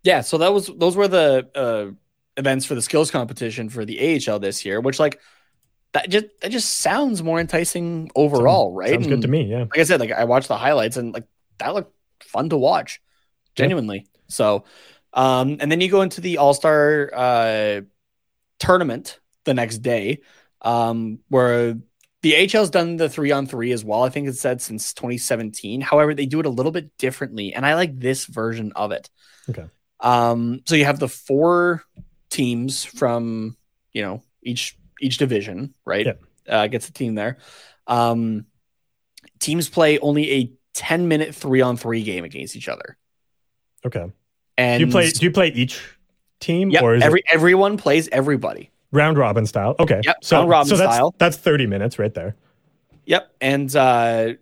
yeah. 0.02 0.20
So 0.20 0.38
that 0.38 0.52
was 0.52 0.66
those 0.66 0.96
were 0.96 1.08
the 1.08 1.48
uh, 1.54 1.92
events 2.38 2.64
for 2.64 2.74
the 2.74 2.82
skills 2.82 3.10
competition 3.10 3.68
for 3.68 3.84
the 3.84 4.22
AHL 4.26 4.38
this 4.38 4.64
year, 4.64 4.80
which 4.80 4.98
like 4.98 5.20
that 5.92 6.08
just 6.08 6.26
that 6.40 6.50
just 6.50 6.78
sounds 6.78 7.22
more 7.22 7.40
enticing 7.40 8.10
overall, 8.14 8.72
right? 8.72 8.90
Sounds 8.90 9.06
good 9.06 9.22
to 9.22 9.28
me. 9.28 9.44
Yeah. 9.44 9.60
Like 9.60 9.78
I 9.78 9.82
said, 9.84 10.00
like 10.00 10.12
I 10.12 10.24
watched 10.24 10.48
the 10.48 10.56
highlights 10.56 10.96
and 10.96 11.12
like 11.12 11.24
that 11.58 11.74
looked 11.74 11.94
fun 12.22 12.50
to 12.50 12.56
watch, 12.56 13.00
genuinely. 13.54 14.06
So, 14.28 14.64
um, 15.12 15.56
and 15.60 15.72
then 15.72 15.80
you 15.80 15.90
go 15.90 16.02
into 16.02 16.20
the 16.20 16.38
All 16.38 16.54
Star 16.54 17.10
uh, 17.14 17.80
tournament 18.58 19.18
the 19.44 19.54
next 19.54 19.78
day, 19.78 20.20
um, 20.62 21.20
where 21.28 21.78
the 22.22 22.48
HL's 22.48 22.70
done 22.70 22.96
the 22.96 23.08
three 23.08 23.30
on 23.30 23.46
three 23.46 23.72
as 23.72 23.84
well. 23.84 24.02
I 24.02 24.10
think 24.10 24.28
it 24.28 24.36
said 24.36 24.60
since 24.60 24.92
2017. 24.92 25.80
However, 25.80 26.14
they 26.14 26.26
do 26.26 26.40
it 26.40 26.46
a 26.46 26.50
little 26.50 26.72
bit 26.72 26.96
differently, 26.98 27.54
and 27.54 27.64
I 27.64 27.74
like 27.74 27.98
this 27.98 28.26
version 28.26 28.72
of 28.76 28.92
it. 28.92 29.08
Okay. 29.48 29.66
Um, 30.00 30.60
so 30.66 30.74
you 30.74 30.84
have 30.84 30.98
the 30.98 31.08
four 31.08 31.82
teams 32.30 32.84
from 32.84 33.56
you 33.92 34.02
know 34.02 34.22
each 34.42 34.76
each 35.00 35.18
division, 35.18 35.74
right? 35.84 36.06
Yeah. 36.06 36.12
Uh, 36.48 36.66
gets 36.66 36.88
a 36.88 36.92
team 36.92 37.14
there. 37.14 37.38
Um, 37.86 38.46
teams 39.38 39.68
play 39.68 39.98
only 39.98 40.30
a 40.32 40.52
10 40.74 41.08
minute 41.08 41.34
three 41.34 41.60
on 41.60 41.76
three 41.76 42.02
game 42.02 42.24
against 42.24 42.56
each 42.56 42.68
other. 42.68 42.96
Okay. 43.84 44.06
And 44.56 44.80
Do 44.80 44.86
you 44.86 44.90
play? 44.90 45.10
Do 45.10 45.24
you 45.26 45.30
play 45.30 45.48
each 45.48 45.80
team, 46.40 46.70
Yep, 46.70 46.82
or 46.82 46.94
is 46.94 47.02
every 47.02 47.20
it 47.20 47.26
everyone 47.30 47.76
plays 47.76 48.08
everybody. 48.10 48.70
round 48.92 49.18
robin 49.18 49.46
style? 49.46 49.74
Okay. 49.78 50.00
Yep, 50.04 50.24
So, 50.24 50.38
round 50.38 50.50
robin 50.50 50.68
so 50.68 50.76
that's, 50.76 50.94
style. 50.94 51.14
That's 51.18 51.36
thirty 51.36 51.66
minutes 51.66 51.98
right 51.98 52.12
there. 52.14 52.34
Yep, 53.06 53.34
and 53.40 53.74
uh, 53.76 54.32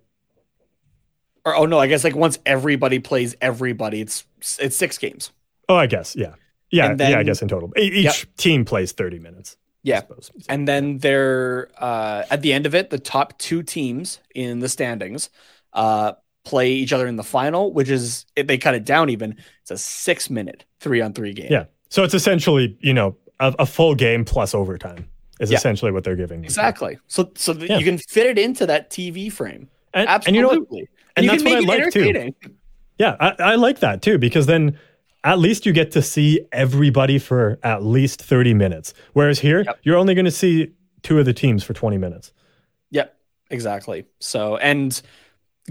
or 1.45 1.55
oh 1.57 1.67
no, 1.67 1.79
I 1.79 1.87
guess 1.87 2.03
like 2.05 2.17
once 2.17 2.39
everybody 2.47 2.99
plays 2.99 3.37
everybody, 3.41 4.01
it's 4.01 4.25
it's 4.59 4.77
six 4.77 4.99
games. 4.99 5.31
Oh, 5.69 5.77
I 5.77 5.87
guess. 5.87 6.15
Yeah. 6.17 6.35
Yeah. 6.71 6.91
And 6.91 7.01
yeah. 7.01 7.19
I 7.19 7.23
guess 7.23 7.43
in 7.43 7.49
total, 7.49 7.73
each 7.77 8.05
Yep. 8.05 8.15
team 8.37 8.65
plays 8.65 8.93
thirty 8.93 9.19
minutes. 9.19 9.57
Yeah. 9.83 10.03
So- 10.21 10.33
And 10.49 10.67
then 10.67 10.99
they're 10.99 11.69
uh, 11.79 12.25
at 12.31 12.43
the 12.43 12.53
end 12.53 12.67
of 12.67 12.75
it, 12.75 12.91
the 12.91 12.99
top 12.99 13.39
two 13.39 13.63
teams 13.63 14.19
in 14.35 14.59
the 14.59 14.69
standings 14.69 15.31
uh, 15.73 16.13
play 16.45 16.71
each 16.73 16.93
other 16.93 17.07
in 17.07 17.17
the 17.17 17.23
final, 17.25 17.73
which 17.73 17.89
is 17.89 18.27
if 18.37 18.47
they 18.47 18.59
cut 18.59 18.75
it 18.75 18.85
down 18.85 19.11
even. 19.11 19.37
It's 19.63 19.71
a 19.71 19.79
six 19.79 20.29
minute 20.31 20.65
three 20.81 21.01
on 21.01 21.13
three 21.13 21.33
game. 21.33 21.49
Yeah. 21.51 21.65
So 21.89 22.03
it's 22.03 22.15
essentially, 22.15 22.77
you 22.81 22.93
know, 22.95 23.17
a, 23.39 23.55
a 23.61 23.67
full 23.67 23.95
game 23.95 24.25
plus 24.25 24.55
overtime 24.55 25.09
is 25.39 25.51
Yeah. 25.51 25.59
essentially 25.59 25.93
what 25.93 26.03
they're 26.05 26.17
giving. 26.17 26.43
exactly. 26.45 26.99
So 27.09 27.31
so 27.37 27.53
that 27.53 27.69
Yeah. 27.69 27.79
you 27.79 27.85
can 27.85 27.99
fit 27.99 28.27
it 28.27 28.39
into 28.39 28.67
that 28.67 28.91
TV 28.91 29.31
frame. 29.31 29.69
And, 29.95 30.03
and 30.03 30.09
Absolutely. 30.09 30.37
you 30.37 30.43
know 30.59 30.67
what? 30.69 30.85
And 31.17 31.25
you 31.25 31.31
that's 31.31 31.43
can 31.43 31.53
what 31.53 31.61
make 31.65 31.71
I 31.71 31.75
it 31.75 31.85
like 31.85 31.93
too. 31.93 32.51
Yeah, 32.99 33.17
I, 33.21 33.35
I 33.53 33.55
like 33.55 33.81
that 33.81 34.03
too 34.03 34.19
because 34.19 34.47
then 34.47 34.79
at 35.27 35.39
least 35.39 35.67
you 35.67 35.73
get 35.73 35.91
to 35.91 36.01
see 36.01 36.41
everybody 36.53 37.19
for 37.19 37.59
at 37.63 37.83
least 37.83 38.23
30 38.23 38.55
minutes. 38.55 38.95
Whereas 39.13 39.41
here, 39.41 39.63
Yep. 39.65 39.81
you're 39.83 39.97
only 39.99 40.15
going 40.15 40.25
to 40.25 40.31
see 40.31 40.73
two 41.03 41.19
of 41.19 41.25
the 41.27 41.33
teams 41.35 41.63
for 41.65 41.73
20 41.75 41.99
minutes. 41.99 42.33
Yep, 42.91 43.15
exactly. 43.51 44.07
So, 44.21 44.57
and 44.57 45.01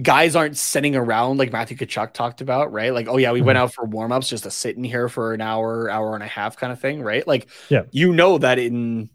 guys 0.01 0.35
aren't 0.35 0.57
sitting 0.57 0.95
around 0.95 1.37
like 1.37 1.53
Matthew 1.53 1.77
Tkachuk 1.77 2.11
talked 2.13 2.41
about, 2.41 2.73
right? 2.73 2.93
Like, 2.93 3.07
oh 3.07 3.15
yeah, 3.17 3.31
we 3.31 3.41
went 3.41 3.57
Mhm. 3.57 3.61
out 3.61 3.73
for 3.73 3.85
warm 3.85 4.11
ups 4.11 4.27
just 4.29 4.43
to 4.43 4.51
sit 4.51 4.75
in 4.75 4.83
here 4.83 5.07
for 5.07 5.33
an 5.33 5.39
hour, 5.39 5.89
hour 5.89 6.13
and 6.15 6.23
a 6.23 6.27
half 6.27 6.57
kind 6.57 6.73
of 6.73 6.79
thing, 6.81 7.01
right? 7.01 7.25
Like, 7.25 7.47
Yeah. 7.69 7.83
you 7.91 8.11
know 8.11 8.37
that 8.37 8.59
in 8.59 9.09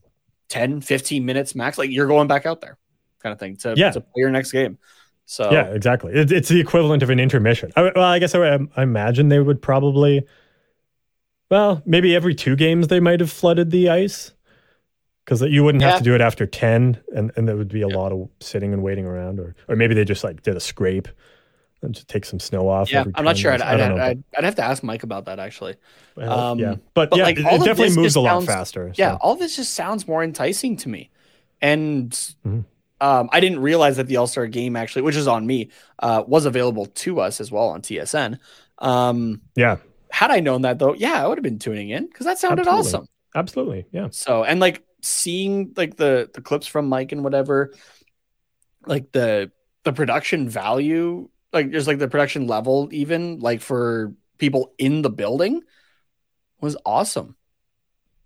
10, 0.49 0.81
15 0.81 1.27
minutes 1.27 1.55
max, 1.55 1.77
like 1.77 1.91
you're 1.91 2.07
going 2.07 2.29
back 2.29 2.47
out 2.47 2.63
there 2.63 2.79
kind 3.23 3.33
of 3.35 3.39
thing 3.39 3.57
to, 3.59 3.75
Yeah. 3.77 3.91
to 3.91 4.01
play 4.01 4.13
your 4.21 4.31
next 4.31 4.53
game. 4.53 4.79
So, 5.31 5.49
Yeah, 5.53 5.67
exactly. 5.67 6.13
It, 6.13 6.33
it's 6.33 6.49
the 6.49 6.59
equivalent 6.59 7.05
of 7.05 7.11
an 7.11 7.21
intermission. 7.21 7.71
I, 7.77 7.83
well, 7.95 8.03
I 8.03 8.19
guess 8.19 8.35
I, 8.35 8.59
I 8.77 8.83
imagine 8.83 9.29
they 9.29 9.39
would 9.39 9.63
probably, 9.63 10.27
well, 11.53 11.83
maybe 11.87 12.17
every 12.17 12.35
two 12.35 12.57
games 12.57 12.89
they 12.89 12.99
might 12.99 13.21
have 13.21 13.31
flooded 13.31 13.71
the 13.71 13.91
ice 13.91 14.33
because 15.25 15.41
you 15.43 15.63
wouldn't 15.63 15.85
have 15.85 15.99
to 15.99 16.03
do 16.05 16.17
it 16.17 16.21
after 16.21 16.47
10 16.47 17.01
and, 17.15 17.31
and 17.37 17.47
there 17.47 17.57
would 17.57 17.69
be 17.69 17.83
a 17.83 17.87
Yeah. 17.87 17.97
lot 17.97 18.11
of 18.11 18.29
sitting 18.41 18.73
and 18.73 18.83
waiting 18.83 19.07
around 19.07 19.39
or, 19.39 19.55
or 19.69 19.77
maybe 19.77 19.95
they 19.95 20.05
just 20.05 20.25
like 20.25 20.43
did 20.43 20.57
a 20.57 20.61
scrape 20.61 21.07
and 21.83 21.95
just 21.95 22.09
take 22.09 22.25
some 22.25 22.41
snow 22.41 22.69
off. 22.69 22.91
yeah, 22.91 23.05
I'm 23.15 23.25
not 23.25 23.39
sure. 23.39 23.53
I'd, 23.53 23.63
I'd, 23.63 23.79
know. 23.79 24.03
I'd, 24.03 24.25
I'd 24.37 24.43
have 24.45 24.57
to 24.57 24.65
ask 24.65 24.83
Mike 24.83 25.05
about 25.05 25.27
that 25.27 25.39
actually. 25.39 25.77
Well, 26.17 26.33
Um, 26.41 26.59
yeah, 26.59 26.75
but, 26.95 27.11
but, 27.11 27.19
yeah, 27.19 27.23
like, 27.23 27.39
it, 27.39 27.47
it 27.47 27.65
definitely 27.65 27.95
moves 27.95 28.17
a 28.17 28.21
lot 28.21 28.31
sounds- 28.31 28.47
faster. 28.47 28.93
Yeah, 28.97 29.13
so. 29.13 29.19
all 29.21 29.37
this 29.37 29.55
just 29.55 29.75
sounds 29.75 30.09
more 30.09 30.25
enticing 30.25 30.77
to 30.79 30.89
me. 30.89 31.09
And 31.63 32.11
Mhm. 32.45 32.65
Um, 33.01 33.29
I 33.33 33.41
didn't 33.41 33.61
realize 33.61 33.97
that 33.97 34.07
the 34.07 34.17
All 34.17 34.27
Star 34.27 34.47
game 34.47 34.77
actually, 34.77 35.03
which 35.03 35.17
is 35.17 35.29
on 35.29 35.47
me, 35.47 35.71
uh, 35.99 36.25
was 36.27 36.47
available 36.47 36.87
to 36.87 37.21
us 37.21 37.41
as 37.41 37.51
well 37.51 37.69
on 37.69 37.83
TSN. 37.83 38.39
Um, 38.79 39.43
yeah, 39.57 39.79
had 40.11 40.31
I 40.31 40.41
known 40.41 40.63
that 40.63 40.79
though, 40.79 40.95
yeah, 40.95 41.23
I 41.25 41.27
would 41.27 41.39
have 41.39 41.43
been 41.45 41.59
tuning 41.59 41.91
in 41.91 42.07
because 42.07 42.27
that 42.27 42.39
sounded 42.39 42.67
Absolutely. 42.67 42.69
awesome. 42.69 43.07
absolutely. 43.35 43.87
Yeah, 43.93 44.09
So 44.11 44.45
and 44.45 44.61
like 44.61 44.85
seeing 45.03 45.73
like 45.77 45.97
the 45.97 46.31
the 46.35 46.41
clips 46.43 46.67
from 46.67 46.89
Mike 46.89 47.13
and 47.13 47.25
whatever, 47.25 47.73
like 48.87 49.13
the 49.13 49.51
the 49.85 49.93
production 49.93 50.49
value, 50.49 51.29
like 51.53 51.71
just 51.71 51.87
like 51.87 51.99
the 51.99 52.09
production 52.09 52.47
level, 52.47 52.89
even 52.93 53.39
like 53.41 53.61
for 53.61 54.15
people 54.39 54.73
in 54.79 55.03
the 55.03 55.11
building, 55.11 55.63
was 56.61 56.77
awesome. 56.87 57.37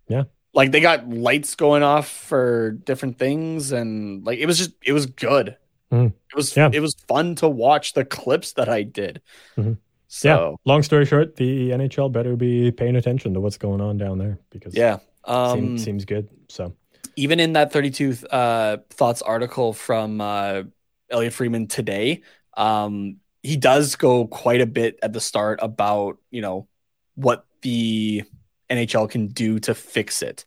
Yeah. 0.07 0.25
Like 0.55 0.71
they 0.71 0.79
got 0.79 1.07
lights 1.07 1.53
going 1.55 1.83
off 1.83 2.09
for 2.09 2.71
different 2.71 3.19
things, 3.19 3.71
and 3.71 4.25
like 4.25 4.39
it 4.39 4.45
was 4.47 4.57
just 4.57 4.71
it 4.83 4.93
was 4.93 5.05
good. 5.05 5.57
Mhm. 5.91 6.07
It 6.07 6.35
was 6.35 6.55
Yeah. 6.55 6.69
it 6.73 6.79
was 6.79 6.95
fun 7.07 7.35
to 7.35 7.47
watch 7.47 7.93
the 7.93 8.05
clips 8.05 8.53
that 8.53 8.69
I 8.69 8.81
did. 8.83 9.21
Mhm. 9.57 9.77
So 10.07 10.27
yeah. 10.27 10.55
Long 10.71 10.81
story 10.81 11.05
short, 11.05 11.35
the 11.35 11.71
NHL 11.71 12.09
better 12.09 12.35
be 12.35 12.71
paying 12.71 12.95
attention 12.95 13.33
to 13.33 13.41
what's 13.41 13.57
going 13.57 13.81
on 13.81 13.97
down 13.97 14.17
there 14.17 14.39
because 14.49 14.73
yeah. 14.75 14.99
Um, 15.25 15.59
seems, 15.59 15.83
seems 15.83 16.05
good. 16.05 16.29
So 16.47 16.73
even 17.15 17.39
in 17.39 17.53
that 17.53 17.71
32 17.73 18.15
uh, 18.31 18.77
thoughts 18.91 19.21
article 19.21 19.73
from 19.73 20.21
uh, 20.21 20.63
Elliotte 21.09 21.33
Friedman 21.33 21.67
today, 21.67 22.21
um, 22.55 23.17
he 23.43 23.57
does 23.57 23.95
go 23.95 24.25
quite 24.27 24.61
a 24.61 24.65
bit 24.65 24.99
at 25.03 25.11
the 25.13 25.19
start 25.21 25.59
about 25.61 26.17
you 26.31 26.41
know 26.41 26.67
what 27.15 27.45
the 27.61 28.23
NHL 28.69 29.09
can 29.09 29.27
do 29.27 29.59
to 29.61 29.75
fix 29.75 30.21
it. 30.21 30.45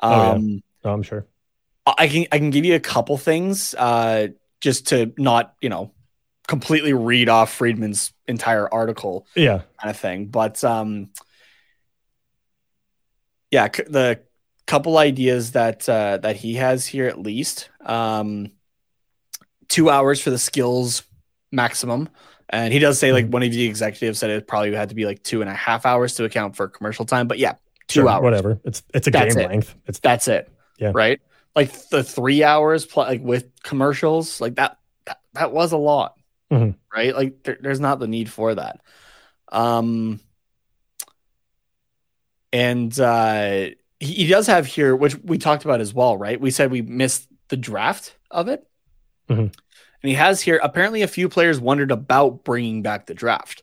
Oh, 0.00 0.10
yeah. 0.10 0.32
Um, 0.32 0.62
oh, 0.84 0.92
I'm 0.92 1.02
sure. 1.02 1.26
I 1.86 2.08
can 2.08 2.26
I 2.30 2.38
can 2.38 2.50
give 2.50 2.64
you 2.64 2.74
a 2.74 2.80
couple 2.80 3.16
things 3.16 3.74
uh, 3.74 4.28
just 4.60 4.88
to 4.88 5.12
not 5.16 5.54
you 5.60 5.68
know 5.68 5.92
completely 6.46 6.92
read 6.92 7.28
off 7.28 7.52
Friedman's 7.52 8.12
entire 8.26 8.72
article 8.72 9.26
Yeah, 9.34 9.62
kind 9.80 9.90
of 9.90 9.96
thing. 9.96 10.26
But 10.26 10.62
um, 10.64 11.10
yeah, 13.50 13.68
c- 13.74 13.84
the 13.84 14.20
couple 14.66 14.98
ideas 14.98 15.52
that 15.52 15.88
uh, 15.88 16.18
that 16.18 16.36
he 16.36 16.54
has 16.54 16.86
here 16.86 17.06
at 17.06 17.18
least 17.18 17.70
um, 17.84 18.52
two 19.68 19.88
hours 19.88 20.20
for 20.20 20.30
the 20.30 20.38
skills 20.38 21.02
maximum, 21.50 22.08
and 22.50 22.72
he 22.72 22.78
does 22.78 22.98
say 22.98 23.12
like 23.12 23.26
Mhm. 23.26 23.30
one 23.30 23.42
of 23.42 23.50
the 23.52 23.64
executives 23.66 24.18
said 24.18 24.30
it 24.30 24.46
probably 24.46 24.74
had 24.74 24.88
to 24.88 24.94
be 24.94 25.04
like 25.04 25.22
two 25.22 25.40
and 25.40 25.50
a 25.50 25.54
half 25.54 25.84
hours 25.86 26.14
to 26.16 26.24
account 26.24 26.56
for 26.56 26.68
commercial 26.68 27.04
time. 27.04 27.28
But 27.28 27.38
yeah, 27.38 27.54
two 27.88 28.00
sure, 28.00 28.08
hours, 28.08 28.22
whatever. 28.22 28.60
It's 28.64 28.82
it's 28.94 29.06
a 29.06 29.10
That's 29.10 29.34
game 29.34 29.44
it. 29.44 29.48
length. 29.48 29.74
It's 29.86 29.98
That's 30.00 30.28
it. 30.28 30.50
Yeah. 30.78 30.92
Right. 30.94 31.20
Like 31.56 31.72
the 31.88 32.04
three 32.04 32.44
hours 32.44 32.86
pl- 32.86 33.02
like 33.04 33.22
with 33.22 33.46
commercials, 33.62 34.40
like 34.40 34.54
that, 34.56 34.78
that, 35.06 35.18
that 35.34 35.52
was 35.52 35.72
a 35.72 35.76
lot. 35.76 36.14
Mhm. 36.52 36.76
Right. 36.94 37.14
Like 37.14 37.42
there, 37.42 37.58
there's 37.60 37.80
not 37.80 37.98
the 37.98 38.06
need 38.06 38.30
for 38.30 38.54
that. 38.54 38.80
Um, 39.50 40.20
and 42.52 42.98
uh, 42.98 43.70
he, 44.00 44.14
he 44.14 44.26
does 44.26 44.46
have 44.46 44.66
here, 44.66 44.94
which 44.96 45.16
we 45.16 45.38
talked 45.38 45.64
about 45.64 45.80
as 45.80 45.92
well, 45.92 46.16
right? 46.16 46.40
We 46.40 46.50
said 46.50 46.70
we 46.70 46.82
missed 46.82 47.28
the 47.48 47.56
draft 47.56 48.16
of 48.30 48.48
it. 48.48 48.66
Mhm. 49.28 49.54
And 50.02 50.08
he 50.10 50.14
has 50.14 50.40
here 50.40 50.60
apparently 50.62 51.02
a 51.02 51.08
few 51.08 51.28
players 51.28 51.60
wondered 51.60 51.90
about 51.90 52.44
bringing 52.44 52.82
back 52.82 53.06
the 53.06 53.14
draft. 53.14 53.62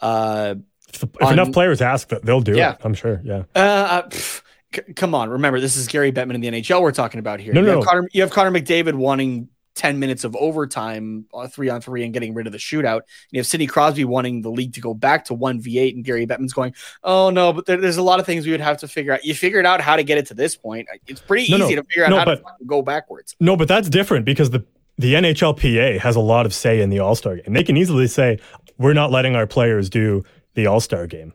Uh, 0.00 0.56
if, 0.92 1.02
if 1.02 1.10
on- 1.22 1.32
enough 1.34 1.52
players 1.52 1.80
ask 1.82 2.08
they'll 2.22 2.40
do 2.40 2.56
Yeah. 2.56 2.72
it. 2.72 2.78
I'm 2.82 2.94
sure. 2.94 3.20
Yeah. 3.24 3.42
uh, 3.54 3.58
uh, 3.58 4.08
pff, 4.08 4.42
c- 4.74 4.92
come 4.94 5.14
on. 5.14 5.30
Remember, 5.30 5.60
this 5.60 5.76
is 5.76 5.86
Gary 5.88 6.12
Bettman 6.12 6.34
in 6.34 6.40
the 6.40 6.48
NHL 6.48 6.80
we're 6.82 6.92
talking 6.92 7.20
about 7.20 7.40
here. 7.40 7.52
No, 7.52 7.60
you, 7.60 7.66
no, 7.66 7.72
have 7.74 7.80
no. 7.80 7.86
Connor, 7.90 8.08
you 8.12 8.22
have 8.22 8.30
Connor 8.30 8.50
McDavid 8.50 8.94
wanting 8.94 9.48
10 9.74 9.98
minutes 9.98 10.24
of 10.24 10.34
overtime, 10.36 11.26
uh, 11.34 11.46
three 11.48 11.68
on 11.68 11.82
three, 11.82 12.02
and 12.02 12.14
getting 12.14 12.32
rid 12.32 12.46
of 12.46 12.52
the 12.54 12.58
shootout. 12.58 12.96
And 13.00 13.04
you 13.32 13.40
have 13.40 13.46
Sidney 13.46 13.66
Crosby 13.66 14.06
wanting 14.06 14.40
the 14.40 14.50
league 14.50 14.72
to 14.74 14.80
go 14.80 14.94
back 14.94 15.26
to 15.26 15.34
1v8, 15.34 15.94
and 15.94 16.02
Gary 16.02 16.26
Bettman's 16.26 16.54
going, 16.54 16.74
oh, 17.04 17.28
no, 17.28 17.52
but 17.52 17.66
there, 17.66 17.76
there's 17.76 17.98
a 17.98 18.02
lot 18.02 18.18
of 18.18 18.24
things 18.24 18.46
we 18.46 18.52
would 18.52 18.60
have 18.62 18.78
to 18.78 18.88
figure 18.88 19.12
out. 19.12 19.22
You 19.22 19.34
figured 19.34 19.66
out 19.66 19.82
how 19.82 19.96
to 19.96 20.02
get 20.02 20.16
it 20.16 20.26
to 20.28 20.34
this 20.34 20.56
point. 20.56 20.88
It's 21.06 21.20
pretty 21.20 21.50
No, 21.50 21.58
no. 21.58 21.66
easy 21.66 21.74
to 21.76 21.82
figure 21.84 22.04
out 22.04 22.10
No, 22.10 22.16
how 22.18 22.24
to 22.24 22.36
but- 22.36 22.42
fucking 22.42 22.66
go 22.66 22.80
backwards. 22.80 23.36
No, 23.38 23.54
but 23.54 23.68
that's 23.68 23.90
different 23.90 24.24
because 24.24 24.48
the 24.48 24.64
the 24.98 25.14
NHLPA 25.14 25.98
has 25.98 26.16
a 26.16 26.20
lot 26.20 26.46
of 26.46 26.54
say 26.54 26.80
in 26.80 26.90
the 26.90 26.98
All 27.00 27.14
Star 27.14 27.36
game. 27.36 27.52
They 27.52 27.64
can 27.64 27.76
easily 27.76 28.06
say 28.06 28.38
we're 28.78 28.94
not 28.94 29.10
letting 29.10 29.36
our 29.36 29.46
players 29.46 29.90
do 29.90 30.24
the 30.54 30.66
All 30.66 30.80
Star 30.80 31.06
game, 31.06 31.32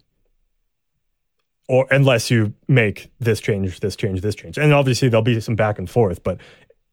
or 1.67 1.87
unless 1.91 2.31
you 2.31 2.53
make 2.67 3.11
this 3.19 3.39
change, 3.39 3.79
this 3.79 3.95
change, 3.95 4.21
this 4.21 4.35
change, 4.35 4.57
and 4.57 4.73
obviously 4.73 5.09
there'll 5.09 5.23
be 5.23 5.39
some 5.39 5.55
back 5.55 5.77
and 5.77 5.89
forth. 5.89 6.23
But 6.23 6.39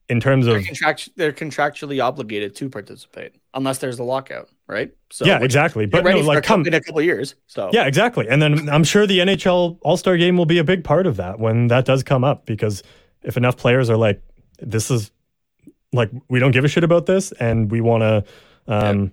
in 0.08 0.20
terms 0.20 0.46
They're, 0.46 0.56
of 0.56 0.64
contract- 0.64 1.10
they're 1.16 1.32
contractually 1.32 2.02
obligated 2.02 2.54
to 2.56 2.68
participate 2.70 3.34
unless 3.52 3.78
there's 3.78 3.98
a 3.98 4.04
lockout, 4.04 4.48
right? 4.66 4.90
So 5.10 5.26
yeah, 5.26 5.42
exactly. 5.42 5.86
But 5.86 6.04
no, 6.04 6.18
like 6.20 6.44
come 6.44 6.66
in 6.66 6.74
a 6.74 6.80
couple 6.80 7.02
years. 7.02 7.34
So 7.46 7.70
Yeah, 7.72 7.86
exactly. 7.86 8.26
And 8.28 8.40
then 8.40 8.68
I'm 8.70 8.84
sure 8.84 9.06
the 9.06 9.18
NHL 9.18 9.78
All 9.82 9.96
Star 9.96 10.16
game 10.16 10.36
will 10.36 10.46
be 10.46 10.58
a 10.58 10.64
big 10.64 10.84
part 10.84 11.06
of 11.06 11.16
that 11.16 11.38
when 11.38 11.68
that 11.68 11.84
does 11.84 12.02
come 12.02 12.24
up 12.24 12.46
because 12.46 12.82
if 13.22 13.36
enough 13.36 13.56
players 13.56 13.90
are 13.90 13.96
like, 13.96 14.22
this 14.60 14.90
is 14.90 15.10
like 15.92 16.10
we 16.28 16.38
don't 16.38 16.50
give 16.50 16.64
a 16.64 16.68
shit 16.68 16.84
about 16.84 17.06
this, 17.06 17.32
and 17.32 17.70
we 17.70 17.80
want 17.80 18.02
to, 18.02 18.24
um, 18.66 19.12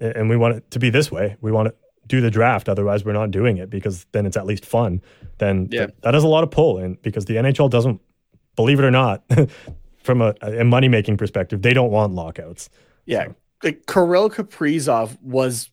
and 0.00 0.28
we 0.28 0.36
want 0.36 0.56
it 0.56 0.70
to 0.72 0.78
be 0.78 0.90
this 0.90 1.10
way. 1.10 1.36
We 1.40 1.52
want 1.52 1.68
to 1.68 1.74
do 2.06 2.20
the 2.20 2.30
draft. 2.30 2.68
Otherwise, 2.68 3.04
we're 3.04 3.12
not 3.12 3.30
doing 3.30 3.56
it 3.58 3.70
because 3.70 4.06
then 4.12 4.26
it's 4.26 4.36
at 4.36 4.46
least 4.46 4.64
fun. 4.64 5.00
Then 5.38 5.68
Yeah. 5.70 5.86
that, 5.86 6.02
that 6.02 6.14
has 6.14 6.24
a 6.24 6.28
lot 6.28 6.44
of 6.44 6.50
pull, 6.50 6.78
and 6.78 7.00
because 7.02 7.24
the 7.24 7.36
NHL 7.36 7.70
doesn't, 7.70 8.00
believe 8.56 8.78
it 8.78 8.84
or 8.84 8.90
not, 8.90 9.22
from 10.02 10.20
a, 10.22 10.34
a 10.42 10.64
money 10.64 10.88
making 10.88 11.16
perspective, 11.16 11.62
they 11.62 11.72
don't 11.72 11.90
want 11.90 12.12
lockouts. 12.14 12.68
Yeah. 13.06 13.28
Like 13.62 13.86
Kirill 13.86 14.30
Kaprizov 14.30 15.20
was 15.22 15.70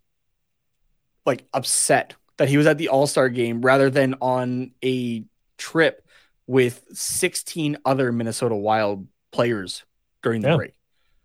like 1.26 1.46
upset 1.54 2.16
that 2.38 2.50
he 2.50 2.58
was 2.58 2.68
at 2.68 2.78
the 2.78 2.90
All 2.90 3.08
Star 3.08 3.30
game 3.30 3.62
rather 3.62 3.90
than 3.90 4.16
on 4.22 4.72
a 4.84 5.24
trip 5.58 6.06
with 6.46 6.84
16 6.94 7.78
other 7.86 8.12
Minnesota 8.12 8.56
Wild 8.56 9.08
players 9.32 9.84
during 10.24 10.42
the 10.42 10.50
Yeah. 10.50 10.56
break. 10.56 10.74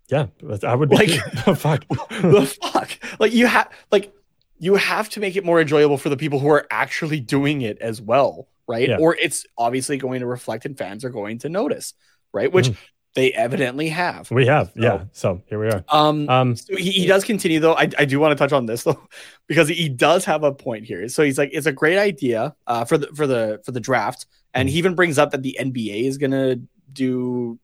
Yeah, 0.08 0.26
I 0.64 0.74
would 0.74 0.90
be. 0.90 0.96
Like- 0.96 1.10
fuck. 1.56 1.84
the 2.10 2.56
fuck? 2.62 2.90
Like 3.18 3.32
you 3.32 3.46
have 3.46 3.70
like 3.90 4.12
you 4.58 4.74
have 4.76 5.08
to 5.10 5.20
make 5.20 5.36
it 5.36 5.44
more 5.44 5.60
enjoyable 5.60 5.96
for 5.98 6.08
the 6.08 6.16
people 6.16 6.38
who 6.38 6.48
are 6.48 6.66
actually 6.70 7.20
doing 7.20 7.62
it 7.62 7.78
as 7.80 8.00
well, 8.00 8.48
right? 8.68 8.88
Yeah. 8.88 8.98
Or 8.98 9.16
it's 9.16 9.46
obviously 9.58 9.96
going 9.96 10.20
to 10.20 10.26
reflect 10.26 10.66
and 10.66 10.76
fans 10.76 11.04
are 11.04 11.10
going 11.10 11.38
to 11.38 11.48
notice, 11.48 11.94
right? 12.32 12.52
Which 12.52 12.68
Mhm. 12.68 12.76
they 13.14 13.32
evidently 13.32 13.88
have. 13.88 14.30
we 14.30 14.46
have, 14.46 14.70
yeah. 14.76 15.04
So- 15.12 15.36
So 15.36 15.42
here 15.46 15.58
we 15.58 15.68
are. 15.68 15.84
Um, 15.88 16.28
Um, 16.28 16.56
so 16.56 16.76
he, 16.76 16.90
he 16.90 17.06
does 17.06 17.24
continue 17.24 17.60
though. 17.60 17.74
I, 17.74 17.88
I 17.98 18.04
do 18.04 18.20
want 18.20 18.32
to 18.32 18.36
touch 18.42 18.52
on 18.52 18.66
this 18.66 18.82
though, 18.84 19.02
because 19.48 19.68
he 19.68 19.88
does 19.88 20.24
have 20.26 20.44
a 20.44 20.52
point 20.52 20.84
here. 20.84 21.08
So 21.08 21.22
he's 21.22 21.38
like, 21.38 21.50
it's 21.52 21.66
a 21.66 21.72
great 21.72 21.98
idea 21.98 22.54
uh, 22.66 22.84
for 22.84 22.98
the 22.98 23.06
for 23.16 23.26
the 23.26 23.60
for 23.64 23.72
the 23.72 23.80
draft, 23.80 24.26
and 24.52 24.68
he 24.68 24.76
even 24.78 24.94
brings 24.94 25.16
up 25.18 25.30
that 25.30 25.42
the 25.42 25.56
NBA 25.58 26.04
is 26.06 26.18
gonna 26.18 26.56
do 26.92 27.58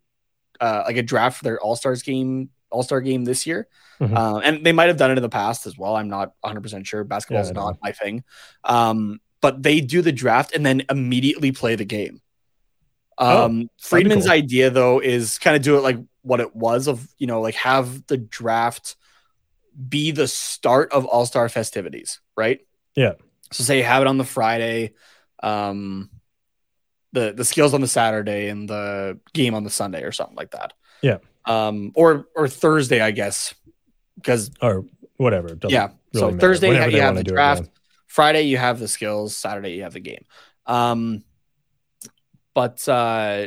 uh, 0.60 0.82
like 0.86 0.97
a 0.97 1.02
draft 1.02 1.39
for 1.39 1.44
their 1.44 1.60
All 1.60 1.76
Stars 1.76 2.02
game, 2.02 2.51
All 2.70 2.82
Star 2.82 3.01
game 3.01 3.24
this 3.24 3.47
year, 3.47 3.68
Mhm. 4.01 4.16
uh, 4.16 4.39
and 4.39 4.64
they 4.64 4.72
might 4.72 4.89
have 4.89 4.97
done 4.97 5.10
it 5.10 5.18
in 5.18 5.22
the 5.22 5.28
past 5.28 5.66
as 5.66 5.76
well. 5.78 5.97
I'm 5.97 6.09
not 6.09 6.32
100 6.40 6.60
percent 6.62 6.86
sure. 6.86 7.05
Basketball's 7.05 7.48
Yeah, 7.48 7.55
not 7.55 7.76
my 7.82 7.93
thing, 7.93 8.24
um, 8.64 9.20
but 9.40 9.62
they 9.62 9.80
do 9.80 10.02
the 10.02 10.12
draft 10.12 10.55
and 10.55 10.64
then 10.66 10.82
immediately 10.90 11.52
play 11.52 11.74
the 11.76 11.85
game. 11.85 12.20
Oh, 13.18 13.44
Um, 13.47 13.68
Friedman's 13.80 14.24
cool. 14.26 14.32
idea 14.32 14.70
though 14.70 15.01
is 15.01 15.39
kind 15.39 15.56
of 15.56 15.62
do 15.62 15.76
it 15.76 15.80
like 15.82 15.98
what 16.22 16.40
it 16.40 16.55
was 16.55 16.86
of 16.89 17.09
you 17.18 17.26
know 17.26 17.40
like 17.40 17.55
have 17.56 18.06
the 18.06 18.16
draft 18.16 18.97
be 19.89 20.10
the 20.10 20.26
start 20.28 20.93
of 20.93 21.05
All 21.06 21.24
Star 21.26 21.48
festivities, 21.48 22.20
right? 22.36 22.60
Yeah. 22.97 23.12
So 23.52 23.64
say 23.64 23.78
you 23.78 23.85
have 23.85 24.02
it 24.02 24.09
on 24.09 24.18
the 24.18 24.24
Friday, 24.24 24.93
um, 25.43 26.10
the 27.19 27.32
the 27.32 27.45
skills 27.45 27.74
on 27.74 27.81
the 27.81 27.89
Saturday 27.89 28.49
and 28.49 28.69
the 28.69 29.19
game 29.32 29.55
on 29.55 29.65
the 29.65 29.70
Sunday 29.70 30.03
or 30.03 30.12
something 30.12 30.36
like 30.36 30.53
that. 30.53 30.73
Yeah. 31.03 31.19
Um, 31.45 31.93
or 31.95 32.27
or 32.35 32.49
Thursday, 32.49 33.01
I 33.01 33.11
guess, 33.11 33.55
because 34.16 34.51
or 34.61 34.85
whatever. 35.16 35.57
yeah. 35.69 35.89
so 35.89 36.20
really 36.20 36.32
matter. 36.35 36.40
Thursday 36.40 36.69
Whenever 36.69 36.90
you 36.90 37.01
have 37.01 37.16
the 37.16 37.24
do 37.24 37.32
it, 37.32 37.35
draft. 37.35 37.62
yeah. 37.62 37.69
Friday 38.07 38.43
you 38.43 38.57
have 38.57 38.78
the 38.78 38.89
skills. 38.89 39.36
Saturday 39.36 39.70
you 39.74 39.82
have 39.82 39.93
the 39.93 40.01
game. 40.01 40.24
Um, 40.66 41.24
but 42.55 42.86
uh, 42.89 43.47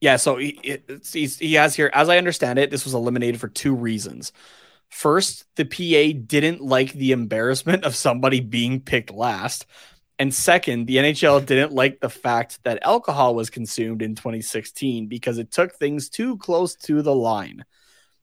yeah, 0.00 0.16
so 0.16 0.36
he, 0.36 0.58
it's, 0.62 1.12
he 1.12 1.54
has 1.54 1.76
here, 1.76 1.90
as 1.92 2.08
I 2.08 2.16
understand 2.18 2.58
it, 2.58 2.70
this 2.70 2.84
was 2.84 2.94
eliminated 2.94 3.40
for 3.40 3.48
two 3.48 3.74
reasons. 3.74 4.32
First, 4.88 5.44
the 5.56 5.64
PA 5.64 6.18
didn't 6.26 6.62
like 6.62 6.92
the 6.92 7.12
embarrassment 7.12 7.84
of 7.84 7.94
somebody 7.94 8.40
being 8.40 8.80
picked 8.80 9.12
last. 9.12 9.66
And 10.20 10.32
second, 10.34 10.86
the 10.86 10.96
NHL 10.98 11.44
didn't 11.46 11.72
like 11.72 11.98
the 12.00 12.10
fact 12.10 12.62
that 12.64 12.78
alcohol 12.82 13.34
was 13.34 13.48
consumed 13.50 14.02
in 14.02 14.14
2016 14.14 15.06
because 15.08 15.38
it 15.38 15.50
took 15.50 15.72
things 15.74 16.08
too 16.10 16.36
close 16.36 16.74
to 16.76 17.00
the 17.02 17.14
line. 17.14 17.64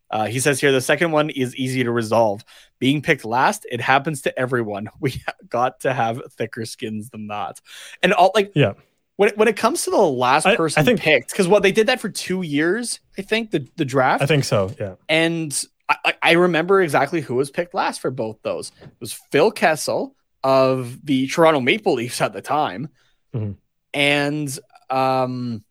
Uh, 0.10 0.28
he 0.28 0.40
says 0.40 0.62
here 0.62 0.72
the 0.72 0.80
second 0.80 1.12
one 1.12 1.30
is 1.32 1.54
easy 1.56 1.84
to 1.84 1.92
resolve. 1.92 2.46
Being 2.80 3.02
picked 3.02 3.26
last, 3.26 3.66
it 3.70 3.82
happens 3.82 4.22
to 4.22 4.40
everyone. 4.40 4.90
We 5.02 5.22
got 5.50 5.82
to 5.82 5.94
have 5.94 6.22
thicker 6.34 6.64
skins 6.66 7.10
than 7.10 7.28
that. 7.28 7.60
And 8.04 8.14
all 8.14 8.32
like 8.36 8.52
Yeah. 8.56 8.74
when 9.18 9.30
it, 9.30 9.38
when 9.38 9.48
it 9.50 9.58
comes 9.58 9.84
to 9.84 9.90
the 9.90 9.98
last 9.98 10.46
I- 10.46 10.54
I 10.56 10.84
think- 10.84 11.02
picked, 11.02 11.32
because 11.32 11.48
what 11.48 11.64
they 11.64 11.72
did 11.74 11.88
that 11.88 12.00
for 12.00 12.10
two 12.10 12.44
years, 12.44 13.00
I 13.18 13.22
think 13.24 13.52
the 13.52 13.68
the 13.76 13.86
draft, 13.86 14.22
I 14.24 14.28
think 14.28 14.46
so. 14.46 14.72
Yeah. 14.80 14.96
and 15.10 15.52
I, 15.90 15.96
I- 16.06 16.16
I 16.22 16.32
remember 16.34 16.82
exactly 16.82 17.22
who 17.22 17.34
was 17.36 17.50
picked 17.50 17.74
last 17.74 18.00
for 18.02 18.12
both 18.12 18.38
those. 18.44 18.72
It 18.84 18.92
was 19.00 19.14
Phil 19.32 19.52
Kessel 19.52 20.16
of 20.44 21.06
the 21.06 21.28
Toronto 21.28 21.60
Maple 21.60 21.94
Leafs 21.94 22.22
at 22.22 22.34
the 22.34 22.42
time, 22.42 22.90
Mhm. 23.34 23.56
and 23.94 24.60
um, 24.90 25.64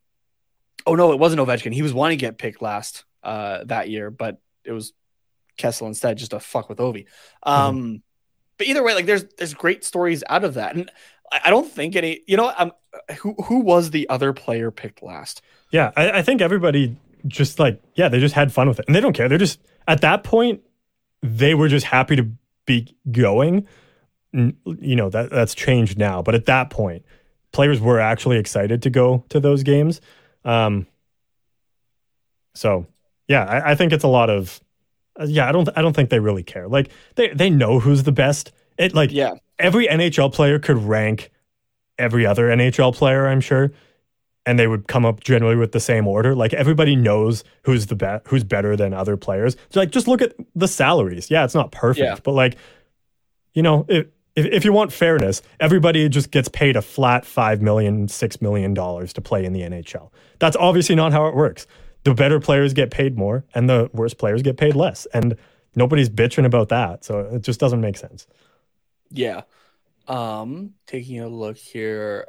oh 0.86 0.94
no, 0.94 1.12
it 1.12 1.18
wasn't 1.18 1.40
Ovechkin. 1.40 1.72
He 1.72 1.82
was 1.82 1.94
wanting 1.94 2.18
to 2.18 2.20
get 2.24 2.38
picked 2.38 2.60
last 2.62 3.04
uh 3.22 3.64
that 3.64 3.88
year, 3.90 4.10
but 4.10 4.40
it 4.64 4.72
was 4.72 4.92
Kessel 5.56 5.86
instead, 5.86 6.18
just 6.18 6.32
to 6.32 6.40
fuck 6.40 6.68
with 6.68 6.78
Ovi. 6.78 7.06
Um, 7.42 8.02
but 8.58 8.66
either 8.66 8.82
way, 8.82 8.94
like 8.94 9.06
there's 9.06 9.24
there's 9.38 9.54
great 9.54 9.84
stories 9.84 10.22
out 10.28 10.44
of 10.44 10.54
that, 10.54 10.74
and 10.76 10.90
I, 11.32 11.40
I 11.46 11.50
don't 11.50 11.70
think 11.70 11.96
any. 11.96 12.20
You 12.26 12.36
know, 12.36 12.52
um, 12.56 12.72
who 13.20 13.34
who 13.44 13.60
was 13.60 13.90
the 13.90 14.08
other 14.08 14.32
player 14.32 14.70
picked 14.70 15.02
last? 15.02 15.42
Yeah. 15.72 15.90
I, 15.96 16.10
I 16.18 16.22
think 16.22 16.40
everybody 16.40 16.96
just 17.26 17.58
like, 17.58 17.82
yeah, 17.96 18.08
they 18.08 18.20
just 18.20 18.34
had 18.34 18.52
fun 18.52 18.68
with 18.68 18.78
it. 18.78 18.84
And 18.86 18.94
they 18.94 19.00
don't 19.00 19.12
care. 19.12 19.28
They're 19.28 19.36
just, 19.36 19.58
at 19.88 20.00
that 20.02 20.22
point, 20.22 20.60
they 21.22 21.54
were 21.54 21.66
just 21.66 21.86
happy 21.86 22.14
to 22.16 22.28
be 22.66 22.96
going. 23.10 23.66
You 24.32 24.96
know, 24.96 25.08
that 25.10 25.30
that's 25.30 25.54
changed 25.54 25.98
now. 25.98 26.20
But 26.22 26.34
at 26.34 26.46
that 26.46 26.70
point, 26.70 27.04
players 27.52 27.80
were 27.80 28.00
actually 28.00 28.36
excited 28.38 28.82
to 28.82 28.90
go 28.90 29.24
to 29.30 29.40
those 29.40 29.62
games. 29.62 30.00
Um, 30.44 30.86
so, 32.54 32.86
yeah, 33.28 33.44
I, 33.44 33.72
I 33.72 33.74
think 33.74 33.92
it's 33.92 34.04
a 34.04 34.08
lot 34.08 34.30
of, 34.30 34.60
uh, 35.20 35.24
yeah, 35.26 35.48
I 35.48 35.52
don't, 35.52 35.68
I 35.76 35.82
don't 35.82 35.94
think 35.94 36.10
they 36.10 36.20
really 36.20 36.42
care. 36.42 36.68
Like 36.68 36.90
they, 37.16 37.28
they 37.28 37.50
know 37.50 37.80
who's 37.80 38.02
the 38.04 38.12
best. 38.12 38.52
It 38.78 38.94
like, 38.94 39.10
Yeah, 39.12 39.34
every 39.58 39.86
NHL 39.86 40.32
player 40.32 40.58
could 40.58 40.78
rank 40.78 41.30
every 41.98 42.26
other 42.26 42.48
NHL 42.48 42.94
player, 42.94 43.26
I'm 43.26 43.40
sure, 43.40 43.72
and 44.44 44.58
they 44.58 44.66
would 44.66 44.86
come 44.86 45.04
up 45.04 45.20
generally 45.20 45.56
with 45.56 45.72
the 45.72 45.80
same 45.80 46.06
order. 46.06 46.34
Like 46.34 46.52
everybody 46.54 46.94
knows 46.94 47.42
who's 47.62 47.86
the 47.86 47.96
best, 47.96 48.26
who's 48.28 48.44
better 48.44 48.76
than 48.76 48.92
other 48.94 49.16
players. 49.16 49.56
So 49.70 49.80
like 49.80 49.90
just 49.90 50.06
look 50.08 50.22
at 50.22 50.34
the 50.54 50.68
salaries. 50.68 51.30
Yeah, 51.30 51.44
it's 51.44 51.54
not 51.54 51.72
perfect, 51.72 52.04
Yeah. 52.04 52.16
but 52.22 52.32
like, 52.32 52.56
you 53.54 53.62
know, 53.62 53.86
if, 53.88 54.06
if 54.36 54.46
if 54.46 54.64
you 54.64 54.72
want 54.72 54.92
fairness, 54.92 55.42
everybody 55.58 56.08
just 56.08 56.30
gets 56.30 56.48
paid 56.48 56.76
a 56.76 56.82
flat 56.82 57.24
five 57.24 57.62
million, 57.62 58.06
six 58.06 58.40
million 58.40 58.74
dollars 58.74 59.12
to 59.14 59.20
play 59.20 59.44
in 59.44 59.52
the 59.52 59.62
NHL. 59.62 60.10
That's 60.38 60.56
obviously 60.56 60.94
not 60.94 61.12
how 61.12 61.26
it 61.26 61.34
works. 61.34 61.66
The 62.04 62.14
better 62.14 62.38
players 62.38 62.72
get 62.72 62.90
paid 62.90 63.16
more, 63.18 63.44
and 63.54 63.68
the 63.68 63.90
worst 63.92 64.18
players 64.18 64.42
get 64.42 64.56
paid 64.56 64.76
less, 64.76 65.06
and 65.06 65.36
nobody's 65.74 66.08
bitching 66.08 66.44
about 66.44 66.68
that. 66.68 67.04
So 67.04 67.20
it 67.20 67.42
just 67.42 67.58
doesn't 67.58 67.80
make 67.80 67.96
sense. 67.96 68.26
Yeah. 69.10 69.42
Um, 70.08 70.74
taking 70.86 71.20
a 71.20 71.28
look 71.28 71.56
here. 71.56 72.26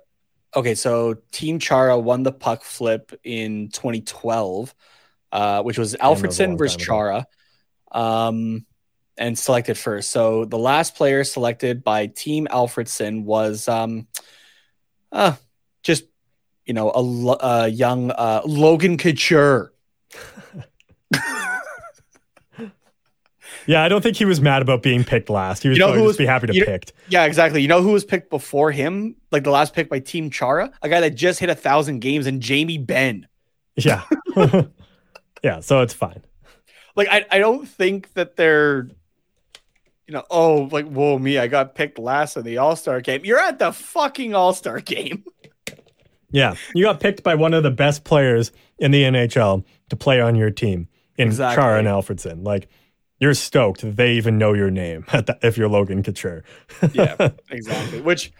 Okay, 0.55 0.75
so 0.75 1.15
Team 1.31 1.59
Chara 1.59 1.99
won 1.99 2.23
the 2.23 2.31
puck 2.31 2.63
flip 2.63 3.13
in 3.23 3.69
2012, 3.69 4.73
uh, 5.31 5.61
which 5.61 5.77
was 5.77 5.93
Alfredsson 5.95 6.57
versus 6.57 6.77
Chara, 6.77 7.27
um, 7.91 8.65
and 9.17 9.37
selected 9.37 9.77
first. 9.77 10.11
So 10.11 10.45
the 10.45 10.57
last 10.57 10.95
player 10.95 11.23
selected 11.23 11.83
by 11.83 12.07
Team 12.07 12.47
Alfredsson 12.51 13.23
was 13.23 13.67
um, 13.67 14.07
uh, 15.11 15.35
just 15.83 16.03
you 16.65 16.73
know 16.73 16.91
a, 16.91 17.35
a 17.63 17.67
young 17.67 18.11
uh, 18.11 18.41
Logan 18.45 18.97
Couture. 18.97 19.71
Yeah, 23.65 23.83
I 23.83 23.89
don't 23.89 24.01
think 24.01 24.15
he 24.15 24.23
was 24.23 24.39
mad 24.39 24.61
about 24.61 24.81
being 24.81 25.03
picked 25.03 25.29
last. 25.29 25.61
He 25.61 25.67
was 25.67 25.77
You 25.77 25.81
know 25.81 25.87
probably 25.87 26.01
who 26.03 26.07
just 26.07 26.19
was- 26.19 26.23
be 26.23 26.25
happy 26.25 26.47
to 26.47 26.53
you- 26.55 26.63
picked. 26.63 26.93
Yeah, 27.09 27.25
exactly. 27.25 27.61
You 27.61 27.67
know 27.67 27.81
who 27.81 27.91
was 27.91 28.05
picked 28.05 28.29
before 28.29 28.71
him? 28.71 29.17
Like 29.29 29.43
the 29.43 29.49
last 29.51 29.73
pick 29.73 29.89
by 29.89 29.99
Team 29.99 30.29
Chara, 30.29 30.71
a 30.81 30.87
guy 30.87 31.01
that 31.01 31.15
just 31.15 31.39
hit 31.41 31.49
a 31.49 31.55
thousand 31.55 31.99
games, 31.99 32.27
and 32.27 32.41
Jamie 32.41 32.77
Benn. 32.77 33.27
Yeah. 33.75 34.03
yeah, 35.43 35.59
so 35.59 35.81
it's 35.81 35.93
fine. 35.93 36.21
like 36.95 37.09
I, 37.09 37.25
I 37.29 37.39
don't 37.39 37.67
think 37.67 38.13
that 38.13 38.37
they're 38.37 38.87
you 40.07 40.13
know 40.13 40.23
oh 40.29 40.69
like 40.71 40.85
whoa 40.87 41.19
me 41.19 41.37
i 41.37 41.47
got 41.47 41.75
picked 41.75 41.99
last 41.99 42.37
in 42.37 42.43
the 42.43 42.57
all-star 42.57 43.01
game 43.01 43.23
you're 43.25 43.39
at 43.39 43.59
the 43.59 43.71
fucking 43.71 44.33
all-star 44.33 44.79
game 44.79 45.23
Yeah. 46.29 46.55
You 46.75 46.83
got 46.83 46.99
picked 46.99 47.23
by 47.23 47.35
one 47.35 47.53
of 47.53 47.63
the 47.63 47.71
best 47.71 48.03
players 48.03 48.51
in 48.79 48.91
the 48.91 49.03
NHL 49.03 49.63
to 49.89 49.95
play 49.95 50.19
on 50.19 50.35
your 50.35 50.51
team 50.51 50.89
in 51.17 51.29
Exactly. 51.29 51.55
Chara 51.55 51.79
and 51.79 51.87
Alfredsson. 51.87 52.45
Like 52.45 52.67
you're 53.21 53.33
stoked 53.33 53.79
that 53.79 53.95
they 53.95 54.13
even 54.15 54.37
know 54.37 54.51
your 54.51 54.69
name 54.69 55.05
at 55.13 55.27
the, 55.27 55.37
if 55.41 55.57
you're 55.57 55.69
Logan 55.69 56.03
Couture. 56.03 56.43
yeah 56.91 57.29
exactly 57.49 58.01
which 58.01 58.33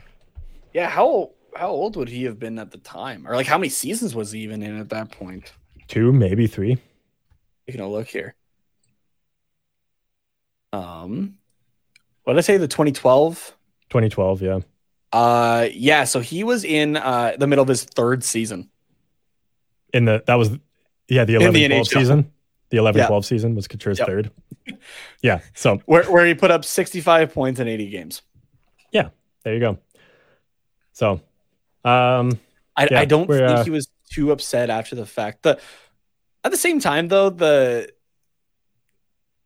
yeah 0.73 0.89
how 0.89 1.31
how 1.55 1.69
old 1.69 1.95
would 1.95 2.09
he 2.09 2.25
have 2.25 2.37
been 2.37 2.59
at 2.59 2.71
the 2.71 2.77
time 2.77 3.25
or 3.25 3.35
like 3.35 3.47
how 3.47 3.57
many 3.57 3.69
seasons 3.69 4.13
was 4.13 4.33
he 4.33 4.41
even 4.41 4.61
in 4.61 4.77
at 4.77 4.89
that 4.89 5.09
point? 5.11 5.53
Two, 5.87 6.11
maybe 6.11 6.45
three. 6.45 6.77
You 7.67 7.81
a 7.81 7.87
look 7.87 8.07
here 8.09 8.35
um 10.73 11.35
what 12.27 12.33
did 12.33 12.39
i 12.39 12.41
say 12.41 12.57
the 12.57 12.67
2012 12.67 13.55
2012, 13.89 14.41
yeah. 14.41 14.59
uh 15.13 15.67
yeah 15.71 16.03
so 16.03 16.19
he 16.19 16.43
was 16.43 16.65
in 16.65 16.97
uh 16.97 17.33
the 17.39 17.47
middle 17.47 17.61
of 17.63 17.69
his 17.69 17.85
third 17.85 18.21
season 18.23 18.69
in 19.93 20.03
the 20.03 20.21
that 20.27 20.35
was 20.35 20.49
yeah 21.07 21.23
the 21.23 21.35
In 21.35 21.41
11 21.43 21.53
the 21.53 21.67
12 21.69 21.87
NHL. 21.87 21.87
season. 21.99 22.31
The 22.69 22.77
11 22.77 22.99
Yeah. 22.99 23.07
12 23.07 23.25
season 23.25 23.55
was 23.55 23.65
Couture's 23.69 23.97
Yep. 23.99 24.07
third. 24.07 24.31
Yeah. 25.21 25.39
So 25.53 25.77
Where 25.85 26.03
where 26.11 26.25
he 26.25 26.33
put 26.33 26.51
up 26.51 26.65
65 26.65 27.33
points 27.33 27.61
in 27.61 27.67
80 27.69 27.89
games. 27.89 28.21
Yeah. 28.91 29.09
There 29.43 29.53
you 29.53 29.61
go. 29.61 29.77
So 30.91 31.21
um 31.85 32.37
I, 32.75 32.89
Yeah, 32.91 32.99
I 32.99 33.05
don't 33.05 33.27
think 33.27 33.41
uh, 33.41 33.63
he 33.63 33.69
was 33.69 33.87
too 34.11 34.33
upset 34.33 34.69
after 34.69 34.95
the 34.95 35.05
fact. 35.05 35.43
The 35.43 35.57
at 36.43 36.51
the 36.51 36.57
same 36.57 36.81
time 36.81 37.07
though, 37.07 37.29
the 37.29 37.89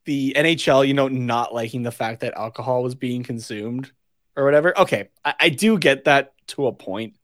the 0.06 0.34
NHL, 0.38 0.88
you 0.88 0.94
know, 0.94 1.08
not 1.08 1.54
liking 1.54 1.84
the 1.84 1.92
fact 1.92 2.22
that 2.22 2.34
alcohol 2.36 2.84
was 2.84 2.96
being 2.96 3.24
consumed 3.24 3.92
or 4.36 4.44
whatever. 4.46 4.78
Okay, 4.80 5.10
I, 5.24 5.34
I 5.40 5.50
do 5.50 5.78
get 5.78 6.06
that 6.06 6.34
to 6.48 6.68
a 6.68 6.72
point. 6.72 7.16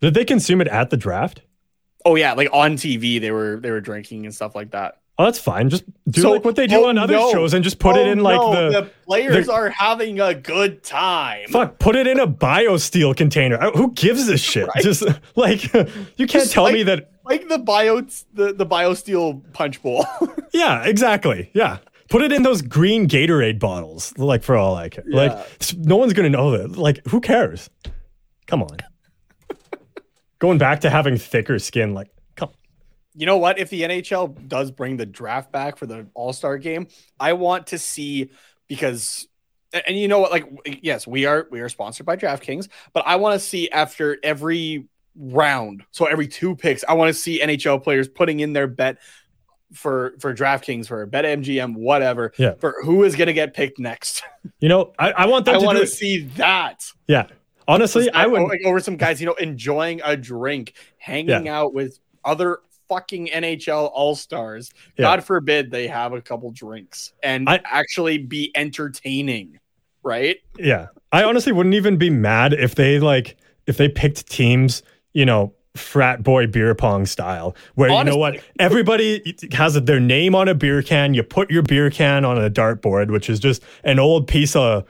did 0.00 0.14
they 0.14 0.24
consume 0.24 0.60
it 0.60 0.68
at 0.68 0.90
the 0.90 0.96
draft? 0.96 1.42
Oh 2.04 2.14
yeah, 2.14 2.32
like 2.34 2.48
on 2.52 2.76
TV 2.76 3.20
they 3.20 3.30
were 3.30 3.58
they 3.60 3.70
were 3.70 3.80
drinking 3.80 4.26
and 4.26 4.34
stuff 4.34 4.54
like 4.54 4.70
that. 4.72 5.00
Oh, 5.18 5.24
that's 5.24 5.38
fine. 5.38 5.70
Just 5.70 5.84
do 6.10 6.20
So- 6.20 6.30
like 6.32 6.44
what 6.44 6.56
they 6.56 6.66
do 6.66 6.84
oh, 6.84 6.88
on 6.88 6.98
other 6.98 7.14
no. 7.14 7.32
shows 7.32 7.54
and 7.54 7.64
just 7.64 7.78
put 7.78 7.96
it 7.96 8.06
Oh, 8.06 8.10
in 8.10 8.20
like 8.20 8.36
no, 8.38 8.70
the, 8.70 8.90
players 9.06 9.46
the- 9.46 9.52
are 9.54 9.70
having 9.70 10.20
a 10.20 10.34
good 10.34 10.82
time. 10.82 11.48
fuck. 11.48 11.78
Put 11.78 11.96
it 11.96 12.06
in 12.06 12.20
a 12.20 12.26
biosteel 12.26 13.16
container. 13.16 13.56
Uh, 13.56 13.70
Who 13.70 13.92
gives 13.92 14.28
a 14.28 14.36
shit? 14.50 14.66
Right? 14.68 14.84
Just 14.84 15.02
like 15.36 15.72
you 15.72 15.86
can't 16.26 16.30
Just 16.30 16.52
tell 16.52 16.64
like- 16.64 16.74
me 16.74 16.82
that. 16.82 17.10
Like 17.24 17.48
the 17.48 17.58
bio 17.58 18.02
the, 18.34 18.52
the 18.52 18.66
biosteel 18.66 19.42
punch 19.52 19.82
bowl. 19.82 20.04
Yeah, 20.52 20.84
exactly. 20.84 21.50
Yeah. 21.54 21.78
Put 22.08 22.22
it 22.22 22.32
in 22.32 22.42
those 22.42 22.62
green 22.62 23.08
Gatorade 23.08 23.58
bottles, 23.58 24.16
like 24.16 24.42
for 24.42 24.56
all 24.56 24.76
I 24.76 24.88
care. 24.88 25.04
Yeah. 25.06 25.16
Like, 25.16 25.46
no 25.76 25.96
one's 25.96 26.12
gonna 26.12 26.30
know 26.30 26.56
that. 26.56 26.76
Like, 26.76 27.04
who 27.06 27.20
cares? 27.20 27.68
Come 28.46 28.62
on. 28.62 28.78
Going 30.38 30.58
back 30.58 30.80
to 30.82 30.90
having 30.90 31.16
thicker 31.16 31.58
skin, 31.58 31.94
like, 31.94 32.08
come. 32.36 32.50
You 33.14 33.26
know 33.26 33.38
what? 33.38 33.58
If 33.58 33.70
the 33.70 33.82
NHL 33.82 34.48
does 34.48 34.70
bring 34.70 34.96
the 34.96 35.06
draft 35.06 35.50
back 35.50 35.76
for 35.76 35.86
the 35.86 36.06
All 36.14 36.32
Star 36.32 36.58
game, 36.58 36.86
I 37.18 37.32
want 37.32 37.68
to 37.68 37.78
see 37.78 38.30
because, 38.68 39.26
and 39.72 39.82
and 39.88 39.98
you 39.98 40.06
know 40.06 40.20
what? 40.20 40.30
Like, 40.30 40.46
yes, 40.82 41.06
we 41.06 41.26
are 41.26 41.48
we 41.50 41.60
are 41.60 41.68
sponsored 41.68 42.06
by 42.06 42.16
DraftKings, 42.16 42.68
but 42.92 43.04
I 43.06 43.16
want 43.16 43.40
to 43.40 43.44
see 43.44 43.68
after 43.70 44.18
every 44.22 44.88
round, 45.18 45.82
so 45.90 46.04
every 46.06 46.28
two 46.28 46.54
picks, 46.54 46.84
I 46.88 46.92
want 46.92 47.08
to 47.08 47.14
see 47.14 47.40
NHL 47.40 47.82
players 47.82 48.08
putting 48.08 48.40
in 48.40 48.52
their 48.52 48.66
bet 48.66 48.98
for 49.72 50.14
for 50.20 50.32
DraftKings 50.34 50.86
for 50.86 51.06
BetMGM, 51.06 51.74
whatever, 51.76 52.32
Yeah. 52.38 52.54
for 52.58 52.76
who 52.84 53.04
is 53.04 53.16
going 53.16 53.26
to 53.26 53.32
get 53.32 53.54
picked 53.54 53.78
next. 53.78 54.22
You 54.60 54.68
know, 54.68 54.92
I, 54.98 55.10
I 55.10 55.26
want 55.26 55.44
them 55.44 55.56
I 55.56 55.58
to 55.58 55.64
want 55.66 55.78
to 55.78 55.86
see 55.88 56.22
that. 56.36 56.84
Yeah. 57.08 57.26
Honestly, 57.68 58.08
I 58.10 58.26
would. 58.26 58.42
like 58.42 58.60
over 58.64 58.78
some 58.78 58.96
guys, 58.96 59.20
you 59.20 59.26
know, 59.26 59.34
enjoying 59.34 60.00
a 60.04 60.16
drink, 60.16 60.74
hanging 60.98 61.48
out 61.48 61.74
with 61.74 61.98
other 62.24 62.60
fucking 62.88 63.26
NHL 63.26 63.90
All 63.92 64.14
Stars. 64.14 64.72
Yeah. 64.96 65.02
God 65.06 65.24
forbid 65.24 65.72
they 65.72 65.88
have 65.88 66.12
a 66.12 66.22
couple 66.22 66.50
drinks 66.52 67.12
and 67.24 67.48
I- 67.50 67.60
actually 67.64 68.18
be 68.18 68.52
entertaining, 68.54 69.58
right? 70.04 70.36
Yeah. 70.58 70.86
I 71.12 71.24
honestly 71.24 71.50
wouldn't 71.52 71.74
even 71.74 71.96
be 71.96 72.08
mad 72.08 72.52
if 72.52 72.76
they 72.76 72.98
like 73.00 73.36
if 73.66 73.76
they 73.78 73.88
picked 73.88 74.30
teams, 74.30 74.82
you 75.12 75.26
know, 75.26 75.52
frat 75.76 76.22
boy 76.22 76.46
beer 76.46 76.74
pong 76.74 77.06
style, 77.06 77.54
where 77.74 77.90
you 77.90 78.04
know 78.04 78.16
what? 78.16 78.42
Everybody 78.58 79.36
has 79.52 79.74
their 79.74 80.00
name 80.00 80.34
on 80.34 80.48
a 80.48 80.54
beer 80.54 80.82
can. 80.82 81.14
You 81.14 81.22
put 81.22 81.50
your 81.50 81.62
beer 81.62 81.90
can 81.90 82.24
on 82.24 82.42
a 82.42 82.50
dartboard, 82.50 83.10
which 83.10 83.30
is 83.30 83.38
just 83.38 83.62
an 83.84 83.98
old 83.98 84.26
piece 84.26 84.56
of 84.56 84.86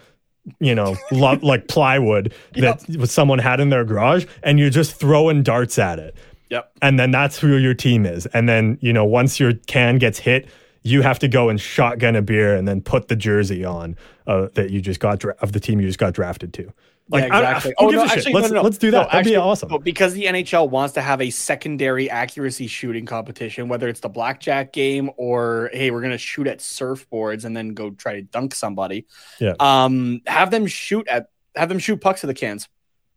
you 0.60 0.74
know, 0.74 0.96
lo- 1.10 1.38
like 1.42 1.68
plywood 1.68 2.32
that 2.54 2.80
someone 3.10 3.38
had 3.38 3.60
in 3.60 3.70
their 3.70 3.84
garage, 3.84 4.26
and 4.42 4.58
you're 4.58 4.70
just 4.70 4.94
throwing 4.94 5.42
darts 5.42 5.78
at 5.78 5.98
it. 5.98 6.16
Yep. 6.50 6.72
And 6.80 6.98
then 6.98 7.10
that's 7.10 7.38
who 7.38 7.56
your 7.56 7.74
team 7.74 8.06
is. 8.06 8.26
And 8.26 8.48
then, 8.48 8.78
you 8.80 8.92
know, 8.92 9.04
once 9.04 9.40
your 9.40 9.54
can 9.66 9.98
gets 9.98 10.20
hit, 10.20 10.48
you 10.82 11.02
have 11.02 11.18
to 11.18 11.28
go 11.28 11.48
and 11.48 11.60
shotgun 11.60 12.14
a 12.14 12.22
beer 12.22 12.54
and 12.54 12.68
then 12.68 12.80
put 12.80 13.08
the 13.08 13.16
jersey 13.16 13.64
on 13.64 13.96
uh, 14.28 14.48
that 14.54 14.70
you 14.70 14.80
just 14.80 15.00
got 15.00 15.18
dra- 15.18 15.34
of 15.40 15.50
the 15.52 15.58
team 15.58 15.80
you 15.80 15.88
just 15.88 15.98
got 15.98 16.14
drafted 16.14 16.52
to. 16.54 16.72
Like, 17.08 17.28
yeah, 17.28 17.36
I- 17.36 17.40
exactly. 17.40 17.74
oh 17.78 17.90
no, 17.90 18.04
actually, 18.04 18.32
let's, 18.32 18.48
no, 18.48 18.56
no, 18.56 18.62
let's 18.62 18.78
do 18.78 18.90
that. 18.90 19.10
That'd 19.12 19.26
be 19.26 19.36
awesome. 19.36 19.80
because 19.82 20.12
the 20.12 20.24
NHL 20.24 20.68
wants 20.68 20.94
to 20.94 21.02
have 21.02 21.20
a 21.20 21.30
secondary 21.30 22.10
accuracy 22.10 22.66
shooting 22.66 23.06
competition, 23.06 23.68
whether 23.68 23.88
it's 23.88 24.00
the 24.00 24.08
blackjack 24.08 24.72
game 24.72 25.10
or 25.16 25.70
hey, 25.72 25.90
we're 25.90 26.02
gonna 26.02 26.18
shoot 26.18 26.46
at 26.46 26.58
surfboards 26.58 27.44
and 27.44 27.56
then 27.56 27.70
go 27.74 27.90
try 27.90 28.14
to 28.14 28.22
dunk 28.22 28.54
somebody. 28.54 29.06
Yeah. 29.38 29.54
Um, 29.60 30.20
have 30.26 30.50
them 30.50 30.66
shoot 30.66 31.06
at 31.06 31.30
have 31.54 31.68
them 31.68 31.78
shoot 31.78 32.00
pucks 32.00 32.22
to 32.22 32.26
the 32.26 32.34
cans. 32.34 32.68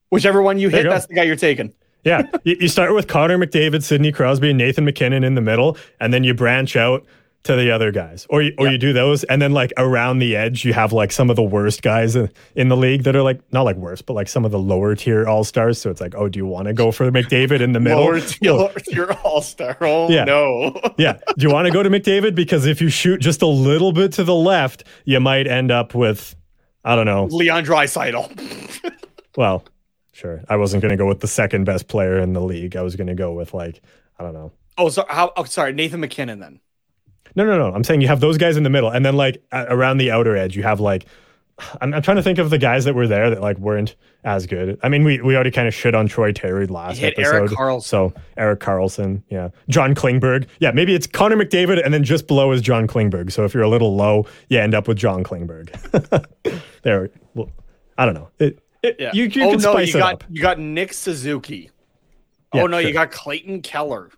Whichever 0.10 0.42
one 0.42 0.60
you 0.60 0.70
There 0.70 0.80
hit, 0.80 0.86
you 0.86 0.90
that's 0.92 1.06
the 1.08 1.14
guy 1.16 1.24
you're 1.24 1.36
taking. 1.36 1.74
Yeah, 2.04 2.24
you, 2.44 2.56
you 2.62 2.68
start 2.70 2.94
with 2.94 3.08
Connor 3.08 3.38
McDavid, 3.38 3.84
Sidney 3.84 4.12
Crosby, 4.12 4.50
and 4.50 4.58
Nathan 4.58 4.86
MacKinnon 4.86 5.24
in 5.24 5.36
the 5.36 5.42
middle, 5.42 5.78
and 6.00 6.14
then 6.14 6.24
you 6.24 6.34
branch 6.34 6.76
out 6.76 7.06
to 7.44 7.56
the 7.56 7.72
other 7.72 7.92
guys, 7.92 8.28
or 8.30 8.42
you, 8.42 8.54
or 8.58 8.66
Yeah. 8.66 8.74
you 8.74 8.78
do 8.78 8.92
those, 8.94 9.24
and 9.24 9.42
then 9.42 9.54
like 9.54 9.72
around 9.78 10.20
the 10.20 10.36
edge, 10.36 10.66
you 10.66 10.74
have 10.74 10.92
like 10.92 11.12
some 11.12 11.30
of 11.30 11.38
the 11.38 11.42
worst 11.44 11.82
guys 11.82 12.16
in, 12.18 12.30
in 12.54 12.68
the 12.68 12.76
league 12.76 13.04
that 13.04 13.16
are 13.16 13.22
like 13.24 13.40
not 13.54 13.62
like 13.62 13.78
worst, 13.78 14.06
but 14.06 14.14
like 14.14 14.28
some 14.28 14.44
of 14.44 14.52
the 14.52 14.60
lower 14.60 14.94
tier 14.94 15.26
all 15.26 15.46
stars. 15.46 15.80
So 15.80 15.90
it's 15.90 16.02
like, 16.02 16.16
oh, 16.16 16.28
do 16.28 16.38
you 16.38 16.46
want 16.46 16.68
to 16.68 16.74
go 16.74 16.92
for 16.92 17.10
McDavid 17.10 17.62
in 17.62 17.72
the 17.72 17.80
middle? 17.80 18.04
Lower 18.04 18.20
tier, 18.80 19.12
all 19.24 19.42
star. 19.42 19.78
Oh 19.80 20.10
Yeah. 20.12 20.26
no. 20.26 20.80
yeah. 20.98 21.14
Do 21.38 21.48
you 21.48 21.54
want 21.54 21.68
to 21.68 21.72
go 21.72 21.82
to 21.82 21.90
McDavid 21.90 22.36
because 22.36 22.66
if 22.66 22.82
you 22.82 22.90
shoot 22.90 23.20
just 23.22 23.42
a 23.42 23.48
little 23.48 23.94
bit 23.94 24.12
to 24.14 24.24
the 24.26 24.36
left, 24.36 24.84
you 25.06 25.20
might 25.22 25.48
end 25.48 25.72
up 25.72 25.96
with, 25.96 26.36
I 26.84 26.96
don't 26.98 27.06
know. 27.06 27.26
Leon 27.26 27.64
Draisaitl. 27.66 28.94
Well, 29.38 29.64
sure. 30.12 30.42
I 30.50 30.58
wasn't 30.58 30.82
going 30.82 30.92
to 30.92 30.98
go 30.98 31.08
with 31.08 31.22
the 31.22 31.28
second 31.28 31.64
best 31.64 31.88
player 31.88 32.20
in 32.20 32.34
the 32.34 32.42
league. 32.42 32.76
I 32.76 32.82
was 32.82 32.96
going 32.98 33.08
to 33.08 33.16
go 33.16 33.32
with 33.32 33.54
like, 33.54 33.82
I 34.20 34.24
don't 34.24 34.34
know. 34.34 34.52
oh, 34.78 34.90
so 34.90 35.06
how? 35.08 35.32
Oh, 35.38 35.46
sorry, 35.46 35.72
Nathan 35.72 36.02
MacKinnon. 36.02 36.40
Then 36.40 36.60
No, 37.36 37.46
no, 37.46 37.58
no. 37.58 37.74
I'm 37.74 37.84
saying 37.84 38.02
you 38.02 38.08
have 38.08 38.20
those 38.20 38.38
guys 38.38 38.58
in 38.58 38.64
the 38.64 38.70
middle, 38.70 38.90
and 38.90 39.06
then 39.06 39.16
like 39.16 39.42
around 39.52 39.98
the 39.98 40.12
outer 40.12 40.36
edge, 40.36 40.56
you 40.56 40.64
have 40.64 40.80
like. 40.80 41.06
I'm, 41.82 41.94
I'm 41.94 42.02
trying 42.02 42.16
to 42.16 42.24
think 42.24 42.40
of 42.40 42.52
the 42.52 42.58
guys 42.58 42.86
that 42.86 42.96
were 42.96 43.06
there 43.06 43.30
that 43.30 43.42
like 43.42 43.58
weren't 43.58 43.98
as 44.24 44.46
good. 44.48 44.80
I 44.82 44.88
mean, 44.88 45.04
we, 45.04 45.20
we 45.20 45.36
already 45.36 45.52
kind 45.52 45.68
of 45.68 45.74
shit 45.74 45.94
on 45.94 46.08
Troy 46.08 46.32
Terry 46.32 46.68
last 46.68 47.00
hit 47.00 47.16
episode. 47.18 47.36
Erik 47.36 47.52
Karlsson. 47.52 47.84
So 47.84 48.14
Erik 48.38 48.62
Karlsson, 48.62 49.24
yeah, 49.30 49.50
John 49.68 49.94
Klingberg, 49.94 50.48
yeah. 50.60 50.72
Maybe 50.72 50.96
it's 50.96 51.06
Connor 51.06 51.36
McDavid, 51.36 51.84
and 51.84 51.94
then 51.94 52.06
just 52.06 52.28
below 52.28 52.52
is 52.54 52.62
John 52.62 52.88
Klingberg. 52.88 53.30
So 53.32 53.44
if 53.44 53.54
you're 53.54 53.64
a 53.64 53.68
little 53.70 53.96
low, 53.96 54.26
you 54.48 54.58
end 54.58 54.74
up 54.74 54.88
with 54.88 54.98
John 54.98 55.22
Klingberg. 55.22 55.70
there, 56.84 57.10
well, 57.34 57.50
I 57.98 58.06
don't 58.06 58.14
know. 58.14 58.30
It, 58.40 58.60
it, 58.82 58.96
yeah. 59.00 59.12
You, 59.14 59.26
you 59.26 59.44
oh 59.44 59.52
can 59.52 59.62
no, 59.62 59.72
spice 59.74 59.94
you 59.94 60.00
it 60.00 60.02
got 60.02 60.14
up. 60.14 60.24
you 60.30 60.42
got 60.42 60.60
Nick 60.60 60.94
Suzuki. 60.94 61.70
Yeah, 62.54 62.64
oh 62.64 62.68
no, 62.68 62.80
sure. 62.80 62.88
you 62.88 62.94
got 62.94 63.12
Clayton 63.12 63.62
Keller. 63.62 64.12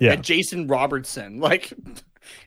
Yeah, 0.00 0.12
and 0.12 0.24
Jason 0.24 0.66
Robertson. 0.66 1.40
Like, 1.40 1.72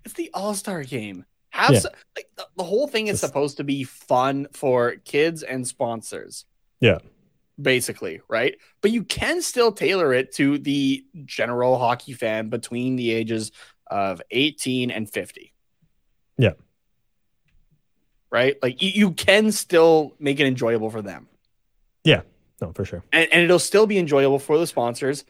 it's 0.05 0.13
the 0.13 0.29
All 0.33 0.53
Star 0.53 0.83
game. 0.83 1.25
Have 1.49 1.71
Yeah. 1.71 1.79
some, 1.79 1.91
like 2.15 2.27
the, 2.35 2.47
the 2.57 2.63
whole 2.63 2.87
thing 2.87 3.07
is 3.07 3.19
Just- 3.21 3.31
supposed 3.31 3.57
to 3.57 3.63
be 3.63 3.83
fun 3.83 4.47
for 4.51 4.95
kids 5.05 5.41
and 5.43 5.67
sponsors, 5.67 6.45
yeah, 6.81 6.99
basically, 7.59 8.21
right? 8.27 8.55
But 8.81 8.91
you 8.91 9.03
can 9.03 9.41
still 9.41 9.71
tailor 9.71 10.13
it 10.13 10.33
to 10.33 10.57
the 10.59 11.03
general 11.25 11.77
hockey 11.79 12.13
fan 12.13 12.49
between 12.49 12.95
the 12.95 13.11
ages 13.11 13.51
of 13.87 14.21
18 14.31 14.91
and 14.91 15.09
50. 15.09 15.53
Yeah. 16.37 16.53
Right? 18.29 18.55
Like, 18.61 18.81
you, 18.81 18.89
you 18.93 19.11
can 19.11 19.51
still 19.51 20.13
make 20.19 20.39
it 20.39 20.47
enjoyable 20.47 20.89
for 20.89 21.01
them. 21.01 21.27
Yeah. 22.03 22.21
No, 22.61 22.73
for 22.73 22.83
sure. 22.85 23.03
And, 23.11 23.29
and 23.31 23.41
it'll 23.43 23.57
still 23.59 23.87
be 23.87 23.97
enjoyable 23.97 24.39
for 24.39 24.57
the 24.57 24.67
sponsors 24.67 25.23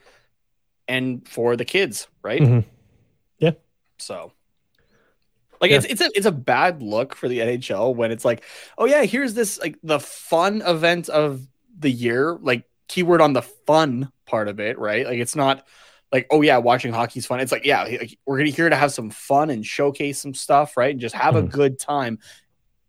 and 0.88 1.26
for 1.28 1.56
the 1.56 1.64
kids, 1.64 2.08
right? 2.22 2.40
Mhm. 2.40 2.64
Yeah. 3.38 3.52
So 3.98 4.32
like 5.60 5.70
Yeah. 5.70 5.78
it's 5.78 5.86
it's 5.86 6.00
a 6.00 6.10
it's 6.14 6.26
a 6.26 6.32
bad 6.32 6.82
look 6.82 7.14
for 7.14 7.28
the 7.28 7.38
NHL 7.40 7.94
when 7.94 8.10
it's 8.12 8.24
like, 8.24 8.44
oh 8.76 8.84
yeah, 8.86 9.04
here's 9.04 9.34
this 9.34 9.58
like 9.58 9.78
the 9.82 10.00
fun 10.00 10.62
event 10.62 11.08
of 11.08 11.46
the 11.78 11.90
year, 11.90 12.36
like 12.40 12.64
keyword 12.88 13.20
on 13.20 13.32
the 13.32 13.42
fun 13.42 14.10
part 14.26 14.48
of 14.48 14.60
it, 14.60 14.78
right? 14.78 15.06
Like 15.06 15.18
it's 15.18 15.36
not 15.36 15.66
like, 16.10 16.26
oh 16.30 16.40
yeah, 16.42 16.56
watching 16.58 16.92
hockey's 16.92 17.26
fun. 17.26 17.40
It's 17.40 17.52
like, 17.52 17.64
yeah, 17.66 17.82
like, 17.84 18.18
we're 18.26 18.38
gonna 18.38 18.50
here 18.50 18.68
to 18.70 18.76
have 18.76 18.92
some 18.92 19.10
fun 19.10 19.50
and 19.50 19.64
showcase 19.64 20.20
some 20.20 20.34
stuff, 20.34 20.76
right? 20.76 20.92
And 20.92 21.00
just 21.00 21.14
have 21.14 21.36
a 21.36 21.42
Mhm. 21.42 21.50
good 21.50 21.78
time. 21.78 22.18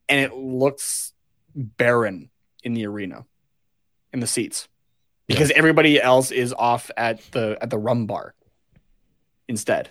And 0.07 0.19
it 0.21 0.33
looks 0.33 1.13
barren 1.55 2.29
in 2.63 2.73
the 2.73 2.85
arena, 2.87 3.25
in 4.13 4.19
the 4.21 4.27
seats. 4.27 4.67
Because 5.27 5.51
everybody 5.51 6.01
else 6.01 6.31
is 6.31 6.53
off 6.53 6.89
at 6.97 7.21
the 7.33 7.57
at 7.61 7.69
the 7.69 7.77
rum 7.77 8.07
bar 8.07 8.33
instead. 9.47 9.89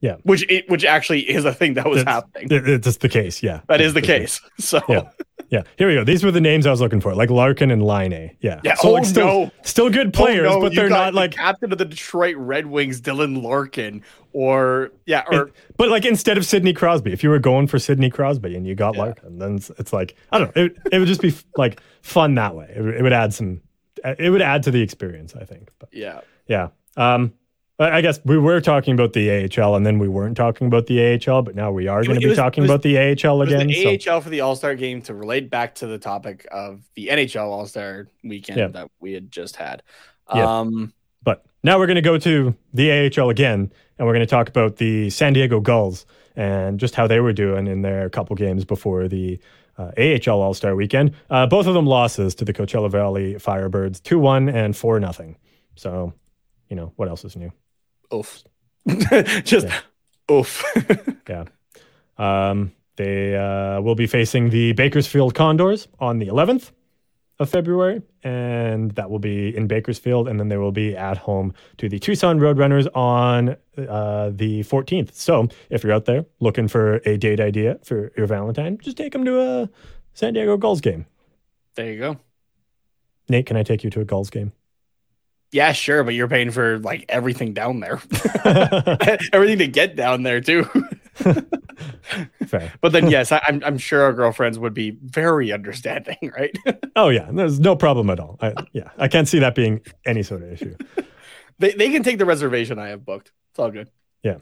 Yeah. 0.00 0.16
Which 0.22 0.48
it 0.50 0.68
which 0.70 0.84
actually 0.84 1.28
is 1.28 1.44
a 1.44 1.52
thing 1.52 1.74
that 1.74 1.86
was 1.88 2.04
That's- 2.04 2.24
happening. 2.34 2.80
Just 2.80 3.00
the 3.00 3.08
case. 3.08 3.42
Yeah, 3.42 3.60
That 3.68 3.80
is 3.80 3.92
the 3.94 4.02
case. 4.02 4.40
So 4.58 4.80
Yeah. 4.88 5.02
Yeah, 5.50 5.62
here 5.78 5.88
we 5.88 5.94
go. 5.94 6.04
These 6.04 6.22
were 6.22 6.30
the 6.30 6.40
names 6.40 6.64
I 6.64 6.70
was 6.70 6.80
looking 6.80 7.00
for, 7.00 7.12
like 7.12 7.28
Larkin 7.28 7.72
and 7.72 7.82
Line. 7.82 8.12
Yeah, 8.40 8.60
Yeah, 8.62 8.74
So 8.76 8.90
oh, 8.90 8.92
like 8.92 9.04
still, 9.04 9.26
no. 9.26 9.50
still 9.62 9.90
good 9.90 10.06
Oh, 10.08 10.10
players, 10.12 10.44
no, 10.48 10.60
but 10.60 10.72
you 10.72 10.76
they're 10.76 10.88
not 10.88 11.10
the 11.12 11.16
like. 11.16 11.32
captain 11.32 11.72
of 11.72 11.78
the 11.78 11.84
Detroit 11.84 12.36
Red 12.36 12.66
Wings, 12.66 13.00
Dylan 13.00 13.42
Larkin, 13.42 14.02
or 14.32 14.92
yeah, 15.06 15.24
or 15.30 15.48
it- 15.48 15.54
but 15.76 15.88
like 15.88 16.04
instead 16.04 16.38
of 16.38 16.46
Sidney 16.46 16.72
Crosby, 16.72 17.12
if 17.12 17.24
you 17.24 17.30
were 17.30 17.40
going 17.40 17.66
for 17.66 17.80
Sidney 17.80 18.10
Crosby 18.10 18.54
and 18.54 18.64
you 18.64 18.76
got 18.76 18.94
Yeah. 18.94 19.02
Larkin, 19.02 19.38
then 19.40 19.56
it's, 19.56 19.70
it's 19.70 19.92
like 19.92 20.14
I 20.30 20.38
don't 20.38 20.54
know. 20.54 20.62
It, 20.66 20.76
it 20.92 20.98
would 21.00 21.08
just 21.08 21.20
be 21.20 21.34
like 21.56 21.80
fun 22.02 22.36
that 22.36 22.54
way. 22.54 22.72
It, 22.76 22.80
would- 22.80 22.94
it 22.94 23.02
would 23.02 23.12
add 23.12 23.34
some. 23.34 23.60
It 24.04 24.30
would 24.30 24.42
add 24.42 24.62
to 24.62 24.70
the 24.70 24.80
experience, 24.82 25.34
I 25.34 25.44
think. 25.44 25.70
But 25.80 25.88
yeah. 25.92 26.20
yeah. 26.46 26.68
Um. 26.96 27.34
I 27.80 28.00
guess 28.02 28.20
we 28.24 28.36
were 28.38 28.60
talking 28.60 28.94
about 28.94 29.14
the 29.14 29.30
AHL 29.30 29.74
and 29.74 29.86
then 29.86 29.98
we 29.98 30.06
weren't 30.06 30.36
talking 30.36 30.66
about 30.66 30.86
the 30.86 31.00
AHL, 31.14 31.42
but 31.42 31.54
now 31.54 31.72
we 31.72 31.88
are 31.88 32.02
going 32.04 32.16
to 32.16 32.20
be 32.20 32.28
was- 32.28 32.36
talking 32.38 32.62
was- 32.62 32.70
about 32.70 32.82
the 32.82 32.98
AHL 32.98 33.40
again. 33.42 33.66
the 33.68 33.98
so- 33.98 34.12
AHL 34.14 34.20
for 34.20 34.28
the 34.30 34.40
All 34.42 34.54
Star 34.54 34.74
game 34.74 35.00
to 35.02 35.14
relate 35.14 35.48
back 35.50 35.74
to 35.76 35.86
the 35.86 35.98
topic 35.98 36.46
of 36.52 36.82
the 36.94 37.08
NHL 37.08 37.50
All 37.50 37.66
Star 37.66 38.06
weekend 38.22 38.58
Yeah. 38.58 38.68
that 38.68 38.90
we 39.00 39.12
had 39.14 39.30
just 39.30 39.56
had. 39.56 39.82
Yeah. 40.34 40.58
Um, 40.60 40.92
But 41.22 41.44
now 41.62 41.78
we're 41.78 41.86
going 41.86 41.96
to 41.96 42.02
go 42.02 42.18
to 42.18 42.54
the 42.74 42.90
AHL 42.90 43.30
again, 43.30 43.72
and 43.98 44.06
we're 44.06 44.14
going 44.14 44.26
to 44.26 44.30
talk 44.30 44.48
about 44.48 44.76
the 44.76 45.10
San 45.10 45.32
Diego 45.32 45.60
Gulls 45.60 46.06
and 46.36 46.78
just 46.80 46.94
how 46.94 47.06
they 47.06 47.20
were 47.20 47.32
doing 47.32 47.66
in 47.66 47.82
their 47.82 48.08
couple 48.10 48.36
games 48.36 48.64
before 48.64 49.08
the 49.08 49.38
uh, 49.78 49.90
AHL 49.98 50.40
All 50.42 50.52
Star 50.54 50.74
Weekend. 50.76 51.12
Uh, 51.30 51.46
both 51.46 51.66
of 51.66 51.74
them 51.74 51.86
losses 51.86 52.34
to 52.36 52.44
the 52.44 52.52
Coachella 52.52 52.90
Valley 52.90 53.34
Firebirds, 53.36 54.02
two 54.02 54.18
one 54.18 54.48
and 54.50 54.76
four 54.76 55.00
nothing. 55.00 55.36
So, 55.76 56.12
you 56.68 56.76
know 56.76 56.92
what 56.96 57.08
else 57.08 57.24
is 57.24 57.36
new? 57.36 57.50
Oof. 58.12 58.42
just 59.44 59.66
oof. 60.30 60.64
Yeah. 61.28 61.44
Um, 62.18 62.72
they 62.96 63.36
uh, 63.36 63.80
will 63.80 63.94
be 63.94 64.06
facing 64.06 64.50
the 64.50 64.72
Bakersfield 64.72 65.34
Condors 65.34 65.86
on 66.00 66.18
the 66.18 66.26
11th 66.26 66.72
of 67.38 67.48
February, 67.48 68.02
and 68.22 68.90
that 68.92 69.08
will 69.10 69.18
be 69.20 69.56
in 69.56 69.66
Bakersfield, 69.66 70.28
and 70.28 70.38
then 70.38 70.48
they 70.48 70.58
will 70.58 70.72
be 70.72 70.96
at 70.96 71.16
home 71.16 71.54
to 71.78 71.88
the 71.88 71.98
Tucson 71.98 72.38
Roadrunners 72.38 72.88
on 72.94 73.56
uh, 73.78 74.30
the 74.34 74.60
14th. 74.64 75.14
So 75.14 75.48
if 75.70 75.82
you're 75.82 75.92
out 75.92 76.04
there 76.04 76.26
looking 76.40 76.68
for 76.68 76.96
a 77.06 77.16
date 77.16 77.40
idea 77.40 77.78
for 77.84 78.12
your 78.16 78.26
Valentine, 78.26 78.76
just 78.82 78.96
take 78.98 79.12
them 79.12 79.24
to 79.24 79.40
a 79.40 79.70
San 80.12 80.34
Diego 80.34 80.56
Gulls 80.58 80.80
game. 80.82 81.06
there 81.76 81.90
you 81.92 81.98
go. 81.98 82.16
Nate, 83.30 83.46
can 83.46 83.56
I 83.56 83.62
take 83.62 83.84
you 83.84 83.90
to 83.90 84.00
a 84.00 84.04
Gulls 84.04 84.28
game? 84.28 84.52
Yeah, 85.52 85.72
sure, 85.72 86.04
but 86.04 86.14
you're 86.14 86.28
paying 86.28 86.52
for 86.52 86.78
like 86.78 87.04
everything 87.08 87.52
down 87.54 87.80
there, 87.80 88.00
everything 89.32 89.58
to 89.58 89.66
get 89.66 89.96
down 89.96 90.22
there 90.22 90.40
too. 90.40 90.64
Fair. 92.46 92.72
But 92.80 92.92
then, 92.92 93.10
yes, 93.10 93.32
I, 93.32 93.42
I'm 93.46 93.62
I'm 93.64 93.78
sure 93.78 94.02
our 94.02 94.12
girlfriends 94.12 94.58
would 94.58 94.74
be 94.74 94.96
very 95.02 95.52
understanding, 95.52 96.16
right? 96.36 96.56
Oh 96.94 97.08
yeah, 97.08 97.28
there's 97.32 97.58
no 97.58 97.74
problem 97.74 98.10
at 98.10 98.20
all. 98.20 98.38
I, 98.40 98.54
yeah, 98.72 98.90
I 98.96 99.08
can't 99.08 99.26
see 99.26 99.40
that 99.40 99.54
being 99.56 99.80
any 100.06 100.22
sort 100.22 100.42
of 100.42 100.52
issue. 100.52 100.76
they 101.58 101.72
they 101.72 101.90
can 101.90 102.04
take 102.04 102.18
the 102.18 102.26
reservation 102.26 102.78
I 102.78 102.88
have 102.88 103.04
booked. 103.04 103.32
It's 103.50 103.58
all 103.58 103.70
good. 103.70 103.90
Yeah. 104.22 104.38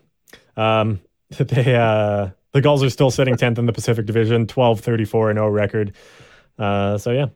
Um, 0.57 1.01
they 1.31 1.75
uh, 1.75 2.31
the 2.53 2.61
Gulls 2.61 2.83
are 2.83 2.91
still 2.91 3.11
sitting 3.11 3.37
tenth 3.37 3.59
in 3.59 3.67
the 3.67 3.73
Pacific 3.73 4.07
Division, 4.07 4.47
12, 4.47 4.81
34 4.81 5.31
and 5.31 5.37
0 5.39 5.49
record. 5.49 5.93
Uh, 6.59 6.99
so 6.99 7.13
yeah, 7.13 7.27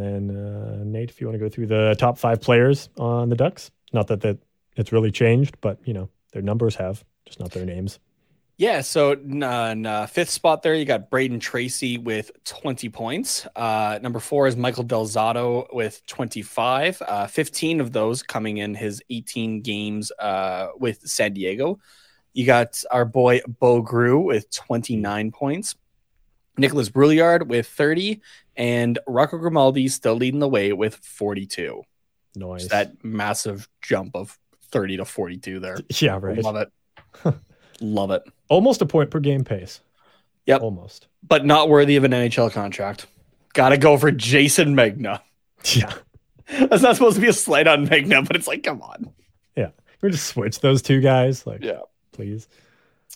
and 0.00 0.30
then 0.30 0.36
uh, 0.36 0.82
Nate, 0.84 1.10
if 1.10 1.20
you 1.20 1.26
want 1.26 1.38
to 1.38 1.44
go 1.44 1.48
through 1.48 1.66
the 1.66 1.94
top 1.98 2.18
five 2.18 2.40
players 2.40 2.88
on 2.98 3.28
the 3.28 3.36
Ducks, 3.36 3.70
not 3.92 4.08
that 4.08 4.20
that 4.22 4.38
it's 4.76 4.92
really 4.92 5.10
changed, 5.10 5.56
but 5.60 5.78
you 5.84 5.94
know 5.94 6.08
their 6.32 6.42
numbers 6.42 6.74
have, 6.76 7.04
just 7.26 7.38
not 7.38 7.52
their 7.52 7.64
names. 7.64 7.98
Yeah, 8.56 8.82
so 8.82 9.12
n- 9.12 9.42
uh, 9.42 9.74
uh, 9.84 10.06
fifth 10.06 10.30
spot 10.30 10.62
there, 10.62 10.74
you 10.74 10.84
got 10.84 11.10
Brayden 11.10 11.40
Tracey 11.40 11.98
with 11.98 12.30
20 12.44 12.88
points. 12.88 13.48
Uh, 13.56 13.98
number 14.00 14.20
four 14.20 14.46
is 14.46 14.56
Michael 14.56 14.84
Del 14.84 15.06
Zotto 15.06 15.66
with 15.72 16.06
25. 16.06 17.02
Uh, 17.02 17.26
15 17.26 17.80
of 17.80 17.90
those 17.92 18.22
coming 18.22 18.58
in 18.58 18.74
his 18.74 19.02
18 19.10 19.60
games 19.62 20.12
uh, 20.20 20.68
with 20.78 21.00
San 21.00 21.32
Diego. 21.32 21.80
You 22.32 22.46
got 22.46 22.80
our 22.92 23.04
boy 23.04 23.40
Bo 23.46 23.82
Groulx 23.82 24.24
with 24.24 24.50
29 24.50 25.32
points. 25.32 25.74
Nikolas 26.56 26.88
Brouillard 26.90 27.48
with 27.48 27.66
30. 27.66 28.20
And 28.56 28.98
Rocco 29.06 29.38
Grimaldi 29.38 29.88
still 29.88 30.14
leading 30.14 30.40
the 30.40 30.48
way 30.48 30.72
with 30.72 30.94
42. 30.96 31.82
Noise. 32.36 32.60
Just 32.62 32.70
that 32.70 33.04
massive 33.04 33.68
jump 33.82 34.14
of 34.14 34.38
30 34.70 34.98
to 34.98 35.04
42 35.04 35.60
there. 35.60 35.78
yeah, 35.98 36.18
right. 36.20 36.38
Love 36.38 36.56
it. 36.56 36.68
Love 37.80 38.10
it. 38.10 38.22
Almost 38.48 38.82
a 38.82 38.86
point 38.86 39.10
per 39.10 39.20
game 39.20 39.44
pace. 39.44 39.80
Yep. 40.46 40.60
Almost. 40.62 41.08
but 41.26 41.46
not 41.46 41.68
worthy 41.70 41.96
of 41.96 42.04
an 42.04 42.10
NHL 42.12 42.52
contract. 42.52 43.06
Got 43.54 43.70
to 43.70 43.78
go 43.78 43.96
for 43.96 44.10
Jason 44.10 44.74
Megna. 44.76 45.20
Yeah. 45.74 45.94
That's 46.46 46.82
not 46.82 46.94
supposed 46.96 47.14
to 47.14 47.22
be 47.22 47.28
a 47.28 47.32
slight 47.32 47.66
on 47.66 47.86
Megna, 47.88 48.26
but 48.26 48.36
it's 48.36 48.46
like, 48.46 48.62
come 48.64 48.82
on. 48.82 49.10
Yeah. 49.56 49.70
We 50.02 50.10
just 50.10 50.26
switch 50.26 50.60
those 50.60 50.82
two 50.82 51.00
guys, 51.00 51.46
like 51.46 51.64
Yeah. 51.64 51.80
please. 52.12 52.46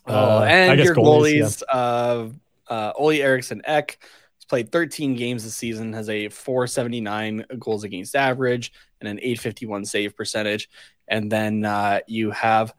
Oh, 0.06 0.14
Uh, 0.14 0.40
I 0.44 0.48
and 0.50 0.78
guess 0.78 0.86
your 0.86 0.94
goalies, 0.94 1.62
goalies, 1.62 1.62
uh, 1.70 2.28
uh, 2.68 2.92
Olle 2.96 3.10
Eriksson 3.12 3.62
Ek 3.64 3.98
has 4.36 4.44
played 4.44 4.72
13 4.72 5.14
games 5.14 5.44
this 5.44 5.56
season, 5.56 5.92
has 5.92 6.08
a 6.08 6.28
479 6.28 7.44
goals 7.58 7.84
against 7.84 8.16
average 8.16 8.72
and 9.00 9.08
an 9.08 9.18
851 9.18 9.84
save 9.84 10.16
percentage. 10.16 10.68
And 11.08 11.30
then 11.32 11.64
uh, 11.64 12.00
you 12.06 12.30
have 12.30 12.74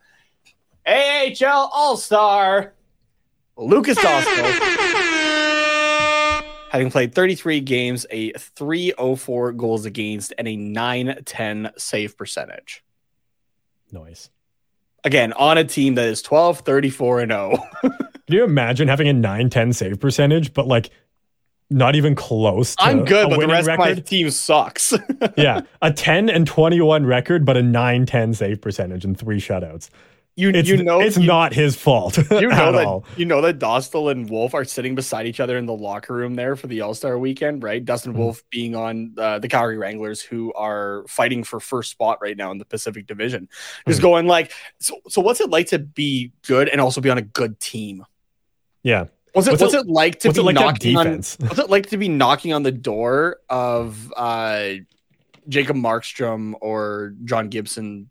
AHL 0.85 1.69
All 1.73 1.97
Star 1.97 2.73
Lukas 3.57 3.97
Dostal. 3.97 4.89
Having 6.71 6.91
played 6.91 7.15
33 7.15 7.61
games, 7.61 8.05
a 8.11 8.31
304 8.31 9.53
goals 9.53 9.85
against, 9.85 10.33
and 10.37 10.47
a 10.47 10.55
910 10.55 11.71
save 11.77 12.15
percentage. 12.15 12.83
Noise. 13.91 14.29
Again, 15.03 15.33
on 15.33 15.57
a 15.57 15.63
team 15.63 15.95
that 15.95 16.05
is 16.05 16.21
12, 16.21 16.59
34, 16.59 17.21
and 17.21 17.31
oh. 17.31 17.57
0. 17.81 17.97
Can 18.30 18.38
you 18.38 18.43
imagine 18.43 18.88
having 18.88 19.07
a 19.10 19.11
9-10 19.14 19.73
save 19.73 19.99
percentage, 19.99 20.53
but 20.53 20.68
like 20.68 20.91
not 21.72 21.95
even 21.95 22.14
close 22.14 22.76
to 22.76 22.84
I'm 22.84 23.03
good, 23.03 23.27
but 23.27 23.39
the 23.39 23.47
rest 23.47 23.68
of 23.68 23.80
my 23.80 23.88
record? 23.89 24.06
team 24.06 24.30
sucks. 24.30 24.93
yeah, 25.35 25.61
a 25.81 25.91
10 25.91 26.30
and 26.30 26.45
21 26.45 27.07
record, 27.07 27.43
but 27.43 27.57
a 27.57 27.61
9-10 27.61 28.35
save 28.35 28.61
percentage 28.61 29.03
and 29.03 29.18
three 29.18 29.39
shutouts. 29.39 29.89
you 30.35 30.49
It's, 30.49 30.69
you 30.69 30.84
know 30.84 30.99
it's 31.01 31.18
you, 31.18 31.26
not 31.26 31.53
his 31.56 31.76
fault 31.76 32.18
you 32.31 32.47
know 32.47 32.51
at 32.51 32.72
that 32.73 32.85
all. 32.85 33.03
you 33.18 33.26
know 33.26 33.41
that 33.41 33.57
Dostal 33.57 34.11
and 34.11 34.30
Wolf 34.30 34.53
are 34.53 34.64
sitting 34.64 34.93
beside 34.93 35.26
each 35.26 35.39
other 35.39 35.57
in 35.57 35.65
the 35.65 35.73
locker 35.73 36.14
room 36.14 36.35
there 36.35 36.56
for 36.56 36.68
the 36.68 36.81
All 36.81 36.93
Star 36.93 37.18
weekend, 37.18 37.64
right? 37.64 37.84
Dustin 37.84 38.14
Mhm. 38.14 38.18
Wolf 38.18 38.43
being 38.51 38.76
on 38.76 39.15
uh, 39.18 39.39
the 39.39 39.47
Calgary 39.47 39.77
Wranglers, 39.80 40.22
who 40.22 40.53
are 40.53 41.03
fighting 41.07 41.43
for 41.43 41.60
first 41.60 41.89
spot 41.89 42.19
right 42.22 42.38
now 42.38 42.51
in 42.51 42.60
the 42.60 42.65
Pacific 42.65 43.07
Division, 43.07 43.49
just 43.88 43.99
Mhm. 43.99 44.03
going 44.03 44.27
like, 44.27 44.51
so 44.80 44.99
so 45.07 45.19
what's 45.19 45.41
it 45.41 45.49
like 45.49 45.65
to 45.69 45.80
be 45.80 46.31
good 46.47 46.69
and 46.69 46.80
also 46.80 47.01
be 47.01 47.10
on 47.10 47.18
a 47.18 47.23
good 47.23 47.60
team? 47.60 48.06
Yeah. 48.84 49.06
What's 49.34 49.47
it 49.47 49.51
What's 49.51 49.61
what's, 49.61 49.73
it- 49.76 49.81
it, 49.81 49.88
like 49.88 50.19
to 50.22 50.34
be 50.34 50.41
like 50.41 50.56
knocking 50.56 50.97
on? 50.97 51.07
What's 51.07 51.38
it 51.41 51.69
like 51.69 51.88
to 51.89 51.97
be 51.97 52.07
knocking 52.10 52.53
on 52.53 52.64
the 52.64 52.72
door 52.72 53.38
of 53.49 54.11
uh, 54.18 54.72
Jacob 55.47 55.76
Markstrom 55.76 56.56
or 56.61 57.14
John 57.26 57.49
Gibson 57.49 58.10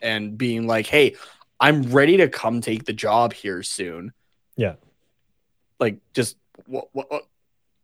and 0.00 0.36
being 0.36 0.66
like, 0.66 0.86
"Hey, 0.86 1.14
I'm 1.60 1.82
ready 1.84 2.16
to 2.18 2.28
come 2.28 2.60
take 2.60 2.84
the 2.84 2.92
job 2.92 3.32
here 3.32 3.62
soon." 3.62 4.12
Yeah. 4.56 4.74
Like, 5.78 5.98
just 6.14 6.36
what 6.66 6.88
what, 6.92 7.08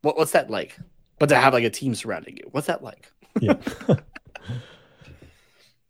what 0.03 0.17
what's 0.17 0.33
that 0.33 0.51
like? 0.51 0.77
But 1.19 1.29
to 1.29 1.37
have 1.37 1.53
like 1.53 1.65
a 1.65 1.71
team 1.71 1.95
surrounding 1.95 2.37
you, 2.37 2.49
what's 2.51 2.67
that 2.67 2.83
like? 2.83 3.13
yeah. 3.41 3.55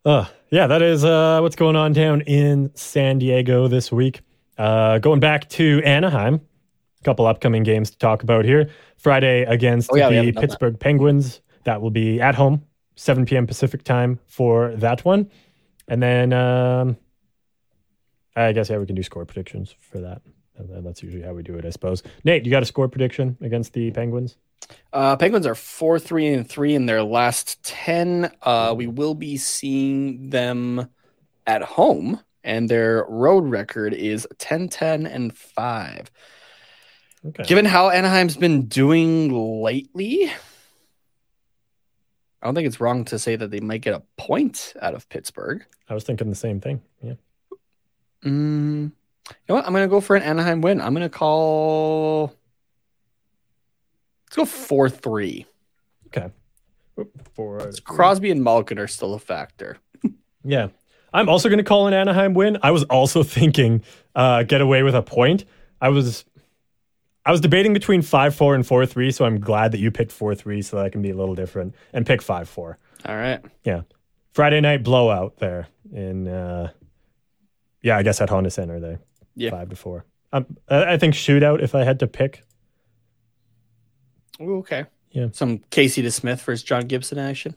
uh, 0.04 0.26
yeah, 0.50 0.66
that 0.66 0.82
is 0.82 1.04
uh, 1.04 1.40
what's 1.40 1.56
going 1.56 1.76
on 1.76 1.94
down 1.94 2.20
in 2.22 2.70
San 2.74 3.18
Diego 3.18 3.66
this 3.66 3.90
week. 3.90 4.20
Uh, 4.58 4.98
going 4.98 5.20
back 5.20 5.48
to 5.50 5.82
Anaheim, 5.84 6.34
a 6.34 7.04
couple 7.04 7.26
upcoming 7.26 7.62
games 7.62 7.90
to 7.90 7.98
talk 7.98 8.22
about 8.22 8.44
here. 8.44 8.70
Friday 8.96 9.42
against 9.42 9.90
Oh, 9.92 9.96
yeah, 9.96 10.08
the 10.08 10.16
haven't 10.16 10.34
that. 10.34 10.40
Pittsburgh 10.40 10.78
Penguins. 10.78 11.40
That 11.64 11.80
will 11.80 11.90
be 11.90 12.20
at 12.20 12.34
home, 12.34 12.64
7 12.96 13.24
p.m. 13.24 13.46
Pacific 13.46 13.84
time 13.84 14.18
for 14.26 14.74
that 14.76 15.04
one. 15.04 15.30
And 15.88 16.02
then 16.02 16.32
um, 16.32 16.96
I 18.36 18.52
guess, 18.52 18.70
yeah, 18.70 18.78
we 18.78 18.86
can 18.86 18.96
do 18.96 19.02
score 19.02 19.24
predictions 19.24 19.74
for 19.80 20.00
that. 20.00 20.22
And 20.56 20.68
then 20.68 20.84
that's 20.84 21.02
usually 21.02 21.22
how 21.22 21.32
we 21.32 21.42
do 21.42 21.56
it, 21.56 21.64
I 21.64 21.70
suppose. 21.70 22.02
Nate, 22.24 22.44
you 22.44 22.50
got 22.50 22.62
a 22.62 22.66
score 22.66 22.88
prediction 22.88 23.36
against 23.40 23.72
the 23.72 23.90
Penguins? 23.90 24.36
Uh, 24.92 25.16
Penguins 25.16 25.46
are 25.46 25.54
four 25.54 25.98
three 25.98 26.28
and 26.28 26.48
three 26.48 26.74
in 26.74 26.86
their 26.86 27.02
last 27.02 27.62
ten. 27.64 28.30
Uh, 28.42 28.74
we 28.76 28.86
will 28.86 29.14
be 29.14 29.36
seeing 29.36 30.30
them 30.30 30.88
at 31.46 31.62
home, 31.62 32.20
and 32.44 32.68
their 32.68 33.04
road 33.08 33.48
record 33.48 33.94
is 33.94 34.26
10-10 34.38 35.12
and 35.12 35.36
five. 35.36 36.10
Okay. 37.24 37.44
Given 37.44 37.64
how 37.64 37.90
Anaheim's 37.90 38.36
been 38.36 38.66
doing 38.66 39.62
lately, 39.62 40.30
I 42.42 42.46
don't 42.46 42.54
think 42.54 42.66
it's 42.66 42.80
wrong 42.80 43.04
to 43.06 43.18
say 43.18 43.36
that 43.36 43.50
they 43.50 43.60
might 43.60 43.82
get 43.82 43.94
a 43.94 44.02
point 44.16 44.74
out 44.80 44.94
of 44.94 45.08
Pittsburgh. 45.08 45.64
I 45.88 45.94
was 45.94 46.02
thinking 46.02 46.28
the 46.28 46.34
same 46.34 46.60
thing. 46.60 46.82
Yeah. 47.00 47.14
Mm, 48.24 48.90
you 49.28 49.34
know 49.48 49.54
what? 49.54 49.66
I'm 49.66 49.72
going 49.72 49.84
to 49.84 49.90
go 49.90 50.00
for 50.00 50.16
an 50.16 50.22
Anaheim 50.22 50.60
win. 50.60 50.80
I'm 50.80 50.94
going 50.94 51.08
to 51.08 51.16
call. 51.16 52.34
Let's 54.26 54.36
go 54.36 54.44
four 54.44 54.88
three. 54.88 55.46
For 57.34 57.70
Crosby 57.84 58.30
and 58.30 58.42
Malkin 58.42 58.78
are 58.78 58.86
still 58.86 59.14
a 59.14 59.18
factor. 59.18 59.78
Yeah. 60.44 60.68
I'm 61.14 61.28
also 61.28 61.48
going 61.48 61.58
to 61.58 61.64
call 61.64 61.86
an 61.86 61.94
Anaheim 61.94 62.34
win. 62.34 62.58
I 62.62 62.70
was 62.70 62.84
also 62.84 63.22
thinking 63.38 63.82
uh, 64.14 64.42
get 64.44 64.60
away 64.60 64.82
with 64.82 64.94
a 64.94 65.02
point. 65.02 65.44
I 65.80 65.88
was 65.90 66.24
I 67.24 67.30
was 67.30 67.40
debating 67.40 67.72
between 67.72 68.02
5-4 68.02 68.54
and 68.56 68.64
4-3, 68.64 69.14
so 69.14 69.24
I'm 69.24 69.38
glad 69.38 69.72
that 69.72 69.78
you 69.78 69.90
picked 69.92 70.10
4-3 70.18 70.64
so 70.64 70.76
that 70.76 70.86
I 70.86 70.88
can 70.88 71.02
be 71.02 71.10
a 71.10 71.14
little 71.16 71.36
different 71.36 71.74
and 71.92 72.04
pick 72.04 72.20
5-4. 72.20 72.76
All 73.06 73.16
right. 73.16 73.40
Yeah. 73.62 73.82
Friday 74.32 74.60
night 74.60 74.82
blowout 74.82 75.36
there 75.38 75.68
in 75.92 76.26
uh, 76.26 76.70
yeah, 77.82 77.96
I 77.96 78.02
guess 78.02 78.20
at 78.20 78.28
Honda 78.30 78.50
Center 78.50 78.80
they 78.80 78.98
Yeah. 79.36 79.50
five 79.50 79.68
to 79.70 79.76
four. 79.76 80.04
Um, 80.32 80.46
I 80.68 80.96
think 80.96 81.14
shootout 81.14 81.62
if 81.62 81.74
I 81.74 81.84
had 81.84 81.98
to 82.00 82.06
pick. 82.06 82.42
Ooh, 84.40 84.58
okay. 84.58 84.86
Yeah. 85.10 85.26
Some 85.32 85.58
Casey 85.70 86.02
DeSmith 86.02 86.40
versus 86.40 86.62
John 86.62 86.86
Gibson 86.86 87.18
action. 87.18 87.56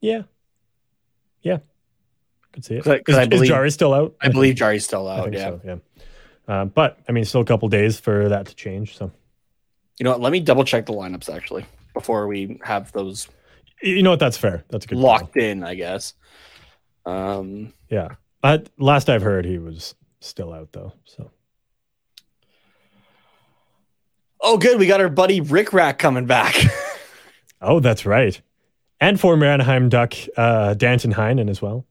Yeah, 0.00 0.22
yeah, 1.42 1.58
could 2.54 2.64
see 2.64 2.74
it. 2.76 2.84
'Cause 2.84 2.92
I- 2.94 2.98
'cause 3.00 3.14
is, 3.14 3.18
I 3.18 3.26
believe- 3.26 3.42
is 3.42 3.48
Jarry 3.48 3.70
still 3.70 3.92
out? 3.94 4.14
I 4.20 4.28
believe 4.28 4.54
Jarry's 4.56 4.84
still 4.84 5.06
I 5.08 5.18
out. 5.18 5.24
think 5.24 5.36
Yeah. 5.36 5.44
so. 5.50 5.60
Yeah, 6.48 6.60
um, 6.62 6.68
but 6.68 6.98
I 7.08 7.12
mean, 7.12 7.24
still 7.24 7.40
a 7.42 7.44
couple 7.44 7.68
days 7.68 7.98
for 8.00 8.28
that 8.28 8.46
to 8.46 8.54
change. 8.54 8.96
So 8.96 9.10
You 9.98 10.04
know 10.04 10.10
what? 10.10 10.20
Let 10.20 10.32
me 10.32 10.40
double 10.40 10.64
check 10.64 10.86
the 10.86 10.92
lineups 10.92 11.32
actually 11.32 11.66
before 11.92 12.26
we 12.26 12.58
have 12.64 12.90
those 12.92 13.28
you 13.82 14.02
know 14.02 14.10
what? 14.10 14.18
That's 14.20 14.36
fair. 14.38 14.64
That's 14.70 14.86
a 14.86 14.88
good 14.88 14.94
call. 14.96 15.04
locked 15.04 15.36
in. 15.36 15.62
I 15.62 15.74
guess. 15.74 16.14
Um. 17.04 17.74
Yeah. 17.90 18.08
I, 18.42 18.62
last 18.78 19.08
I've 19.10 19.22
heard, 19.22 19.44
he 19.44 19.58
was 19.58 19.94
still 20.20 20.52
out 20.52 20.72
though. 20.72 20.92
So 21.04 21.30
Oh, 24.40 24.58
good. 24.58 24.78
We 24.78 24.86
got 24.86 25.00
our 25.00 25.08
buddy 25.08 25.40
Rick 25.40 25.72
Rack 25.72 25.98
coming 25.98 26.26
back. 26.26 26.54
oh, 27.62 27.80
that's 27.80 28.04
right. 28.04 28.40
And 29.00 29.18
former 29.18 29.46
Anaheim 29.46 29.88
Duck 29.88 30.14
uh, 30.36 30.74
Danton 30.74 31.12
Heinen 31.14 31.48
as 31.50 31.60
well. 31.62 31.86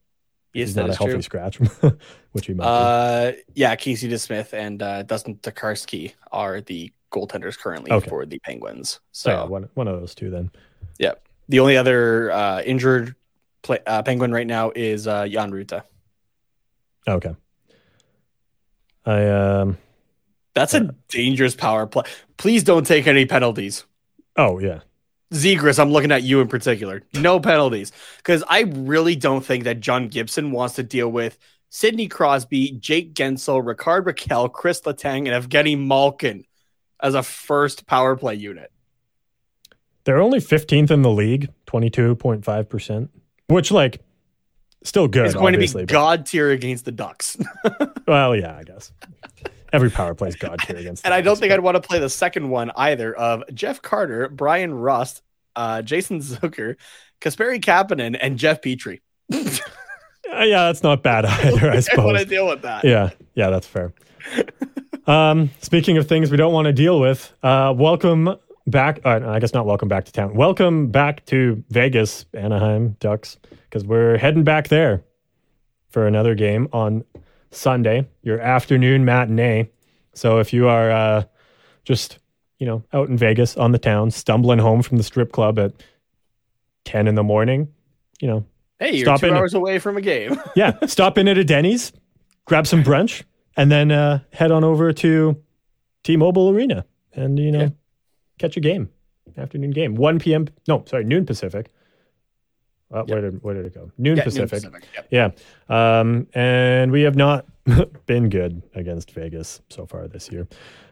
Yes, 0.53 0.69
He's 0.69 0.75
that 0.75 0.81
not 0.81 0.89
a 0.91 0.95
healthy 0.95 1.13
true. 1.13 1.21
scratch, 1.23 1.57
which 2.31 2.45
he 2.45 2.53
might 2.53 2.65
Uh, 2.65 3.31
yeah, 3.55 3.75
Casey 3.75 4.07
DeSmith 4.07 4.53
and 4.53 4.81
uh, 4.83 5.01
Dustin 5.03 5.35
Tokarski 5.37 6.13
are 6.31 6.61
the 6.61 6.91
goaltenders 7.11 7.57
currently 7.57 7.91
Okay. 7.91 8.07
for 8.09 8.25
the 8.25 8.39
Penguins. 8.39 8.99
So 9.11 9.31
yeah, 9.31 9.43
one 9.45 9.69
one 9.73 9.87
of 9.87 9.99
those 9.99 10.13
two 10.13 10.29
then. 10.29 10.51
Yeah, 10.99 11.13
the 11.49 11.59
only 11.59 11.75
other 11.75 12.31
uh, 12.31 12.61
injured 12.61 13.15
play, 13.63 13.79
uh, 13.87 14.03
Penguin 14.03 14.31
right 14.31 14.45
now 14.47 14.71
is 14.75 15.07
uh, 15.07 15.27
Jan 15.27 15.51
Rutta. 15.51 15.83
Okay. 17.07 17.35
I 19.05 19.27
um. 19.27 19.77
That's 20.53 20.75
a 20.75 20.93
dangerous 21.09 21.55
power 21.55 21.87
play. 21.87 22.03
Please 22.37 22.63
don't 22.63 22.85
take 22.85 23.07
any 23.07 23.25
penalties. 23.25 23.85
Oh 24.37 24.59
yeah. 24.59 24.81
Zegras, 25.33 25.79
I'm 25.79 25.91
looking 25.91 26.11
at 26.11 26.23
you 26.23 26.41
in 26.41 26.47
particular. 26.47 27.03
No 27.13 27.39
penalties. 27.39 27.91
Because 28.17 28.43
I 28.47 28.61
really 28.61 29.15
don't 29.15 29.43
think 29.43 29.63
that 29.65 29.79
John 29.79 30.07
Gibson 30.07 30.51
wants 30.51 30.75
to 30.75 30.83
deal 30.83 31.09
with 31.09 31.37
Sidney 31.69 32.07
Crosby, 32.07 32.71
Jake 32.79 33.15
Guentzel, 33.15 33.65
Rickard 33.65 34.05
Rakell, 34.05 34.51
Chris 34.51 34.81
Letang, 34.81 35.27
and 35.27 35.49
Evgeny 35.49 35.77
Malkin 35.77 36.45
as 37.01 37.15
a 37.15 37.23
first 37.23 37.87
power 37.87 38.15
play 38.15 38.35
unit. 38.35 38.71
They're 40.03 40.21
only 40.21 40.39
15th 40.39 40.91
in 40.91 41.01
the 41.01 41.09
league, 41.09 41.49
22.5%, 41.67 43.09
which, 43.47 43.71
like, 43.71 44.01
still 44.83 45.07
good. 45.07 45.25
it's 45.25 45.33
going 45.33 45.53
to 45.53 45.59
be 45.59 45.85
god 45.85 46.25
tier 46.25 46.51
against 46.51 46.85
the 46.85 46.91
Ducks. 46.91 47.37
Well, 48.05 48.35
yeah, 48.35 48.57
I 48.57 48.63
guess. 48.63 48.91
Every 49.71 49.89
power 49.89 50.13
play 50.13 50.27
is 50.27 50.35
God 50.35 50.59
tier 50.59 50.75
against 50.75 51.05
and 51.05 51.13
I 51.13 51.21
don't 51.21 51.39
think 51.39 51.51
I'd 51.51 51.61
want 51.61 51.75
to 51.75 51.81
play 51.81 51.99
the 51.99 52.09
second 52.09 52.49
one 52.49 52.69
either 52.75 53.15
of 53.15 53.43
Jeff 53.53 53.81
Carter, 53.81 54.27
Bryan 54.27 54.73
Rust, 54.73 55.22
uh, 55.55 55.81
Jason 55.81 56.19
Zucker, 56.19 56.75
Kasperi 57.21 57.59
Kapanen, 57.61 58.17
and 58.19 58.37
Jeff 58.37 58.61
Petry. 58.61 59.01
Uh, 60.31 60.43
yeah, 60.43 60.65
that's 60.65 60.81
not 60.81 61.03
bad 61.03 61.25
either, 61.25 61.67
I 61.67 61.71
I 61.71 61.73
want 61.73 61.83
suppose. 61.83 62.19
to 62.19 62.25
deal 62.25 62.47
with 62.47 62.61
that. 62.63 62.83
Yeah, 62.83 63.11
yeah, 63.35 63.49
that's 63.49 63.67
fair. 63.67 63.93
um, 65.05 65.51
speaking 65.61 65.97
of 65.97 66.07
things 66.07 66.31
we 66.31 66.37
don't 66.37 66.53
want 66.53 66.65
to 66.65 66.73
deal 66.73 66.99
with, 66.99 67.31
uh, 67.43 67.73
welcome 67.77 68.35
back. 68.65 68.99
Uh, 69.05 69.19
I 69.27 69.39
guess 69.39 69.53
not 69.53 69.65
welcome 69.65 69.89
back 69.89 70.05
to 70.05 70.11
town. 70.11 70.33
Welcome 70.33 70.89
back 70.89 71.25
to 71.27 71.63
Vegas, 71.69 72.25
Anaheim 72.33 72.95
Ducks, 72.99 73.37
because 73.69 73.85
we're 73.85 74.17
heading 74.17 74.43
back 74.43 74.69
there 74.69 75.03
for 75.89 76.07
another 76.07 76.33
game 76.35 76.67
on 76.73 77.03
Sunday, 77.51 78.07
your 78.23 78.39
afternoon 78.39 79.05
matinee. 79.05 79.69
So 80.15 80.39
if 80.39 80.51
you 80.53 80.67
are 80.67 80.89
uh, 80.89 81.23
just, 81.83 82.17
you 82.59 82.65
know, 82.67 82.83
out 82.93 83.09
in 83.09 83.17
Vegas 83.17 83.57
on 83.57 83.71
the 83.71 83.77
town, 83.79 84.11
stumbling 84.11 84.59
home 84.59 84.81
from 84.81 84.97
the 84.97 85.03
strip 85.03 85.31
club 85.31 85.57
at 85.59 85.73
10 86.85 87.07
in 87.07 87.15
the 87.15 87.23
morning, 87.23 87.67
you 88.21 88.27
know, 88.27 88.45
Hey, 88.79 88.95
you're 88.97 89.05
Stop 89.05 89.19
two 89.21 89.27
in- 89.27 89.33
hours 89.35 89.53
away 89.53 89.79
from 89.79 89.95
a 89.97 90.01
game. 90.01 90.37
yeah, 90.55 90.73
stop 90.87 91.17
in 91.17 91.27
at 91.29 91.37
a 91.37 91.43
Denny's, 91.43 91.93
grab 92.45 92.67
some 92.67 92.83
brunch, 92.83 93.23
and 93.55 93.71
then 93.71 93.91
uh, 93.91 94.19
head 94.33 94.51
on 94.51 94.63
over 94.63 94.91
to 94.91 95.41
T-Mobile 96.03 96.49
Arena 96.49 96.83
and 97.13 97.39
you 97.39 97.51
know 97.51 97.59
Yeah. 97.61 97.69
catch 98.39 98.57
a 98.57 98.59
game, 98.59 98.89
afternoon 99.37 99.71
game, 99.71 99.95
one 99.95 100.19
p.m. 100.19 100.47
No, 100.67 100.83
sorry, 100.87 101.05
noon 101.05 101.25
Pacific. 101.25 101.71
Uh, 102.91 103.03
Where 103.03 103.21
did 103.21 103.41
where 103.41 103.53
did 103.53 103.65
it 103.67 103.73
go? 103.73 103.91
Noon 103.97 104.17
Yeah, 104.17 104.23
noon 104.23 104.33
Pacific. 104.33 104.49
Pacific, 104.49 104.83
yep. 104.93 105.33
Yeah, 105.69 105.99
um, 105.99 106.27
and 106.33 106.91
we 106.91 107.03
have 107.03 107.15
not 107.15 107.45
been 108.05 108.27
good 108.29 108.61
against 108.75 109.11
Vegas 109.11 109.61
so 109.69 109.85
far 109.85 110.07
this 110.09 110.29
year. 110.31 110.47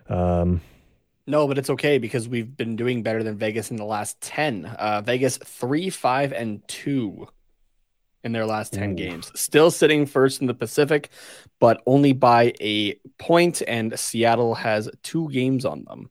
Um, 0.07 0.61
No, 1.31 1.47
but 1.47 1.57
it's 1.57 1.69
okay 1.69 1.97
because 1.97 2.27
we've 2.27 2.57
been 2.57 2.75
doing 2.75 3.03
better 3.03 3.23
than 3.23 3.37
Vegas 3.37 3.71
in 3.71 3.77
the 3.77 3.85
last 3.85 4.19
10. 4.19 4.65
Uh, 4.65 4.99
Vegas 4.99 5.37
3, 5.37 5.89
5, 5.89 6.33
and 6.33 6.61
2 6.67 7.25
in 8.25 8.33
their 8.33 8.45
last 8.45 8.73
10 8.73 8.91
Ooh. 8.91 8.95
games. 8.95 9.31
Still 9.33 9.71
sitting 9.71 10.05
first 10.05 10.41
in 10.41 10.47
the 10.47 10.53
Pacific, 10.53 11.09
but 11.57 11.81
only 11.85 12.11
by 12.11 12.53
a 12.59 12.95
point, 13.17 13.61
and 13.65 13.97
Seattle 13.97 14.55
has 14.55 14.89
two 15.03 15.29
games 15.29 15.63
on 15.63 15.85
them. 15.85 16.09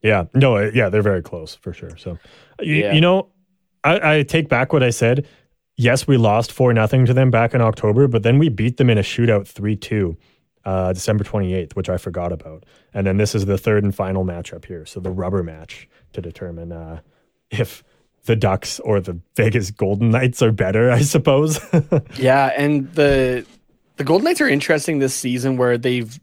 Yeah, 0.00 0.24
no, 0.32 0.56
uh, 0.56 0.70
yeah, 0.72 0.88
they're 0.88 1.02
very 1.02 1.20
close 1.20 1.54
for 1.54 1.74
sure. 1.74 1.98
So, 1.98 2.18
you, 2.60 2.76
Yeah. 2.76 2.94
you 2.94 3.02
know, 3.02 3.28
I, 3.84 4.16
I 4.16 4.22
take 4.22 4.48
back 4.48 4.72
what 4.72 4.82
I 4.82 4.88
said. 4.88 5.26
Yes, 5.76 6.06
we 6.06 6.16
lost 6.16 6.50
four 6.50 6.72
nothing 6.72 7.04
to 7.04 7.12
them 7.12 7.30
back 7.30 7.52
in 7.52 7.60
October, 7.60 8.08
but 8.08 8.22
then 8.22 8.38
we 8.38 8.48
beat 8.48 8.78
them 8.78 8.88
in 8.88 8.96
a 8.96 9.02
shootout 9.02 9.46
three 9.46 9.76
two, 9.76 10.16
uh, 10.70 10.92
December 10.92 11.24
twenty 11.24 11.54
eighth, 11.54 11.74
which 11.74 11.88
I 11.88 11.96
forgot 11.96 12.32
about. 12.32 12.64
And 12.94 13.06
then 13.06 13.16
this 13.16 13.34
is 13.34 13.46
the 13.46 13.58
third 13.58 13.82
and 13.82 13.94
final 13.94 14.24
matchup 14.24 14.64
here, 14.64 14.86
so 14.86 15.00
the 15.00 15.10
rubber 15.10 15.42
match 15.42 15.88
to 16.12 16.20
determine 16.20 16.70
uh, 16.72 17.00
if 17.50 17.82
the 18.26 18.36
Ducks 18.36 18.78
or 18.80 19.00
the 19.00 19.18
Vegas 19.36 19.70
Golden 19.70 20.10
Knights 20.10 20.42
are 20.42 20.52
better, 20.52 20.90
I 20.90 21.02
suppose. 21.02 21.58
Yeah, 22.16 22.52
and 22.56 22.92
the 22.94 23.44
the 23.96 24.04
Golden 24.04 24.24
Knights 24.24 24.40
are 24.40 24.48
interesting 24.48 24.98
this 24.98 25.14
season 25.14 25.56
where 25.56 25.76
they've 25.76 26.18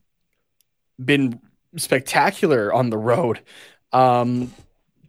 been 1.04 1.40
spectacular 1.76 2.74
on 2.74 2.90
the 2.90 2.98
road. 2.98 3.42
Um, 3.92 4.54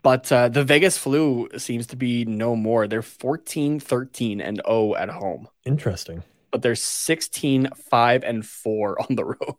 but 0.02 0.31
uh, 0.32 0.48
the 0.48 0.65
Vegas 0.65 0.97
flu 0.98 1.48
seems 1.59 1.86
to 1.89 1.97
be 1.97 2.24
no 2.24 2.56
more. 2.56 2.86
They're 2.86 3.02
14, 3.02 3.81
13, 3.81 4.40
and 4.40 4.60
0 4.66 4.94
at 4.97 5.10
home. 5.10 5.48
Interesting. 5.65 6.23
But 6.51 6.62
they're 6.62 6.75
16 6.75 7.69
5 7.91 8.25
and 8.25 8.45
4 8.47 9.01
on 9.03 9.15
the 9.16 9.25
road 9.25 9.57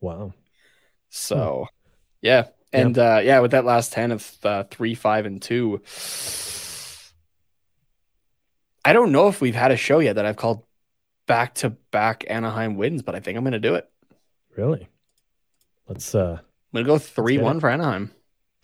Wow. 0.00 0.32
so 1.08 1.66
yeah 2.20 2.46
and 2.72 2.96
uh 2.98 3.20
yeah 3.22 3.40
with 3.40 3.50
that 3.52 3.64
last 3.64 3.92
10 3.92 4.12
of 4.12 4.36
uh, 4.42 4.64
3 4.64 4.94
5 4.94 5.26
and 5.26 5.42
2 5.42 5.80
i 8.84 8.92
don't 8.92 9.12
know 9.12 9.28
if 9.28 9.40
we've 9.40 9.54
had 9.54 9.70
a 9.70 9.76
show 9.76 9.98
yet 9.98 10.16
that 10.16 10.26
i've 10.26 10.36
called 10.36 10.64
back 11.26 11.54
to 11.54 11.70
back 11.90 12.24
anaheim 12.28 12.76
wins 12.76 13.02
but 13.02 13.14
i 13.14 13.20
think 13.20 13.36
i'm 13.38 13.44
gonna 13.44 13.58
do 13.58 13.74
it 13.74 13.88
Really? 14.56 14.86
Let's 15.88 16.14
uh 16.14 16.38
i'm 16.40 16.44
gonna 16.74 16.86
go 16.86 16.98
3 16.98 17.38
1 17.38 17.60
for 17.60 17.70
anaheim 17.70 18.10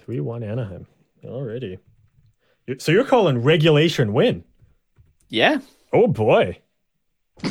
three 0.00 0.20
one 0.20 0.42
Anaheim. 0.42 0.86
Already. 1.22 1.78
So 2.78 2.92
you're 2.92 3.04
calling 3.04 3.42
regulation 3.42 4.14
win? 4.14 4.42
yeah 5.28 5.58
Oh 5.92 6.06
boy. 6.06 6.60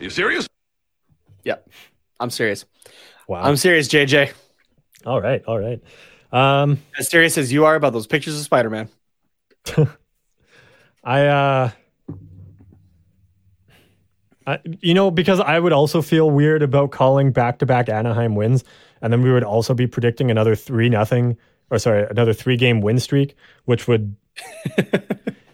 You 0.00 0.10
serious? 0.10 0.46
yep 1.44 1.68
i'm 2.20 2.30
serious 2.30 2.64
Wow. 3.26 3.42
i'm 3.42 3.56
serious 3.56 3.88
jj 3.88 4.32
all 5.06 5.20
right. 5.22 5.42
All 5.46 5.58
right. 5.58 5.80
Um, 6.32 6.80
as 6.98 7.08
serious 7.08 7.38
as 7.38 7.52
you 7.52 7.64
are 7.64 7.76
about 7.76 7.92
those 7.92 8.06
pictures 8.08 8.36
of 8.38 8.44
spider-man 8.44 8.88
I, 11.04 11.26
uh, 11.26 11.70
I, 14.46 14.58
you 14.80 14.92
know, 14.94 15.10
because 15.10 15.40
I 15.40 15.58
would 15.58 15.72
also 15.72 16.02
feel 16.02 16.30
weird 16.30 16.62
about 16.62 16.90
calling 16.90 17.30
back 17.32 17.60
to 17.60 17.66
back 17.66 17.88
Anaheim 17.88 18.34
wins, 18.34 18.64
and 19.00 19.12
then 19.12 19.22
we 19.22 19.30
would 19.32 19.44
also 19.44 19.72
be 19.72 19.86
predicting 19.86 20.30
another 20.30 20.54
three 20.56 20.88
nothing, 20.88 21.36
or 21.70 21.78
sorry, 21.78 22.06
another 22.08 22.32
three 22.32 22.56
game 22.56 22.80
win 22.80 22.98
streak, 22.98 23.34
which 23.64 23.88
would. 23.88 24.14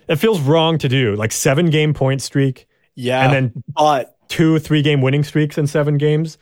it 0.09 0.17
feels 0.17 0.41
wrong 0.41 0.79
to 0.79 0.89
do, 0.89 1.17
like 1.17 1.33
seven 1.33 1.71
game 1.71 1.95
point 1.95 2.21
streak, 2.21 2.69
yeah 2.95 3.25
and 3.25 3.33
then 3.33 3.65
but 3.75 4.17
two 4.29 4.59
three 4.59 4.83
game 4.83 5.01
winning 5.01 5.25
streaks 5.25 5.59
in 5.59 5.67
seven 5.67 5.97
games. 5.99 6.39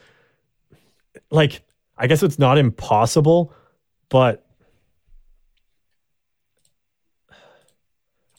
Like, 1.31 1.62
I 1.97 2.07
guess 2.07 2.23
it's 2.23 2.39
not 2.39 2.59
impossible, 2.59 3.53
but 4.09 4.44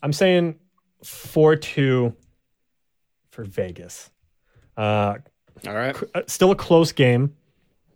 I'm 0.03 0.13
saying 0.13 0.59
4 1.03 1.55
2 1.55 2.13
for 3.31 3.43
Vegas. 3.45 4.11
Uh, 4.75 5.15
all 5.65 5.73
right 5.73 5.95
uh, 6.13 6.21
still 6.27 6.51
a 6.51 6.55
close 6.55 6.91
game. 6.91 7.33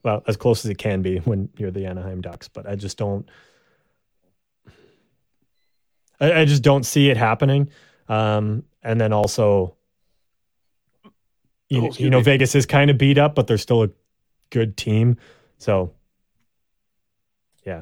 Well, 0.08 0.24
as 0.26 0.38
close 0.38 0.64
as 0.64 0.72
it 0.72 0.78
can 0.78 1.02
be 1.02 1.18
when 1.18 1.50
you're 1.58 1.70
the 1.70 1.86
Anaheim 1.86 2.22
Ducks, 2.22 2.48
but 2.48 2.66
I 2.66 2.78
just 2.78 2.98
don't. 2.98 3.28
I, 6.22 6.32
I 6.32 6.46
just 6.46 6.64
don't 6.64 6.86
see 6.86 7.10
it 7.10 7.18
happening. 7.18 7.70
Um, 8.08 8.64
and 8.82 9.02
then 9.02 9.12
also, 9.12 9.76
you, 11.68 11.80
Oh, 11.80 11.88
know, 11.88 11.92
you 11.98 12.10
know, 12.10 12.20
me. 12.20 12.24
Vegas 12.24 12.56
is 12.56 12.66
kind 12.66 12.90
of 12.90 12.98
beat 12.98 13.18
up, 13.18 13.36
but 13.36 13.48
they're 13.48 13.58
still 13.58 13.84
a 13.84 13.90
good 14.50 14.78
team. 14.78 15.18
So, 15.58 15.92
yeah, 17.66 17.82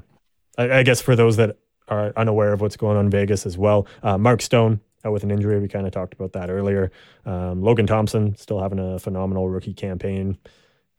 I, 0.58 0.80
I 0.80 0.82
guess 0.84 1.02
for 1.02 1.16
those 1.16 1.38
that 1.38 1.60
are 1.90 2.12
unaware 2.18 2.54
of 2.54 2.60
what's 2.60 2.76
going 2.76 2.98
on 2.98 3.06
in 3.06 3.12
Vegas 3.12 3.46
as 3.46 3.56
well, 3.56 3.86
uh, 4.02 4.18
Mark 4.18 4.42
Stone 4.42 4.80
out 5.04 5.14
with 5.14 5.22
an 5.22 5.30
injury. 5.30 5.60
We 5.60 5.68
kind 5.68 5.86
of 5.86 5.94
talked 5.94 6.16
about 6.16 6.34
that 6.34 6.50
earlier. 6.50 6.92
Um, 7.24 7.62
Logan 7.62 7.86
Thompson 7.86 8.36
still 8.36 8.60
having 8.60 8.80
a 8.80 8.98
phenomenal 8.98 9.48
rookie 9.48 9.76
campaign, 9.76 10.40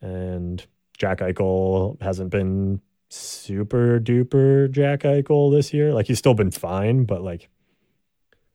and 0.00 0.64
Jack 0.96 1.18
Eichel 1.18 2.00
hasn't 2.02 2.30
been 2.30 2.80
super 3.08 4.00
duper 4.00 4.70
Jack 4.70 5.00
Eichel 5.00 5.52
this 5.52 5.72
year. 5.72 5.92
Like 5.94 6.06
he's 6.06 6.18
still 6.18 6.34
been 6.34 6.50
fine, 6.50 7.04
but 7.04 7.22
like 7.22 7.48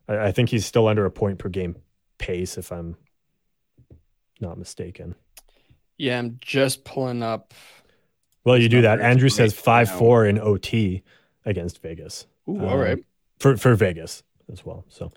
I, 0.08 0.28
I 0.28 0.32
think 0.32 0.50
he's 0.50 0.66
still 0.66 0.88
under 0.88 1.06
a 1.06 1.12
point 1.12 1.40
per 1.40 1.50
game 1.50 1.76
pace, 2.18 2.58
if 2.58 2.72
I'm 2.72 2.98
not 4.40 4.58
mistaken. 4.58 5.16
Yeah, 5.98 6.20
I'm 6.20 6.38
just 6.42 6.84
pulling 6.84 7.22
up. 7.24 7.54
Well, 8.44 8.58
you 8.58 8.70
do 8.70 8.82
that. 8.82 9.00
Andrew 9.00 9.30
says 9.30 9.54
five 9.54 9.90
four 9.90 10.26
in 10.26 10.40
OT 10.40 11.04
against 11.46 11.82
Vegas 11.82 12.26
Ooh, 12.50 12.58
Um, 12.58 12.66
all 12.66 12.78
right. 12.78 12.98
for 13.40 13.56
for 13.58 13.76
Vegas 13.76 14.24
as 14.52 14.66
well. 14.66 14.84
So, 14.90 15.12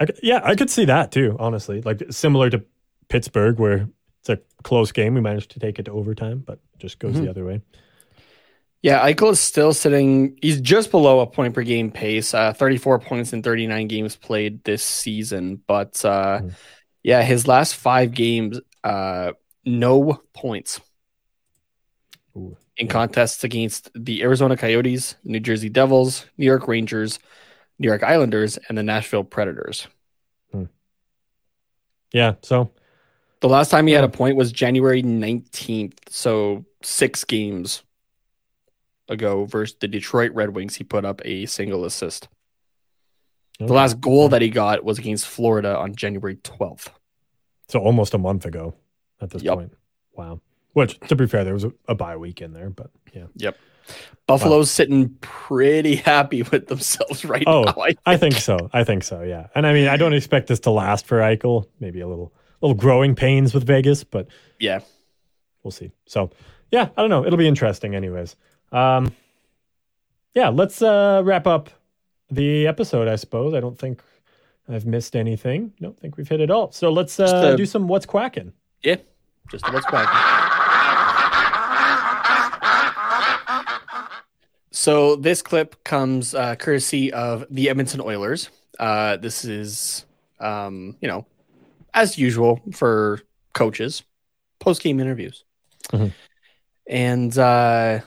I, 0.00 0.06
yeah, 0.22 0.40
I 0.42 0.56
could 0.56 0.70
see 0.70 0.84
that 0.86 1.12
too. 1.12 1.36
Honestly, 1.38 1.80
like 1.82 2.02
similar 2.10 2.50
to 2.50 2.64
Pittsburgh, 3.08 3.58
where 3.58 3.88
it's 4.28 4.40
a 4.58 4.62
close 4.62 4.92
game, 4.92 5.14
we 5.14 5.20
managed 5.20 5.50
to 5.52 5.60
take 5.60 5.78
it 5.78 5.84
to 5.84 5.92
overtime, 5.92 6.42
but 6.44 6.58
it 6.74 6.80
just 6.80 6.98
goes 6.98 7.16
Mhm. 7.16 7.24
the 7.24 7.30
other 7.30 7.44
way. 7.44 7.60
Yeah, 8.82 9.04
Eichel 9.04 9.32
is 9.32 9.40
still 9.40 9.72
sitting. 9.72 10.38
He's 10.40 10.60
just 10.60 10.90
below 10.92 11.20
a 11.20 11.26
point 11.26 11.52
per 11.54 11.62
game 11.62 11.90
pace. 11.90 12.32
Uh, 12.32 12.52
34 12.52 13.00
points 13.00 13.32
in 13.32 13.42
39 13.42 13.88
games 13.88 14.14
played 14.14 14.62
this 14.62 14.84
season. 14.84 15.60
But 15.66 16.04
uh, 16.04 16.40
Mhm. 16.42 16.52
yeah, 17.02 17.22
his 17.22 17.48
last 17.48 17.74
five 17.74 18.14
games, 18.14 18.60
uh, 18.84 19.32
no 19.64 20.22
points 20.32 20.80
Ooh, 22.36 22.56
in 22.76 22.86
yeah. 22.86 22.92
contests 22.92 23.42
against 23.42 23.90
the 23.94 24.22
Arizona 24.22 24.56
Coyotes, 24.56 25.16
New 25.24 25.40
Jersey 25.40 25.68
Devils, 25.68 26.26
New 26.36 26.46
York 26.46 26.68
Rangers, 26.68 27.18
New 27.80 27.88
York 27.88 28.04
Islanders, 28.04 28.58
and 28.68 28.78
the 28.78 28.82
Nashville 28.84 29.24
Predators. 29.24 29.88
Yeah, 32.12 32.36
so 32.42 32.70
The 33.40 33.48
last 33.48 33.70
time 33.70 33.86
he 33.86 33.92
had 33.92 34.04
a 34.04 34.08
point 34.08 34.36
was 34.36 34.50
January 34.52 35.02
19th. 35.02 35.94
So 36.08 36.64
six 36.82 37.24
games 37.24 37.82
ago 39.08 39.44
versus 39.44 39.76
the 39.80 39.88
Detroit 39.88 40.32
Red 40.32 40.54
Wings, 40.54 40.74
he 40.76 40.84
put 40.84 41.04
up 41.04 41.20
a 41.24 41.46
single 41.46 41.84
assist. 41.84 42.28
The 43.60 43.72
last 43.72 44.00
goal 44.00 44.28
that 44.28 44.40
he 44.42 44.50
got 44.50 44.84
was 44.84 44.98
against 45.00 45.26
Florida 45.26 45.76
on 45.76 45.94
January 45.96 46.36
12th. 46.36 46.88
So 47.68 47.80
almost 47.80 48.14
a 48.14 48.18
month 48.18 48.44
ago 48.44 48.74
at 49.20 49.30
this 49.30 49.42
Yep. 49.42 49.54
point. 49.54 49.72
Wow. 50.14 50.40
Which, 50.74 51.00
to 51.08 51.16
be 51.16 51.26
fair, 51.26 51.42
there 51.44 51.54
was 51.54 51.64
a, 51.64 51.72
a 51.88 51.94
bye 51.96 52.16
week 52.16 52.40
in 52.40 52.52
there, 52.52 52.70
but 52.70 52.90
yeah. 53.12 53.24
Yep. 53.34 53.56
Buffalo's 54.28 54.70
sitting 54.70 55.08
pretty 55.22 55.96
happy 55.96 56.42
with 56.42 56.68
themselves 56.68 57.24
right 57.24 57.42
Oh, 57.46 57.62
now. 57.62 57.74
I 57.82 57.96
I 58.06 58.16
think 58.16 58.34
so. 58.34 58.68
I 58.72 58.84
think 58.84 59.02
so. 59.02 59.22
Yeah. 59.22 59.48
And 59.56 59.66
I 59.66 59.72
mean, 59.72 59.88
I 59.88 59.96
don't 59.96 60.12
expect 60.14 60.46
this 60.46 60.60
to 60.60 60.70
last 60.70 61.06
for 61.06 61.18
Eichel. 61.18 61.66
Maybe 61.80 62.00
a 62.00 62.06
little, 62.06 62.32
little 62.60 62.74
growing 62.74 63.14
pains 63.14 63.54
with 63.54 63.64
Vegas, 63.66 64.04
but 64.04 64.28
yeah. 64.58 64.80
we'll 65.62 65.70
see. 65.70 65.90
So, 66.06 66.30
yeah, 66.70 66.88
I 66.96 67.00
don't 67.00 67.10
know. 67.10 67.24
It'll 67.24 67.38
be 67.38 67.48
interesting, 67.48 67.94
anyways. 67.94 68.36
Um, 68.72 69.14
yeah, 70.34 70.48
let's 70.48 70.82
uh, 70.82 71.22
wrap 71.24 71.46
up 71.46 71.70
the 72.30 72.66
episode. 72.66 73.08
I 73.08 73.16
suppose. 73.16 73.54
I 73.54 73.60
don't 73.60 73.78
think 73.78 74.02
I've 74.68 74.86
missed 74.86 75.16
anything. 75.16 75.72
Don't 75.80 75.98
think 75.98 76.16
we've 76.16 76.28
hit 76.28 76.40
it 76.40 76.50
all. 76.50 76.70
So 76.72 76.92
let's 76.92 77.18
uh, 77.18 77.24
uh, 77.24 77.56
do 77.56 77.66
some 77.66 77.88
what's 77.88 78.06
quacking. 78.06 78.52
Yeah. 78.82 78.96
Just 79.50 79.72
what's 79.72 79.86
quacking. 79.86 80.54
So 84.70 85.16
this 85.16 85.42
clip 85.42 85.82
comes 85.82 86.34
uh, 86.34 86.54
courtesy 86.54 87.12
of 87.12 87.44
the 87.50 87.68
Edmonton 87.68 88.00
Oilers. 88.00 88.50
Uh, 88.78 89.16
this 89.16 89.44
is, 89.44 90.04
um, 90.38 90.96
you 91.00 91.08
know, 91.08 91.26
as 91.94 92.18
usual 92.18 92.60
for 92.72 93.20
coaches, 93.54 94.02
post 94.60 94.82
game 94.82 95.00
interviews, 95.00 95.44
Mhm. 95.92 96.12
and 96.86 97.36
uh, 97.38 98.00
a 98.00 98.02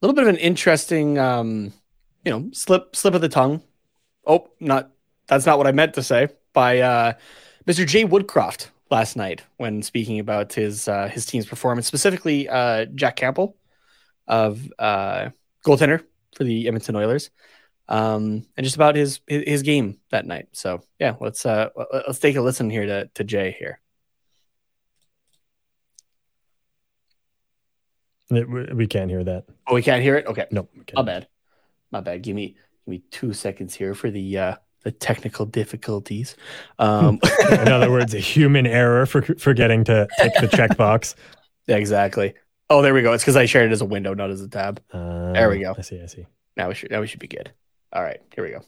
little 0.00 0.14
bit 0.14 0.22
of 0.24 0.28
an 0.28 0.36
interesting, 0.36 1.18
um, 1.18 1.72
you 2.24 2.30
know, 2.32 2.50
slip 2.52 2.94
slip 2.96 3.14
of 3.14 3.20
the 3.20 3.28
tongue. 3.28 3.62
Oh, 4.26 4.48
not 4.60 4.90
that's 5.26 5.46
not 5.46 5.58
what 5.58 5.66
I 5.66 5.72
meant 5.72 5.94
to 5.94 6.02
say. 6.02 6.28
By 6.52 6.80
uh, 6.80 7.12
Mr. 7.66 7.86
Jay 7.86 8.04
Woodcroft 8.04 8.68
last 8.90 9.16
night 9.16 9.42
when 9.56 9.82
speaking 9.82 10.18
about 10.18 10.52
his 10.52 10.88
uh, 10.88 11.08
his 11.08 11.24
team's 11.26 11.46
performance, 11.46 11.86
specifically 11.86 12.48
uh, 12.48 12.86
Jack 12.94 13.16
Campbell 13.16 13.56
of 14.26 14.70
uh, 14.78 15.30
goaltender 15.64 16.04
for 16.36 16.44
the 16.44 16.66
Edmonton 16.66 16.96
Oilers, 16.96 17.30
um, 17.88 18.46
and 18.56 18.64
just 18.64 18.76
about 18.76 18.96
his, 18.96 19.20
his 19.26 19.42
his 19.46 19.62
game 19.62 19.98
that 20.10 20.26
night. 20.26 20.48
So 20.52 20.82
yeah, 20.98 21.16
let's 21.20 21.44
uh, 21.46 21.68
let's 22.06 22.18
take 22.18 22.36
a 22.36 22.40
listen 22.42 22.70
here 22.70 22.86
to 22.86 23.06
to 23.14 23.24
Jay 23.24 23.54
here. 23.58 23.80
It- 28.30 28.74
we 28.74 28.86
can't 28.86 29.10
hear 29.10 29.24
that. 29.24 29.44
Oh, 29.66 29.74
we 29.74 29.82
can't 29.82 30.02
hear 30.02 30.16
it. 30.16 30.26
Okay, 30.26 30.46
No, 30.50 30.68
my 30.94 31.02
bad, 31.02 31.28
my 31.90 32.00
bad. 32.00 32.22
Give 32.22 32.34
me 32.34 32.48
give 32.86 32.88
me 32.88 33.02
two 33.10 33.32
seconds 33.34 33.74
here 33.74 33.94
for 33.94 34.10
the 34.10 34.38
uh, 34.38 34.54
the 34.84 34.90
technical 34.90 35.44
difficulties. 35.44 36.36
Um, 36.78 37.20
In 37.50 37.68
other 37.68 37.90
words, 37.90 38.14
a 38.14 38.18
human 38.18 38.66
error 38.66 39.04
for 39.06 39.22
forgetting 39.22 39.84
to 39.84 40.08
tick 40.18 40.32
the 40.40 40.48
checkbox. 40.48 41.14
exactly. 41.68 42.34
Oh, 42.70 42.80
there 42.80 42.94
we 42.94 43.02
go. 43.02 43.12
It's 43.12 43.22
because 43.22 43.36
I 43.36 43.44
shared 43.44 43.70
it 43.70 43.72
as 43.72 43.82
a 43.82 43.84
window, 43.86 44.14
not 44.14 44.30
as 44.30 44.40
a 44.40 44.48
tab. 44.48 44.80
Uh, 44.90 45.32
There 45.32 45.50
we 45.50 45.58
go. 45.60 45.74
I 45.76 45.82
see. 45.82 46.00
I 46.02 46.06
see. 46.06 46.26
Now 46.56 46.68
we 46.68 46.74
should 46.74 46.90
now 46.90 47.00
we 47.00 47.06
should 47.06 47.20
be 47.20 47.28
good. 47.28 47.52
All 47.92 48.02
right, 48.02 48.20
here 48.34 48.44
we 48.44 48.50
go. 48.50 48.60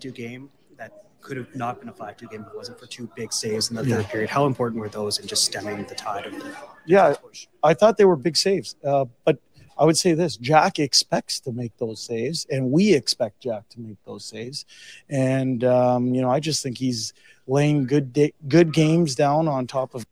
two 0.00 0.10
game 0.10 0.50
that 0.76 0.92
could 1.20 1.36
have 1.36 1.54
not 1.54 1.78
been 1.80 1.88
a 1.88 1.92
5 1.92 2.16
2 2.16 2.26
game 2.28 2.42
if 2.42 2.48
it 2.48 2.56
wasn't 2.56 2.78
for 2.78 2.86
two 2.86 3.08
big 3.16 3.32
saves 3.32 3.70
in 3.70 3.76
the 3.76 3.84
third 3.84 4.06
period. 4.06 4.28
How 4.30 4.46
important 4.46 4.80
were 4.80 4.88
those 4.88 5.18
in 5.18 5.26
just 5.26 5.44
stemming 5.44 5.84
the 5.84 5.94
tide 5.94 6.26
of 6.26 6.32
the 6.32 6.54
Yeah, 6.84 7.14
push? 7.14 7.46
I 7.62 7.74
thought 7.74 7.96
they 7.96 8.04
were 8.04 8.16
big 8.16 8.36
saves. 8.36 8.76
Uh, 8.84 9.06
but 9.24 9.38
I 9.78 9.84
would 9.84 9.96
say 9.96 10.14
this 10.14 10.36
Jack 10.36 10.78
expects 10.78 11.40
to 11.40 11.52
make 11.52 11.76
those 11.78 12.00
saves, 12.02 12.46
and 12.50 12.70
we 12.70 12.92
expect 12.92 13.40
Jack 13.40 13.68
to 13.70 13.80
make 13.80 13.96
those 14.04 14.24
saves. 14.24 14.64
And, 15.08 15.64
um, 15.64 16.14
you 16.14 16.20
know, 16.20 16.30
I 16.30 16.40
just 16.40 16.62
think 16.62 16.76
he's 16.78 17.12
laying 17.46 17.86
good, 17.86 18.12
da- 18.12 18.34
good 18.48 18.72
games 18.72 19.14
down 19.14 19.48
on 19.48 19.66
top 19.66 19.94
of, 19.94 20.04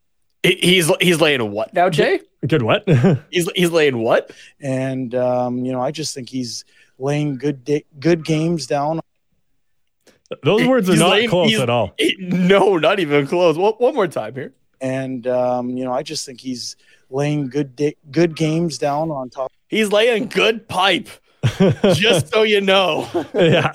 He's 0.44 0.90
he's 1.00 1.20
laying 1.20 1.52
what 1.52 1.72
now, 1.72 1.88
Jay? 1.88 2.18
Good. 2.44 2.62
What? 2.62 2.82
He's 3.30 3.48
he's 3.54 3.70
laying 3.70 3.98
what? 3.98 4.32
and, 4.60 5.14
um, 5.14 5.64
you 5.64 5.70
know, 5.70 5.80
I 5.80 5.92
just 5.92 6.12
think 6.16 6.28
he's 6.28 6.64
laying 7.02 7.36
good, 7.36 7.64
da- 7.64 7.84
good 7.98 8.24
games 8.24 8.66
down. 8.66 9.00
Those 10.42 10.66
words 10.66 10.88
are 10.88 10.92
He's 10.92 11.00
not 11.00 11.10
laying- 11.10 11.28
close 11.28 11.54
at 11.58 11.68
all. 11.68 11.92
He- 11.98 12.16
no, 12.20 12.78
not 12.78 13.00
even 13.00 13.26
close. 13.26 13.58
One, 13.58 13.74
one 13.74 13.94
more 13.94 14.06
time 14.08 14.34
here. 14.34 14.54
And, 14.80 15.26
um, 15.26 15.70
you 15.70 15.84
know, 15.84 15.92
I 15.92 16.02
just 16.02 16.24
think 16.24 16.40
he's 16.40 16.76
laying 17.10 17.48
good, 17.50 17.76
da- 17.76 17.96
good 18.10 18.34
games 18.34 18.78
down 18.78 19.10
on 19.10 19.28
top. 19.30 19.52
He's 19.68 19.90
laying 19.92 20.28
good 20.28 20.66
pipe, 20.68 21.08
just 21.94 22.32
so 22.32 22.42
you 22.42 22.60
know. 22.60 23.08
yeah. 23.34 23.70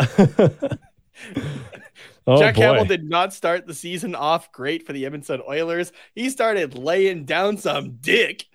oh 2.28 2.38
Jack 2.38 2.56
boy. 2.56 2.62
Campbell 2.62 2.86
did 2.86 3.04
not 3.10 3.34
start 3.34 3.66
the 3.68 3.74
season 3.74 4.16
off 4.16 4.52
great 4.52 4.86
for 4.86 4.94
the 4.94 5.06
Edmonton 5.06 5.42
Oilers. 5.48 5.92
He 6.14 6.30
started 6.30 6.78
laying 6.78 7.26
down 7.26 7.58
some 7.58 7.98
dick 8.02 8.46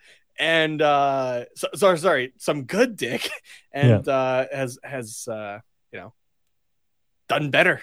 and 0.43 0.83
uh 0.83 1.45
so, 1.55 1.69
sorry 1.75 1.99
sorry 1.99 2.33
some 2.37 2.65
good 2.65 2.97
dick 2.97 3.31
and 3.73 4.07
uh 4.09 4.45
has 4.53 4.79
has 4.83 5.29
uh 5.29 5.61
you 5.93 6.01
know 6.01 6.13
done 7.29 7.51
better 7.51 7.81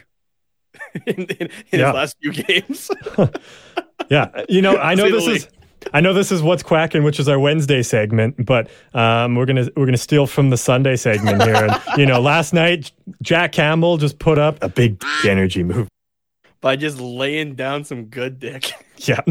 in, 1.07 1.15
in, 1.23 1.49
in 1.71 1.79
Yeah. 1.79 1.87
his 1.87 1.95
last 1.95 2.17
few 2.21 2.33
games. 2.33 2.91
Yeah, 4.09 4.43
you 4.49 4.61
know, 4.63 4.75
I 4.77 4.95
know 4.95 5.11
this 5.11 5.27
is 5.27 5.47
I 5.93 6.01
know 6.01 6.13
this 6.13 6.31
is 6.31 6.41
what's 6.41 6.63
quacking, 6.63 7.03
which 7.03 7.19
is 7.19 7.29
our 7.29 7.37
Wednesday 7.37 7.83
segment, 7.83 8.43
but 8.43 8.69
um, 8.95 9.35
we're 9.35 9.45
gonna 9.45 9.67
we're 9.75 9.85
gonna 9.85 9.97
steal 9.97 10.25
from 10.25 10.49
the 10.49 10.57
Sunday 10.57 10.95
segment 10.95 11.43
here. 11.43 11.53
And 11.67 11.79
you 11.97 12.05
know, 12.07 12.19
last 12.19 12.51
night 12.53 12.91
Jack 13.21 13.51
Campbell 13.51 13.97
just 13.97 14.17
put 14.17 14.39
up 14.39 14.57
a 14.63 14.69
big 14.69 15.03
energy 15.25 15.63
move. 15.63 15.87
by 16.61 16.75
just 16.75 16.99
laying 16.99 17.53
down 17.55 17.83
some 17.83 18.05
good 18.05 18.39
dick. 18.39 18.71
Yeah. 18.97 19.21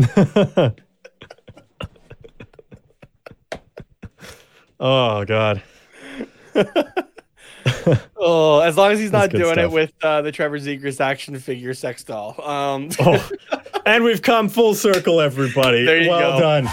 Oh 4.81 5.25
God. 5.25 5.63
Oh, 8.17 8.61
as 8.61 8.77
long 8.77 8.93
as 8.93 8.99
he's 8.99 9.13
not 9.13 9.31
doing 9.31 9.59
it 9.59 9.71
with 9.71 9.93
uh, 10.03 10.23
the 10.23 10.33
Trevor 10.33 10.59
Zegras 10.59 11.01
action 11.01 11.39
figure 11.39 11.75
sex 11.75 12.03
doll. 12.03 12.41
Um, 12.43 12.89
Oh, 13.01 13.31
and 13.87 14.05
we've 14.05 14.23
come 14.23 14.49
full 14.49 14.75
circle, 14.75 15.21
everybody. 15.21 15.85
There 15.85 16.01
you 16.03 16.09
well 16.11 16.39
go. 16.39 16.41
done. 16.41 16.69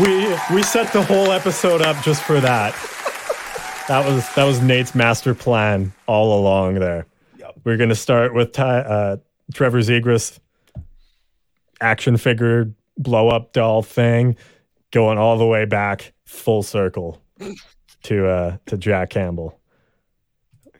We 0.00 0.56
we 0.56 0.62
set 0.62 0.92
the 0.92 1.02
whole 1.02 1.30
episode 1.32 1.82
up 1.82 2.02
just 2.04 2.22
for 2.22 2.40
that. 2.40 2.72
That 3.88 4.06
was 4.06 4.32
that 4.34 4.44
was 4.44 4.60
Nate's 4.62 4.94
master 4.94 5.34
plan 5.34 5.92
all 6.06 6.38
along. 6.40 6.74
There, 6.76 7.06
Yep. 7.38 7.60
we're 7.64 7.76
gonna 7.76 7.94
start 7.94 8.32
with 8.34 8.52
Ty, 8.52 8.78
uh, 8.80 9.16
Trevor 9.54 9.80
Zegras 9.80 10.38
action 11.80 12.16
figure 12.16 12.72
blow 12.96 13.28
up 13.28 13.52
doll 13.52 13.82
thing, 13.82 14.36
going 14.92 15.18
all 15.18 15.36
the 15.36 15.46
way 15.46 15.64
back 15.64 16.12
full 16.32 16.62
circle 16.62 17.22
to 18.04 18.26
uh, 18.26 18.56
to 18.66 18.76
Jack 18.76 19.10
Campbell. 19.10 19.58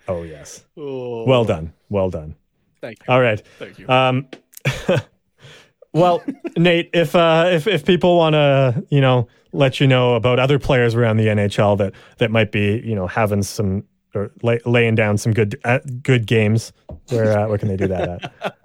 Oh 0.08 0.22
yes, 0.22 0.64
Oh, 0.76 1.24
well 1.26 1.44
done, 1.44 1.72
well 1.88 2.10
done. 2.10 2.34
Thank 2.80 2.98
you. 3.00 3.12
All 3.12 3.20
right. 3.20 3.40
Thank 3.58 3.78
you. 3.78 3.88
Um, 3.88 4.26
well, 5.92 6.22
Nate, 6.56 6.90
if 6.92 7.14
uh, 7.14 7.48
if 7.52 7.66
if 7.66 7.84
people 7.84 8.16
want 8.16 8.34
to, 8.34 8.84
you 8.90 9.00
know, 9.00 9.28
let 9.52 9.78
you 9.78 9.86
know 9.86 10.14
about 10.14 10.40
other 10.40 10.58
players 10.58 10.94
around 10.94 11.18
the 11.18 11.26
NHL 11.26 11.78
that 11.78 11.92
that 12.18 12.30
might 12.30 12.50
be, 12.50 12.80
you 12.84 12.96
know, 12.96 13.06
having 13.06 13.42
some 13.42 13.84
or 14.14 14.32
lay, 14.42 14.58
laying 14.66 14.94
down 14.94 15.16
some 15.18 15.32
good 15.32 15.60
uh, 15.64 15.78
good 16.02 16.26
games, 16.26 16.72
where 17.10 17.38
uh, 17.38 17.46
where 17.48 17.58
can 17.58 17.68
they 17.68 17.76
do 17.76 17.86
that 17.88 18.32
at? 18.42 18.56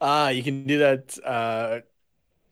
Uh, 0.00 0.30
you 0.34 0.42
can 0.42 0.66
do 0.66 0.78
that 0.78 1.18
uh, 1.24 1.80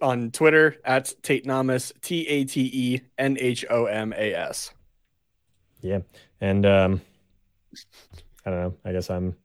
on 0.02 0.30
Twitter 0.30 0.76
at 0.84 1.12
Tate 1.22 1.46
Namas, 1.46 1.92
T 2.02 2.26
A 2.28 2.44
T 2.44 2.70
E 2.72 3.00
N 3.18 3.36
H 3.40 3.64
O 3.70 3.86
M 3.86 4.12
A 4.16 4.34
S. 4.34 4.72
Yeah, 5.80 6.00
and 6.40 6.66
um, 6.66 7.00
I 8.44 8.50
don't 8.50 8.60
know. 8.60 8.74
I 8.84 8.92
guess 8.92 9.10
I'm 9.10 9.36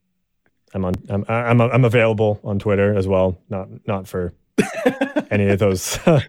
I'm 0.74 0.84
on 0.84 0.94
I'm 1.08 1.24
I'm 1.28 1.60
I'm 1.60 1.84
available 1.84 2.40
on 2.44 2.58
Twitter 2.58 2.94
as 2.94 3.06
well. 3.06 3.38
Not 3.48 3.68
not 3.86 4.08
for 4.08 4.34
any 5.30 5.48
of 5.48 5.58
those. 5.58 5.98
not 6.06 6.20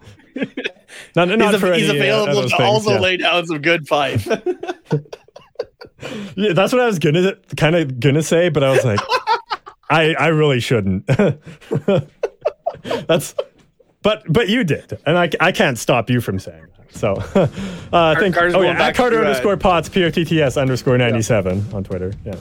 not 1.15 1.51
he's, 1.51 1.59
for 1.59 1.73
he's 1.73 1.89
any, 1.89 1.99
uh, 1.99 2.03
available 2.03 2.41
those 2.41 2.51
to 2.51 2.57
things, 2.57 2.69
also 2.69 2.91
yeah. 2.91 2.99
lay 2.99 3.17
down 3.17 3.45
some 3.45 3.61
good 3.61 3.85
pipe. 3.85 4.21
Yeah, 6.35 6.53
that's 6.53 6.71
what 6.71 6.81
I 6.81 6.85
was 6.85 6.99
gonna 6.99 7.35
kind 7.55 7.75
of 7.75 7.99
gonna 7.99 8.21
say, 8.21 8.49
but 8.49 8.63
I 8.63 8.69
was 8.69 8.85
like, 8.85 8.99
I 9.89 10.13
I 10.13 10.27
really 10.27 10.59
shouldn't. 10.59 11.07
that's, 13.07 13.33
but 14.01 14.23
but 14.27 14.49
you 14.49 14.63
did, 14.63 14.97
and 15.05 15.17
I 15.17 15.29
I 15.39 15.51
can't 15.51 15.77
stop 15.77 16.09
you 16.09 16.21
from 16.21 16.39
saying 16.39 16.67
that. 16.77 16.95
So, 16.95 17.13
uh, 17.91 18.15
thank 18.15 18.35
Carter's 18.35 18.55
oh 18.55 18.61
yeah, 18.61 18.81
at 18.81 18.95
Carter 18.95 19.17
to, 19.17 19.23
uh, 19.23 19.25
underscore 19.27 19.57
Potts 19.57 19.89
P 19.89 20.03
O 20.05 20.09
T 20.09 20.25
T 20.25 20.41
S 20.41 20.57
underscore 20.57 20.97
ninety 20.97 21.21
seven 21.21 21.65
on 21.73 21.83
Twitter. 21.83 22.13
Yeah, 22.25 22.35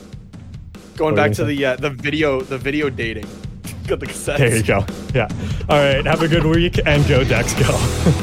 Going 0.97 1.15
What 1.15 1.25
back 1.25 1.33
to 1.33 1.45
the 1.45 1.65
uh, 1.65 1.77
the 1.77 1.91
video 1.91 2.41
the 2.41 2.57
video 2.57 2.89
dating. 2.89 3.27
Got 3.87 4.01
the 4.01 4.07
cassettes. 4.07 4.39
there 4.39 4.57
you 4.57 4.63
go. 4.63 4.85
Yeah. 5.15 5.29
All 5.69 5.79
right. 5.79 6.05
Have 6.05 6.23
a 6.23 6.29
good 6.29 6.45
week 6.45 6.81
and 6.87 7.07
go 7.07 7.23
Dex 7.23 7.53
go. 7.55 8.23